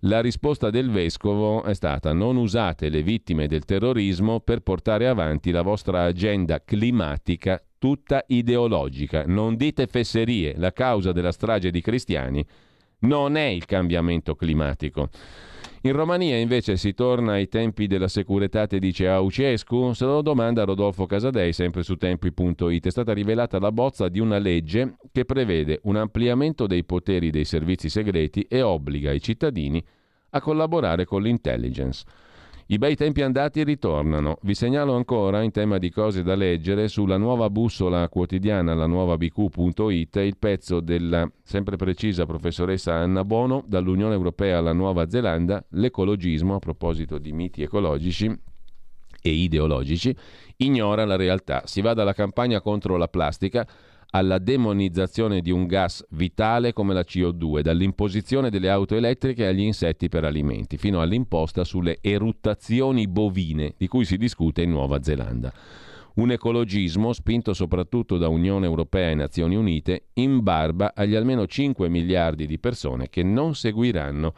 La 0.00 0.20
risposta 0.20 0.68
del 0.68 0.90
vescovo 0.90 1.64
è 1.64 1.74
stata 1.74 2.12
non 2.12 2.36
usate 2.36 2.90
le 2.90 3.02
vittime 3.02 3.48
del 3.48 3.64
terrorismo 3.64 4.40
per 4.40 4.60
portare 4.60 5.08
avanti 5.08 5.50
la 5.50 5.62
vostra 5.62 6.04
agenda 6.04 6.62
climatica 6.62 7.60
tutta 7.78 8.22
ideologica. 8.26 9.24
Non 9.26 9.56
dite 9.56 9.86
fesserie, 9.86 10.54
la 10.56 10.72
causa 10.72 11.12
della 11.12 11.32
strage 11.32 11.70
di 11.70 11.80
cristiani 11.80 12.46
non 13.06 13.36
è 13.36 13.44
il 13.44 13.64
cambiamento 13.64 14.34
climatico. 14.34 15.08
In 15.82 15.92
Romania 15.92 16.36
invece 16.36 16.76
si 16.76 16.94
torna 16.94 17.34
ai 17.34 17.46
tempi 17.46 17.86
della 17.86 18.08
Securitate 18.08 18.80
di 18.80 18.92
Ceaucescu? 18.92 19.92
Se 19.92 20.04
lo 20.04 20.20
domanda 20.20 20.64
Rodolfo 20.64 21.06
Casadei, 21.06 21.52
sempre 21.52 21.84
su 21.84 21.94
tempi.it. 21.94 22.86
È 22.86 22.90
stata 22.90 23.12
rivelata 23.12 23.60
la 23.60 23.70
bozza 23.70 24.08
di 24.08 24.18
una 24.18 24.38
legge 24.38 24.96
che 25.12 25.24
prevede 25.24 25.78
un 25.84 25.94
ampliamento 25.94 26.66
dei 26.66 26.82
poteri 26.84 27.30
dei 27.30 27.44
servizi 27.44 27.88
segreti 27.88 28.46
e 28.48 28.62
obbliga 28.62 29.12
i 29.12 29.20
cittadini 29.20 29.84
a 30.30 30.40
collaborare 30.40 31.04
con 31.04 31.22
l'intelligence. 31.22 32.04
I 32.68 32.78
bei 32.78 32.96
tempi 32.96 33.22
andati 33.22 33.62
ritornano. 33.62 34.38
Vi 34.42 34.52
segnalo 34.52 34.96
ancora, 34.96 35.42
in 35.42 35.52
tema 35.52 35.78
di 35.78 35.88
cose 35.88 36.24
da 36.24 36.34
leggere, 36.34 36.88
sulla 36.88 37.16
nuova 37.16 37.48
bussola 37.48 38.08
quotidiana, 38.08 38.74
la 38.74 38.88
nuova 38.88 39.16
bq.it, 39.16 40.16
il 40.16 40.36
pezzo 40.36 40.80
della 40.80 41.30
sempre 41.44 41.76
precisa 41.76 42.26
professoressa 42.26 42.92
Anna 42.94 43.22
Bono, 43.22 43.62
dall'Unione 43.68 44.14
Europea 44.14 44.58
alla 44.58 44.72
Nuova 44.72 45.08
Zelanda, 45.08 45.64
l'ecologismo, 45.70 46.56
a 46.56 46.58
proposito 46.58 47.18
di 47.18 47.30
miti 47.30 47.62
ecologici 47.62 48.36
e 49.22 49.30
ideologici, 49.30 50.16
ignora 50.56 51.04
la 51.04 51.14
realtà. 51.14 51.62
Si 51.66 51.80
va 51.80 51.94
dalla 51.94 52.14
campagna 52.14 52.60
contro 52.60 52.96
la 52.96 53.06
plastica 53.06 53.64
alla 54.10 54.38
demonizzazione 54.38 55.40
di 55.40 55.50
un 55.50 55.66
gas 55.66 56.04
vitale 56.10 56.72
come 56.72 56.94
la 56.94 57.04
CO2, 57.06 57.60
dall'imposizione 57.60 58.50
delle 58.50 58.70
auto 58.70 58.94
elettriche 58.94 59.46
agli 59.46 59.60
insetti 59.60 60.08
per 60.08 60.24
alimenti, 60.24 60.76
fino 60.76 61.00
all'imposta 61.00 61.64
sulle 61.64 61.98
eruttazioni 62.00 63.08
bovine, 63.08 63.74
di 63.76 63.88
cui 63.88 64.04
si 64.04 64.16
discute 64.16 64.62
in 64.62 64.70
Nuova 64.70 65.02
Zelanda. 65.02 65.52
Un 66.14 66.30
ecologismo 66.30 67.12
spinto 67.12 67.52
soprattutto 67.52 68.16
da 68.16 68.28
Unione 68.28 68.64
Europea 68.64 69.10
e 69.10 69.14
Nazioni 69.14 69.54
Unite 69.54 70.06
in 70.14 70.42
barba 70.42 70.92
agli 70.94 71.14
almeno 71.14 71.46
5 71.46 71.90
miliardi 71.90 72.46
di 72.46 72.58
persone 72.58 73.10
che 73.10 73.22
non 73.22 73.54
seguiranno 73.54 74.32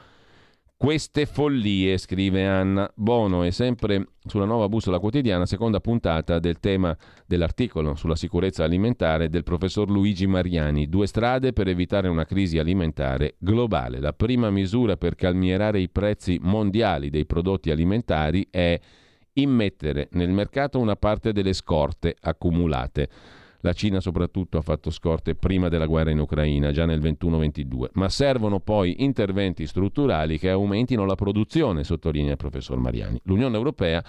queste 0.79 1.27
follie, 1.27 1.99
scrive 1.99 2.47
Anna. 2.47 2.89
Bono 2.95 3.43
è 3.43 3.51
sempre 3.51 4.11
sulla 4.25 4.45
nuova 4.45 4.69
bussola 4.69 5.01
quotidiana, 5.01 5.45
seconda 5.45 5.81
puntata 5.81 6.39
del 6.39 6.61
tema 6.61 6.97
dell'articolo 7.27 7.97
sulla 7.97 8.15
sicurezza 8.15 8.63
alimentare 8.63 9.29
del 9.29 9.43
professor 9.43 9.91
Luigi 9.91 10.29
Mariani. 10.29 10.89
Due 10.89 11.09
strade 11.09 11.53
per 11.53 11.67
evitare 11.67 12.07
una 12.07 12.25
crisi 12.25 12.59
alimentare 12.59 13.35
globale. 13.39 13.99
La 13.99 14.13
prima 14.13 14.51
misura 14.51 14.97
per 14.97 15.17
calmierare 15.17 15.81
i 15.81 15.89
prezzi 15.89 16.39
mondiali 16.41 17.11
dei 17.11 17.27
prodotti 17.27 17.73
alimentari 17.73 18.47
è 18.49 18.79
immettere 19.33 20.09
nel 20.13 20.31
mercato 20.31 20.79
una 20.79 20.95
parte 20.95 21.33
delle 21.33 21.55
scorte 21.55 22.15
accumulate. 22.21 23.09
La 23.63 23.73
Cina 23.73 24.01
soprattutto 24.01 24.57
ha 24.57 24.63
fatto 24.63 24.91
scorte 24.91 25.35
prima 25.35 25.69
della 25.69 25.87
guerra 25.87 26.11
in 26.11 26.21
Ucraina, 26.21 26.71
già 26.71 26.85
nel 26.87 27.01
21-22, 27.01 27.89
ma 27.95 28.09
servono 28.09 28.61
poi 28.61 29.03
interventi 29.03 29.67
strutturali 29.67 30.39
che 30.39 30.51
aumentino 30.51 31.05
la 31.05 31.17
produzione, 31.17 31.83
sottolinea 31.83 32.33
il 32.33 32.37
professor 32.37 32.79
Mariani. 32.79 33.21
L'Unione 33.25 33.57
Europea 33.57 34.05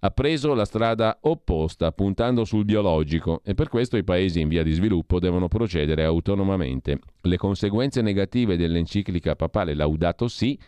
ha 0.00 0.10
preso 0.10 0.54
la 0.54 0.64
strada 0.64 1.18
opposta, 1.22 1.92
puntando 1.92 2.44
sul 2.44 2.64
biologico, 2.64 3.40
e 3.44 3.54
per 3.54 3.68
questo 3.68 3.96
i 3.96 4.04
paesi 4.04 4.40
in 4.40 4.48
via 4.48 4.62
di 4.62 4.72
sviluppo 4.72 5.18
devono 5.18 5.48
procedere 5.48 6.04
autonomamente. 6.04 6.98
Le 7.22 7.36
conseguenze 7.36 8.00
negative 8.00 8.56
dell'enciclica 8.56 9.36
papale 9.36 9.74
Laudato 9.74 10.28
Si 10.28 10.58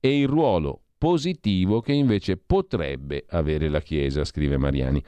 e 0.00 0.20
il 0.20 0.28
ruolo 0.28 0.80
positivo 0.98 1.80
che 1.80 1.92
invece 1.92 2.36
potrebbe 2.36 3.24
avere 3.28 3.68
la 3.68 3.80
Chiesa, 3.80 4.24
scrive 4.24 4.56
Mariani. 4.56 5.02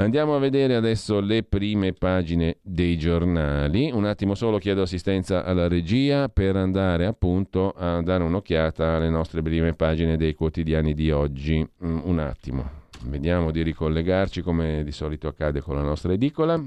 Andiamo 0.00 0.34
a 0.34 0.38
vedere 0.38 0.76
adesso 0.76 1.20
le 1.20 1.42
prime 1.42 1.92
pagine 1.92 2.56
dei 2.62 2.96
giornali. 2.96 3.90
Un 3.90 4.06
attimo 4.06 4.34
solo 4.34 4.56
chiedo 4.56 4.80
assistenza 4.80 5.44
alla 5.44 5.68
regia 5.68 6.30
per 6.30 6.56
andare 6.56 7.04
appunto 7.04 7.74
a 7.76 8.00
dare 8.00 8.24
un'occhiata 8.24 8.96
alle 8.96 9.10
nostre 9.10 9.42
prime 9.42 9.74
pagine 9.74 10.16
dei 10.16 10.32
quotidiani 10.32 10.94
di 10.94 11.10
oggi. 11.10 11.58
Mm, 11.84 12.00
un 12.04 12.18
attimo, 12.18 12.70
vediamo 13.04 13.50
di 13.50 13.60
ricollegarci 13.60 14.40
come 14.40 14.82
di 14.84 14.90
solito 14.90 15.28
accade 15.28 15.60
con 15.60 15.74
la 15.74 15.82
nostra 15.82 16.14
edicola. 16.14 16.58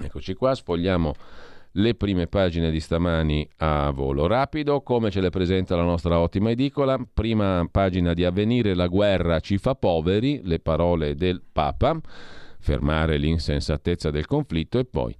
Eccoci 0.00 0.34
qua, 0.34 0.54
sfogliamo 0.54 1.14
le 1.78 1.94
prime 1.94 2.26
pagine 2.26 2.70
di 2.70 2.80
stamani 2.80 3.48
a 3.58 3.90
volo 3.90 4.26
rapido, 4.26 4.80
come 4.82 5.10
ce 5.10 5.20
le 5.20 5.30
presenta 5.30 5.76
la 5.76 5.82
nostra 5.82 6.18
ottima 6.18 6.50
edicola. 6.50 6.98
Prima 7.12 7.66
pagina 7.70 8.14
di 8.14 8.24
avvenire, 8.24 8.74
la 8.74 8.86
guerra 8.86 9.40
ci 9.40 9.58
fa 9.58 9.74
poveri, 9.74 10.40
le 10.42 10.58
parole 10.58 11.14
del 11.14 11.42
Papa 11.52 12.00
fermare 12.58 13.16
l'insensatezza 13.16 14.10
del 14.10 14.26
conflitto 14.26 14.80
e 14.80 14.84
poi 14.84 15.14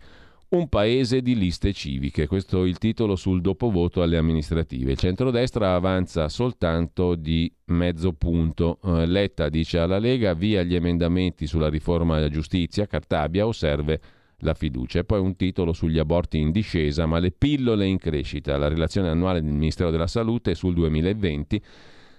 un 0.49 0.69
paese 0.69 1.23
di 1.23 1.37
liste 1.37 1.73
civiche. 1.73 2.27
Questo 2.27 2.65
è 2.65 2.66
il 2.66 2.78
titolo 2.78 3.16
sul 3.16 3.41
dopovoto 3.41 4.03
alle 4.03 4.16
amministrative. 4.16 4.93
Il 4.93 4.99
centrodestra 4.99 5.74
avanza 5.74 6.28
soltanto 6.28 7.15
di 7.15 7.53
mezzo 7.66 8.12
punto. 8.12 8.78
Eh, 8.83 9.07
Letta 9.07 9.49
dice 9.49 9.78
alla 9.78 9.99
Lega 9.99 10.35
via 10.35 10.62
gli 10.62 10.74
emendamenti 10.74 11.47
sulla 11.47 11.69
riforma 11.69 12.16
della 12.16 12.28
giustizia, 12.28 12.87
Cartabia 12.87 13.47
o 13.47 13.53
serve 13.53 14.01
la 14.39 14.55
fiducia. 14.55 15.01
E 15.01 15.05
poi 15.05 15.21
un 15.21 15.37
titolo 15.37 15.73
sugli 15.73 15.99
aborti 15.99 16.39
in 16.39 16.51
discesa, 16.51 17.07
ma 17.07 17.19
le 17.19 17.31
pillole 17.31 17.87
in 17.87 17.99
crescita. 17.99 18.57
La 18.57 18.69
relazione 18.69 19.09
annuale 19.09 19.43
del 19.43 19.53
Ministero 19.53 19.91
della 19.91 20.07
Salute 20.07 20.55
sul 20.55 20.75
2020 20.75 21.63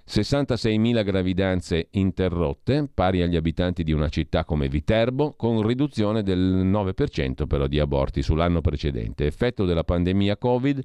66.000 0.09 1.03
gravidanze 1.03 1.89
interrotte, 1.91 2.87
pari 2.93 3.21
agli 3.21 3.35
abitanti 3.35 3.83
di 3.83 3.91
una 3.91 4.07
città 4.07 4.45
come 4.45 4.69
Viterbo, 4.69 5.33
con 5.35 5.61
riduzione 5.67 6.23
del 6.23 6.65
9% 6.65 7.45
però 7.45 7.67
di 7.67 7.77
aborti 7.77 8.21
sull'anno 8.21 8.61
precedente, 8.61 9.25
effetto 9.25 9.65
della 9.65 9.83
pandemia 9.83 10.37
Covid 10.37 10.81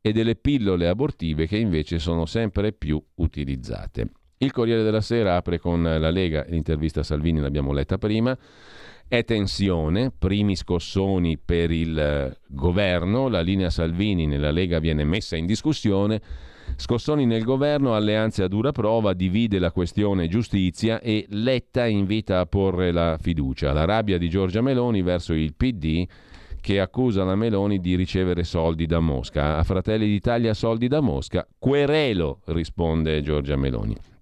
e 0.00 0.12
delle 0.12 0.34
pillole 0.34 0.88
abortive 0.88 1.46
che 1.46 1.56
invece 1.56 2.00
sono 2.00 2.26
sempre 2.26 2.72
più 2.72 3.00
utilizzate. 3.14 4.10
Il 4.38 4.50
Corriere 4.50 4.82
della 4.82 5.00
Sera 5.00 5.36
apre 5.36 5.60
con 5.60 5.84
la 5.84 6.10
Lega, 6.10 6.44
l'intervista 6.48 7.00
a 7.00 7.04
Salvini 7.04 7.38
l'abbiamo 7.38 7.72
letta 7.72 7.96
prima, 7.96 8.36
è 9.06 9.24
tensione, 9.24 10.10
primi 10.10 10.56
scossoni 10.56 11.38
per 11.38 11.70
il 11.70 12.36
governo, 12.48 13.28
la 13.28 13.40
linea 13.40 13.70
Salvini 13.70 14.26
nella 14.26 14.50
Lega 14.50 14.78
viene 14.78 15.04
messa 15.04 15.36
in 15.36 15.46
discussione, 15.46 16.20
Scossoni 16.76 17.24
nel 17.24 17.44
governo, 17.44 17.94
alleanze 17.94 18.42
a 18.42 18.48
dura 18.48 18.72
prova, 18.72 19.12
divide 19.12 19.58
la 19.58 19.70
questione 19.70 20.28
giustizia 20.28 21.00
e 21.00 21.26
Letta 21.28 21.86
invita 21.86 22.40
a 22.40 22.46
porre 22.46 22.90
la 22.90 23.16
fiducia. 23.20 23.72
La 23.72 23.84
rabbia 23.84 24.18
di 24.18 24.28
Giorgia 24.28 24.60
Meloni 24.60 25.02
verso 25.02 25.34
il 25.34 25.54
PD 25.54 26.06
che 26.60 26.80
accusa 26.80 27.24
la 27.24 27.36
Meloni 27.36 27.78
di 27.78 27.94
ricevere 27.94 28.42
soldi 28.42 28.86
da 28.86 28.98
Mosca. 28.98 29.58
A 29.58 29.62
Fratelli 29.62 30.06
d'Italia 30.06 30.54
soldi 30.54 30.88
da 30.88 31.00
Mosca? 31.00 31.46
Querelo, 31.58 32.40
risponde 32.46 33.22
Giorgia 33.22 33.56
Meloni. 33.56 34.13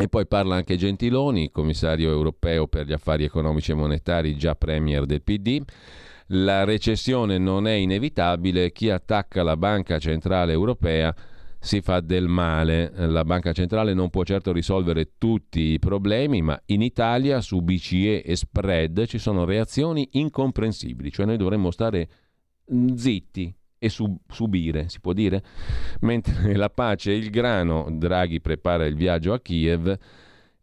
E 0.00 0.08
poi 0.08 0.28
parla 0.28 0.54
anche 0.54 0.76
Gentiloni, 0.76 1.50
commissario 1.50 2.10
europeo 2.10 2.68
per 2.68 2.86
gli 2.86 2.92
affari 2.92 3.24
economici 3.24 3.72
e 3.72 3.74
monetari, 3.74 4.36
già 4.36 4.54
premier 4.54 5.06
del 5.06 5.22
PD. 5.22 5.60
La 6.28 6.62
recessione 6.62 7.36
non 7.38 7.66
è 7.66 7.72
inevitabile, 7.72 8.70
chi 8.70 8.90
attacca 8.90 9.42
la 9.42 9.56
Banca 9.56 9.98
Centrale 9.98 10.52
Europea 10.52 11.12
si 11.58 11.80
fa 11.80 11.98
del 11.98 12.28
male. 12.28 12.92
La 12.94 13.24
Banca 13.24 13.52
Centrale 13.52 13.92
non 13.92 14.08
può 14.08 14.22
certo 14.22 14.52
risolvere 14.52 15.14
tutti 15.18 15.72
i 15.72 15.80
problemi, 15.80 16.42
ma 16.42 16.60
in 16.66 16.82
Italia 16.82 17.40
su 17.40 17.60
BCE 17.60 18.22
e 18.22 18.36
spread 18.36 19.04
ci 19.06 19.18
sono 19.18 19.44
reazioni 19.44 20.10
incomprensibili, 20.12 21.10
cioè 21.10 21.26
noi 21.26 21.36
dovremmo 21.38 21.72
stare 21.72 22.08
zitti 22.94 23.57
e 23.78 23.88
sub- 23.88 24.18
subire, 24.28 24.88
si 24.88 25.00
può 25.00 25.12
dire? 25.12 25.42
Mentre 26.00 26.54
la 26.56 26.70
pace 26.70 27.12
e 27.12 27.16
il 27.16 27.30
grano, 27.30 27.86
Draghi 27.90 28.40
prepara 28.40 28.86
il 28.86 28.94
viaggio 28.94 29.32
a 29.32 29.40
Kiev 29.40 29.98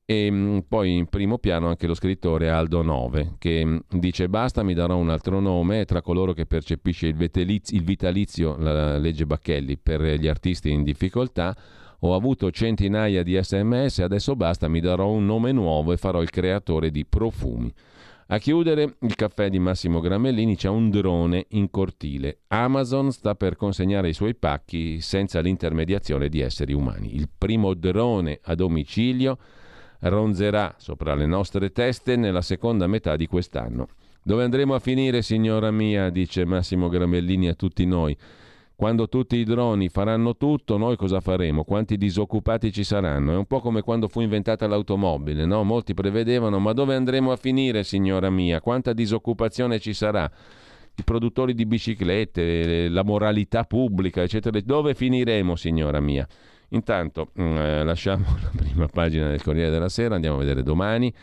e 0.06 0.30
mm, 0.30 0.60
poi 0.68 0.96
in 0.96 1.08
primo 1.08 1.40
piano 1.40 1.68
anche 1.68 1.88
lo 1.88 1.96
scrittore 1.96 2.50
Aldo 2.52 2.84
Nove 2.84 3.36
che 3.40 3.66
mm, 3.66 3.78
dice 3.90 4.30
basta 4.30 4.62
mi 4.62 4.76
darò 4.76 4.96
un 4.98 5.10
altro 5.10 5.40
nome 5.40 5.86
tra 5.86 6.04
coloro 6.04 6.34
che 6.34 6.46
percepisce 6.46 7.08
il, 7.08 7.16
il 7.20 7.84
vitalizio 7.84 8.56
la 8.58 9.00
legge 9.00 9.26
Bacchelli 9.26 9.78
per 9.78 10.02
gli 10.02 10.28
artisti 10.28 10.70
in 10.70 10.84
difficoltà 10.84 11.56
ho 12.02 12.14
avuto 12.14 12.52
centinaia 12.52 13.24
di 13.24 13.36
sms 13.42 14.00
adesso 14.00 14.36
basta 14.36 14.68
mi 14.68 14.80
darò 14.80 15.10
un 15.10 15.26
nome 15.26 15.52
nuovo 15.52 15.92
e 15.92 15.98
farò 15.98 16.22
il 16.22 16.30
creatore 16.30 16.92
di 16.92 17.04
profumi 17.04 17.74
a 18.28 18.38
chiudere 18.40 18.96
il 19.02 19.16
caffè 19.16 19.50
di 19.50 19.60
Massimo 19.60 20.00
Gramellini 20.00 20.56
c'è 20.56 20.70
un 20.70 20.90
drone 20.90 21.46
in 21.50 21.70
cortile 21.70 22.40
Amazon 22.48 23.12
sta 23.12 23.36
per 23.36 23.56
consegnare 23.56 24.10
i 24.10 24.14
suoi 24.14 24.36
pacchi 24.36 25.00
senza 25.02 25.40
l'intermediazione 25.42 26.30
di 26.30 26.40
esseri 26.40 26.74
umani 26.74 27.16
il 27.16 27.30
primo 27.38 27.74
drone 27.74 28.40
a 28.44 28.56
domicilio 28.56 29.38
ronzerà 30.00 30.76
sopra 30.78 31.16
le 31.16 31.26
nostre 31.26 31.72
teste 31.72 32.16
nella 32.16 32.42
seconda 32.42 32.88
metà 32.88 33.16
di 33.16 33.28
quest'anno. 33.28 33.88
Dove 34.24 34.44
andremo 34.44 34.74
a 34.74 34.80
finire, 34.80 35.22
signora 35.22 35.72
mia, 35.72 36.10
dice 36.10 36.46
Massimo 36.46 36.90
Gramellini 36.90 37.48
a 37.48 37.54
tutti 37.54 37.86
noi. 37.86 38.18
Quando 38.76 39.08
tutti 39.08 39.38
i 39.38 39.46
droni 39.46 39.88
faranno 39.88 40.36
tutto, 40.36 40.78
noi 40.78 40.98
cosa 40.98 41.22
faremo? 41.22 41.64
Quanti 41.64 41.96
disoccupati 41.96 42.74
ci 42.74 42.84
saranno? 42.84 43.32
È 43.32 43.36
un 43.38 43.46
po' 43.46 43.62
come 43.62 43.82
quando 43.82 44.10
fu 44.10 44.20
inventata 44.20 44.68
l'automobile, 44.68 45.46
no? 45.46 45.64
Molti 45.64 45.94
prevedevano, 45.94 46.60
ma 46.60 46.74
dove 46.74 46.94
andremo 46.94 47.32
a 47.32 47.38
finire, 47.38 47.84
signora 47.86 48.30
mia? 48.30 48.60
Quanta 48.60 48.92
disoccupazione 48.92 49.80
ci 49.80 49.94
sarà? 49.94 50.30
I 50.98 51.04
produttori 51.04 51.54
di 51.54 51.66
biciclette, 51.66 52.90
la 52.90 53.04
moralità 53.04 53.64
pubblica, 53.64 54.24
eccetera. 54.24 54.60
Dove 54.60 54.94
finiremo, 54.94 55.56
signora 55.56 56.02
mia? 56.02 56.28
Intanto 56.70 57.30
mm, 57.40 57.58
eh, 57.58 57.84
lasciamo 57.86 58.26
la 58.44 58.52
prima 58.54 58.88
pagina 58.88 59.30
del 59.30 59.42
Corriere 59.42 59.70
della 59.70 59.90
Sera, 59.90 60.16
andiamo 60.16 60.36
a 60.36 60.40
vedere 60.40 60.64
domani. 60.64 61.14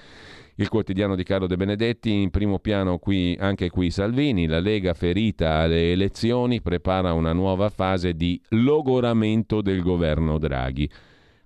Il 0.56 0.68
quotidiano 0.68 1.14
di 1.16 1.22
Carlo 1.22 1.46
De 1.46 1.56
Benedetti, 1.56 2.12
in 2.12 2.28
primo 2.28 2.58
piano 2.58 2.98
qui, 2.98 3.34
anche 3.40 3.70
qui 3.70 3.90
Salvini, 3.90 4.46
la 4.46 4.60
Lega 4.60 4.92
ferita 4.92 5.60
alle 5.60 5.92
elezioni 5.92 6.60
prepara 6.60 7.14
una 7.14 7.32
nuova 7.32 7.70
fase 7.70 8.14
di 8.14 8.38
logoramento 8.50 9.62
del 9.62 9.80
governo 9.80 10.36
Draghi. 10.36 10.90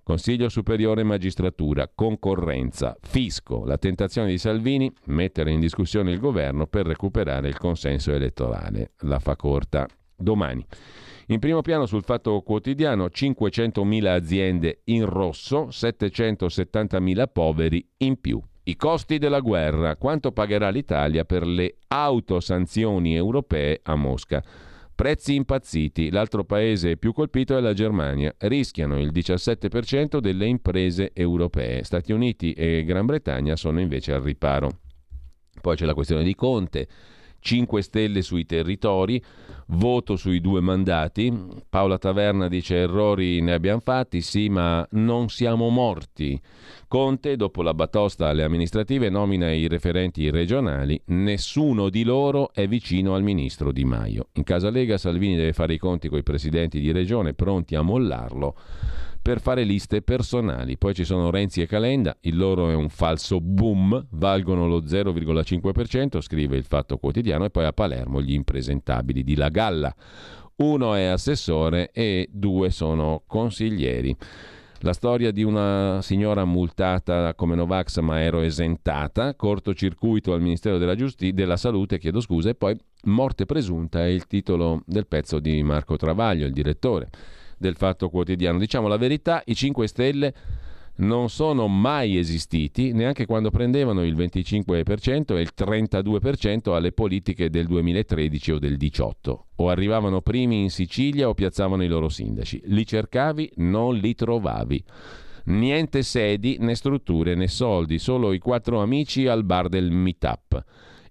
Consiglio 0.03 0.49
Superiore 0.49 1.03
Magistratura, 1.03 1.89
concorrenza, 1.93 2.97
fisco, 3.01 3.63
la 3.65 3.77
tentazione 3.77 4.29
di 4.29 4.37
Salvini, 4.37 4.91
mettere 5.05 5.51
in 5.51 5.59
discussione 5.61 6.11
il 6.11 6.19
governo 6.19 6.67
per 6.67 6.85
recuperare 6.85 7.47
il 7.47 7.57
consenso 7.57 8.11
elettorale. 8.11 8.91
La 9.01 9.19
fa 9.19 9.35
corta 9.37 9.87
domani. 10.17 10.65
In 11.27 11.39
primo 11.39 11.61
piano 11.61 11.85
sul 11.85 12.03
Fatto 12.03 12.41
Quotidiano 12.41 13.05
500.000 13.05 14.05
aziende 14.05 14.81
in 14.85 15.05
rosso, 15.05 15.67
770.000 15.67 17.25
poveri 17.31 17.85
in 17.97 18.19
più. 18.19 18.41
I 18.67 18.75
costi 18.75 19.17
della 19.17 19.39
guerra, 19.39 19.95
quanto 19.95 20.33
pagherà 20.33 20.67
l'Italia 20.67 21.23
per 21.23 21.47
le 21.47 21.77
autosanzioni 21.87 23.15
europee 23.15 23.79
a 23.81 23.95
Mosca. 23.95 24.43
Prezzi 24.93 25.35
impazziti, 25.35 26.11
l'altro 26.11 26.43
paese 26.43 26.97
più 26.97 27.13
colpito 27.13 27.55
è 27.55 27.61
la 27.61 27.71
Germania, 27.71 28.35
rischiano 28.39 28.99
il 28.99 29.13
17% 29.13 30.17
delle 30.17 30.47
imprese 30.47 31.11
europee. 31.13 31.85
Stati 31.85 32.11
Uniti 32.11 32.51
e 32.51 32.83
Gran 32.83 33.05
Bretagna 33.05 33.55
sono 33.55 33.79
invece 33.79 34.11
al 34.11 34.21
riparo. 34.21 34.79
Poi 35.61 35.77
c'è 35.77 35.85
la 35.85 35.93
questione 35.93 36.25
di 36.25 36.35
Conte 36.35 36.87
5 37.47 37.81
Stelle 37.81 38.21
sui 38.23 38.45
territori, 38.45 39.23
voto 39.67 40.17
sui 40.17 40.41
due 40.41 40.59
mandati. 40.59 41.33
Paola 41.69 41.97
Taverna 41.97 42.49
dice 42.49 42.75
errori 42.75 43.39
ne 43.39 43.53
abbiamo 43.53 43.79
fatti, 43.79 44.19
sì, 44.19 44.49
ma 44.49 44.85
non 44.91 45.29
siamo 45.29 45.69
morti. 45.69 46.37
Conte, 46.89 47.37
dopo 47.37 47.61
la 47.61 47.73
batosta 47.73 48.27
alle 48.27 48.43
amministrative, 48.43 49.09
nomina 49.09 49.49
i 49.49 49.69
referenti 49.69 50.29
regionali. 50.29 51.01
Nessuno 51.05 51.87
di 51.87 52.03
loro 52.03 52.51
è 52.51 52.67
vicino 52.67 53.15
al 53.15 53.23
ministro 53.23 53.71
Di 53.71 53.85
Maio. 53.85 54.27
In 54.33 54.43
casa 54.43 54.69
Lega 54.69 54.97
Salvini 54.97 55.37
deve 55.37 55.53
fare 55.53 55.73
i 55.73 55.77
conti 55.77 56.09
con 56.09 56.17
i 56.17 56.23
presidenti 56.23 56.81
di 56.81 56.91
regione 56.91 57.33
pronti 57.33 57.75
a 57.75 57.81
mollarlo 57.81 58.55
per 59.27 59.41
fare 59.41 59.65
liste 59.65 60.01
personali. 60.01 60.77
Poi 60.77 60.93
ci 60.93 61.03
sono 61.03 61.29
Renzi 61.29 61.59
e 61.59 61.65
Calenda, 61.65 62.15
il 62.21 62.37
loro 62.37 62.69
è 62.69 62.73
un 62.73 62.87
falso 62.87 63.41
boom, 63.41 64.07
valgono 64.11 64.67
lo 64.67 64.79
0,5%, 64.83 66.21
scrive 66.21 66.55
il 66.55 66.63
Fatto 66.63 66.97
Quotidiano, 66.97 67.43
e 67.43 67.49
poi 67.49 67.65
a 67.65 67.73
Palermo 67.73 68.21
gli 68.21 68.31
impresentabili 68.31 69.25
di 69.25 69.35
La 69.35 69.49
Galla. 69.49 69.93
Uno 70.55 70.93
è 70.93 71.03
assessore 71.03 71.91
e 71.91 72.29
due 72.31 72.69
sono 72.69 73.23
consiglieri. 73.27 74.15
La 74.79 74.93
storia 74.93 75.31
di 75.31 75.43
una 75.43 76.01
signora 76.01 76.45
multata 76.45 77.33
come 77.35 77.55
Novax 77.55 77.99
ma 77.99 78.21
ero 78.21 78.39
esentata, 78.39 79.35
cortocircuito 79.35 80.31
al 80.31 80.39
Ministero 80.39 80.77
della, 80.77 80.95
Giusti- 80.95 81.33
della 81.33 81.57
Salute, 81.57 81.97
chiedo 81.97 82.21
scusa, 82.21 82.51
e 82.51 82.55
poi 82.55 82.77
morte 83.07 83.45
presunta 83.45 84.05
è 84.05 84.07
il 84.07 84.25
titolo 84.25 84.83
del 84.85 85.05
pezzo 85.05 85.39
di 85.41 85.61
Marco 85.63 85.97
Travaglio, 85.97 86.45
il 86.45 86.53
direttore 86.53 87.09
del 87.57 87.75
Fatto 87.75 88.09
Quotidiano. 88.09 88.59
Diciamo 88.59 88.87
la 88.87 88.97
verità, 88.97 89.41
i 89.45 89.55
5 89.55 89.87
Stelle 89.87 90.33
non 90.97 91.29
sono 91.29 91.67
mai 91.67 92.17
esistiti 92.17 92.91
neanche 92.91 93.25
quando 93.25 93.51
prendevano 93.51 94.03
il 94.03 94.15
25% 94.15 95.35
e 95.35 95.41
il 95.41 95.51
32% 95.55 96.73
alle 96.73 96.91
politiche 96.91 97.49
del 97.49 97.67
2013 97.67 98.53
o 98.53 98.59
del 98.59 98.77
18 98.77 99.45
o 99.55 99.69
arrivavano 99.69 100.21
primi 100.21 100.61
in 100.61 100.69
Sicilia 100.69 101.29
o 101.29 101.33
piazzavano 101.33 101.83
i 101.83 101.87
loro 101.87 102.09
sindaci. 102.09 102.61
Li 102.65 102.85
cercavi, 102.85 103.51
non 103.57 103.95
li 103.95 104.15
trovavi. 104.15 104.83
Niente 105.45 106.03
sedi 106.03 106.57
né 106.59 106.75
strutture 106.75 107.35
né 107.35 107.47
soldi, 107.47 107.99
solo 107.99 108.33
i 108.33 108.39
quattro 108.39 108.81
amici 108.81 109.27
al 109.27 109.43
bar 109.45 109.69
del 109.69 109.91
meetup 109.91 110.63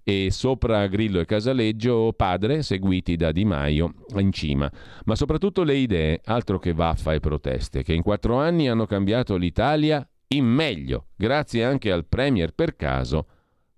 e 0.09 0.31
sopra 0.31 0.87
Grillo 0.87 1.19
e 1.19 1.25
Casaleggio 1.25 2.13
padre, 2.15 2.63
seguiti 2.63 3.17
da 3.17 3.33
Di 3.33 3.43
Maio 3.43 3.93
in 4.15 4.31
cima. 4.31 4.71
Ma 5.03 5.15
soprattutto 5.15 5.63
le 5.63 5.75
idee, 5.75 6.21
altro 6.23 6.59
che 6.59 6.71
vaffa 6.71 7.11
e 7.11 7.19
proteste, 7.19 7.83
che 7.83 7.91
in 7.91 8.03
quattro 8.03 8.37
anni 8.37 8.69
hanno 8.69 8.85
cambiato 8.85 9.35
l'Italia 9.35 10.07
in 10.29 10.45
meglio, 10.45 11.07
grazie 11.17 11.65
anche 11.65 11.91
al 11.91 12.05
Premier 12.05 12.53
per 12.53 12.77
caso 12.77 13.27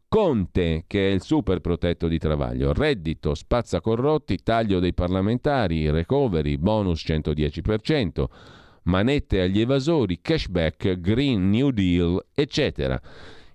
Conte, 0.08 0.84
che 0.86 1.10
è 1.10 1.12
il 1.12 1.24
super 1.24 1.62
protetto 1.62 2.08
di 2.08 2.20
Travaglio, 2.20 2.74
reddito, 2.74 3.34
spazza 3.34 3.82
corrotti, 3.82 4.38
taglio 4.44 4.80
dei 4.80 4.94
parlamentari, 4.94 5.90
recovery, 5.90 6.58
bonus 6.58 7.04
110%, 7.08 8.26
manette 8.84 9.42
agli 9.42 9.62
evasori, 9.62 10.22
cashback, 10.22 11.00
Green 11.00 11.50
New 11.50 11.72
Deal, 11.72 12.24
eccetera. 12.36 13.02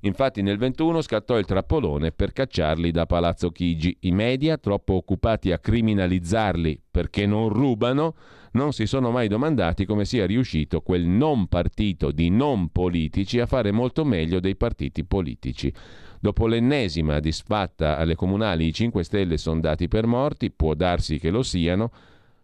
Infatti 0.05 0.43
nel 0.43 0.59
21 0.59 1.01
scattò 1.01 1.39
il 1.39 1.47
trappolone 1.47 2.13
per 2.13 2.33
cacciarli 2.33 2.91
da 2.91 3.07
Palazzo 3.07 3.51
Chigi. 3.51 3.97
I 4.01 4.13
media, 4.13 4.59
troppo 4.59 4.95
occupati 4.95 5.51
a 5.51 5.59
criminalizzarli 5.59 6.79
perché 6.91 7.25
non 7.25 7.49
rubano, 7.49 8.15
non 8.53 8.75
si 8.75 8.85
sono 8.85 9.11
mai 9.11 9.29
domandati 9.29 9.87
come 9.87 10.05
sia 10.05 10.27
riuscito 10.27 10.83
quel 10.83 11.07
non 11.07 11.47
partito 11.47 12.13
di 12.13 12.29
non 12.29 12.69
politici 12.69 13.41
a 13.41 13.47
fare 13.47 13.73
molto 13.73 14.05
meglio 14.05 14.41
dei 14.41 14.57
partiti 14.57 15.05
politici. 15.05 15.73
Dopo 16.21 16.47
l'ennesima 16.47 17.19
disfatta 17.19 17.97
alle 17.97 18.15
comunali, 18.15 18.67
i 18.67 18.75
5 18.75 19.03
Stelle 19.05 19.39
sono 19.39 19.61
dati 19.61 19.89
per 19.89 20.07
morti, 20.07 20.51
può 20.51 20.75
darsi 20.75 21.19
che 21.19 21.31
lo 21.31 21.43
siano, 21.43 21.91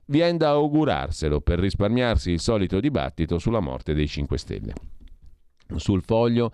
viene 0.06 0.38
da 0.38 0.48
augurarselo 0.50 1.42
per 1.42 1.58
risparmiarsi 1.58 2.30
il 2.30 2.40
solito 2.40 2.80
dibattito 2.80 3.38
sulla 3.38 3.60
morte 3.60 3.92
dei 3.92 4.08
5 4.08 4.38
Stelle. 4.38 4.72
Sul 5.76 6.02
foglio 6.02 6.52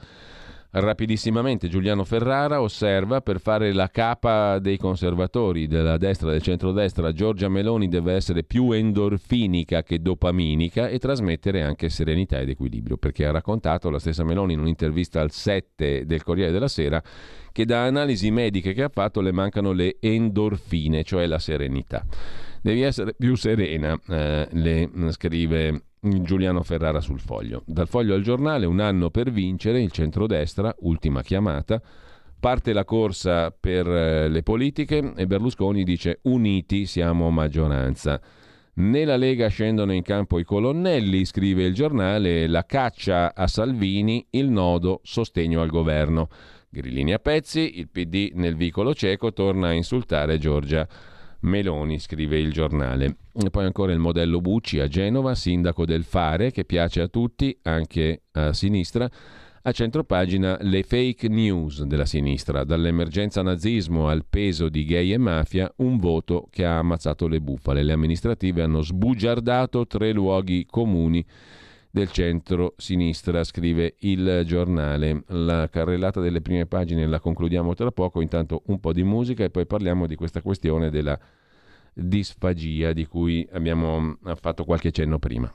Rapidissimamente 0.78 1.68
Giuliano 1.68 2.04
Ferrara 2.04 2.60
osserva 2.60 3.22
per 3.22 3.40
fare 3.40 3.72
la 3.72 3.88
capa 3.88 4.58
dei 4.58 4.76
conservatori 4.76 5.66
della 5.66 5.96
destra 5.96 6.28
e 6.28 6.32
del 6.32 6.42
centrodestra 6.42 7.12
Giorgia 7.12 7.48
Meloni 7.48 7.88
deve 7.88 8.12
essere 8.12 8.44
più 8.44 8.72
endorfinica 8.72 9.82
che 9.82 10.02
dopaminica 10.02 10.88
e 10.88 10.98
trasmettere 10.98 11.62
anche 11.62 11.88
serenità 11.88 12.40
ed 12.40 12.50
equilibrio 12.50 12.98
perché 12.98 13.24
ha 13.24 13.30
raccontato 13.30 13.88
la 13.88 13.98
stessa 13.98 14.22
Meloni 14.22 14.52
in 14.52 14.60
un'intervista 14.60 15.22
al 15.22 15.30
7 15.30 16.04
del 16.04 16.22
Corriere 16.22 16.52
della 16.52 16.68
Sera 16.68 17.02
che 17.52 17.64
da 17.64 17.84
analisi 17.84 18.30
mediche 18.30 18.74
che 18.74 18.82
ha 18.82 18.90
fatto 18.92 19.22
le 19.22 19.32
mancano 19.32 19.72
le 19.72 19.96
endorfine, 19.98 21.04
cioè 21.04 21.24
la 21.24 21.38
serenità. 21.38 22.04
Devi 22.60 22.82
essere 22.82 23.14
più 23.16 23.34
serena, 23.34 23.98
eh, 24.08 24.46
le 24.50 24.90
scrive 25.08 25.84
Giuliano 26.22 26.62
Ferrara 26.62 27.00
sul 27.00 27.20
foglio. 27.20 27.62
Dal 27.66 27.88
foglio 27.88 28.14
al 28.14 28.22
giornale, 28.22 28.66
un 28.66 28.80
anno 28.80 29.10
per 29.10 29.30
vincere, 29.30 29.82
il 29.82 29.90
centrodestra, 29.90 30.74
ultima 30.80 31.22
chiamata. 31.22 31.80
Parte 32.38 32.72
la 32.72 32.84
corsa 32.84 33.50
per 33.50 33.86
eh, 33.88 34.28
le 34.28 34.42
politiche 34.42 35.12
e 35.16 35.26
Berlusconi 35.26 35.84
dice 35.84 36.20
uniti 36.22 36.86
siamo 36.86 37.30
maggioranza. 37.30 38.20
Nella 38.74 39.16
Lega 39.16 39.48
scendono 39.48 39.94
in 39.94 40.02
campo 40.02 40.38
i 40.38 40.44
colonnelli, 40.44 41.24
scrive 41.24 41.64
il 41.64 41.72
giornale, 41.72 42.46
la 42.46 42.66
caccia 42.66 43.34
a 43.34 43.46
Salvini, 43.46 44.26
il 44.30 44.50
nodo 44.50 45.00
sostegno 45.02 45.62
al 45.62 45.70
governo. 45.70 46.28
Grillini 46.68 47.14
a 47.14 47.18
pezzi, 47.18 47.78
il 47.78 47.88
PD 47.88 48.32
nel 48.34 48.54
vicolo 48.54 48.94
cieco 48.94 49.32
torna 49.32 49.68
a 49.68 49.72
insultare 49.72 50.38
Giorgia 50.38 50.86
Meloni, 51.40 51.98
scrive 51.98 52.38
il 52.38 52.52
giornale. 52.52 53.16
E 53.34 53.50
poi 53.50 53.64
ancora 53.64 53.92
il 53.92 53.98
modello 53.98 54.40
Bucci 54.40 54.80
a 54.80 54.88
Genova, 54.88 55.34
sindaco 55.34 55.84
del 55.84 56.04
Fare, 56.04 56.50
che 56.50 56.64
piace 56.64 57.00
a 57.00 57.08
tutti, 57.08 57.56
anche 57.62 58.22
a 58.32 58.52
sinistra. 58.52 59.08
A 59.62 59.72
centropagina 59.72 60.56
le 60.60 60.84
fake 60.84 61.28
news 61.28 61.82
della 61.82 62.04
sinistra, 62.06 62.62
dall'emergenza 62.62 63.42
nazismo 63.42 64.08
al 64.08 64.24
peso 64.24 64.68
di 64.68 64.84
gay 64.84 65.12
e 65.12 65.18
mafia, 65.18 65.72
un 65.78 65.98
voto 65.98 66.46
che 66.50 66.64
ha 66.64 66.78
ammazzato 66.78 67.26
le 67.26 67.40
bufale. 67.40 67.82
Le 67.82 67.92
amministrative 67.92 68.62
hanno 68.62 68.80
sbugiardato 68.80 69.86
tre 69.88 70.12
luoghi 70.12 70.66
comuni 70.66 71.24
del 71.96 72.10
centro-sinistra, 72.10 73.42
scrive 73.42 73.94
il 74.00 74.42
giornale. 74.44 75.22
La 75.28 75.66
carrellata 75.70 76.20
delle 76.20 76.42
prime 76.42 76.66
pagine 76.66 77.06
la 77.06 77.18
concludiamo 77.18 77.72
tra 77.72 77.90
poco, 77.90 78.20
intanto 78.20 78.64
un 78.66 78.80
po' 78.80 78.92
di 78.92 79.02
musica 79.02 79.44
e 79.44 79.50
poi 79.50 79.64
parliamo 79.64 80.06
di 80.06 80.14
questa 80.14 80.42
questione 80.42 80.90
della 80.90 81.18
disfagia 81.94 82.92
di 82.92 83.06
cui 83.06 83.48
abbiamo 83.50 84.18
fatto 84.34 84.64
qualche 84.64 84.90
cenno 84.90 85.18
prima. 85.18 85.50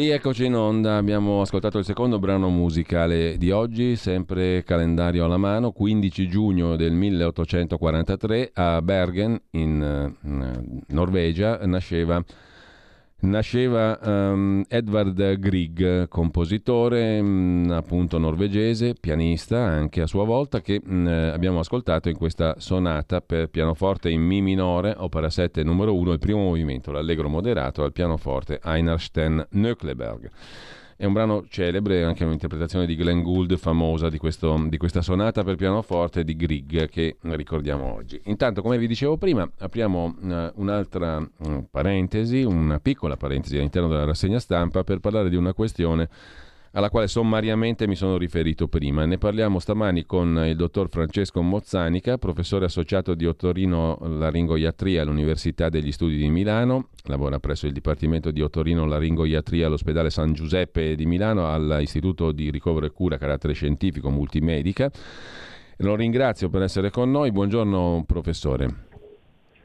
Rieccoci 0.00 0.46
in 0.46 0.54
onda, 0.54 0.96
abbiamo 0.96 1.42
ascoltato 1.42 1.76
il 1.76 1.84
secondo 1.84 2.18
brano 2.18 2.48
musicale 2.48 3.36
di 3.36 3.50
oggi, 3.50 3.96
sempre 3.96 4.62
calendario 4.64 5.26
alla 5.26 5.36
mano, 5.36 5.72
15 5.72 6.26
giugno 6.26 6.74
del 6.74 6.92
1843 6.92 8.50
a 8.54 8.80
Bergen 8.80 9.38
in 9.50 10.16
uh, 10.22 10.84
Norvegia 10.86 11.60
nasceva 11.66 12.24
Nasceva 13.22 13.98
um, 14.02 14.64
Edvard 14.66 15.36
Grieg, 15.38 16.08
compositore 16.08 17.18
um, 17.20 17.70
appunto 17.70 18.16
norvegese, 18.16 18.94
pianista 18.98 19.58
anche 19.58 20.00
a 20.00 20.06
sua 20.06 20.24
volta, 20.24 20.62
che 20.62 20.80
um, 20.82 21.06
abbiamo 21.06 21.58
ascoltato 21.58 22.08
in 22.08 22.16
questa 22.16 22.54
sonata 22.58 23.20
per 23.20 23.48
pianoforte 23.48 24.08
in 24.08 24.22
Mi 24.22 24.40
minore, 24.40 24.94
opera 24.96 25.28
7 25.28 25.62
numero 25.62 25.94
1, 25.94 26.12
il 26.12 26.18
primo 26.18 26.40
movimento, 26.40 26.92
l'allegro 26.92 27.28
moderato 27.28 27.82
al 27.82 27.92
pianoforte 27.92 28.58
Einar 28.64 28.98
Sten 28.98 29.46
Nöckleberg. 29.50 30.30
È 31.00 31.06
un 31.06 31.14
brano 31.14 31.46
celebre, 31.48 32.04
anche 32.04 32.24
un'interpretazione 32.24 32.84
di 32.84 32.94
Glenn 32.94 33.22
Gould 33.22 33.56
famosa 33.56 34.10
di, 34.10 34.18
questo, 34.18 34.66
di 34.68 34.76
questa 34.76 35.00
sonata 35.00 35.42
per 35.42 35.56
pianoforte 35.56 36.24
di 36.24 36.36
Grieg 36.36 36.90
che 36.90 37.16
ricordiamo 37.22 37.94
oggi. 37.94 38.20
Intanto, 38.24 38.60
come 38.60 38.76
vi 38.76 38.86
dicevo 38.86 39.16
prima, 39.16 39.50
apriamo 39.60 40.04
uh, 40.20 40.50
un'altra 40.56 41.16
uh, 41.16 41.66
parentesi, 41.70 42.42
una 42.42 42.80
piccola 42.80 43.16
parentesi 43.16 43.56
all'interno 43.56 43.88
della 43.88 44.04
rassegna 44.04 44.38
stampa 44.38 44.84
per 44.84 44.98
parlare 44.98 45.30
di 45.30 45.36
una 45.36 45.54
questione 45.54 46.10
alla 46.72 46.90
quale 46.90 47.08
sommariamente 47.08 47.86
mi 47.86 47.96
sono 47.96 48.16
riferito 48.16 48.68
prima. 48.68 49.04
Ne 49.04 49.18
parliamo 49.18 49.58
stamani 49.58 50.04
con 50.04 50.44
il 50.46 50.56
dottor 50.56 50.88
Francesco 50.88 51.42
Mozzanica, 51.42 52.18
professore 52.18 52.66
associato 52.66 53.14
di 53.14 53.26
Ottorino 53.26 53.98
Laringoiatria 54.00 55.02
all'Università 55.02 55.68
degli 55.68 55.90
Studi 55.90 56.16
di 56.16 56.30
Milano, 56.30 56.88
lavora 57.04 57.38
presso 57.40 57.66
il 57.66 57.72
Dipartimento 57.72 58.30
di 58.30 58.40
Ottorino 58.40 58.84
Laringoiatria 58.84 59.66
all'ospedale 59.66 60.10
San 60.10 60.32
Giuseppe 60.32 60.94
di 60.94 61.06
Milano 61.06 61.52
all'Istituto 61.52 62.32
di 62.32 62.50
Ricovero 62.50 62.86
e 62.86 62.90
Cura 62.90 63.18
carattere 63.18 63.52
scientifico 63.52 64.10
multimedica. 64.10 64.90
Lo 65.78 65.96
ringrazio 65.96 66.50
per 66.50 66.62
essere 66.62 66.90
con 66.90 67.10
noi. 67.10 67.32
Buongiorno 67.32 68.04
professore. 68.06 68.89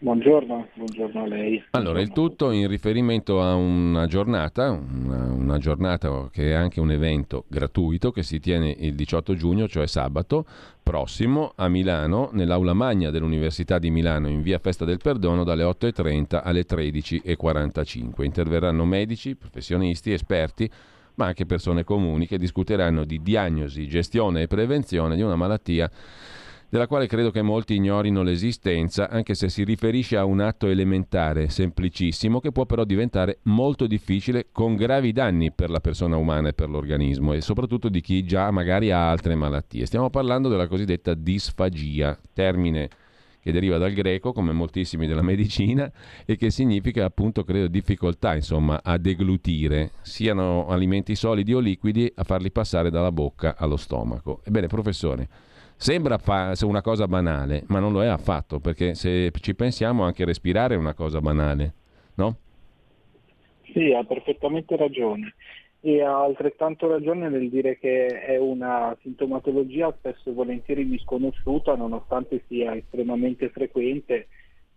Buongiorno, 0.06 0.68
buongiorno 0.76 1.24
a 1.24 1.26
lei. 1.26 1.64
Allora, 1.72 2.00
il 2.00 2.12
tutto 2.12 2.52
in 2.52 2.68
riferimento 2.68 3.42
a 3.42 3.56
una 3.56 4.06
giornata, 4.06 4.70
una, 4.70 5.34
una, 5.34 5.58
giornata 5.58 6.30
che 6.32 6.52
è 6.52 6.54
anche 6.54 6.80
un 6.80 6.92
evento 6.92 7.46
gratuito 7.48 8.12
che 8.12 8.22
si 8.22 8.40
tiene 8.40 8.70
il 8.70 8.94
18 8.94 9.34
giugno, 9.34 9.68
cioè 9.68 9.88
sabato 9.88 10.46
prossimo, 10.84 11.54
a 11.56 11.68
Milano, 11.70 12.30
nell'aula 12.34 12.74
magna 12.74 13.10
dell'Università 13.10 13.80
di 13.80 13.90
Milano, 13.90 14.28
in 14.28 14.44
via 14.44 14.60
Festa 14.60 14.86
del 14.86 15.00
Perdono, 15.02 15.44
dalle 15.44 15.64
8.30 15.64 16.40
alle 16.44 16.68
13.45. 16.68 18.24
Interverranno 18.24 18.86
medici, 18.86 19.36
professionisti, 19.36 20.12
esperti, 20.12 20.70
ma 21.16 21.26
anche 21.26 21.48
persone 21.48 21.84
comuni 21.84 22.28
che 22.28 22.38
discuteranno 22.38 23.06
di 23.06 23.24
diagnosi, 23.24 23.88
gestione 23.88 24.44
e 24.44 24.48
prevenzione 24.48 25.16
di 25.16 25.24
una 25.24 25.36
malattia 25.36 25.90
della 26.70 26.88
quale 26.88 27.08
credo 27.08 27.32
che 27.32 27.42
molti 27.42 27.76
ignorino 27.76 28.22
l'esistenza, 28.22 29.10
anche 29.10 29.34
se 29.36 29.50
si 29.50 29.64
riferisce 29.64 30.18
a 30.18 30.26
un 30.26 30.42
atto 30.42 30.68
elementare, 30.68 31.50
semplicissimo, 31.50 32.40
che 32.40 32.52
può 32.52 32.66
però 32.66 32.84
diventare 32.84 33.40
molto 33.44 33.88
difficile 33.88 34.48
con 34.52 34.76
gravi 34.76 35.12
danni 35.12 35.52
per 35.52 35.70
la 35.70 35.80
persona 35.80 36.18
umana 36.18 36.50
e 36.50 36.54
per 36.54 36.70
l'organismo 36.70 37.34
e 37.34 37.42
soprattutto 37.42 37.90
di 37.90 38.02
chi 38.02 38.26
già 38.26 38.52
magari 38.52 38.92
ha 38.92 39.10
altre 39.10 39.36
malattie. 39.36 39.86
Stiamo 39.86 40.10
parlando 40.10 40.50
della 40.50 40.68
cosiddetta 40.68 41.14
disfagia, 41.14 42.18
termine 42.34 42.90
che 43.46 43.52
deriva 43.52 43.78
dal 43.78 43.92
greco, 43.92 44.34
come 44.34 44.52
moltissimi 44.54 45.06
della 45.06 45.22
medicina, 45.22 45.92
e 46.26 46.36
che 46.36 46.50
significa 46.50 47.06
appunto, 47.06 47.44
credo, 47.44 47.68
difficoltà, 47.68 48.34
insomma, 48.34 48.82
a 48.82 48.98
deglutire, 48.98 49.92
siano 50.02 50.68
alimenti 50.68 51.14
solidi 51.14 51.54
o 51.54 51.60
liquidi, 51.60 52.12
a 52.16 52.24
farli 52.24 52.50
passare 52.50 52.90
dalla 52.90 53.12
bocca 53.12 53.54
allo 53.56 53.78
stomaco. 53.78 54.42
Ebbene, 54.44 54.66
professore, 54.66 55.30
Sembra 55.78 56.18
una 56.62 56.82
cosa 56.82 57.08
banale, 57.08 57.64
ma 57.68 57.80
non 57.80 57.92
lo 57.92 58.02
è 58.02 58.08
affatto, 58.08 58.60
perché 58.60 58.96
se 58.96 59.32
ci 59.40 59.54
pensiamo 59.56 60.04
anche 60.04 60.26
respirare 60.26 60.76
è 60.76 60.78
una 60.78 60.94
cosa 60.94 61.20
banale, 61.20 61.74
no? 62.16 62.38
Sì, 63.72 63.92
ha 63.92 64.04
perfettamente 64.04 64.76
ragione. 64.78 65.36
E 65.82 66.02
ha 66.02 66.24
altrettanto 66.24 66.88
ragione 66.88 67.30
nel 67.30 67.50
dire 67.50 67.78
che 67.78 68.08
è 68.08 68.38
una 68.38 68.98
sintomatologia 69.02 69.94
spesso 69.98 70.30
e 70.30 70.34
volentieri 70.34 70.84
misconosciuta, 70.86 71.76
nonostante 71.76 72.44
sia 72.48 72.76
estremamente 72.76 73.50
frequente 73.50 74.28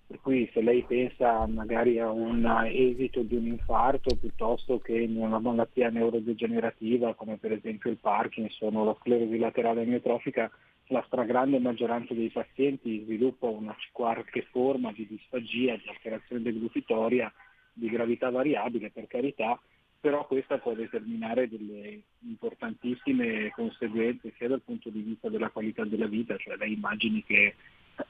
per 0.08 0.20
cui 0.22 0.48
se 0.54 0.62
lei 0.62 0.82
pensa 0.84 1.46
magari 1.46 1.98
a 1.98 2.10
un 2.10 2.42
esito 2.64 3.20
di 3.20 3.36
un 3.36 3.46
infarto 3.46 4.16
piuttosto 4.16 4.78
che 4.78 4.96
in 4.98 5.16
una 5.18 5.38
malattia 5.38 5.90
neurodegenerativa 5.90 7.12
come 7.12 7.36
per 7.36 7.52
esempio 7.52 7.90
il 7.90 7.98
Parkinson 7.98 8.74
o 8.74 8.84
la 8.84 8.96
sclerosi 9.00 9.36
laterale 9.36 9.82
amiotrofica, 9.82 10.50
la 10.86 11.04
stragrande 11.06 11.58
maggioranza 11.58 12.14
dei 12.14 12.30
pazienti 12.30 13.02
sviluppa 13.04 13.48
una 13.48 13.76
qualche 13.92 14.46
forma 14.50 14.92
di 14.92 15.06
disfagia, 15.06 15.76
di 15.76 15.88
alterazione 15.88 16.40
deglutitoria 16.40 17.30
di 17.70 17.90
gravità 17.90 18.30
variabile 18.30 18.90
per 18.90 19.06
carità, 19.08 19.60
però 20.00 20.26
questa 20.26 20.56
può 20.56 20.72
determinare 20.72 21.50
delle 21.50 22.00
importantissime 22.20 23.50
conseguenze 23.50 24.32
sia 24.38 24.48
dal 24.48 24.62
punto 24.62 24.88
di 24.88 25.00
vista 25.02 25.28
della 25.28 25.50
qualità 25.50 25.84
della 25.84 26.06
vita, 26.06 26.34
cioè 26.38 26.56
lei 26.56 26.72
immagini 26.72 27.22
che 27.24 27.54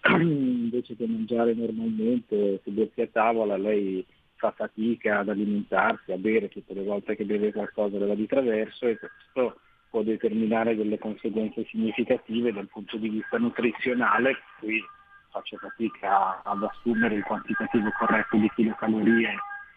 invece 0.21 0.97
che 0.97 1.07
mangiare 1.07 1.55
normalmente, 1.55 2.61
sedersi 2.65 3.01
a 3.03 3.09
tavola, 3.09 3.57
lei 3.57 4.05
fa 4.37 4.53
fatica 4.53 5.19
ad 5.19 5.29
alimentarsi, 5.29 6.13
a 6.13 6.17
bere 6.17 6.49
tutte 6.49 6.75
le 6.75 6.85
volte 6.85 7.17
che 7.17 7.25
beve 7.25 7.53
qualcosa 7.53 7.99
della 7.99 8.15
di 8.15 8.27
traverso 8.27 8.87
e 8.87 8.99
questo 8.99 9.61
può 9.91 10.03
determinare 10.03 10.77
delle 10.77 10.99
conseguenze 10.99 11.65
significative 11.65 12.53
dal 12.53 12.69
punto 12.69 12.97
di 12.99 13.09
vista 13.09 13.39
nutrizionale, 13.39 14.37
qui 14.61 14.81
faccio 15.31 15.57
fatica 15.57 16.43
ad 16.43 16.63
assumere 16.63 17.17
il 17.17 17.25
quantitativo 17.25 17.91
corretto 17.99 18.37
di 18.37 18.51
kilocalorie 18.55 19.35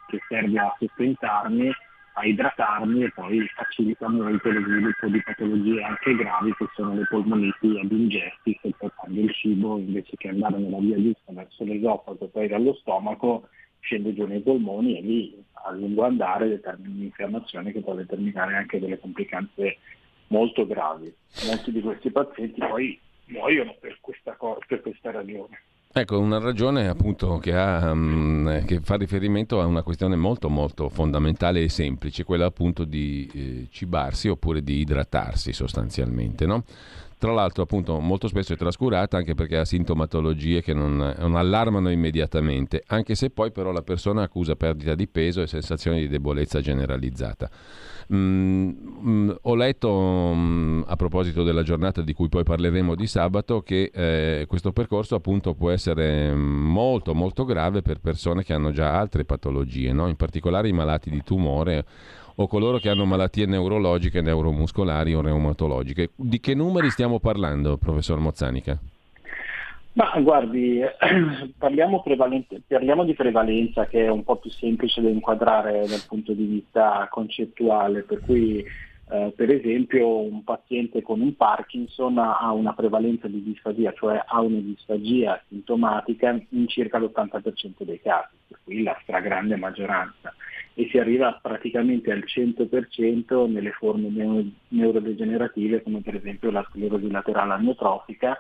che 0.08 0.20
serve 0.28 0.60
a 0.60 0.76
sostentarmi 0.78 1.72
a 2.14 2.26
idratarmi 2.26 3.04
e 3.04 3.12
poi 3.12 3.48
facilita 3.56 4.10
molto 4.10 4.52
lo 4.52 4.62
sviluppo 4.62 5.08
di 5.08 5.22
patologie 5.24 5.84
anche 5.84 6.16
gravi 6.16 6.54
che 6.56 6.66
sono 6.76 6.94
le 6.96 7.06
polmoniti 7.10 7.80
ad 7.82 7.92
ingesti 7.92 8.60
se 8.62 8.74
portando 8.78 9.20
il 9.20 9.34
cibo 9.34 9.78
invece 9.78 10.16
che 10.18 10.30
andare 10.30 10.58
nella 10.58 10.80
via 10.80 10.98
giusta 10.98 11.32
verso 11.32 11.64
l'esofago 11.64 12.26
e 12.26 12.28
poi 12.28 12.48
dallo 12.48 12.74
stomaco 12.76 13.48
scende 13.80 14.14
giù 14.14 14.26
nei 14.26 14.42
polmoni 14.42 14.98
e 14.98 15.02
lì 15.02 15.44
a 15.64 15.72
lungo 15.72 16.04
andare 16.04 16.48
determina 16.48 16.90
un'infiammazione 16.90 17.72
che 17.72 17.82
può 17.82 17.94
determinare 17.94 18.56
anche 18.56 18.80
delle 18.80 19.00
complicanze 19.00 19.78
molto 20.28 20.66
gravi. 20.66 21.14
Molti 21.46 21.72
di 21.72 21.82
questi 21.82 22.10
pazienti 22.10 22.60
poi 22.60 23.00
muoiono 23.26 23.76
per 23.80 23.98
questa, 24.02 24.38
per 24.68 24.82
questa 24.82 25.12
ragione. 25.12 25.62
Ecco, 25.94 26.20
una 26.20 26.40
ragione 26.40 26.88
appunto 26.88 27.38
che, 27.40 27.54
ha, 27.54 27.92
um, 27.92 28.64
che, 28.64 28.80
fa 28.80 28.96
riferimento 28.96 29.60
a 29.60 29.66
una 29.66 29.84
questione 29.84 30.16
molto 30.16 30.48
molto 30.48 30.88
fondamentale 30.88 31.64
e 31.64 31.68
semplice, 31.68 32.24
quella 32.24 32.46
appunto 32.46 32.86
di 32.86 33.30
eh, 33.34 33.68
cibarsi 33.70 34.30
oppure 34.30 34.64
di 34.64 34.80
idratarsi 34.80 35.52
sostanzialmente, 35.52 36.46
no? 36.46 36.64
Tra 37.18 37.34
l'altro 37.34 37.64
appunto 37.64 38.00
molto 38.00 38.28
spesso 38.30 38.54
è 38.54 38.58
trascurata 38.58 39.18
anche 39.18 39.36
perché 39.36 39.58
ha 39.58 39.66
sintomatologie 39.66 40.64
che 40.64 40.74
non, 40.74 41.14
non 41.18 41.36
allarmano 41.36 41.92
immediatamente, 41.92 42.82
anche 42.88 43.14
se 43.14 43.30
poi 43.30 43.52
però 43.52 43.72
la 43.72 43.84
persona 43.84 44.24
accusa 44.24 44.56
perdita 44.56 44.96
di 44.96 45.08
peso 45.08 45.42
e 45.42 45.48
sensazioni 45.48 46.00
di 46.00 46.08
debolezza 46.08 46.62
generalizzata. 46.62 47.50
Mm, 48.14 48.70
mm, 49.06 49.21
letto 49.62 50.34
mm, 50.34 50.82
a 50.88 50.96
proposito 50.96 51.44
della 51.44 51.62
giornata 51.62 52.02
di 52.02 52.14
cui 52.14 52.30
poi 52.30 52.44
parleremo 52.44 52.96
di 52.96 53.06
sabato 53.06 53.62
che 53.62 53.92
eh, 53.94 54.46
questo 54.48 54.72
percorso 54.72 55.16
appunto 55.16 55.54
può 55.54 55.70
essere 55.70 56.34
molto 56.34 57.14
molto 57.14 57.46
grave 57.46 57.82
per 57.82 58.00
persone 58.00 58.44
che 58.44 58.54
hanno 58.54 58.72
già 58.72 58.98
altre 58.98 59.24
patologie, 59.24 59.94
no? 59.94 60.08
in 60.08 60.16
particolare 60.16 60.68
i 60.68 60.74
malati 60.74 61.10
di 61.10 61.24
tumore 61.24 61.86
o 62.36 62.48
coloro 62.48 62.80
che 62.80 62.90
hanno 62.90 63.06
malattie 63.06 63.46
neurologiche, 63.46 64.22
neuromuscolari 64.22 65.14
o 65.14 65.22
reumatologiche. 65.22 66.10
Di 66.16 66.40
che 66.40 66.56
numeri 66.56 66.90
stiamo 66.90 67.20
parlando, 67.20 67.78
professor 67.78 68.18
Mozzanica? 68.20 68.80
Ma 69.94 70.18
guardi, 70.22 70.80
parliamo, 71.58 72.02
parliamo, 72.68 73.04
di 73.04 73.14
prevalenza 73.14 73.88
che 73.88 74.06
è 74.06 74.10
un 74.10 74.24
po' 74.24 74.38
più 74.38 74.50
semplice 74.50 75.02
da 75.02 75.10
inquadrare 75.10 75.86
dal 75.86 76.04
punto 76.08 76.32
di 76.32 76.46
vista 76.46 77.08
concettuale, 77.12 78.04
per 78.04 78.22
cui 78.22 78.66
eh, 79.12 79.34
per 79.36 79.50
esempio 79.50 80.20
un 80.20 80.42
paziente 80.46 81.02
con 81.02 81.20
un 81.20 81.36
Parkinson 81.36 82.18
ha 82.18 82.50
una 82.54 82.74
prevalenza 82.74 83.28
di 83.28 83.44
disfagia, 83.44 83.92
cioè 83.92 84.24
ha 84.26 84.40
una 84.40 84.60
disfagia 84.60 85.42
sintomatica 85.50 86.40
in 86.50 86.68
circa 86.70 86.98
l'80% 86.98 87.84
dei 87.84 88.00
casi, 88.00 88.36
per 88.48 88.60
cui 88.64 88.84
la 88.84 88.98
stragrande 89.02 89.58
maggioranza, 89.58 90.34
e 90.74 90.88
si 90.90 90.98
arriva 90.98 91.38
praticamente 91.42 92.10
al 92.10 92.24
100% 92.26 93.52
nelle 93.52 93.72
forme 93.72 94.54
neurodegenerative 94.70 95.84
come 95.84 96.00
per 96.00 96.16
esempio 96.16 96.50
la 96.50 96.66
sclerosi 96.70 97.12
laterale 97.12 97.52
amiotrofica 97.52 98.38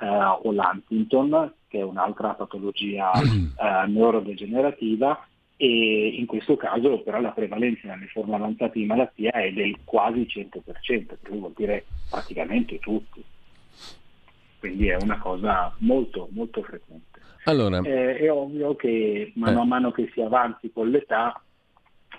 eh, 0.00 0.06
o 0.06 0.50
l'Huntington, 0.50 1.52
che 1.68 1.78
è 1.78 1.82
un'altra 1.82 2.34
patologia 2.34 3.12
eh, 3.22 3.86
neurodegenerativa, 3.86 5.28
e 5.60 6.14
in 6.16 6.26
questo 6.26 6.56
caso 6.56 7.00
però 7.00 7.20
la 7.20 7.32
prevalenza 7.32 7.88
nelle 7.88 8.06
forme 8.06 8.36
avanzate 8.36 8.78
di 8.78 8.86
malattia 8.86 9.32
è 9.32 9.50
del 9.50 9.76
quasi 9.82 10.20
100%, 10.20 11.06
per 11.06 11.18
cui 11.20 11.38
vuol 11.38 11.52
dire 11.56 11.84
praticamente 12.08 12.78
tutti. 12.78 13.22
Quindi 14.60 14.86
è 14.88 14.96
una 15.00 15.18
cosa 15.18 15.74
molto, 15.78 16.28
molto 16.30 16.62
frequente. 16.62 17.20
Allora, 17.44 17.80
eh, 17.80 18.18
è 18.18 18.30
ovvio 18.30 18.76
che 18.76 19.32
mano 19.34 19.60
a 19.60 19.64
eh. 19.64 19.66
mano 19.66 19.90
che 19.90 20.08
si 20.12 20.20
avanzi 20.20 20.70
con 20.70 20.90
l'età 20.90 21.42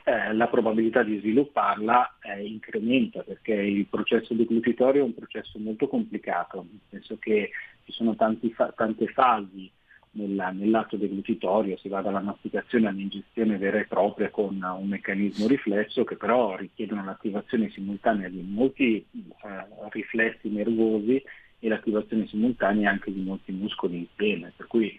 eh, 0.03 0.33
la 0.33 0.47
probabilità 0.47 1.03
di 1.03 1.19
svilupparla 1.19 2.17
eh, 2.21 2.45
incrementa 2.45 3.21
perché 3.21 3.53
il 3.53 3.85
processo 3.85 4.33
deglutitorio 4.33 5.01
è 5.01 5.05
un 5.05 5.13
processo 5.13 5.59
molto 5.59 5.87
complicato, 5.87 6.65
nel 6.69 6.81
senso 6.89 7.17
che 7.19 7.51
ci 7.85 7.91
sono 7.93 8.15
fa- 8.15 8.73
tante 8.75 9.07
fasi 9.07 9.71
nella, 10.11 10.49
nell'atto 10.49 10.97
deglutitorio, 10.97 11.77
si 11.77 11.87
va 11.87 12.01
dalla 12.01 12.21
masticazione 12.21 12.87
all'ingestione 12.87 13.57
vera 13.57 13.79
e 13.79 13.85
propria 13.85 14.29
con 14.29 14.59
un 14.61 14.87
meccanismo 14.87 15.47
riflesso 15.47 16.03
che 16.03 16.15
però 16.15 16.55
richiedono 16.55 17.03
l'attivazione 17.03 17.69
simultanea 17.69 18.29
di 18.29 18.41
molti 18.41 18.97
eh, 18.97 19.65
riflessi 19.91 20.49
nervosi 20.49 21.21
e 21.59 21.67
l'attivazione 21.67 22.25
simultanea 22.27 22.89
anche 22.89 23.13
di 23.13 23.21
molti 23.21 23.51
muscoli 23.51 23.97
insieme, 23.97 24.53
per 24.55 24.67
cui 24.67 24.97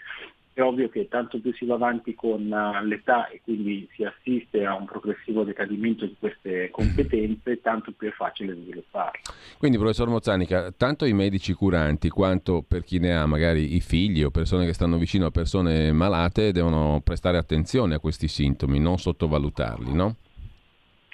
è 0.52 0.62
ovvio 0.62 0.88
che 0.88 1.08
tanto 1.08 1.40
più 1.40 1.52
si 1.54 1.64
va 1.64 1.74
avanti 1.74 2.14
con 2.14 2.50
uh, 2.50 2.84
l'età 2.84 3.28
e 3.28 3.40
quindi 3.42 3.88
si 3.92 4.04
assiste 4.04 4.64
a 4.66 4.74
un 4.74 4.84
progressivo 4.84 5.44
decadimento 5.44 6.06
di 6.06 6.16
queste 6.18 6.70
competenze, 6.70 7.60
tanto 7.60 7.92
più 7.92 8.08
è 8.08 8.12
facile 8.12 8.54
svilupparle. 8.54 9.20
Quindi, 9.58 9.78
professor 9.78 10.08
Mozzanica, 10.08 10.72
tanto 10.72 11.04
i 11.04 11.12
medici 11.12 11.52
curanti 11.52 12.08
quanto 12.08 12.64
per 12.66 12.82
chi 12.82 12.98
ne 12.98 13.16
ha 13.16 13.26
magari 13.26 13.76
i 13.76 13.80
figli 13.80 14.22
o 14.22 14.30
persone 14.30 14.66
che 14.66 14.72
stanno 14.72 14.98
vicino 14.98 15.26
a 15.26 15.30
persone 15.30 15.92
malate 15.92 16.52
devono 16.52 17.00
prestare 17.02 17.38
attenzione 17.38 17.94
a 17.94 18.00
questi 18.00 18.28
sintomi, 18.28 18.78
non 18.78 18.98
sottovalutarli, 18.98 19.92
no? 19.92 20.16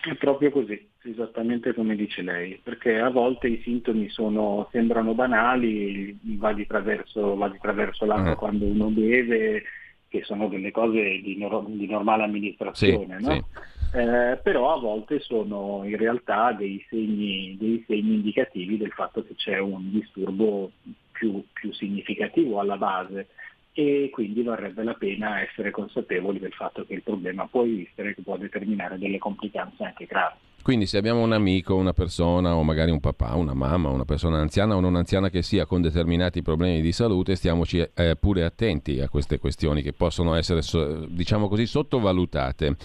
È 0.03 0.15
proprio 0.15 0.51
così, 0.51 0.89
esattamente 1.11 1.75
come 1.75 1.97
dice 1.97 2.23
lei, 2.23 2.61
perché 2.63 2.99
a 2.99 3.11
volte 3.11 3.49
i 3.49 3.61
sintomi 3.63 4.09
sono, 4.09 4.69
sembrano 4.71 5.15
banali, 5.15 6.19
va 6.37 6.53
di 6.53 6.67
traverso, 6.67 7.37
va 7.37 7.49
di 7.49 7.59
traverso 7.61 8.05
l'acqua 8.05 8.31
uh-huh. 8.31 8.37
quando 8.37 8.65
uno 8.65 8.89
beve, 8.89 9.63
che 10.09 10.23
sono 10.25 10.49
delle 10.49 10.71
cose 10.71 11.21
di, 11.23 11.37
di 11.37 11.87
normale 11.87 12.25
amministrazione, 12.25 13.19
sì, 13.19 13.25
no? 13.25 13.33
sì. 13.33 13.99
Eh, 13.99 14.39
però 14.43 14.75
a 14.75 14.79
volte 14.79 15.21
sono 15.21 15.83
in 15.85 15.97
realtà 15.97 16.53
dei 16.53 16.85
segni, 16.89 17.57
dei 17.59 17.83
segni, 17.87 18.15
indicativi 18.15 18.77
del 18.77 18.91
fatto 18.91 19.25
che 19.25 19.35
c'è 19.35 19.59
un 19.59 19.91
disturbo 19.91 20.73
più, 21.13 21.43
più 21.53 21.73
significativo 21.73 22.61
alla 22.61 22.77
base 22.77 23.29
e 23.73 24.11
quindi 24.13 24.43
varrebbe 24.43 24.83
la 24.83 24.95
pena 24.95 25.41
essere 25.41 25.71
consapevoli 25.71 26.39
del 26.39 26.53
fatto 26.53 26.85
che 26.85 26.95
il 26.95 27.03
problema 27.03 27.47
può 27.47 27.65
esistere 27.65 28.11
e 28.11 28.15
che 28.15 28.23
può 28.23 28.37
determinare 28.37 28.99
delle 28.99 29.19
complicanze 29.19 29.85
anche 29.85 30.07
gravi. 30.07 30.37
Quindi 30.67 30.87
se 30.87 30.99
abbiamo 30.99 31.23
un 31.23 31.33
amico, 31.33 31.77
una 31.77 31.93
persona 31.93 32.57
o 32.57 32.65
magari 32.65 32.91
un 32.91 32.99
papà, 32.99 33.37
una 33.37 33.55
mamma, 33.55 33.89
una 33.89 34.05
persona 34.05 34.39
anziana 34.39 34.75
o 34.75 34.81
non 34.81 34.97
anziana 34.97 35.31
che 35.31 35.41
sia 35.41 35.65
con 35.65 35.81
determinati 35.81 36.43
problemi 36.43 36.81
di 36.81 36.91
salute, 36.91 37.37
stiamoci 37.37 37.89
eh, 37.95 38.17
pure 38.19 38.43
attenti 38.43 39.01
a 39.01 39.09
queste 39.09 39.39
questioni 39.39 39.81
che 39.81 39.93
possono 39.93 40.35
essere, 40.35 40.63
diciamo 41.09 41.47
così, 41.47 41.67
sottovalutate. 41.67 42.77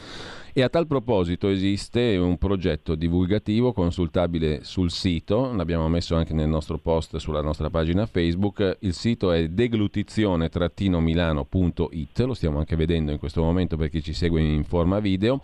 E 0.53 0.61
a 0.61 0.69
tal 0.69 0.85
proposito 0.85 1.47
esiste 1.47 2.17
un 2.17 2.37
progetto 2.37 2.93
divulgativo 2.93 3.73
consultabile 3.73 4.63
sul 4.63 4.91
sito, 4.91 5.51
l'abbiamo 5.51 5.87
messo 5.87 6.15
anche 6.15 6.35
nel 6.35 6.49
nostro 6.49 6.77
post 6.77 7.17
sulla 7.17 7.41
nostra 7.41 7.71
pagina 7.71 8.05
Facebook, 8.05 8.77
il 8.81 8.93
sito 8.93 9.31
è 9.31 9.47
deglutizione-milano.it, 9.47 12.19
lo 12.19 12.35
stiamo 12.35 12.59
anche 12.59 12.75
vedendo 12.75 13.11
in 13.11 13.17
questo 13.17 13.41
momento 13.41 13.75
per 13.75 13.89
chi 13.89 14.03
ci 14.03 14.13
segue 14.13 14.39
in 14.39 14.65
forma 14.65 14.99
video. 14.99 15.41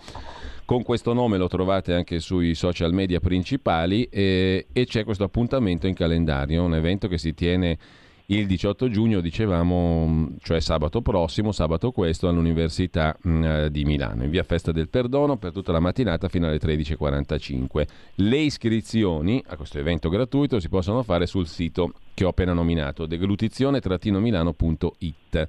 Con 0.68 0.84
questo 0.84 1.14
nome 1.14 1.38
lo 1.38 1.48
trovate 1.48 1.94
anche 1.94 2.20
sui 2.20 2.54
social 2.54 2.94
media 2.94 3.22
principali 3.22 4.04
e, 4.12 4.68
e 4.74 4.86
c'è 4.86 5.06
questo 5.06 5.24
appuntamento 5.24 5.88
in 5.88 5.94
calendario, 5.94 6.62
un 6.62 6.76
evento 6.76 7.08
che 7.08 7.18
si 7.18 7.34
tiene 7.34 7.78
il 8.26 8.46
18 8.46 8.90
giugno, 8.90 9.22
dicevamo, 9.22 10.32
cioè 10.42 10.60
sabato 10.60 11.02
prossimo, 11.02 11.54
sabato 11.54 11.92
questo, 11.92 12.28
all'Università 12.28 13.16
mh, 13.18 13.44
eh, 13.44 13.72
di 13.72 13.86
Milano, 13.86 14.26
in 14.26 14.30
via 14.30 14.44
Festa 14.44 14.74
del 14.74 14.90
Perdono, 14.90 15.38
per 15.38 15.54
tutta 15.54 15.72
la 15.72 15.80
mattinata 15.80 16.28
fino 16.28 16.48
alle 16.48 16.60
13.45. 16.60 17.88
Le 18.16 18.38
iscrizioni 18.38 19.42
a 19.48 19.56
questo 19.56 19.80
evento 19.80 20.10
gratuito 20.10 20.60
si 20.60 20.68
possono 20.68 21.02
fare 21.02 21.28
sul 21.28 21.48
sito 21.48 21.94
che 22.14 22.26
ho 22.26 22.30
appena 22.30 22.52
nominato, 22.52 23.06
deglutizione-milano.it. 23.06 25.48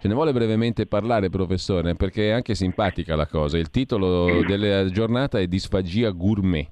Ce 0.00 0.06
ne 0.06 0.14
vuole 0.14 0.32
brevemente 0.32 0.86
parlare, 0.86 1.28
professore, 1.28 1.94
perché 1.94 2.28
è 2.28 2.32
anche 2.32 2.54
simpatica 2.54 3.16
la 3.16 3.26
cosa. 3.26 3.58
Il 3.58 3.70
titolo 3.70 4.44
della 4.46 4.88
giornata 4.90 5.40
è 5.40 5.48
Disfagia 5.48 6.10
gourmet 6.10 6.68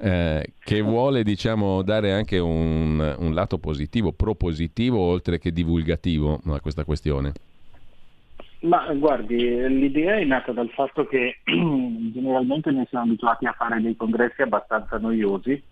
eh, 0.00 0.52
che 0.58 0.80
vuole 0.80 1.22
diciamo, 1.22 1.82
dare 1.82 2.12
anche 2.12 2.38
un, 2.38 2.98
un, 3.18 3.34
lato 3.34 3.58
positivo, 3.58 4.12
propositivo 4.12 4.98
oltre 4.98 5.38
che 5.38 5.52
divulgativo 5.52 6.40
a 6.46 6.60
questa 6.60 6.84
questione. 6.84 7.32
Ma 8.62 8.92
guardi, 8.94 9.36
l'idea 9.36 10.16
è 10.16 10.24
nata 10.24 10.52
dal 10.52 10.70
fatto 10.70 11.06
che 11.06 11.38
generalmente 11.44 12.70
noi 12.70 12.86
siamo 12.88 13.04
abituati 13.04 13.46
a 13.46 13.54
fare 13.56 13.80
dei 13.80 13.96
congressi 13.96 14.42
abbastanza 14.42 14.98
noiosi 14.98 15.62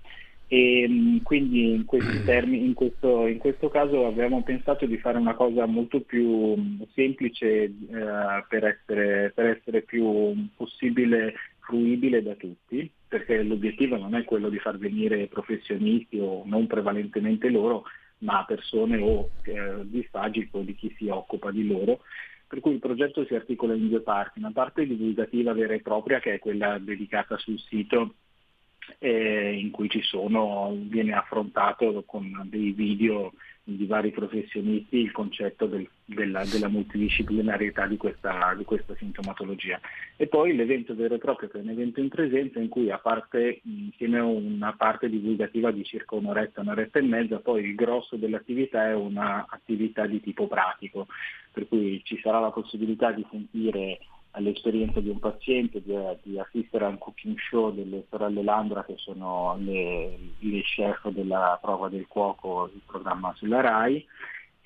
e 0.49 0.87
mm, 0.89 1.19
quindi 1.19 1.75
in, 1.75 1.85
termini, 2.25 2.65
in, 2.65 2.75
questo, 2.75 3.27
in, 3.27 3.39
questo, 3.39 3.69
caso 3.69 4.07
abbiamo 4.07 4.43
pensato 4.43 4.87
di 4.87 4.97
fare 4.99 5.19
una 5.19 5.35
cosa 5.35 5.67
molto 5.67 6.01
più 6.01 6.57
mm, 6.57 6.83
semplice 6.95 7.65
eh, 7.65 7.73
per, 8.49 8.65
essere, 8.65 9.33
per 9.35 9.47
essere 9.47 9.83
più 9.83 10.49
possibile 10.57 11.35
fruibile 11.61 12.23
da 12.23 12.35
tutti 12.35 12.91
perché 13.09 13.43
l'obiettivo 13.43 13.97
non 13.97 14.15
è 14.15 14.25
quello 14.25 14.51
di 14.51 14.59
far 14.59 14.77
venire 14.77 15.27
professionisti 15.29 16.19
o 16.19 16.43
non 16.45 16.67
prevalentemente 16.67 17.49
loro, 17.49 17.85
ma 18.19 18.45
persone 18.45 18.99
o 18.99 19.31
eh, 19.45 19.81
di 19.85 20.07
o 20.51 20.61
di 20.61 20.75
chi 20.75 20.95
si 20.97 21.09
occupa 21.09 21.51
di 21.51 21.67
loro. 21.67 22.01
Per 22.47 22.61
cui 22.61 22.73
il 22.73 22.79
progetto 22.79 23.25
si 23.25 23.35
articola 23.35 23.75
in 23.75 23.89
due 23.89 24.01
parti, 24.01 24.39
una 24.39 24.53
parte 24.53 24.87
divulgativa 24.87 25.53
vera 25.53 25.75
e 25.75 25.81
propria 25.81 26.21
che 26.21 26.35
è 26.35 26.39
quella 26.39 26.79
dedicata 26.79 27.37
sul 27.39 27.59
sito 27.59 28.15
eh, 28.99 29.53
in 29.53 29.71
cui 29.71 29.89
sono, 30.03 30.77
viene 30.81 31.13
affrontato 31.13 32.03
con 32.07 32.47
dei 32.51 32.73
video 32.73 33.33
di 33.77 33.85
vari 33.85 34.11
professionisti 34.11 34.97
il 34.97 35.13
concetto 35.13 35.67
del, 35.67 35.87
della, 36.07 36.43
della, 36.47 36.69
multidisciplinarietà 36.69 37.87
di 37.87 37.99
questa, 37.99 38.55
di 38.57 38.65
questa, 38.65 38.95
sintomatologia. 38.97 39.79
E 40.17 40.27
poi 40.27 40.57
l'evento 40.57 40.95
vero 40.95 41.17
e 41.17 41.19
proprio, 41.19 41.51
che 41.51 41.59
è 41.59 41.61
un 41.61 41.69
evento 41.69 42.01
in 42.01 42.09
presenza 42.09 42.59
in 42.61 42.69
cui 42.69 42.91
a 42.91 42.99
parte 42.99 43.61
insieme 43.65 44.19
a 44.19 44.25
una 44.25 44.73
parte 44.73 45.11
divulgativa 45.11 45.71
di 45.71 45.85
circa 45.85 46.15
un'oretta, 46.15 46.63
un'oretta 46.63 46.99
e 46.99 47.03
mezza, 47.03 47.41
poi 47.41 47.63
il 47.63 47.75
grosso 47.75 48.17
dell'attività 48.17 48.89
è 48.89 48.95
un'attività 48.95 50.07
di 50.07 50.21
tipo 50.23 50.47
pratico, 50.47 51.07
per 51.53 51.69
cui 51.69 52.01
ci 52.05 52.19
sarà 52.23 52.41
la 52.41 52.51
possibilità 52.51 53.13
di 53.13 53.27
sentire 53.31 53.99
all'esperienza 54.33 55.01
di 55.01 55.09
un 55.09 55.19
paziente, 55.19 55.83
di, 55.83 55.95
di, 56.23 56.39
assistere 56.39 56.85
a 56.85 56.89
un 56.89 56.99
cooking 56.99 57.37
show 57.39 57.73
delle 57.73 58.05
sorelle 58.09 58.43
Landra 58.43 58.85
che 58.85 58.95
sono 58.97 59.57
le, 59.59 60.19
le 60.39 60.63
chef 60.63 61.09
della 61.09 61.59
prova 61.61 61.89
del 61.89 62.07
cuoco, 62.07 62.71
il 62.73 62.81
programma 62.87 63.33
sulla 63.37 63.61
RAI 63.61 64.07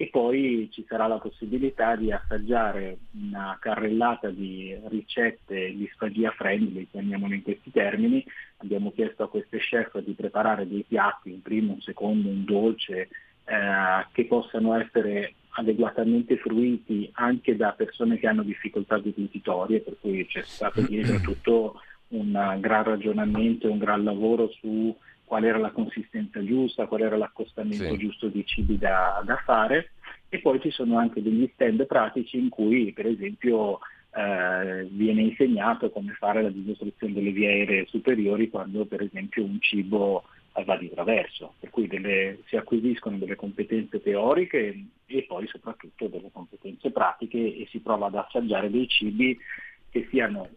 e 0.02 0.08
poi 0.08 0.68
ci 0.72 0.84
sarà 0.88 1.06
la 1.06 1.18
possibilità 1.18 1.94
di 1.94 2.10
assaggiare 2.10 2.98
una 3.12 3.56
carrellata 3.60 4.30
di 4.30 4.76
ricette 4.86 5.72
di 5.72 5.88
sfagia 5.92 6.32
friendly, 6.32 6.88
chiamiamolo 6.90 7.34
in 7.34 7.42
questi 7.42 7.70
termini. 7.70 8.24
Abbiamo 8.56 8.90
chiesto 8.90 9.22
a 9.22 9.28
queste 9.28 9.58
chef 9.58 9.96
di 10.00 10.12
preparare 10.14 10.66
dei 10.66 10.84
piatti, 10.88 11.30
un 11.30 11.40
primo, 11.40 11.74
un 11.74 11.80
secondo, 11.82 12.28
un 12.28 12.44
dolce, 12.44 13.08
eh, 13.44 14.06
che 14.10 14.24
possano 14.26 14.74
essere 14.76 15.34
adeguatamente 15.52 16.36
fruiti 16.36 17.10
anche 17.14 17.56
da 17.56 17.72
persone 17.72 18.18
che 18.18 18.26
hanno 18.26 18.42
difficoltà 18.42 18.98
deglutitorie, 18.98 19.80
per 19.80 19.96
cui 20.00 20.26
c'è 20.26 20.42
stato 20.42 20.80
dietro 20.86 21.18
tutto 21.20 21.80
un 22.08 22.58
gran 22.60 22.84
ragionamento 22.84 23.66
e 23.66 23.70
un 23.70 23.78
gran 23.78 24.04
lavoro 24.04 24.50
su 24.60 24.94
qual 25.24 25.44
era 25.44 25.58
la 25.58 25.70
consistenza 25.70 26.44
giusta, 26.44 26.86
qual 26.86 27.02
era 27.02 27.16
l'accostamento 27.16 27.84
sì. 27.84 27.96
giusto 27.96 28.28
di 28.28 28.44
cibi 28.44 28.76
da, 28.76 29.22
da, 29.24 29.36
fare 29.36 29.92
e 30.28 30.40
poi 30.40 30.60
ci 30.60 30.70
sono 30.70 30.98
anche 30.98 31.22
degli 31.22 31.50
stand 31.54 31.86
pratici 31.86 32.38
in 32.38 32.50
cui 32.50 32.92
per 32.92 33.06
esempio 33.06 33.78
eh, 34.14 34.86
viene 34.90 35.22
insegnato 35.22 35.90
come 35.90 36.12
fare 36.18 36.42
la 36.42 36.50
dimostrazione 36.50 37.14
delle 37.14 37.30
vie 37.30 37.48
aeree 37.48 37.86
superiori 37.86 38.50
quando 38.50 38.84
per 38.84 39.00
esempio 39.00 39.42
un 39.42 39.58
cibo 39.60 40.24
va 40.64 40.76
di 40.76 40.90
traverso, 40.90 41.54
per 41.58 41.70
cui 41.70 41.86
delle, 41.86 42.40
si 42.46 42.56
acquisiscono 42.56 43.16
delle 43.16 43.36
competenze 43.36 44.02
teoriche 44.02 44.84
e 45.06 45.22
poi 45.22 45.46
soprattutto 45.46 46.08
delle 46.08 46.30
competenze 46.30 46.90
pratiche 46.90 47.38
e 47.38 47.66
si 47.70 47.80
prova 47.80 48.06
ad 48.06 48.14
assaggiare 48.16 48.70
dei 48.70 48.86
cibi 48.86 49.38
che 49.90 50.06
siano 50.10 50.48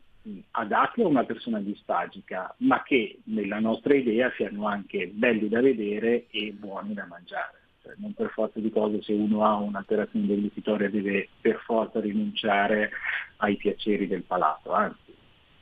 adatti 0.51 1.01
a 1.01 1.07
una 1.07 1.23
persona 1.23 1.59
disfagica, 1.59 2.53
ma 2.59 2.83
che 2.83 3.19
nella 3.25 3.59
nostra 3.59 3.95
idea 3.95 4.31
siano 4.35 4.67
anche 4.67 5.07
belli 5.07 5.47
da 5.47 5.61
vedere 5.61 6.25
e 6.29 6.51
buoni 6.51 6.93
da 6.93 7.05
mangiare. 7.05 7.59
Cioè, 7.81 7.93
non 7.97 8.13
per 8.13 8.31
forza 8.31 8.59
di 8.59 8.71
cose 8.71 9.01
se 9.03 9.13
uno 9.13 9.45
ha 9.45 9.55
un'alterazione 9.55 10.25
dell'uditoria 10.25 10.89
deve 10.89 11.29
per 11.39 11.61
forza 11.63 11.99
rinunciare 11.99 12.91
ai 13.37 13.55
piaceri 13.55 14.07
del 14.07 14.23
palato, 14.23 14.71
anzi 14.71 15.13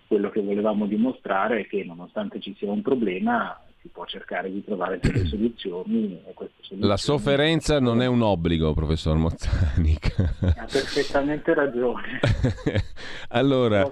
quello 0.07 0.29
che 0.29 0.41
volevamo 0.41 0.85
dimostrare 0.85 1.61
è 1.61 1.67
che 1.67 1.83
nonostante 1.83 2.39
ci 2.39 2.53
sia 2.57 2.71
un 2.71 2.81
problema 2.81 3.59
si 3.83 3.89
può 3.89 4.05
cercare 4.05 4.49
di 4.49 4.63
trovare 4.63 4.97
delle 5.01 5.25
soluzioni. 5.27 6.21
soluzioni 6.33 6.87
La 6.87 6.95
sofferenza 6.95 7.81
non 7.81 8.01
è 8.01 8.05
un 8.05 8.21
obbligo, 8.21 8.73
professor 8.73 9.17
Mozzanica. 9.17 10.35
Ha 10.39 10.65
perfettamente 10.71 11.53
ragione. 11.53 12.21
allora, 13.29 13.89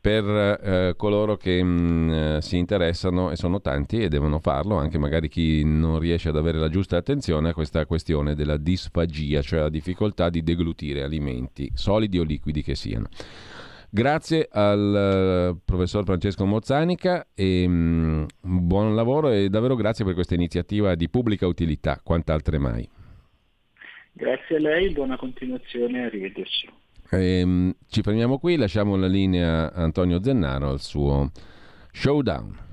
per 0.00 0.24
eh, 0.24 0.94
coloro 0.96 1.36
che 1.36 1.62
mh, 1.62 1.68
mm, 1.68 2.38
si 2.38 2.56
interessano 2.56 3.30
e 3.30 3.36
sono 3.36 3.60
tanti 3.60 4.00
e 4.00 4.08
devono 4.08 4.38
farlo, 4.38 4.76
anche 4.76 4.98
magari 4.98 5.28
chi 5.28 5.64
non 5.64 5.98
riesce 5.98 6.28
ad 6.28 6.36
avere 6.36 6.58
la 6.58 6.68
giusta 6.68 6.96
attenzione 6.96 7.50
a 7.50 7.54
questa 7.54 7.84
questione 7.86 8.34
della 8.34 8.56
disfagia, 8.56 9.42
cioè 9.42 9.60
la 9.60 9.68
difficoltà 9.68 10.30
di 10.30 10.42
deglutire 10.42 11.02
alimenti, 11.02 11.70
solidi 11.74 12.18
o 12.18 12.22
liquidi 12.22 12.62
che 12.62 12.74
siano. 12.74 13.08
Grazie 13.90 14.48
al 14.50 15.54
uh, 15.54 15.60
professor 15.64 16.04
Francesco 16.04 16.44
Mozzanica 16.44 17.26
e 17.34 17.64
um, 17.64 18.26
buon 18.38 18.94
lavoro 18.94 19.30
e 19.30 19.48
davvero 19.48 19.76
grazie 19.76 20.04
per 20.04 20.12
questa 20.12 20.34
iniziativa 20.34 20.94
di 20.94 21.08
pubblica 21.08 21.46
utilità, 21.46 21.98
quant'altre 22.02 22.58
mai. 22.58 22.86
Grazie 24.12 24.56
a 24.56 24.58
lei, 24.58 24.90
buona 24.90 25.16
continuazione, 25.16 26.04
arrivederci. 26.04 26.68
Ehm, 27.10 27.74
ci 27.86 28.02
fermiamo 28.02 28.38
qui, 28.38 28.56
lasciamo 28.56 28.96
la 28.96 29.06
linea 29.06 29.72
a 29.72 29.82
Antonio 29.82 30.22
Zennaro 30.22 30.68
al 30.68 30.80
suo 30.80 31.30
showdown. 31.92 32.66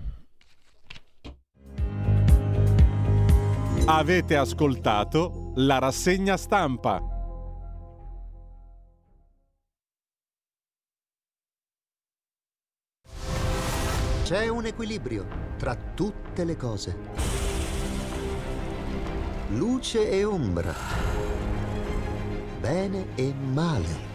Avete 3.85 4.35
ascoltato 4.35 5.51
la 5.55 5.77
rassegna 5.77 6.35
stampa. 6.37 7.01
C'è 14.23 14.47
un 14.47 14.65
equilibrio 14.65 15.27
tra 15.55 15.75
tutte 15.75 16.43
le 16.43 16.57
cose. 16.57 16.97
Luce 19.49 20.09
e 20.09 20.23
ombra. 20.23 20.73
Bene 22.59 23.05
e 23.13 23.33
male 23.33 24.14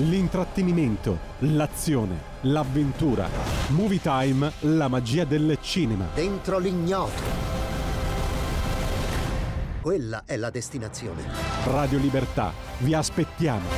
L'intrattenimento, 0.00 1.18
l'azione, 1.40 2.18
l'avventura. 2.42 3.28
Movie 3.68 4.00
Time, 4.00 4.50
la 4.60 4.88
magia 4.88 5.24
del 5.24 5.58
cinema. 5.60 6.06
Dentro 6.14 6.58
l'ignoto. 6.58 7.20
Quella 9.82 10.22
è 10.24 10.38
la 10.38 10.48
destinazione. 10.48 11.22
Radio 11.64 11.98
Libertà, 11.98 12.50
vi 12.78 12.94
aspettiamo. 12.94 13.68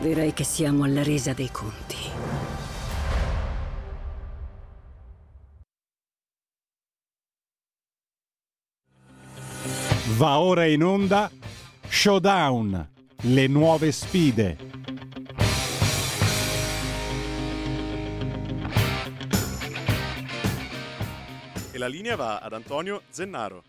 Direi 0.00 0.32
che 0.32 0.44
siamo 0.44 0.84
alla 0.84 1.02
resa 1.02 1.34
dei 1.34 1.50
conti. 1.50 1.96
Va 10.16 10.38
ora 10.38 10.64
in 10.64 10.82
onda 10.82 11.30
Showdown, 11.86 12.88
le 13.22 13.46
nuove 13.46 13.92
sfide. 13.92 14.75
E 21.76 21.78
la 21.78 21.88
linea 21.88 22.16
va 22.16 22.38
ad 22.38 22.54
Antonio 22.54 23.02
Zennaro. 23.10 23.62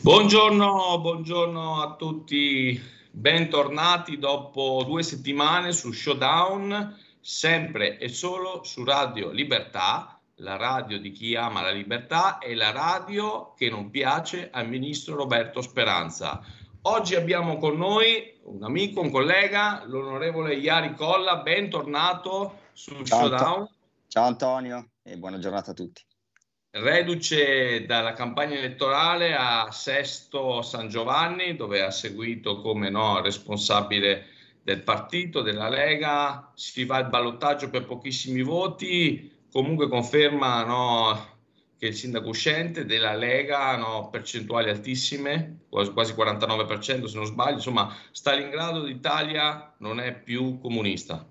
Buongiorno, 0.00 0.98
buongiorno 1.00 1.80
a 1.80 1.94
tutti, 1.94 2.80
bentornati 3.08 4.18
dopo 4.18 4.82
due 4.84 5.04
settimane 5.04 5.70
su 5.70 5.92
Showdown, 5.92 6.98
sempre 7.20 7.98
e 7.98 8.08
solo 8.08 8.64
su 8.64 8.82
Radio 8.82 9.30
Libertà, 9.30 10.20
la 10.36 10.56
radio 10.56 10.98
di 10.98 11.12
chi 11.12 11.36
ama 11.36 11.62
la 11.62 11.70
libertà 11.70 12.38
e 12.38 12.56
la 12.56 12.72
radio 12.72 13.54
che 13.56 13.70
non 13.70 13.88
piace 13.90 14.50
al 14.50 14.68
ministro 14.68 15.14
Roberto 15.14 15.62
Speranza. 15.62 16.42
Oggi 16.82 17.14
abbiamo 17.14 17.58
con 17.58 17.76
noi 17.76 18.38
un 18.42 18.64
amico, 18.64 19.00
un 19.00 19.10
collega, 19.12 19.84
l'onorevole 19.86 20.56
Iari 20.56 20.94
Colla, 20.94 21.36
bentornato 21.36 22.58
su 22.72 23.02
Ciao, 23.04 23.28
Showdown. 23.28 23.70
Ciao 24.08 24.26
Antonio 24.26 24.90
e 25.04 25.16
buona 25.16 25.38
giornata 25.38 25.70
a 25.70 25.74
tutti 25.74 26.04
reduce 26.80 27.86
dalla 27.86 28.12
campagna 28.12 28.56
elettorale 28.56 29.34
a 29.34 29.70
Sesto 29.70 30.62
San 30.62 30.88
Giovanni, 30.88 31.56
dove 31.56 31.82
ha 31.82 31.90
seguito 31.90 32.60
come 32.60 32.90
no, 32.90 33.20
responsabile 33.20 34.26
del 34.62 34.82
partito, 34.82 35.42
della 35.42 35.68
Lega, 35.68 36.50
si 36.54 36.84
va 36.84 36.96
al 36.96 37.08
ballottaggio 37.08 37.70
per 37.70 37.86
pochissimi 37.86 38.42
voti, 38.42 39.32
comunque 39.50 39.88
conferma 39.88 40.64
no, 40.64 41.36
che 41.78 41.86
il 41.86 41.94
sindaco 41.94 42.28
uscente 42.28 42.84
della 42.84 43.14
Lega, 43.14 43.76
no, 43.76 44.08
percentuali 44.10 44.70
altissime, 44.70 45.60
quasi, 45.68 45.92
quasi 45.92 46.12
49% 46.14 47.04
se 47.04 47.16
non 47.16 47.26
sbaglio, 47.26 47.54
insomma 47.54 47.94
Stalingrado 48.10 48.82
d'Italia 48.82 49.72
non 49.78 50.00
è 50.00 50.12
più 50.14 50.58
comunista. 50.58 51.24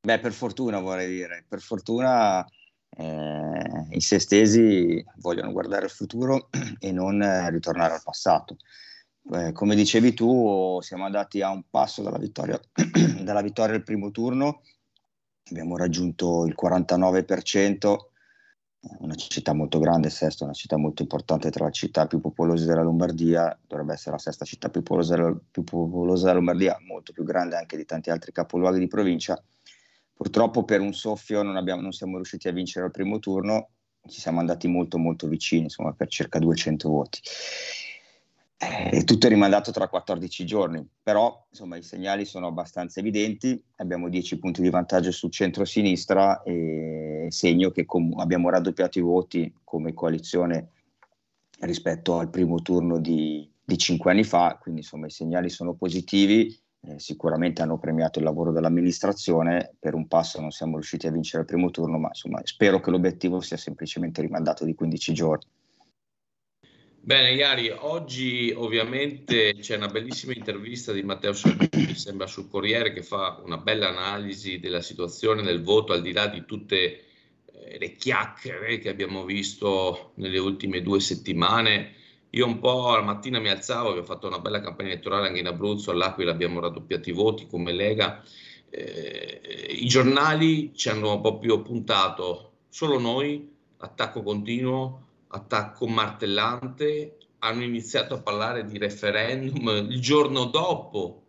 Beh, 0.00 0.18
per 0.20 0.32
fortuna 0.32 0.78
vorrei 0.78 1.08
dire, 1.08 1.44
per 1.48 1.60
fortuna 1.60 2.46
eh, 3.00 3.86
i 3.90 4.00
sestesi 4.00 5.04
vogliono 5.18 5.52
guardare 5.52 5.84
al 5.84 5.90
futuro 5.90 6.48
e 6.80 6.90
non 6.90 7.22
eh, 7.22 7.48
ritornare 7.50 7.94
al 7.94 8.02
passato. 8.02 8.56
Eh, 9.32 9.52
come 9.52 9.76
dicevi 9.76 10.14
tu, 10.14 10.78
siamo 10.82 11.04
andati 11.04 11.40
a 11.40 11.50
un 11.50 11.62
passo 11.70 12.02
dalla 12.02 12.18
vittoria, 12.18 12.60
dalla 13.22 13.42
vittoria 13.42 13.72
del 13.72 13.84
primo 13.84 14.10
turno, 14.10 14.62
abbiamo 15.50 15.76
raggiunto 15.76 16.44
il 16.44 16.56
49%, 16.60 17.96
una 18.98 19.14
città 19.14 19.52
molto 19.52 19.78
grande, 19.78 20.10
Sesto, 20.10 20.44
una 20.44 20.52
città 20.52 20.76
molto 20.76 21.02
importante 21.02 21.50
tra 21.50 21.66
le 21.66 21.72
città 21.72 22.06
più 22.06 22.20
popolose 22.20 22.66
della 22.66 22.82
Lombardia, 22.82 23.56
dovrebbe 23.64 23.92
essere 23.92 24.12
la 24.12 24.18
sesta 24.18 24.44
città 24.44 24.70
più 24.70 24.82
popolosa, 24.82 25.36
più 25.50 25.62
popolosa 25.62 26.22
della 26.26 26.36
Lombardia, 26.36 26.76
molto 26.84 27.12
più 27.12 27.22
grande 27.22 27.56
anche 27.56 27.76
di 27.76 27.84
tanti 27.84 28.10
altri 28.10 28.32
capoluoghi 28.32 28.80
di 28.80 28.88
provincia 28.88 29.40
Purtroppo 30.18 30.64
per 30.64 30.80
un 30.80 30.92
soffio 30.94 31.44
non, 31.44 31.56
abbiamo, 31.56 31.80
non 31.80 31.92
siamo 31.92 32.16
riusciti 32.16 32.48
a 32.48 32.52
vincere 32.52 32.86
al 32.86 32.90
primo 32.90 33.20
turno, 33.20 33.68
ci 34.08 34.18
siamo 34.18 34.40
andati 34.40 34.66
molto 34.66 34.98
molto 34.98 35.28
vicini, 35.28 35.62
insomma 35.62 35.92
per 35.92 36.08
circa 36.08 36.40
200 36.40 36.88
voti. 36.88 37.20
Eh, 38.56 39.04
tutto 39.04 39.26
è 39.26 39.28
rimandato 39.28 39.70
tra 39.70 39.86
14 39.86 40.44
giorni, 40.44 40.84
però 41.00 41.46
insomma, 41.48 41.76
i 41.76 41.84
segnali 41.84 42.24
sono 42.24 42.48
abbastanza 42.48 42.98
evidenti, 42.98 43.62
abbiamo 43.76 44.08
10 44.08 44.40
punti 44.40 44.60
di 44.60 44.70
vantaggio 44.70 45.12
sul 45.12 45.30
centro-sinistra 45.30 46.42
e 46.42 47.26
segno 47.28 47.70
che 47.70 47.84
com- 47.84 48.18
abbiamo 48.18 48.50
raddoppiato 48.50 48.98
i 48.98 49.02
voti 49.02 49.54
come 49.62 49.94
coalizione 49.94 50.70
rispetto 51.60 52.18
al 52.18 52.28
primo 52.28 52.60
turno 52.60 52.98
di, 52.98 53.48
di 53.62 53.78
5 53.78 54.10
anni 54.10 54.24
fa, 54.24 54.58
quindi 54.60 54.80
insomma 54.80 55.06
i 55.06 55.10
segnali 55.10 55.48
sono 55.48 55.74
positivi 55.74 56.60
eh, 56.80 56.98
sicuramente 56.98 57.62
hanno 57.62 57.78
premiato 57.78 58.18
il 58.18 58.24
lavoro 58.24 58.52
dell'amministrazione, 58.52 59.74
per 59.78 59.94
un 59.94 60.06
passo 60.06 60.40
non 60.40 60.50
siamo 60.50 60.74
riusciti 60.74 61.06
a 61.06 61.10
vincere 61.10 61.42
il 61.42 61.48
primo 61.48 61.70
turno, 61.70 61.98
ma 61.98 62.08
insomma 62.08 62.40
spero 62.44 62.80
che 62.80 62.90
l'obiettivo 62.90 63.40
sia 63.40 63.56
semplicemente 63.56 64.20
rimandato 64.20 64.64
di 64.64 64.74
15 64.74 65.12
giorni. 65.12 65.46
Bene, 67.00 67.32
Iari, 67.32 67.70
oggi 67.70 68.52
ovviamente 68.54 69.54
c'è 69.58 69.76
una 69.76 69.88
bellissima 69.88 70.34
intervista 70.34 70.92
di 70.92 71.02
Matteo 71.02 71.32
Salvini, 71.32 71.86
mi 71.86 71.94
sembra 71.94 72.26
sul 72.26 72.48
Corriere, 72.48 72.92
che 72.92 73.02
fa 73.02 73.40
una 73.42 73.56
bella 73.56 73.88
analisi 73.88 74.60
della 74.60 74.82
situazione 74.82 75.42
del 75.42 75.62
voto, 75.62 75.94
al 75.94 76.02
di 76.02 76.12
là 76.12 76.26
di 76.26 76.44
tutte 76.44 76.76
eh, 77.46 77.78
le 77.78 77.92
chiacchiere 77.96 78.78
che 78.78 78.90
abbiamo 78.90 79.24
visto 79.24 80.12
nelle 80.16 80.38
ultime 80.38 80.82
due 80.82 81.00
settimane 81.00 81.94
io 82.30 82.46
un 82.46 82.58
po' 82.58 82.94
la 82.94 83.02
mattina 83.02 83.38
mi 83.38 83.48
alzavo, 83.48 83.88
abbiamo 83.88 84.06
fatto 84.06 84.26
una 84.26 84.38
bella 84.38 84.60
campagna 84.60 84.90
elettorale 84.90 85.28
anche 85.28 85.40
in 85.40 85.46
Abruzzo, 85.46 85.90
all'Aquila 85.90 86.30
abbiamo 86.30 86.60
raddoppiato 86.60 87.08
i 87.08 87.12
voti 87.12 87.46
come 87.46 87.72
Lega. 87.72 88.22
Eh, 88.70 89.76
I 89.80 89.86
giornali 89.86 90.74
ci 90.74 90.90
hanno 90.90 91.20
proprio 91.20 91.62
puntato 91.62 92.52
solo 92.68 92.98
noi, 92.98 93.50
attacco 93.78 94.22
continuo, 94.22 95.06
attacco 95.28 95.86
martellante, 95.86 97.16
hanno 97.38 97.62
iniziato 97.62 98.14
a 98.14 98.20
parlare 98.20 98.66
di 98.66 98.78
referendum 98.78 99.68
il 99.88 100.00
giorno 100.00 100.44
dopo 100.44 101.22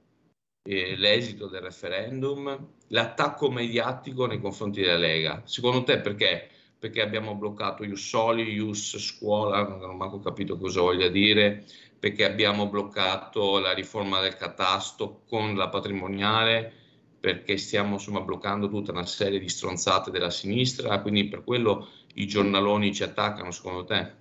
eh, 0.64 0.96
l'esito 0.98 1.48
del 1.48 1.62
referendum, 1.62 2.68
l'attacco 2.88 3.50
mediatico 3.50 4.26
nei 4.26 4.42
confronti 4.42 4.82
della 4.82 4.98
Lega. 4.98 5.44
Secondo 5.46 5.84
te 5.84 6.00
perché? 6.00 6.50
Perché 6.80 7.02
abbiamo 7.02 7.36
bloccato 7.36 7.84
Ius 7.84 8.08
Soli, 8.08 8.54
Ius 8.54 8.98
Scuola, 8.98 9.68
non 9.68 9.84
ho 9.84 9.94
manco 9.94 10.20
capito 10.20 10.58
cosa 10.58 10.80
voglia 10.80 11.10
dire, 11.10 11.66
perché 12.00 12.24
abbiamo 12.24 12.70
bloccato 12.70 13.60
la 13.60 13.74
riforma 13.74 14.22
del 14.22 14.38
catasto 14.38 15.24
con 15.28 15.56
la 15.56 15.68
patrimoniale, 15.68 16.72
perché 17.20 17.58
stiamo 17.58 17.96
insomma 17.96 18.22
bloccando 18.22 18.70
tutta 18.70 18.92
una 18.94 19.06
serie 19.06 19.40
di 19.40 19.50
stronzate 19.50 20.10
della 20.10 20.30
sinistra, 20.30 21.02
quindi 21.02 21.28
per 21.28 21.44
quello 21.44 21.90
i 22.14 22.26
giornaloni 22.26 22.94
ci 22.94 23.04
attaccano 23.04 23.52
secondo 23.52 23.84
te? 23.84 24.14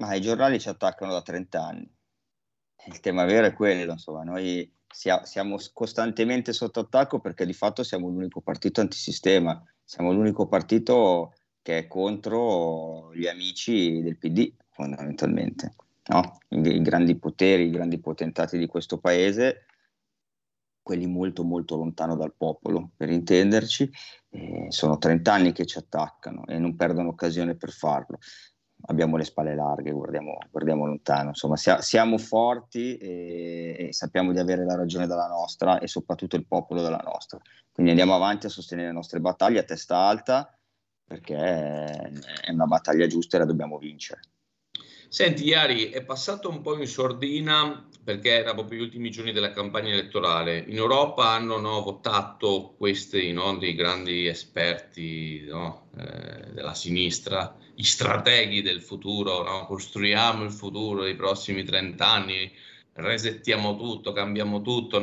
Ma 0.00 0.14
i 0.14 0.22
giornali 0.22 0.58
ci 0.58 0.70
attaccano 0.70 1.12
da 1.12 1.20
30 1.20 1.62
anni. 1.62 1.94
Il 2.86 3.00
tema 3.00 3.26
vero 3.26 3.46
è 3.46 3.52
quello, 3.52 3.92
insomma, 3.92 4.22
noi 4.22 4.74
siamo 4.90 5.58
costantemente 5.74 6.54
sotto 6.54 6.80
attacco 6.80 7.20
perché 7.20 7.44
di 7.44 7.52
fatto 7.52 7.82
siamo 7.82 8.08
l'unico 8.08 8.40
partito 8.40 8.80
antisistema, 8.80 9.62
siamo 9.88 10.12
l'unico 10.12 10.46
partito 10.46 11.32
che 11.62 11.78
è 11.78 11.86
contro 11.86 13.10
gli 13.14 13.26
amici 13.26 14.02
del 14.02 14.18
PD, 14.18 14.52
fondamentalmente. 14.68 15.76
No? 16.08 16.40
I, 16.48 16.58
I, 16.58 16.82
grandi 16.82 17.16
poteri, 17.16 17.64
i 17.64 17.70
grandi 17.70 17.98
potentati 17.98 18.58
di 18.58 18.66
questo 18.66 18.98
paese, 18.98 19.64
quelli 20.82 21.06
molto 21.06 21.42
molto 21.42 21.76
lontano 21.76 22.16
dal 22.16 22.34
popolo, 22.36 22.90
per 22.94 23.08
intenderci, 23.08 23.90
eh, 24.28 24.66
sono 24.68 24.98
30 24.98 25.32
anni 25.32 25.52
che 25.52 25.64
ci 25.64 25.78
attaccano 25.78 26.44
e 26.44 26.58
non 26.58 26.76
perdono 26.76 27.08
occasione 27.08 27.54
per 27.54 27.70
farlo 27.70 28.18
abbiamo 28.86 29.16
le 29.16 29.24
spalle 29.24 29.54
larghe, 29.54 29.90
guardiamo, 29.90 30.38
guardiamo 30.50 30.86
lontano, 30.86 31.28
insomma 31.28 31.56
sia, 31.56 31.80
siamo 31.80 32.18
forti 32.18 32.96
e, 32.96 33.76
e, 33.78 33.92
sappiamo 33.92 34.32
di 34.32 34.38
avere 34.38 34.64
la 34.64 34.76
ragione 34.76 35.06
dalla 35.06 35.26
nostra 35.26 35.78
e 35.78 35.88
soprattutto 35.88 36.36
il 36.36 36.46
popolo 36.46 36.80
dalla 36.80 37.02
nostra. 37.04 37.38
Quindi 37.72 37.92
andiamo 37.92 38.14
avanti 38.14 38.46
a 38.46 38.50
sostenere 38.50 38.88
le 38.88 38.94
nostre 38.94 39.20
battaglie 39.20 39.60
a 39.60 39.64
testa 39.64 39.96
alta 39.96 40.52
perché 41.04 41.36
è 41.36 42.50
una 42.50 42.66
battaglia 42.66 43.06
giusta 43.06 43.36
e 43.36 43.40
la 43.40 43.46
dobbiamo 43.46 43.78
vincere. 43.78 44.20
Senti, 45.10 45.44
Iari, 45.44 45.88
è 45.88 46.04
passato 46.04 46.50
un 46.50 46.60
po' 46.60 46.78
in 46.78 46.86
sordina 46.86 47.88
perché 48.04 48.40
era 48.40 48.52
proprio 48.52 48.78
gli 48.78 48.82
ultimi 48.82 49.10
giorni 49.10 49.32
della 49.32 49.52
campagna 49.52 49.90
elettorale. 49.90 50.58
In 50.58 50.76
Europa 50.76 51.30
hanno 51.30 51.58
no, 51.58 51.80
votato 51.80 52.74
questi 52.76 53.32
no, 53.32 53.56
dei 53.56 53.74
grandi 53.74 54.26
esperti 54.26 55.46
no, 55.48 55.88
eh, 55.96 56.52
della 56.52 56.74
sinistra, 56.74 57.56
i 57.78 57.84
strateghi 57.84 58.62
del 58.62 58.82
futuro, 58.82 59.64
costruiamo 59.66 60.44
il 60.44 60.50
futuro 60.52 61.02
dei 61.04 61.14
prossimi 61.14 61.64
30 61.64 62.06
anni, 62.06 62.50
resettiamo 62.94 63.76
tutto, 63.76 64.12
cambiamo 64.12 64.62
tutto, 64.62 65.00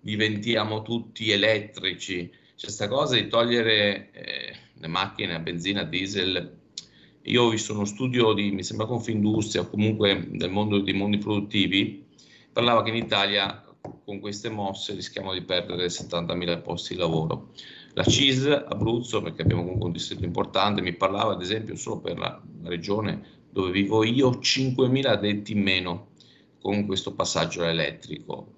diventiamo 0.00 0.82
tutti 0.82 1.30
elettrici. 1.30 2.28
C'è 2.28 2.66
questa 2.66 2.88
cosa 2.88 3.14
di 3.14 3.26
togliere 3.28 4.10
eh, 4.12 4.56
le 4.74 4.86
macchine 4.86 5.34
a 5.34 5.38
benzina, 5.38 5.80
a 5.80 5.84
diesel 5.84 6.58
io 7.24 7.44
ho 7.44 7.48
visto 7.50 7.74
uno 7.74 7.84
studio 7.84 8.32
di, 8.32 8.50
mi 8.50 8.62
sembra 8.62 8.86
Confindustria 8.86 9.62
o 9.62 9.68
comunque 9.68 10.26
del 10.30 10.50
mondo 10.50 10.80
dei 10.80 10.94
mondi 10.94 11.18
produttivi, 11.18 12.04
parlava 12.52 12.82
che 12.82 12.90
in 12.90 12.96
Italia 12.96 13.62
con 14.04 14.20
queste 14.20 14.48
mosse 14.48 14.94
rischiamo 14.94 15.32
di 15.32 15.42
perdere 15.42 15.86
70.000 15.86 16.62
posti 16.62 16.94
di 16.94 17.00
lavoro. 17.00 17.52
La 17.94 18.04
CIS 18.04 18.46
Abruzzo, 18.46 19.20
perché 19.20 19.42
abbiamo 19.42 19.62
comunque 19.62 19.86
un 19.86 19.92
distretto 19.92 20.24
importante, 20.24 20.80
mi 20.80 20.94
parlava 20.94 21.32
ad 21.32 21.42
esempio 21.42 21.74
solo 21.76 22.00
per 22.00 22.18
la, 22.18 22.40
regione 22.62 23.38
dove 23.50 23.72
vivo 23.72 24.04
io, 24.04 24.30
5.000 24.30 25.06
addetti 25.06 25.52
in 25.52 25.62
meno 25.62 26.10
con 26.60 26.86
questo 26.86 27.14
passaggio 27.14 27.64
elettrico. 27.64 28.54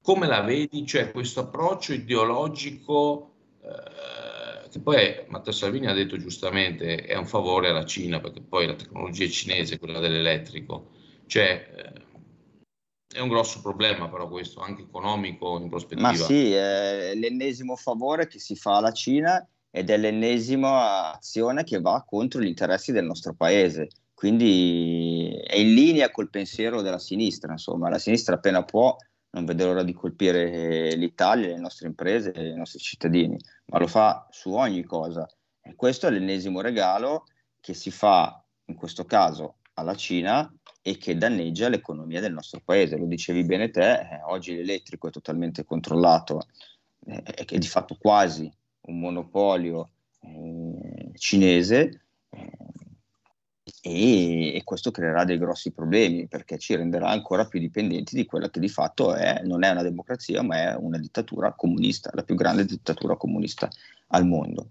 Come 0.00 0.26
la 0.26 0.42
vedi? 0.42 0.86
Cioè 0.86 1.10
questo 1.10 1.40
approccio 1.40 1.92
ideologico 1.92 3.32
eh, 3.62 4.68
che 4.70 4.80
poi 4.80 5.24
Matteo 5.28 5.52
Salvini 5.52 5.86
ha 5.86 5.92
detto 5.92 6.16
giustamente 6.18 7.04
è 7.04 7.16
un 7.16 7.26
favore 7.26 7.70
alla 7.70 7.84
Cina 7.84 8.20
perché 8.20 8.40
poi 8.40 8.66
la 8.66 8.74
tecnologia 8.74 9.24
è 9.24 9.28
cinese, 9.28 9.78
quella 9.78 9.98
dell'elettrico, 9.98 10.90
cioè 11.26 11.68
eh, 11.74 12.06
è 13.10 13.20
un 13.20 13.28
grosso 13.28 13.60
problema 13.60 14.08
però 14.08 14.28
questo, 14.28 14.60
anche 14.60 14.82
economico 14.82 15.58
in 15.58 15.68
prospettiva. 15.68 16.08
Ma 16.08 16.14
sì, 16.14 16.52
è 16.52 17.14
l'ennesimo 17.14 17.76
favore 17.76 18.26
che 18.26 18.38
si 18.38 18.54
fa 18.54 18.76
alla 18.76 18.92
Cina 18.92 19.46
ed 19.70 19.90
è 19.90 19.96
l'ennesima 19.96 21.12
azione 21.14 21.64
che 21.64 21.80
va 21.80 22.04
contro 22.06 22.40
gli 22.40 22.46
interessi 22.46 22.92
del 22.92 23.04
nostro 23.04 23.34
paese. 23.34 23.88
Quindi 24.14 25.40
è 25.46 25.56
in 25.56 25.74
linea 25.74 26.10
col 26.10 26.28
pensiero 26.28 26.82
della 26.82 26.98
sinistra, 26.98 27.52
insomma, 27.52 27.88
la 27.88 27.98
sinistra 27.98 28.34
appena 28.34 28.64
può 28.64 28.96
non 29.30 29.44
vede 29.44 29.64
l'ora 29.64 29.82
di 29.82 29.92
colpire 29.92 30.94
l'Italia, 30.96 31.48
le 31.48 31.58
nostre 31.58 31.86
imprese 31.86 32.32
i 32.34 32.54
nostri 32.54 32.78
cittadini, 32.78 33.36
ma 33.66 33.78
lo 33.78 33.86
fa 33.86 34.26
su 34.30 34.52
ogni 34.52 34.82
cosa. 34.84 35.28
E 35.60 35.74
questo 35.74 36.06
è 36.06 36.10
l'ennesimo 36.10 36.60
regalo 36.60 37.26
che 37.60 37.74
si 37.74 37.90
fa, 37.90 38.42
in 38.66 38.74
questo 38.74 39.04
caso, 39.04 39.56
alla 39.74 39.94
Cina 39.94 40.50
e 40.82 40.96
che 40.96 41.16
danneggia 41.16 41.68
l'economia 41.68 42.20
del 42.20 42.32
nostro 42.32 42.60
paese. 42.64 42.96
Lo 42.96 43.06
dicevi 43.06 43.44
bene 43.44 43.70
te, 43.70 43.92
eh, 43.92 44.20
oggi 44.26 44.54
l'elettrico 44.54 45.08
è 45.08 45.10
totalmente 45.10 45.64
controllato, 45.64 46.46
eh, 47.06 47.22
è 47.22 47.58
di 47.58 47.66
fatto 47.66 47.96
quasi 47.98 48.50
un 48.82 48.98
monopolio 48.98 49.90
eh, 50.20 51.10
cinese. 51.14 52.02
Eh, 52.30 52.50
e, 53.82 54.54
e, 54.56 54.64
questo 54.64 54.90
creerà 54.90 55.24
dei 55.24 55.38
grossi 55.38 55.72
problemi 55.72 56.26
perché 56.26 56.58
ci 56.58 56.74
renderà 56.74 57.08
ancora 57.08 57.46
più 57.46 57.60
dipendenti 57.60 58.16
di 58.16 58.24
quella 58.24 58.50
che 58.50 58.60
di 58.60 58.68
fatto 58.68 59.14
è, 59.14 59.42
non 59.44 59.62
è 59.62 59.70
una 59.70 59.82
democrazia 59.82 60.42
ma 60.42 60.72
è 60.72 60.74
una 60.74 60.98
dittatura 60.98 61.52
comunista, 61.52 62.10
la 62.12 62.22
più 62.22 62.34
grande 62.34 62.64
dittatura 62.64 63.16
comunista 63.16 63.68
al 64.08 64.26
mondo. 64.26 64.68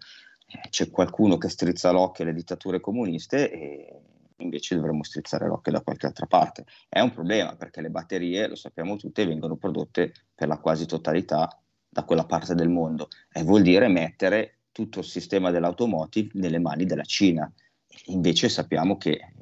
Eh, 0.48 0.70
c'è 0.70 0.90
qualcuno 0.90 1.38
che 1.38 1.50
strizza 1.50 1.92
l'occhio 1.92 2.24
alle 2.24 2.34
dittature 2.34 2.80
comuniste 2.80 3.52
e 3.52 4.02
invece 4.38 4.76
dovremmo 4.76 5.04
strizzare 5.04 5.48
l'occhio 5.48 5.72
da 5.72 5.82
qualche 5.82 6.06
altra 6.06 6.26
parte. 6.26 6.66
È 6.88 7.00
un 7.00 7.12
problema 7.12 7.56
perché 7.56 7.82
le 7.82 7.90
batterie, 7.90 8.48
lo 8.48 8.56
sappiamo 8.56 8.96
tutti, 8.96 9.26
vengono 9.26 9.56
prodotte 9.56 10.14
per 10.34 10.48
la 10.48 10.58
quasi 10.58 10.86
totalità 10.86 11.62
da 11.90 12.04
quella 12.04 12.26
parte 12.26 12.56
del 12.56 12.70
mondo 12.70 13.08
e 13.32 13.44
vuol 13.44 13.62
dire 13.62 13.88
mettere 13.88 14.60
tutto 14.72 15.00
il 15.00 15.06
sistema 15.06 15.50
dell'automotive 15.50 16.32
nelle 16.34 16.60
mani 16.60 16.86
della 16.86 17.04
Cina 17.04 17.52
Invece 18.06 18.50
sappiamo 18.50 18.98
che 18.98 19.34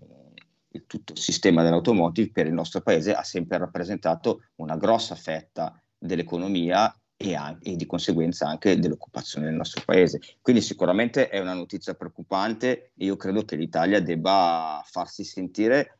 eh, 0.70 0.86
tutto 0.86 1.14
il 1.14 1.20
sistema 1.20 1.64
dell'automotive 1.64 2.32
per 2.32 2.48
il 2.48 2.54
nostro 2.54 2.82
paese 2.82 3.14
ha 3.14 3.24
sempre 3.24 3.58
rappresentato 3.58 4.46
una 4.56 4.78
grossa 4.78 5.16
fetta 5.16 5.80
dell'economia 5.98 6.94
e, 7.18 7.36
anche, 7.36 7.70
e, 7.70 7.76
di 7.76 7.86
conseguenza 7.86 8.48
anche 8.48 8.78
dell'occupazione 8.78 9.48
del 9.48 9.56
nostro 9.56 9.84
paese. 9.86 10.20
Quindi 10.42 10.62
sicuramente 10.62 11.30
è 11.30 11.40
una 11.40 11.54
notizia 11.54 11.94
preoccupante 11.94 12.92
e 12.96 13.06
io 13.06 13.16
credo 13.16 13.44
che 13.44 13.56
l'Italia 13.56 14.02
debba 14.02 14.82
farsi 14.86 15.24
sentire 15.24 16.00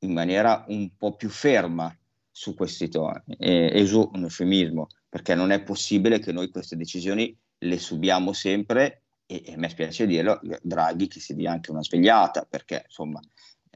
in 0.00 0.12
maniera 0.12 0.64
un 0.68 0.90
po' 0.96 1.16
più 1.16 1.28
ferma 1.28 1.94
su 2.30 2.54
questi 2.54 2.88
toni. 2.88 3.22
E, 3.38 3.70
esu 3.72 4.10
un 4.12 4.22
eufemismo, 4.22 4.88
perché 5.08 5.34
non 5.34 5.50
è 5.50 5.62
possibile 5.62 6.18
che 6.18 6.32
noi 6.32 6.50
queste 6.50 6.76
decisioni 6.76 7.36
le 7.58 7.78
subiamo 7.78 8.32
sempre 8.32 9.02
e, 9.26 9.42
e 9.44 9.52
a 9.54 9.56
me 9.56 9.68
spiace 9.68 10.06
dirlo, 10.06 10.40
Draghi 10.62 11.08
che 11.08 11.20
si 11.20 11.34
dia 11.34 11.50
anche 11.50 11.70
una 11.70 11.82
svegliata, 11.82 12.46
perché 12.48 12.84
insomma 12.86 13.20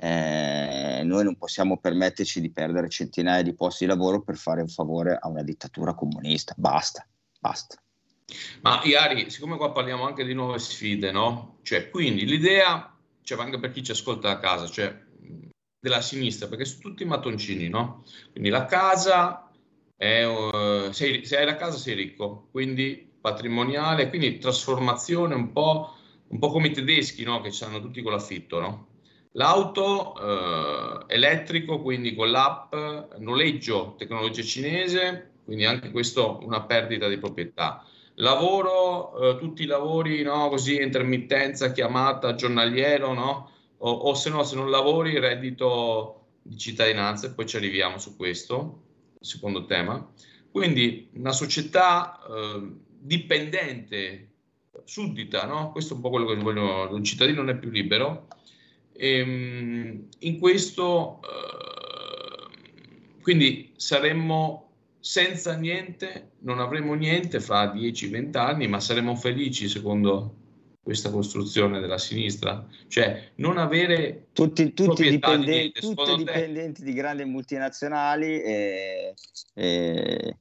eh, 0.03 1.03
noi 1.05 1.25
non 1.25 1.37
possiamo 1.37 1.79
permetterci 1.79 2.41
di 2.41 2.51
perdere 2.51 2.89
centinaia 2.89 3.43
di 3.43 3.55
posti 3.55 3.85
di 3.85 3.91
lavoro 3.91 4.23
per 4.23 4.37
fare 4.37 4.63
un 4.63 4.69
favore 4.69 5.19
a 5.21 5.29
una 5.29 5.43
dittatura 5.43 5.93
comunista. 5.93 6.55
Basta, 6.57 7.07
basta. 7.39 7.77
Ma 8.63 8.81
Iari, 8.83 9.29
siccome 9.29 9.59
qua 9.59 9.73
parliamo 9.73 10.07
anche 10.07 10.25
di 10.25 10.33
nuove 10.33 10.59
sfide, 10.59 11.11
no? 11.11 11.59
Cioè, 11.63 11.91
quindi 11.91 12.25
l'idea, 12.25 12.97
cioè 13.23 13.43
anche 13.43 13.59
per 13.59 13.73
chi 13.73 13.83
ci 13.83 13.91
ascolta 13.91 14.31
a 14.31 14.39
casa, 14.39 14.67
cioè 14.67 15.09
della 15.79 16.01
sinistra, 16.01 16.49
perché 16.49 16.65
sono 16.65 16.81
tutti 16.81 17.05
mattoncini, 17.05 17.69
no? 17.69 18.05
Quindi 18.31 18.49
la 18.49 18.65
casa, 18.65 19.51
è, 19.97 20.25
uh, 20.25 20.91
sei, 20.93 21.27
se 21.27 21.37
hai 21.37 21.45
la 21.45 21.57
casa 21.57 21.77
sei 21.77 21.95
ricco, 21.95 22.49
quindi 22.51 23.07
patrimoniale, 23.21 24.09
quindi 24.09 24.39
trasformazione 24.39 25.35
un 25.35 25.53
po', 25.53 25.95
un 26.29 26.39
po 26.39 26.49
come 26.49 26.69
i 26.69 26.73
tedeschi 26.73 27.23
no? 27.23 27.43
che 27.43 27.53
hanno 27.65 27.83
tutti 27.83 28.01
con 28.01 28.13
l'affitto. 28.13 28.61
No? 28.61 28.90
L'auto 29.33 30.17
eh, 30.17 31.15
elettrico, 31.15 31.81
quindi 31.81 32.15
con 32.17 32.31
l'app, 32.31 32.75
noleggio, 33.19 33.95
tecnologia 33.97 34.43
cinese, 34.43 35.31
quindi 35.45 35.65
anche 35.65 35.91
questo 35.93 36.41
una 36.43 36.63
perdita 36.63 37.09
di 37.09 37.19
proprietà. 37.19 37.85
Lavoro, 38.15 39.17
eh, 39.19 39.39
tutti 39.39 39.63
i 39.63 39.67
lavori, 39.67 40.23
no? 40.23 40.49
così 40.49 40.83
intermittenza, 40.83 41.71
chiamata, 41.71 42.35
giornaliero, 42.35 43.13
no? 43.15 43.51
o, 43.79 43.91
o 43.91 44.15
se 44.15 44.31
no, 44.31 44.43
se 44.43 44.57
non 44.57 44.69
lavori, 44.69 45.19
reddito 45.19 46.27
di 46.43 46.59
cittadinanza, 46.59 47.29
e 47.29 47.31
poi 47.31 47.47
ci 47.47 47.57
arriviamo 47.57 47.99
su 47.99 48.17
questo, 48.17 48.83
secondo 49.21 49.65
tema. 49.65 50.11
Quindi 50.51 51.09
una 51.15 51.33
società 51.33 52.19
eh, 52.29 52.69
dipendente, 52.99 54.29
suddita, 54.85 55.47
no? 55.47 55.71
Questo 55.71 55.93
è 55.93 55.97
un 55.97 56.03
po' 56.03 56.11
quello 56.11 56.27
che 56.27 56.35
vogliono, 56.35 56.93
un 56.93 57.05
cittadino 57.05 57.43
non 57.43 57.55
è 57.55 57.59
più 57.59 57.71
libero 57.71 58.27
Ehm, 58.93 60.09
in 60.19 60.39
questo, 60.39 61.21
eh, 61.23 63.21
quindi 63.23 63.73
saremmo 63.77 64.69
senza 65.01 65.57
niente, 65.57 66.33
non 66.41 66.61
avremo 66.61 66.95
niente 66.95 67.41
fra 67.41 67.73
10-20 67.73 68.37
anni, 68.37 68.69
ma 68.69 68.81
saremo 68.81 69.17
felici 69.17 69.69
secondo 69.69 70.37
questa 70.83 71.11
costruzione 71.11 71.81
della 71.81 71.99
sinistra? 71.99 72.67
Cioè 72.87 73.31
non 73.37 73.57
avere 73.57 74.29
tutti, 74.33 74.73
tutti, 74.75 75.09
dipendenti, 75.09 75.51
di, 75.51 75.57
niente, 75.57 75.81
tutti 75.81 76.17
dipendenti 76.17 76.85
di 76.85 76.93
grandi 76.93 77.25
multinazionali 77.25 78.43
e, 78.43 79.15
e 79.55 80.37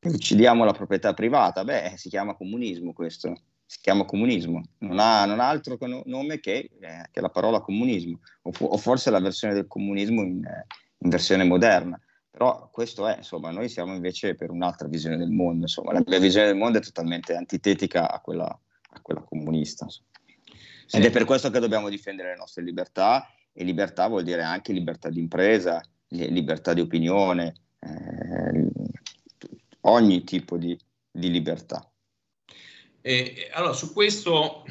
uccidiamo 0.00 0.64
la 0.64 0.72
proprietà 0.72 1.12
privata. 1.14 1.64
Beh, 1.64 1.94
si 1.96 2.08
chiama 2.08 2.36
comunismo 2.36 2.92
questo 2.92 3.34
si 3.74 3.80
chiama 3.80 4.04
comunismo, 4.04 4.62
non 4.78 5.00
ha, 5.00 5.24
non 5.24 5.40
ha 5.40 5.48
altro 5.48 5.76
nome 6.04 6.38
che, 6.38 6.70
eh, 6.80 7.08
che, 7.10 7.20
la 7.20 7.28
parola 7.28 7.60
comunismo, 7.60 8.20
o, 8.42 8.52
o, 8.56 8.76
forse 8.76 9.10
la 9.10 9.18
versione 9.18 9.52
del 9.52 9.66
comunismo 9.66 10.22
in, 10.22 10.42
in, 10.98 11.08
versione 11.08 11.42
moderna. 11.42 12.00
Però 12.30 12.68
questo 12.70 13.08
è, 13.08 13.16
insomma, 13.16 13.50
noi 13.50 13.68
siamo 13.68 13.92
invece 13.92 14.36
per 14.36 14.52
un'altra 14.52 14.86
visione 14.86 15.16
del 15.16 15.30
mondo, 15.30 15.62
insomma, 15.62 15.92
la 15.92 16.04
mia 16.06 16.20
visione 16.20 16.46
del 16.46 16.56
mondo 16.56 16.78
è 16.78 16.82
totalmente 16.82 17.34
antitetica 17.34 18.08
a 18.08 18.20
quella, 18.20 18.46
a 18.46 19.00
quella 19.02 19.22
comunista. 19.22 19.88
Sì. 19.88 20.96
Ed 20.96 21.04
è 21.04 21.10
per 21.10 21.24
questo 21.24 21.50
che 21.50 21.58
dobbiamo 21.58 21.88
difendere 21.88 22.30
le 22.30 22.36
nostre 22.36 22.62
libertà, 22.62 23.28
e 23.52 23.64
libertà 23.64 24.06
vuol 24.06 24.22
dire 24.22 24.42
anche 24.44 24.72
libertà 24.72 25.08
di 25.08 25.18
impresa, 25.18 25.82
libertà 26.08 26.74
di 26.74 26.80
opinione, 26.80 27.54
eh, 27.80 28.68
ogni 29.80 30.22
tipo 30.22 30.56
di, 30.58 30.78
di 31.10 31.28
libertà. 31.28 31.88
E, 33.06 33.50
allora, 33.52 33.74
su 33.74 33.92
questo, 33.92 34.64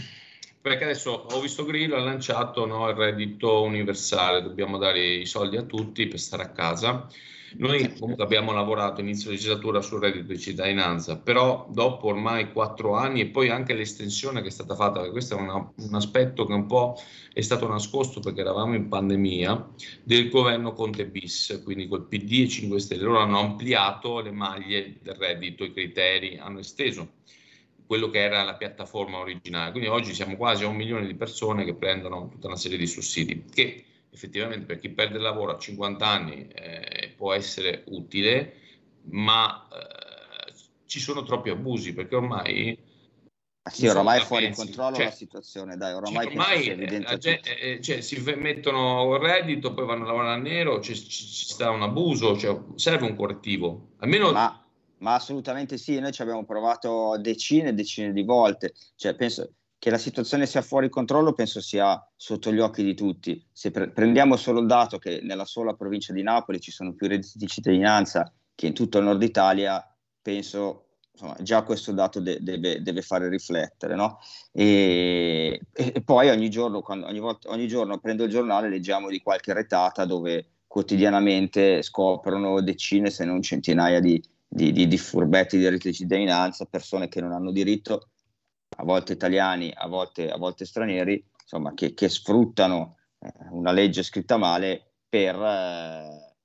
perché 0.59 0.85
adesso 0.85 1.11
ho 1.11 1.39
visto 1.39 1.65
Grillo 1.65 1.97
ha 1.97 1.99
lanciato 1.99 2.65
no, 2.65 2.89
il 2.89 2.95
reddito 2.95 3.61
universale, 3.61 4.41
dobbiamo 4.41 4.79
dare 4.79 5.17
i 5.17 5.27
soldi 5.27 5.55
a 5.55 5.61
tutti 5.61 6.07
per 6.07 6.19
stare 6.19 6.41
a 6.41 6.49
casa. 6.49 7.07
Noi 7.57 7.93
comunque 7.93 8.23
abbiamo 8.23 8.51
lavorato 8.51 9.01
inizio 9.01 9.29
legislatura 9.29 9.81
sul 9.81 10.01
reddito 10.01 10.33
di 10.33 10.39
cittadinanza, 10.39 11.19
però 11.19 11.67
dopo 11.69 12.07
ormai 12.07 12.51
quattro 12.51 12.95
anni 12.95 13.21
e 13.21 13.27
poi 13.27 13.49
anche 13.49 13.75
l'estensione 13.75 14.41
che 14.41 14.47
è 14.47 14.51
stata 14.51 14.73
fatta, 14.73 14.93
perché 14.93 15.11
questo 15.11 15.37
è 15.37 15.39
una, 15.39 15.57
un 15.57 15.93
aspetto 15.93 16.47
che 16.47 16.53
un 16.53 16.65
po' 16.65 16.99
è 17.31 17.41
stato 17.41 17.67
nascosto 17.67 18.19
perché 18.19 18.41
eravamo 18.41 18.73
in 18.73 18.87
pandemia, 18.87 19.73
del 20.01 20.29
governo 20.31 20.73
Conte 20.73 21.05
bis, 21.05 21.61
quindi 21.63 21.87
col 21.87 22.07
PD 22.07 22.45
e 22.45 22.47
5 22.47 22.79
Stelle, 22.79 23.03
loro 23.03 23.19
hanno 23.19 23.37
ampliato 23.37 24.21
le 24.21 24.31
maglie 24.31 24.97
del 25.03 25.13
reddito, 25.13 25.63
i 25.63 25.71
criteri, 25.71 26.39
hanno 26.39 26.57
esteso 26.57 27.21
quello 27.93 28.09
che 28.09 28.23
era 28.23 28.41
la 28.41 28.55
piattaforma 28.55 29.19
originale. 29.19 29.69
Quindi 29.69 29.87
oggi 29.87 30.15
siamo 30.15 30.35
quasi 30.35 30.63
a 30.63 30.67
un 30.67 30.75
milione 30.75 31.05
di 31.05 31.13
persone 31.13 31.63
che 31.63 31.75
prendono 31.75 32.27
tutta 32.27 32.47
una 32.47 32.55
serie 32.55 32.75
di 32.75 32.87
sussidi, 32.87 33.45
che 33.53 33.85
effettivamente 34.09 34.65
per 34.65 34.79
chi 34.79 34.89
perde 34.89 35.17
il 35.17 35.21
lavoro 35.21 35.53
a 35.53 35.59
50 35.59 36.03
anni 36.03 36.47
eh, 36.47 37.13
può 37.15 37.33
essere 37.33 37.83
utile, 37.89 38.55
ma 39.09 39.67
eh, 39.71 40.53
ci 40.87 40.99
sono 40.99 41.21
troppi 41.21 41.51
abusi 41.51 41.93
perché 41.93 42.15
ormai... 42.15 42.91
Sì, 43.71 43.85
oramai 43.85 44.19
è 44.19 44.23
fuori 44.23 44.45
pensi. 44.45 44.65
controllo 44.65 44.95
cioè, 44.95 45.05
la 45.05 45.11
situazione, 45.11 45.77
dai, 45.77 45.93
oramai, 45.93 46.25
cioè, 46.25 46.33
ormai 46.33 46.67
eh, 46.67 47.17
gente, 47.19 47.59
eh, 47.59 47.79
cioè, 47.79 48.01
si 48.01 48.19
mettono 48.35 49.13
il 49.13 49.21
reddito, 49.21 49.75
poi 49.75 49.85
vanno 49.85 50.03
a 50.03 50.07
lavorare 50.07 50.33
a 50.33 50.41
nero, 50.41 50.81
ci, 50.81 50.95
ci, 50.95 51.09
ci 51.09 51.45
sta 51.45 51.69
un 51.69 51.83
abuso, 51.83 52.35
cioè, 52.39 52.59
serve 52.73 53.05
un 53.05 53.15
correttivo. 53.15 53.91
Almeno 53.99 54.31
ma 54.31 54.62
ma 55.03 55.15
assolutamente 55.15 55.77
sì, 55.77 55.99
noi 55.99 56.13
ci 56.13 56.21
abbiamo 56.21 56.45
provato 56.45 57.17
decine 57.19 57.69
e 57.69 57.73
decine 57.73 58.13
di 58.13 58.23
volte, 58.23 58.73
cioè 58.95 59.15
penso 59.15 59.55
che 59.77 59.89
la 59.89 59.97
situazione 59.97 60.45
sia 60.45 60.61
fuori 60.61 60.87
controllo, 60.87 61.33
penso 61.33 61.59
sia 61.59 62.01
sotto 62.15 62.53
gli 62.53 62.59
occhi 62.59 62.83
di 62.83 62.95
tutti. 62.95 63.45
Se 63.51 63.69
pre- 63.69 63.91
prendiamo 63.91 64.37
solo 64.37 64.61
il 64.61 64.65
dato 64.65 64.97
che 64.97 65.19
nella 65.21 65.43
sola 65.43 65.73
provincia 65.73 66.13
di 66.13 66.23
Napoli 66.23 66.61
ci 66.61 66.71
sono 66.71 66.93
più 66.93 67.07
redditi 67.09 67.37
di 67.37 67.47
cittadinanza 67.47 68.31
che 68.55 68.67
in 68.67 68.73
tutto 68.73 68.99
il 68.99 69.03
nord 69.03 69.21
Italia, 69.21 69.85
penso 70.21 70.85
insomma, 71.11 71.35
già 71.41 71.63
questo 71.63 71.91
dato 71.91 72.21
de- 72.21 72.39
deve, 72.39 72.81
deve, 72.81 73.01
fare 73.01 73.27
riflettere. 73.27 73.95
No? 73.95 74.19
E, 74.53 75.59
e, 75.73 76.01
poi 76.01 76.29
ogni 76.29 76.49
giorno, 76.49 76.81
quando, 76.81 77.07
ogni, 77.07 77.19
volta, 77.19 77.49
ogni 77.49 77.67
giorno 77.67 77.99
prendo 77.99 78.23
il 78.23 78.29
giornale 78.29 78.69
leggiamo 78.69 79.09
di 79.09 79.21
qualche 79.21 79.51
retata 79.51 80.05
dove 80.05 80.45
quotidianamente 80.65 81.81
scoprono 81.81 82.61
decine 82.61 83.09
se 83.09 83.25
non 83.25 83.41
centinaia 83.41 83.99
di, 83.99 84.23
di, 84.53 84.71
di, 84.71 84.87
di 84.87 84.97
furbetti 84.99 85.57
di 85.57 85.65
reddito 85.65 85.87
di 85.87 85.95
cittadinanza, 85.95 86.65
persone 86.65 87.07
che 87.07 87.19
non 87.19 87.31
hanno 87.31 87.51
diritto, 87.51 88.09
a 88.77 88.83
volte 88.83 89.13
italiani, 89.13 89.71
a 89.73 89.87
volte, 89.87 90.29
a 90.29 90.37
volte 90.37 90.65
stranieri, 90.65 91.25
insomma, 91.41 91.73
che, 91.73 91.95
che 91.95 92.07
sfruttano 92.07 92.97
eh, 93.17 93.31
una 93.49 93.71
legge 93.71 94.03
scritta 94.03 94.37
male 94.37 94.93
per, 95.09 95.35
eh, 95.35 96.35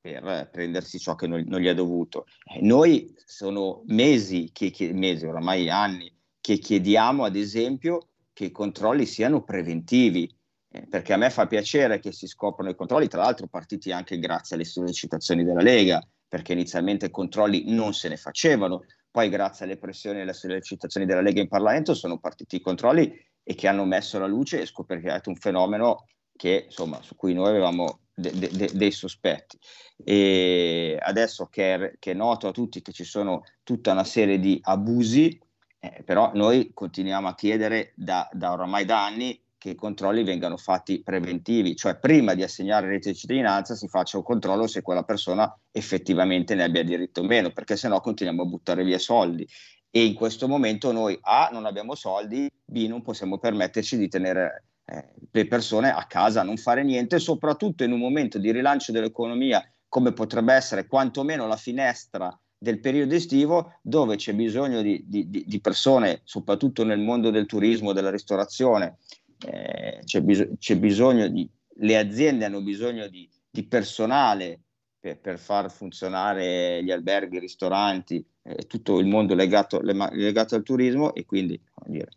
per 0.00 0.48
prendersi 0.50 0.98
ciò 0.98 1.14
che 1.14 1.28
non, 1.28 1.44
non 1.46 1.60
gli 1.60 1.68
è 1.68 1.74
dovuto. 1.74 2.26
Eh, 2.52 2.60
noi 2.62 3.14
sono 3.24 3.82
mesi, 3.86 4.50
che, 4.52 4.70
che, 4.70 4.92
mesi, 4.92 5.26
oramai 5.26 5.70
anni, 5.70 6.12
che 6.40 6.58
chiediamo 6.58 7.22
ad 7.22 7.36
esempio 7.36 8.08
che 8.32 8.46
i 8.46 8.50
controlli 8.50 9.06
siano 9.06 9.44
preventivi, 9.44 10.28
eh, 10.68 10.86
perché 10.88 11.12
a 11.12 11.16
me 11.16 11.30
fa 11.30 11.46
piacere 11.46 12.00
che 12.00 12.10
si 12.10 12.26
scoprano 12.26 12.70
i 12.70 12.74
controlli, 12.74 13.06
tra 13.06 13.22
l'altro 13.22 13.46
partiti 13.46 13.92
anche 13.92 14.18
grazie 14.18 14.56
alle 14.56 14.64
sollecitazioni 14.64 15.44
della 15.44 15.62
Lega, 15.62 16.04
perché 16.32 16.54
inizialmente 16.54 17.10
controlli 17.10 17.64
non 17.74 17.92
se 17.92 18.08
ne 18.08 18.16
facevano, 18.16 18.86
poi 19.10 19.28
grazie 19.28 19.66
alle 19.66 19.76
pressioni 19.76 20.16
e 20.16 20.22
alle 20.22 20.32
sollecitazioni 20.32 21.04
della 21.04 21.20
Lega 21.20 21.42
in 21.42 21.48
Parlamento 21.48 21.92
sono 21.92 22.18
partiti 22.18 22.56
i 22.56 22.60
controlli 22.62 23.14
e 23.42 23.54
che 23.54 23.68
hanno 23.68 23.84
messo 23.84 24.16
alla 24.16 24.26
luce 24.26 24.58
e 24.58 24.64
scoperchiato 24.64 25.28
un 25.28 25.36
fenomeno 25.36 26.06
che, 26.34 26.64
insomma, 26.68 27.02
su 27.02 27.16
cui 27.16 27.34
noi 27.34 27.48
avevamo 27.48 28.00
de- 28.14 28.32
de- 28.32 28.70
dei 28.72 28.90
sospetti. 28.92 29.58
E 30.02 30.96
adesso 30.98 31.48
che 31.48 31.74
è, 31.74 31.92
che 31.98 32.12
è, 32.12 32.14
noto 32.14 32.48
a 32.48 32.52
tutti 32.52 32.80
che 32.80 32.92
ci 32.92 33.04
sono 33.04 33.42
tutta 33.62 33.92
una 33.92 34.04
serie 34.04 34.38
di 34.38 34.58
abusi, 34.62 35.38
eh, 35.80 36.02
però 36.02 36.30
noi 36.32 36.70
continuiamo 36.72 37.28
a 37.28 37.34
chiedere 37.34 37.92
da, 37.94 38.26
da 38.32 38.52
oramai 38.52 38.86
da 38.86 39.04
anni 39.04 39.38
che 39.62 39.70
i 39.70 39.74
controlli 39.76 40.24
vengano 40.24 40.56
fatti 40.56 41.04
preventivi, 41.04 41.76
cioè 41.76 41.96
prima 41.96 42.34
di 42.34 42.42
assegnare 42.42 42.88
rete 42.88 43.12
di 43.12 43.16
cittadinanza 43.16 43.76
si 43.76 43.86
faccia 43.86 44.16
un 44.16 44.24
controllo 44.24 44.66
se 44.66 44.82
quella 44.82 45.04
persona 45.04 45.56
effettivamente 45.70 46.56
ne 46.56 46.64
abbia 46.64 46.82
diritto 46.82 47.20
o 47.20 47.24
meno, 47.24 47.52
perché 47.52 47.76
sennò 47.76 48.00
continuiamo 48.00 48.42
a 48.42 48.46
buttare 48.46 48.82
via 48.82 48.98
soldi. 48.98 49.46
E 49.88 50.04
in 50.04 50.14
questo 50.14 50.48
momento 50.48 50.90
noi 50.90 51.16
A 51.20 51.48
non 51.52 51.64
abbiamo 51.64 51.94
soldi, 51.94 52.50
B 52.64 52.88
non 52.88 53.02
possiamo 53.02 53.38
permetterci 53.38 53.96
di 53.96 54.08
tenere 54.08 54.64
eh, 54.84 55.10
le 55.30 55.46
persone 55.46 55.92
a 55.92 56.06
casa, 56.06 56.40
a 56.40 56.44
non 56.44 56.56
fare 56.56 56.82
niente, 56.82 57.20
soprattutto 57.20 57.84
in 57.84 57.92
un 57.92 58.00
momento 58.00 58.38
di 58.38 58.50
rilancio 58.50 58.90
dell'economia 58.90 59.64
come 59.86 60.12
potrebbe 60.12 60.54
essere 60.54 60.88
quantomeno 60.88 61.46
la 61.46 61.56
finestra 61.56 62.36
del 62.58 62.80
periodo 62.80 63.14
estivo 63.14 63.78
dove 63.80 64.16
c'è 64.16 64.34
bisogno 64.34 64.82
di, 64.82 65.04
di, 65.06 65.28
di 65.28 65.60
persone, 65.60 66.22
soprattutto 66.24 66.84
nel 66.84 67.00
mondo 67.00 67.30
del 67.30 67.46
turismo, 67.46 67.92
della 67.92 68.10
ristorazione, 68.10 68.98
eh, 69.46 70.00
c'è, 70.04 70.20
bis- 70.20 70.48
c'è, 70.58 70.76
bisogno 70.76 71.28
di, 71.28 71.48
le 71.76 71.98
aziende 71.98 72.44
hanno 72.44 72.62
bisogno 72.62 73.08
di, 73.08 73.28
di 73.50 73.64
personale 73.64 74.60
per, 74.98 75.18
per, 75.18 75.38
far 75.38 75.70
funzionare 75.70 76.82
gli 76.82 76.90
alberghi, 76.90 77.36
i 77.36 77.40
ristoranti, 77.40 78.24
eh, 78.42 78.66
tutto 78.66 78.98
il 78.98 79.06
mondo 79.06 79.34
legato, 79.34 79.80
legato, 79.80 80.54
al 80.54 80.62
turismo 80.62 81.14
e 81.14 81.24
quindi 81.24 81.60
dire, 81.86 82.10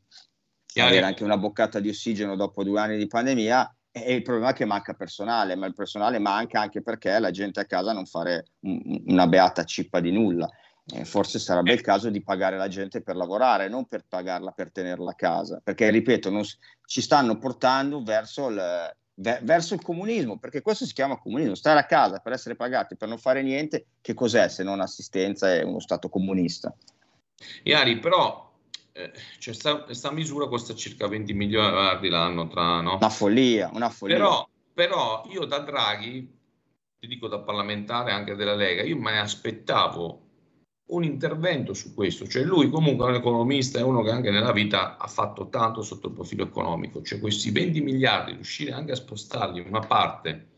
avere 0.75 1.05
anche 1.05 1.23
una 1.23 1.37
boccata 1.37 1.79
di 1.79 1.89
ossigeno 1.89 2.35
dopo 2.35 2.63
due 2.63 2.79
anni 2.79 2.97
di 2.97 3.07
pandemia 3.07 3.75
e 3.91 4.13
il 4.13 4.23
problema 4.23 4.49
è 4.49 4.53
che 4.53 4.65
manca 4.65 4.93
personale, 4.93 5.55
ma 5.55 5.65
il 5.67 5.73
personale 5.73 6.19
manca 6.19 6.59
anche 6.59 6.81
perché 6.81 7.17
la 7.17 7.31
gente 7.31 7.61
a 7.61 7.65
casa 7.65 7.93
non 7.93 8.05
fare 8.05 8.47
un, 8.61 9.03
una 9.07 9.25
beata 9.25 9.63
cippa 9.63 10.01
di 10.01 10.11
nulla 10.11 10.49
eh, 10.93 11.05
forse 11.05 11.39
sarebbe 11.39 11.73
il 11.73 11.81
caso 11.81 12.09
di 12.09 12.21
pagare 12.21 12.57
la 12.57 12.67
gente 12.67 13.01
per 13.01 13.15
lavorare, 13.15 13.67
non 13.69 13.85
per 13.85 14.05
pagarla 14.07 14.51
per 14.51 14.71
tenerla 14.71 15.11
a 15.11 15.15
casa, 15.15 15.61
perché 15.63 15.89
ripeto, 15.89 16.29
non, 16.29 16.43
ci 16.85 17.01
stanno 17.01 17.37
portando 17.39 18.03
verso 18.03 18.49
il, 18.49 18.95
verso 19.15 19.73
il 19.73 19.81
comunismo, 19.81 20.37
perché 20.37 20.61
questo 20.61 20.85
si 20.85 20.93
chiama 20.93 21.17
comunismo, 21.17 21.55
stare 21.55 21.79
a 21.79 21.85
casa 21.85 22.19
per 22.19 22.33
essere 22.33 22.55
pagati 22.55 22.95
per 22.95 23.07
non 23.07 23.17
fare 23.17 23.41
niente, 23.41 23.87
che 23.99 24.13
cos'è 24.13 24.47
se 24.47 24.63
non 24.63 24.79
assistenza 24.79 25.53
e 25.53 25.63
uno 25.63 25.79
Stato 25.79 26.07
comunista? 26.07 26.75
Iari, 27.63 27.97
però 27.97 28.53
eh, 28.91 29.11
cioè 29.39 29.53
sta, 29.55 29.91
sta, 29.91 30.11
misura 30.11 30.47
costa 30.47 30.75
circa 30.75 31.07
20 31.07 31.33
miliardi 31.33 32.09
l'anno 32.09 32.47
tra, 32.47 32.81
no? 32.81 32.95
Una 32.95 33.09
follia, 33.09 33.71
una 33.73 33.89
follia. 33.89 34.17
Però, 34.17 34.49
però 34.73 35.23
io 35.29 35.45
da 35.45 35.59
Draghi, 35.59 36.31
ti 36.99 37.07
dico 37.07 37.27
da 37.27 37.39
parlamentare 37.39 38.11
anche 38.11 38.35
della 38.35 38.55
Lega, 38.55 38.83
io 38.83 38.97
me 38.97 39.11
ne 39.13 39.19
aspettavo 39.19 40.24
un 40.87 41.03
intervento 41.03 41.73
su 41.73 41.93
questo, 41.93 42.27
cioè 42.27 42.43
lui 42.43 42.69
comunque 42.69 43.07
è 43.07 43.09
un 43.09 43.15
economista, 43.15 43.79
è 43.79 43.83
uno 43.83 44.03
che 44.03 44.11
anche 44.11 44.29
nella 44.29 44.51
vita 44.51 44.97
ha 44.97 45.07
fatto 45.07 45.49
tanto 45.49 45.81
sotto 45.81 46.07
il 46.07 46.13
profilo 46.13 46.43
economico, 46.43 47.01
cioè 47.01 47.19
questi 47.19 47.49
20 47.49 47.81
miliardi, 47.81 48.33
riuscire 48.33 48.71
anche 48.71 48.91
a 48.91 48.95
spostarli 48.95 49.61
una 49.61 49.79
parte, 49.79 50.49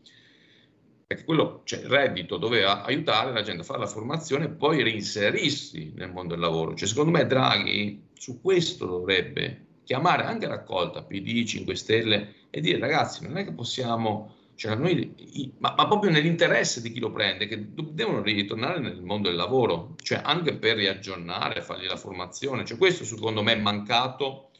perché 1.06 1.24
quello, 1.24 1.62
cioè 1.64 1.80
il 1.80 1.86
reddito 1.86 2.36
doveva 2.36 2.84
aiutare 2.84 3.32
la 3.32 3.40
gente 3.40 3.62
a 3.62 3.64
fare 3.64 3.78
la 3.78 3.86
formazione 3.86 4.44
e 4.44 4.50
poi 4.50 4.82
reinserirsi 4.82 5.92
nel 5.96 6.12
mondo 6.12 6.34
del 6.34 6.42
lavoro, 6.42 6.74
cioè 6.74 6.86
secondo 6.86 7.10
me 7.10 7.26
Draghi 7.26 8.08
su 8.12 8.42
questo 8.42 8.84
dovrebbe 8.84 9.66
chiamare 9.84 10.24
anche 10.24 10.46
raccolta 10.46 11.02
PD, 11.02 11.46
5 11.46 11.74
Stelle 11.74 12.34
e 12.50 12.60
dire 12.60 12.78
ragazzi 12.78 13.24
non 13.24 13.38
è 13.38 13.44
che 13.44 13.52
possiamo, 13.52 14.34
cioè 14.58 14.74
noi, 14.74 15.14
i, 15.16 15.52
ma, 15.58 15.72
ma, 15.76 15.86
proprio 15.86 16.10
nell'interesse 16.10 16.80
di 16.82 16.90
chi 16.90 16.98
lo 16.98 17.12
prende, 17.12 17.46
che 17.46 17.64
devono 17.92 18.22
ritornare 18.22 18.80
nel 18.80 19.00
mondo 19.00 19.28
del 19.28 19.36
lavoro, 19.36 19.94
cioè 20.02 20.20
anche 20.24 20.56
per 20.56 20.74
riaggiornare, 20.74 21.62
fargli 21.62 21.86
la 21.86 21.96
formazione, 21.96 22.64
cioè 22.64 22.76
questo 22.76 23.04
secondo 23.04 23.40
me 23.44 23.52
è 23.52 23.60
mancato 23.60 24.50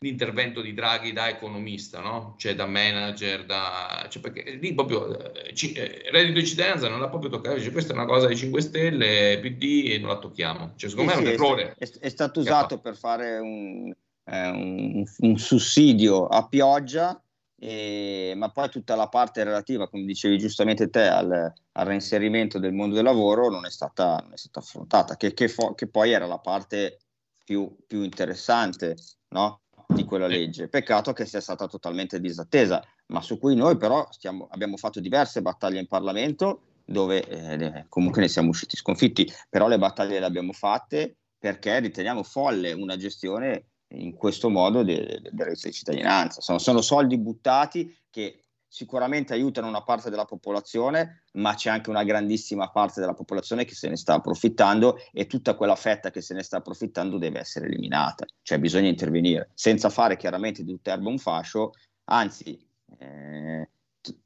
l'intervento 0.00 0.60
di 0.60 0.74
Draghi 0.74 1.14
da 1.14 1.30
economista, 1.30 2.00
no? 2.00 2.34
cioè 2.36 2.54
da 2.54 2.66
manager, 2.66 3.46
da... 3.46 4.06
Cioè 4.10 4.20
perché 4.20 4.50
lì 4.60 4.74
proprio 4.74 5.32
eh, 5.32 5.54
ci, 5.54 5.72
eh, 5.72 6.10
reddito 6.10 6.40
di 6.40 6.46
cittadinanza 6.46 6.90
non 6.90 7.00
l'ha 7.00 7.08
proprio 7.08 7.30
toccato, 7.30 7.56
dice 7.56 7.72
questa 7.72 7.94
è 7.94 7.96
una 7.96 8.04
cosa 8.04 8.26
dei 8.26 8.36
5 8.36 8.60
Stelle, 8.60 9.40
PD 9.40 9.92
e 9.92 9.98
non 9.98 10.10
la 10.10 10.18
tocchiamo. 10.18 10.74
Cioè, 10.76 10.90
secondo 10.90 11.12
Sì, 11.12 11.16
me 11.16 11.22
è 11.22 11.26
sì, 11.26 11.32
un 11.32 11.40
errore. 11.40 11.74
È, 11.78 11.88
è 12.00 12.08
stato 12.10 12.40
usato 12.40 12.80
per 12.80 12.96
fare 12.96 13.38
un, 13.38 13.94
eh, 14.24 14.48
un- 14.48 15.04
un 15.18 15.38
sussidio 15.38 16.26
a 16.26 16.46
pioggia, 16.46 17.21
e- 17.64 18.34
ma 18.34 18.50
poi 18.50 18.68
tutta 18.68 18.96
la 18.96 19.06
parte 19.06 19.44
relativa, 19.44 19.88
come 19.88 20.04
dicevi 20.04 20.36
giustamente 20.36 20.90
te, 20.90 21.06
al, 21.06 21.52
al 21.72 21.86
reinserimento 21.86 22.58
del 22.58 22.72
mondo 22.72 22.96
del 22.96 23.04
lavoro 23.04 23.48
non 23.48 23.64
è 23.64 23.70
stata, 23.70 24.16
non 24.20 24.32
è 24.32 24.36
stata 24.36 24.58
affrontata, 24.58 25.16
che, 25.16 25.32
che 25.32 25.46
fo- 25.46 25.74
che 25.74 25.86
poi 25.86 26.10
era 26.10 26.26
la 26.26 26.38
parte 26.38 26.98
più, 27.44 27.72
più 27.86 28.02
interessante 28.02 28.96
no? 29.28 29.60
di 29.86 30.04
quella 30.04 30.26
legge. 30.26 30.66
Peccato 30.66 31.12
che 31.12 31.24
sia 31.24 31.40
stata 31.40 31.68
totalmente 31.68 32.18
disattesa, 32.18 32.82
ma 33.06 33.22
su 33.22 33.38
cui 33.38 33.54
noi 33.54 33.76
però 33.76 34.08
stiamo- 34.10 34.48
abbiamo 34.50 34.76
fatto 34.76 34.98
diverse 34.98 35.40
battaglie 35.40 35.78
in 35.78 35.86
Parlamento 35.86 36.62
dove 36.84 37.24
eh, 37.28 37.86
comunque 37.88 38.22
ne 38.22 38.28
siamo 38.28 38.48
usciti 38.48 38.76
sconfitti, 38.76 39.30
però 39.48 39.68
le 39.68 39.78
battaglie 39.78 40.18
le 40.18 40.26
abbiamo 40.26 40.52
fatte 40.52 41.18
perché 41.38 41.78
riteniamo 41.78 42.24
folle 42.24 42.72
una 42.72 42.96
gestione 42.96 43.66
in 43.94 44.14
questo 44.14 44.48
modo 44.48 44.82
de- 44.82 45.04
de- 45.04 45.30
del 45.32 45.46
reddito 45.46 45.68
di 45.68 45.72
cittadinanza. 45.72 46.40
Sono, 46.40 46.58
sono 46.58 46.80
soldi 46.80 47.18
buttati 47.18 47.94
che 48.10 48.42
sicuramente 48.72 49.34
aiutano 49.34 49.68
una 49.68 49.82
parte 49.82 50.08
della 50.08 50.24
popolazione, 50.24 51.24
ma 51.34 51.54
c'è 51.54 51.68
anche 51.68 51.90
una 51.90 52.04
grandissima 52.04 52.70
parte 52.70 53.00
della 53.00 53.12
popolazione 53.12 53.66
che 53.66 53.74
se 53.74 53.88
ne 53.88 53.96
sta 53.96 54.14
approfittando 54.14 54.96
e 55.12 55.26
tutta 55.26 55.54
quella 55.56 55.76
fetta 55.76 56.10
che 56.10 56.22
se 56.22 56.32
ne 56.32 56.42
sta 56.42 56.56
approfittando 56.56 57.18
deve 57.18 57.40
essere 57.40 57.66
eliminata. 57.66 58.24
Cioè 58.40 58.58
bisogna 58.58 58.88
intervenire, 58.88 59.50
senza 59.52 59.90
fare 59.90 60.16
chiaramente 60.16 60.64
di 60.64 60.72
tutta 60.72 60.92
erba 60.92 61.10
un 61.10 61.18
fascio, 61.18 61.72
anzi 62.04 62.58
eh, 62.98 63.68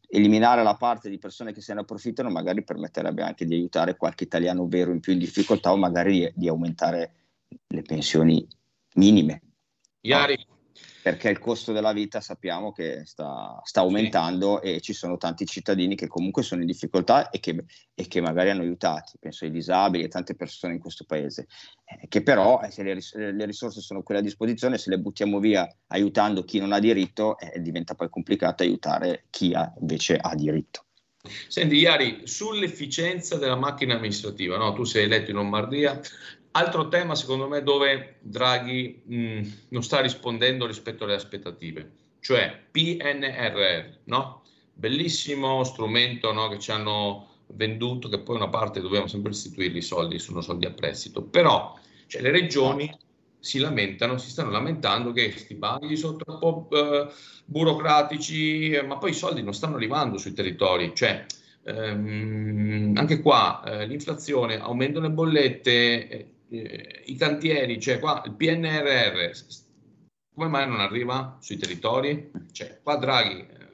eliminare 0.09 0.63
la 0.63 0.77
parte 0.77 1.11
di 1.11 1.19
persone 1.19 1.53
che 1.53 1.61
se 1.61 1.75
ne 1.75 1.81
approfittano 1.81 2.31
magari 2.31 2.63
permetterebbe 2.63 3.23
anche 3.23 3.47
di 3.47 3.55
aiutare 3.55 3.97
qualche 3.97 4.23
italiano 4.23 4.69
vero 4.69 4.93
in 4.93 5.01
più 5.01 5.13
in 5.13 5.19
difficoltà 5.19 5.73
o 5.73 5.77
magari 5.77 6.21
di, 6.21 6.33
di 6.35 6.49
aumentare 6.49 7.15
le 7.67 7.83
pensioni 7.83 8.47
minime. 8.95 9.41
Iari, 10.07 10.47
Perché 11.03 11.29
il 11.31 11.39
costo 11.39 11.73
della 11.73 11.93
vita 11.93 12.21
sappiamo 12.21 12.73
che 12.73 13.05
sta, 13.05 13.61
sta 13.63 13.81
aumentando 13.81 14.61
e 14.61 14.81
ci 14.81 14.93
sono 14.93 15.17
tanti 15.17 15.47
cittadini 15.47 15.95
che 15.95 16.09
comunque 16.09 16.43
sono 16.43 16.63
in 16.63 16.67
difficoltà 16.67 17.31
e 17.31 17.39
che, 17.39 17.65
e 17.95 18.09
che 18.09 18.21
magari 18.21 18.51
hanno 18.51 18.63
aiutati, 18.63 19.17
penso 19.21 19.45
ai 19.45 19.53
disabili 19.53 20.03
e 20.03 20.09
tante 20.09 20.35
persone 20.35 20.75
in 20.75 20.81
questo 20.81 21.05
paese, 21.07 21.47
eh, 21.85 22.09
che 22.09 22.23
però 22.23 22.61
eh, 22.61 22.73
se 22.73 22.83
le, 22.83 22.95
ris- 22.95 23.15
le 23.15 23.45
risorse 23.45 23.81
sono 23.81 24.03
quelle 24.03 24.21
a 24.21 24.25
disposizione, 24.25 24.79
se 24.79 24.91
le 24.91 24.99
buttiamo 24.99 25.39
via 25.39 25.67
aiutando 25.89 26.43
chi 26.43 26.59
non 26.59 26.73
ha 26.73 26.81
diritto, 26.81 27.39
eh, 27.39 27.61
diventa 27.61 27.95
poi 27.95 28.11
complicato 28.11 28.65
aiutare 28.65 29.27
chi 29.31 29.55
ha- 29.55 29.73
invece 29.79 30.17
ha 30.17 30.35
diritto. 30.35 30.87
Senti, 31.49 31.77
Iari, 31.77 32.23
sull'efficienza 32.25 33.37
della 33.37 33.57
macchina 33.57 33.95
amministrativa, 33.95 34.57
no? 34.57 34.73
tu 34.73 34.85
sei 34.85 35.05
eletto 35.05 35.31
in 35.31 35.37
Lombardia, 35.37 36.01
altro 36.57 36.89
tema 36.89 37.15
secondo 37.15 37.49
me 37.49 37.63
dove 37.63 38.17
Draghi 38.21 39.03
mh, 39.05 39.49
non 39.69 39.83
sta 39.83 40.01
rispondendo 40.01 40.67
rispetto 40.67 41.05
alle 41.05 41.15
aspettative, 41.15 41.91
cioè 42.21 42.59
PNRR, 42.71 43.99
no? 44.05 44.43
bellissimo 44.73 45.65
strumento 45.65 46.33
no? 46.33 46.49
che 46.49 46.59
ci 46.59 46.71
hanno 46.71 47.29
venduto, 47.49 48.09
che 48.09 48.21
poi 48.21 48.37
una 48.37 48.49
parte 48.49 48.81
dobbiamo 48.81 49.07
sempre 49.07 49.31
restituirli 49.31 49.79
i 49.79 49.83
soldi, 49.83 50.19
sono 50.19 50.41
soldi 50.41 50.65
a 50.67 50.73
prestito, 50.73 51.23
però 51.23 51.79
cioè, 52.07 52.23
le 52.23 52.31
regioni 52.31 52.91
si 53.39 53.59
lamentano, 53.59 54.17
si 54.17 54.31
stanno 54.31 54.51
lamentando 54.51 55.13
che 55.13 55.31
questi 55.31 55.55
bandi 55.55 55.97
sono 55.97 56.17
troppo 56.17 56.69
eh, 56.71 57.07
burocratici, 57.45 58.71
eh, 58.71 58.83
ma 58.83 58.97
poi 58.97 59.11
i 59.11 59.15
soldi 59.15 59.43
non 59.43 59.55
stanno 59.55 59.77
arrivando 59.77 60.17
sui 60.17 60.33
territori, 60.33 60.93
cioè 60.95 61.27
ehm, 61.65 62.95
anche 62.97 63.21
qua 63.21 63.63
eh, 63.65 63.87
l'inflazione, 63.87 64.59
aumentano 64.59 65.07
le 65.07 65.13
bollette, 65.13 66.31
eh, 66.49 67.03
i 67.07 67.17
cantieri, 67.17 67.81
cioè 67.81 67.99
qua 67.99 68.23
il 68.25 68.35
PNRR, 68.35 69.31
come 70.35 70.49
mai 70.49 70.69
non 70.69 70.81
arriva 70.81 71.39
sui 71.41 71.57
territori? 71.57 72.31
Cioè 72.53 72.81
qua 72.83 72.97
Draghi, 72.97 73.41
eh, 73.41 73.67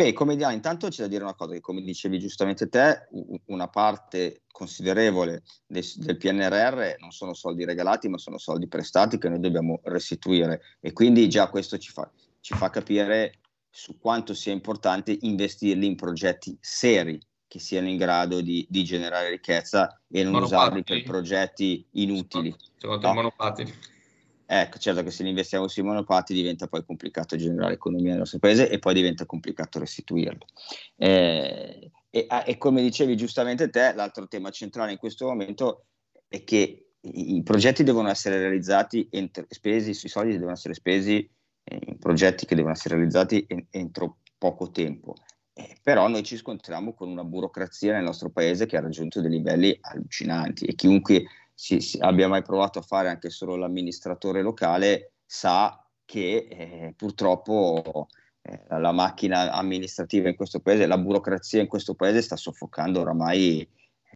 Beh, 0.00 0.14
come 0.14 0.32
idea, 0.32 0.50
intanto 0.50 0.88
c'è 0.88 1.02
da 1.02 1.08
dire 1.08 1.24
una 1.24 1.34
cosa, 1.34 1.52
che 1.52 1.60
come 1.60 1.82
dicevi 1.82 2.18
giustamente 2.18 2.70
te, 2.70 3.06
una 3.48 3.68
parte 3.68 4.44
considerevole 4.50 5.42
del, 5.66 5.84
del 5.96 6.16
PNRR 6.16 6.94
non 7.00 7.10
sono 7.10 7.34
soldi 7.34 7.66
regalati, 7.66 8.08
ma 8.08 8.16
sono 8.16 8.38
soldi 8.38 8.66
prestati 8.66 9.18
che 9.18 9.28
noi 9.28 9.40
dobbiamo 9.40 9.80
restituire. 9.84 10.62
E 10.80 10.94
quindi 10.94 11.28
già 11.28 11.50
questo 11.50 11.76
ci 11.76 11.90
fa, 11.90 12.10
ci 12.40 12.54
fa 12.54 12.70
capire 12.70 13.40
su 13.68 13.98
quanto 13.98 14.32
sia 14.32 14.52
importante 14.52 15.18
investirli 15.20 15.84
in 15.84 15.96
progetti 15.96 16.56
seri 16.58 17.20
che 17.50 17.58
siano 17.58 17.88
in 17.88 17.96
grado 17.96 18.40
di, 18.40 18.64
di 18.70 18.84
generare 18.84 19.28
ricchezza 19.28 20.00
e 20.08 20.22
non 20.22 20.40
usarli 20.40 20.84
per 20.84 21.02
progetti 21.02 21.84
inutili. 21.94 22.54
secondo 22.78 23.08
No. 23.08 23.12
i 23.12 23.16
monopattini? 23.16 23.74
Ecco, 24.46 24.78
certo 24.78 25.02
che 25.02 25.10
se 25.10 25.24
ne 25.24 25.30
investiamo 25.30 25.66
sui 25.66 25.82
monopattini 25.82 26.42
diventa 26.42 26.68
poi 26.68 26.84
complicato 26.84 27.34
generare 27.34 27.72
economia 27.72 28.10
nel 28.10 28.18
nostro 28.18 28.38
paese 28.38 28.70
e 28.70 28.78
poi 28.78 28.94
diventa 28.94 29.26
complicato 29.26 29.80
restituirlo. 29.80 30.46
Eh, 30.94 31.90
e, 32.08 32.24
ah, 32.28 32.44
e 32.46 32.56
come 32.56 32.82
dicevi 32.82 33.16
giustamente 33.16 33.68
te, 33.68 33.94
l'altro 33.94 34.28
tema 34.28 34.50
centrale 34.50 34.92
in 34.92 34.98
questo 34.98 35.26
momento 35.26 35.86
è 36.28 36.44
che 36.44 36.90
i, 37.00 37.42
progetti 37.42 37.82
devono 37.82 38.10
essere 38.10 38.38
realizzati, 38.38 39.08
entro, 39.10 39.44
spesi, 39.48 39.90
i 39.90 39.94
soldi 39.94 40.34
devono 40.34 40.52
essere 40.52 40.74
spesi 40.74 41.28
eh, 41.64 41.78
in 41.86 41.98
progetti 41.98 42.46
che 42.46 42.54
devono 42.54 42.74
essere 42.74 42.94
realizzati 42.94 43.44
en- 43.48 43.66
entro 43.70 44.18
poco 44.38 44.70
tempo. 44.70 45.16
Eh, 45.52 45.76
però 45.82 46.08
noi 46.08 46.22
ci 46.22 46.36
scontriamo 46.36 46.94
con 46.94 47.08
una 47.08 47.24
burocrazia 47.24 47.94
nel 47.94 48.04
nostro 48.04 48.30
paese 48.30 48.66
che 48.66 48.76
ha 48.76 48.80
raggiunto 48.80 49.20
dei 49.20 49.30
livelli 49.30 49.76
allucinanti 49.80 50.64
e 50.64 50.74
chiunque 50.74 51.24
si- 51.54 51.80
si- 51.80 51.98
abbia 52.00 52.28
mai 52.28 52.42
provato 52.42 52.78
a 52.78 52.82
fare 52.82 53.08
anche 53.08 53.30
solo 53.30 53.56
l'amministratore 53.56 54.42
locale 54.42 55.14
sa 55.26 55.84
che 56.04 56.46
eh, 56.50 56.94
purtroppo 56.96 58.08
eh, 58.42 58.64
la 58.68 58.92
macchina 58.92 59.52
amministrativa 59.52 60.28
in 60.28 60.36
questo 60.36 60.60
paese, 60.60 60.86
la 60.86 60.98
burocrazia 60.98 61.60
in 61.60 61.68
questo 61.68 61.94
paese 61.94 62.22
sta 62.22 62.36
soffocando 62.36 63.00
oramai 63.00 63.68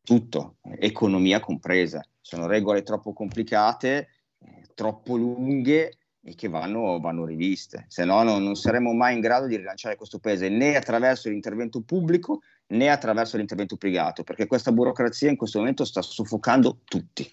tutto, 0.02 0.56
economia 0.78 1.40
compresa. 1.40 2.04
Sono 2.20 2.46
regole 2.46 2.82
troppo 2.82 3.12
complicate, 3.12 4.08
eh, 4.38 4.68
troppo 4.74 5.16
lunghe 5.16 5.98
e 6.24 6.34
che 6.34 6.48
vanno, 6.48 6.98
vanno 7.00 7.26
riviste, 7.26 7.84
se 7.88 8.04
no 8.04 8.22
non, 8.22 8.42
non 8.42 8.56
saremo 8.56 8.94
mai 8.94 9.14
in 9.14 9.20
grado 9.20 9.46
di 9.46 9.56
rilanciare 9.56 9.96
questo 9.96 10.18
paese 10.18 10.48
né 10.48 10.74
attraverso 10.74 11.28
l'intervento 11.28 11.82
pubblico 11.82 12.40
né 12.68 12.88
attraverso 12.88 13.36
l'intervento 13.36 13.76
privato, 13.76 14.24
perché 14.24 14.46
questa 14.46 14.72
burocrazia 14.72 15.28
in 15.28 15.36
questo 15.36 15.58
momento 15.58 15.84
sta 15.84 16.00
soffocando 16.00 16.78
tutti. 16.84 17.30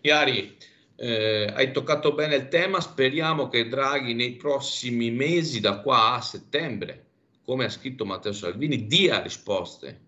Iari, 0.00 0.56
eh, 0.96 1.52
hai 1.54 1.70
toccato 1.70 2.12
bene 2.12 2.34
il 2.34 2.48
tema, 2.48 2.80
speriamo 2.80 3.46
che 3.46 3.68
Draghi 3.68 4.14
nei 4.14 4.32
prossimi 4.32 5.12
mesi, 5.12 5.60
da 5.60 5.80
qua 5.80 6.14
a 6.14 6.20
settembre, 6.20 7.06
come 7.44 7.66
ha 7.66 7.70
scritto 7.70 8.04
Matteo 8.04 8.32
Salvini, 8.32 8.86
dia 8.86 9.22
risposte 9.22 10.06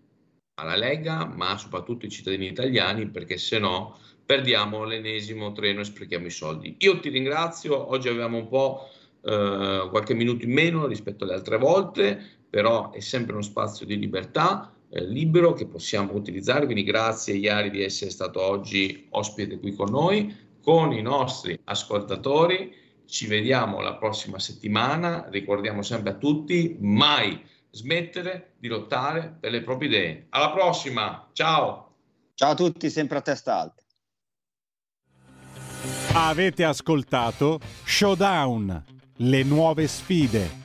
alla 0.55 0.75
Lega, 0.75 1.25
ma 1.25 1.57
soprattutto 1.57 2.05
ai 2.05 2.11
cittadini 2.11 2.47
italiani, 2.47 3.07
perché 3.07 3.37
se 3.37 3.57
no 3.57 3.97
perdiamo 4.31 4.85
l'ennesimo 4.85 5.51
treno 5.51 5.81
e 5.81 5.83
sprechiamo 5.83 6.25
i 6.25 6.31
soldi. 6.31 6.77
Io 6.79 7.01
ti 7.01 7.09
ringrazio, 7.09 7.91
oggi 7.91 8.07
avevamo 8.07 8.37
un 8.37 8.47
po' 8.47 8.87
eh, 9.23 9.87
qualche 9.89 10.13
minuto 10.13 10.45
in 10.45 10.53
meno 10.53 10.87
rispetto 10.87 11.25
alle 11.25 11.33
altre 11.33 11.57
volte, 11.57 12.17
però 12.49 12.91
è 12.91 13.01
sempre 13.01 13.33
uno 13.33 13.41
spazio 13.41 13.85
di 13.85 13.99
libertà 13.99 14.73
eh, 14.89 15.03
libero 15.03 15.51
che 15.51 15.67
possiamo 15.67 16.13
utilizzare, 16.13 16.63
quindi 16.63 16.83
grazie 16.83 17.33
Iari 17.33 17.71
di 17.71 17.83
essere 17.83 18.09
stato 18.09 18.41
oggi 18.41 19.07
ospite 19.09 19.59
qui 19.59 19.73
con 19.73 19.89
noi, 19.89 20.33
con 20.63 20.93
i 20.93 21.01
nostri 21.01 21.59
ascoltatori. 21.65 22.73
Ci 23.05 23.27
vediamo 23.27 23.81
la 23.81 23.95
prossima 23.95 24.39
settimana. 24.39 25.27
Ricordiamo 25.29 25.81
sempre 25.81 26.11
a 26.11 26.15
tutti, 26.15 26.77
mai 26.79 27.37
smettere 27.69 28.53
di 28.59 28.69
lottare 28.69 29.35
per 29.37 29.51
le 29.51 29.61
proprie 29.61 29.89
idee. 29.89 30.25
Alla 30.29 30.51
prossima, 30.51 31.29
ciao! 31.33 31.95
Ciao 32.33 32.51
a 32.51 32.55
tutti, 32.55 32.89
sempre 32.89 33.17
a 33.17 33.21
testa 33.21 33.59
alta. 33.59 33.80
Avete 36.13 36.65
ascoltato 36.65 37.59
Showdown, 37.85 38.83
le 39.17 39.43
nuove 39.43 39.87
sfide 39.87 40.60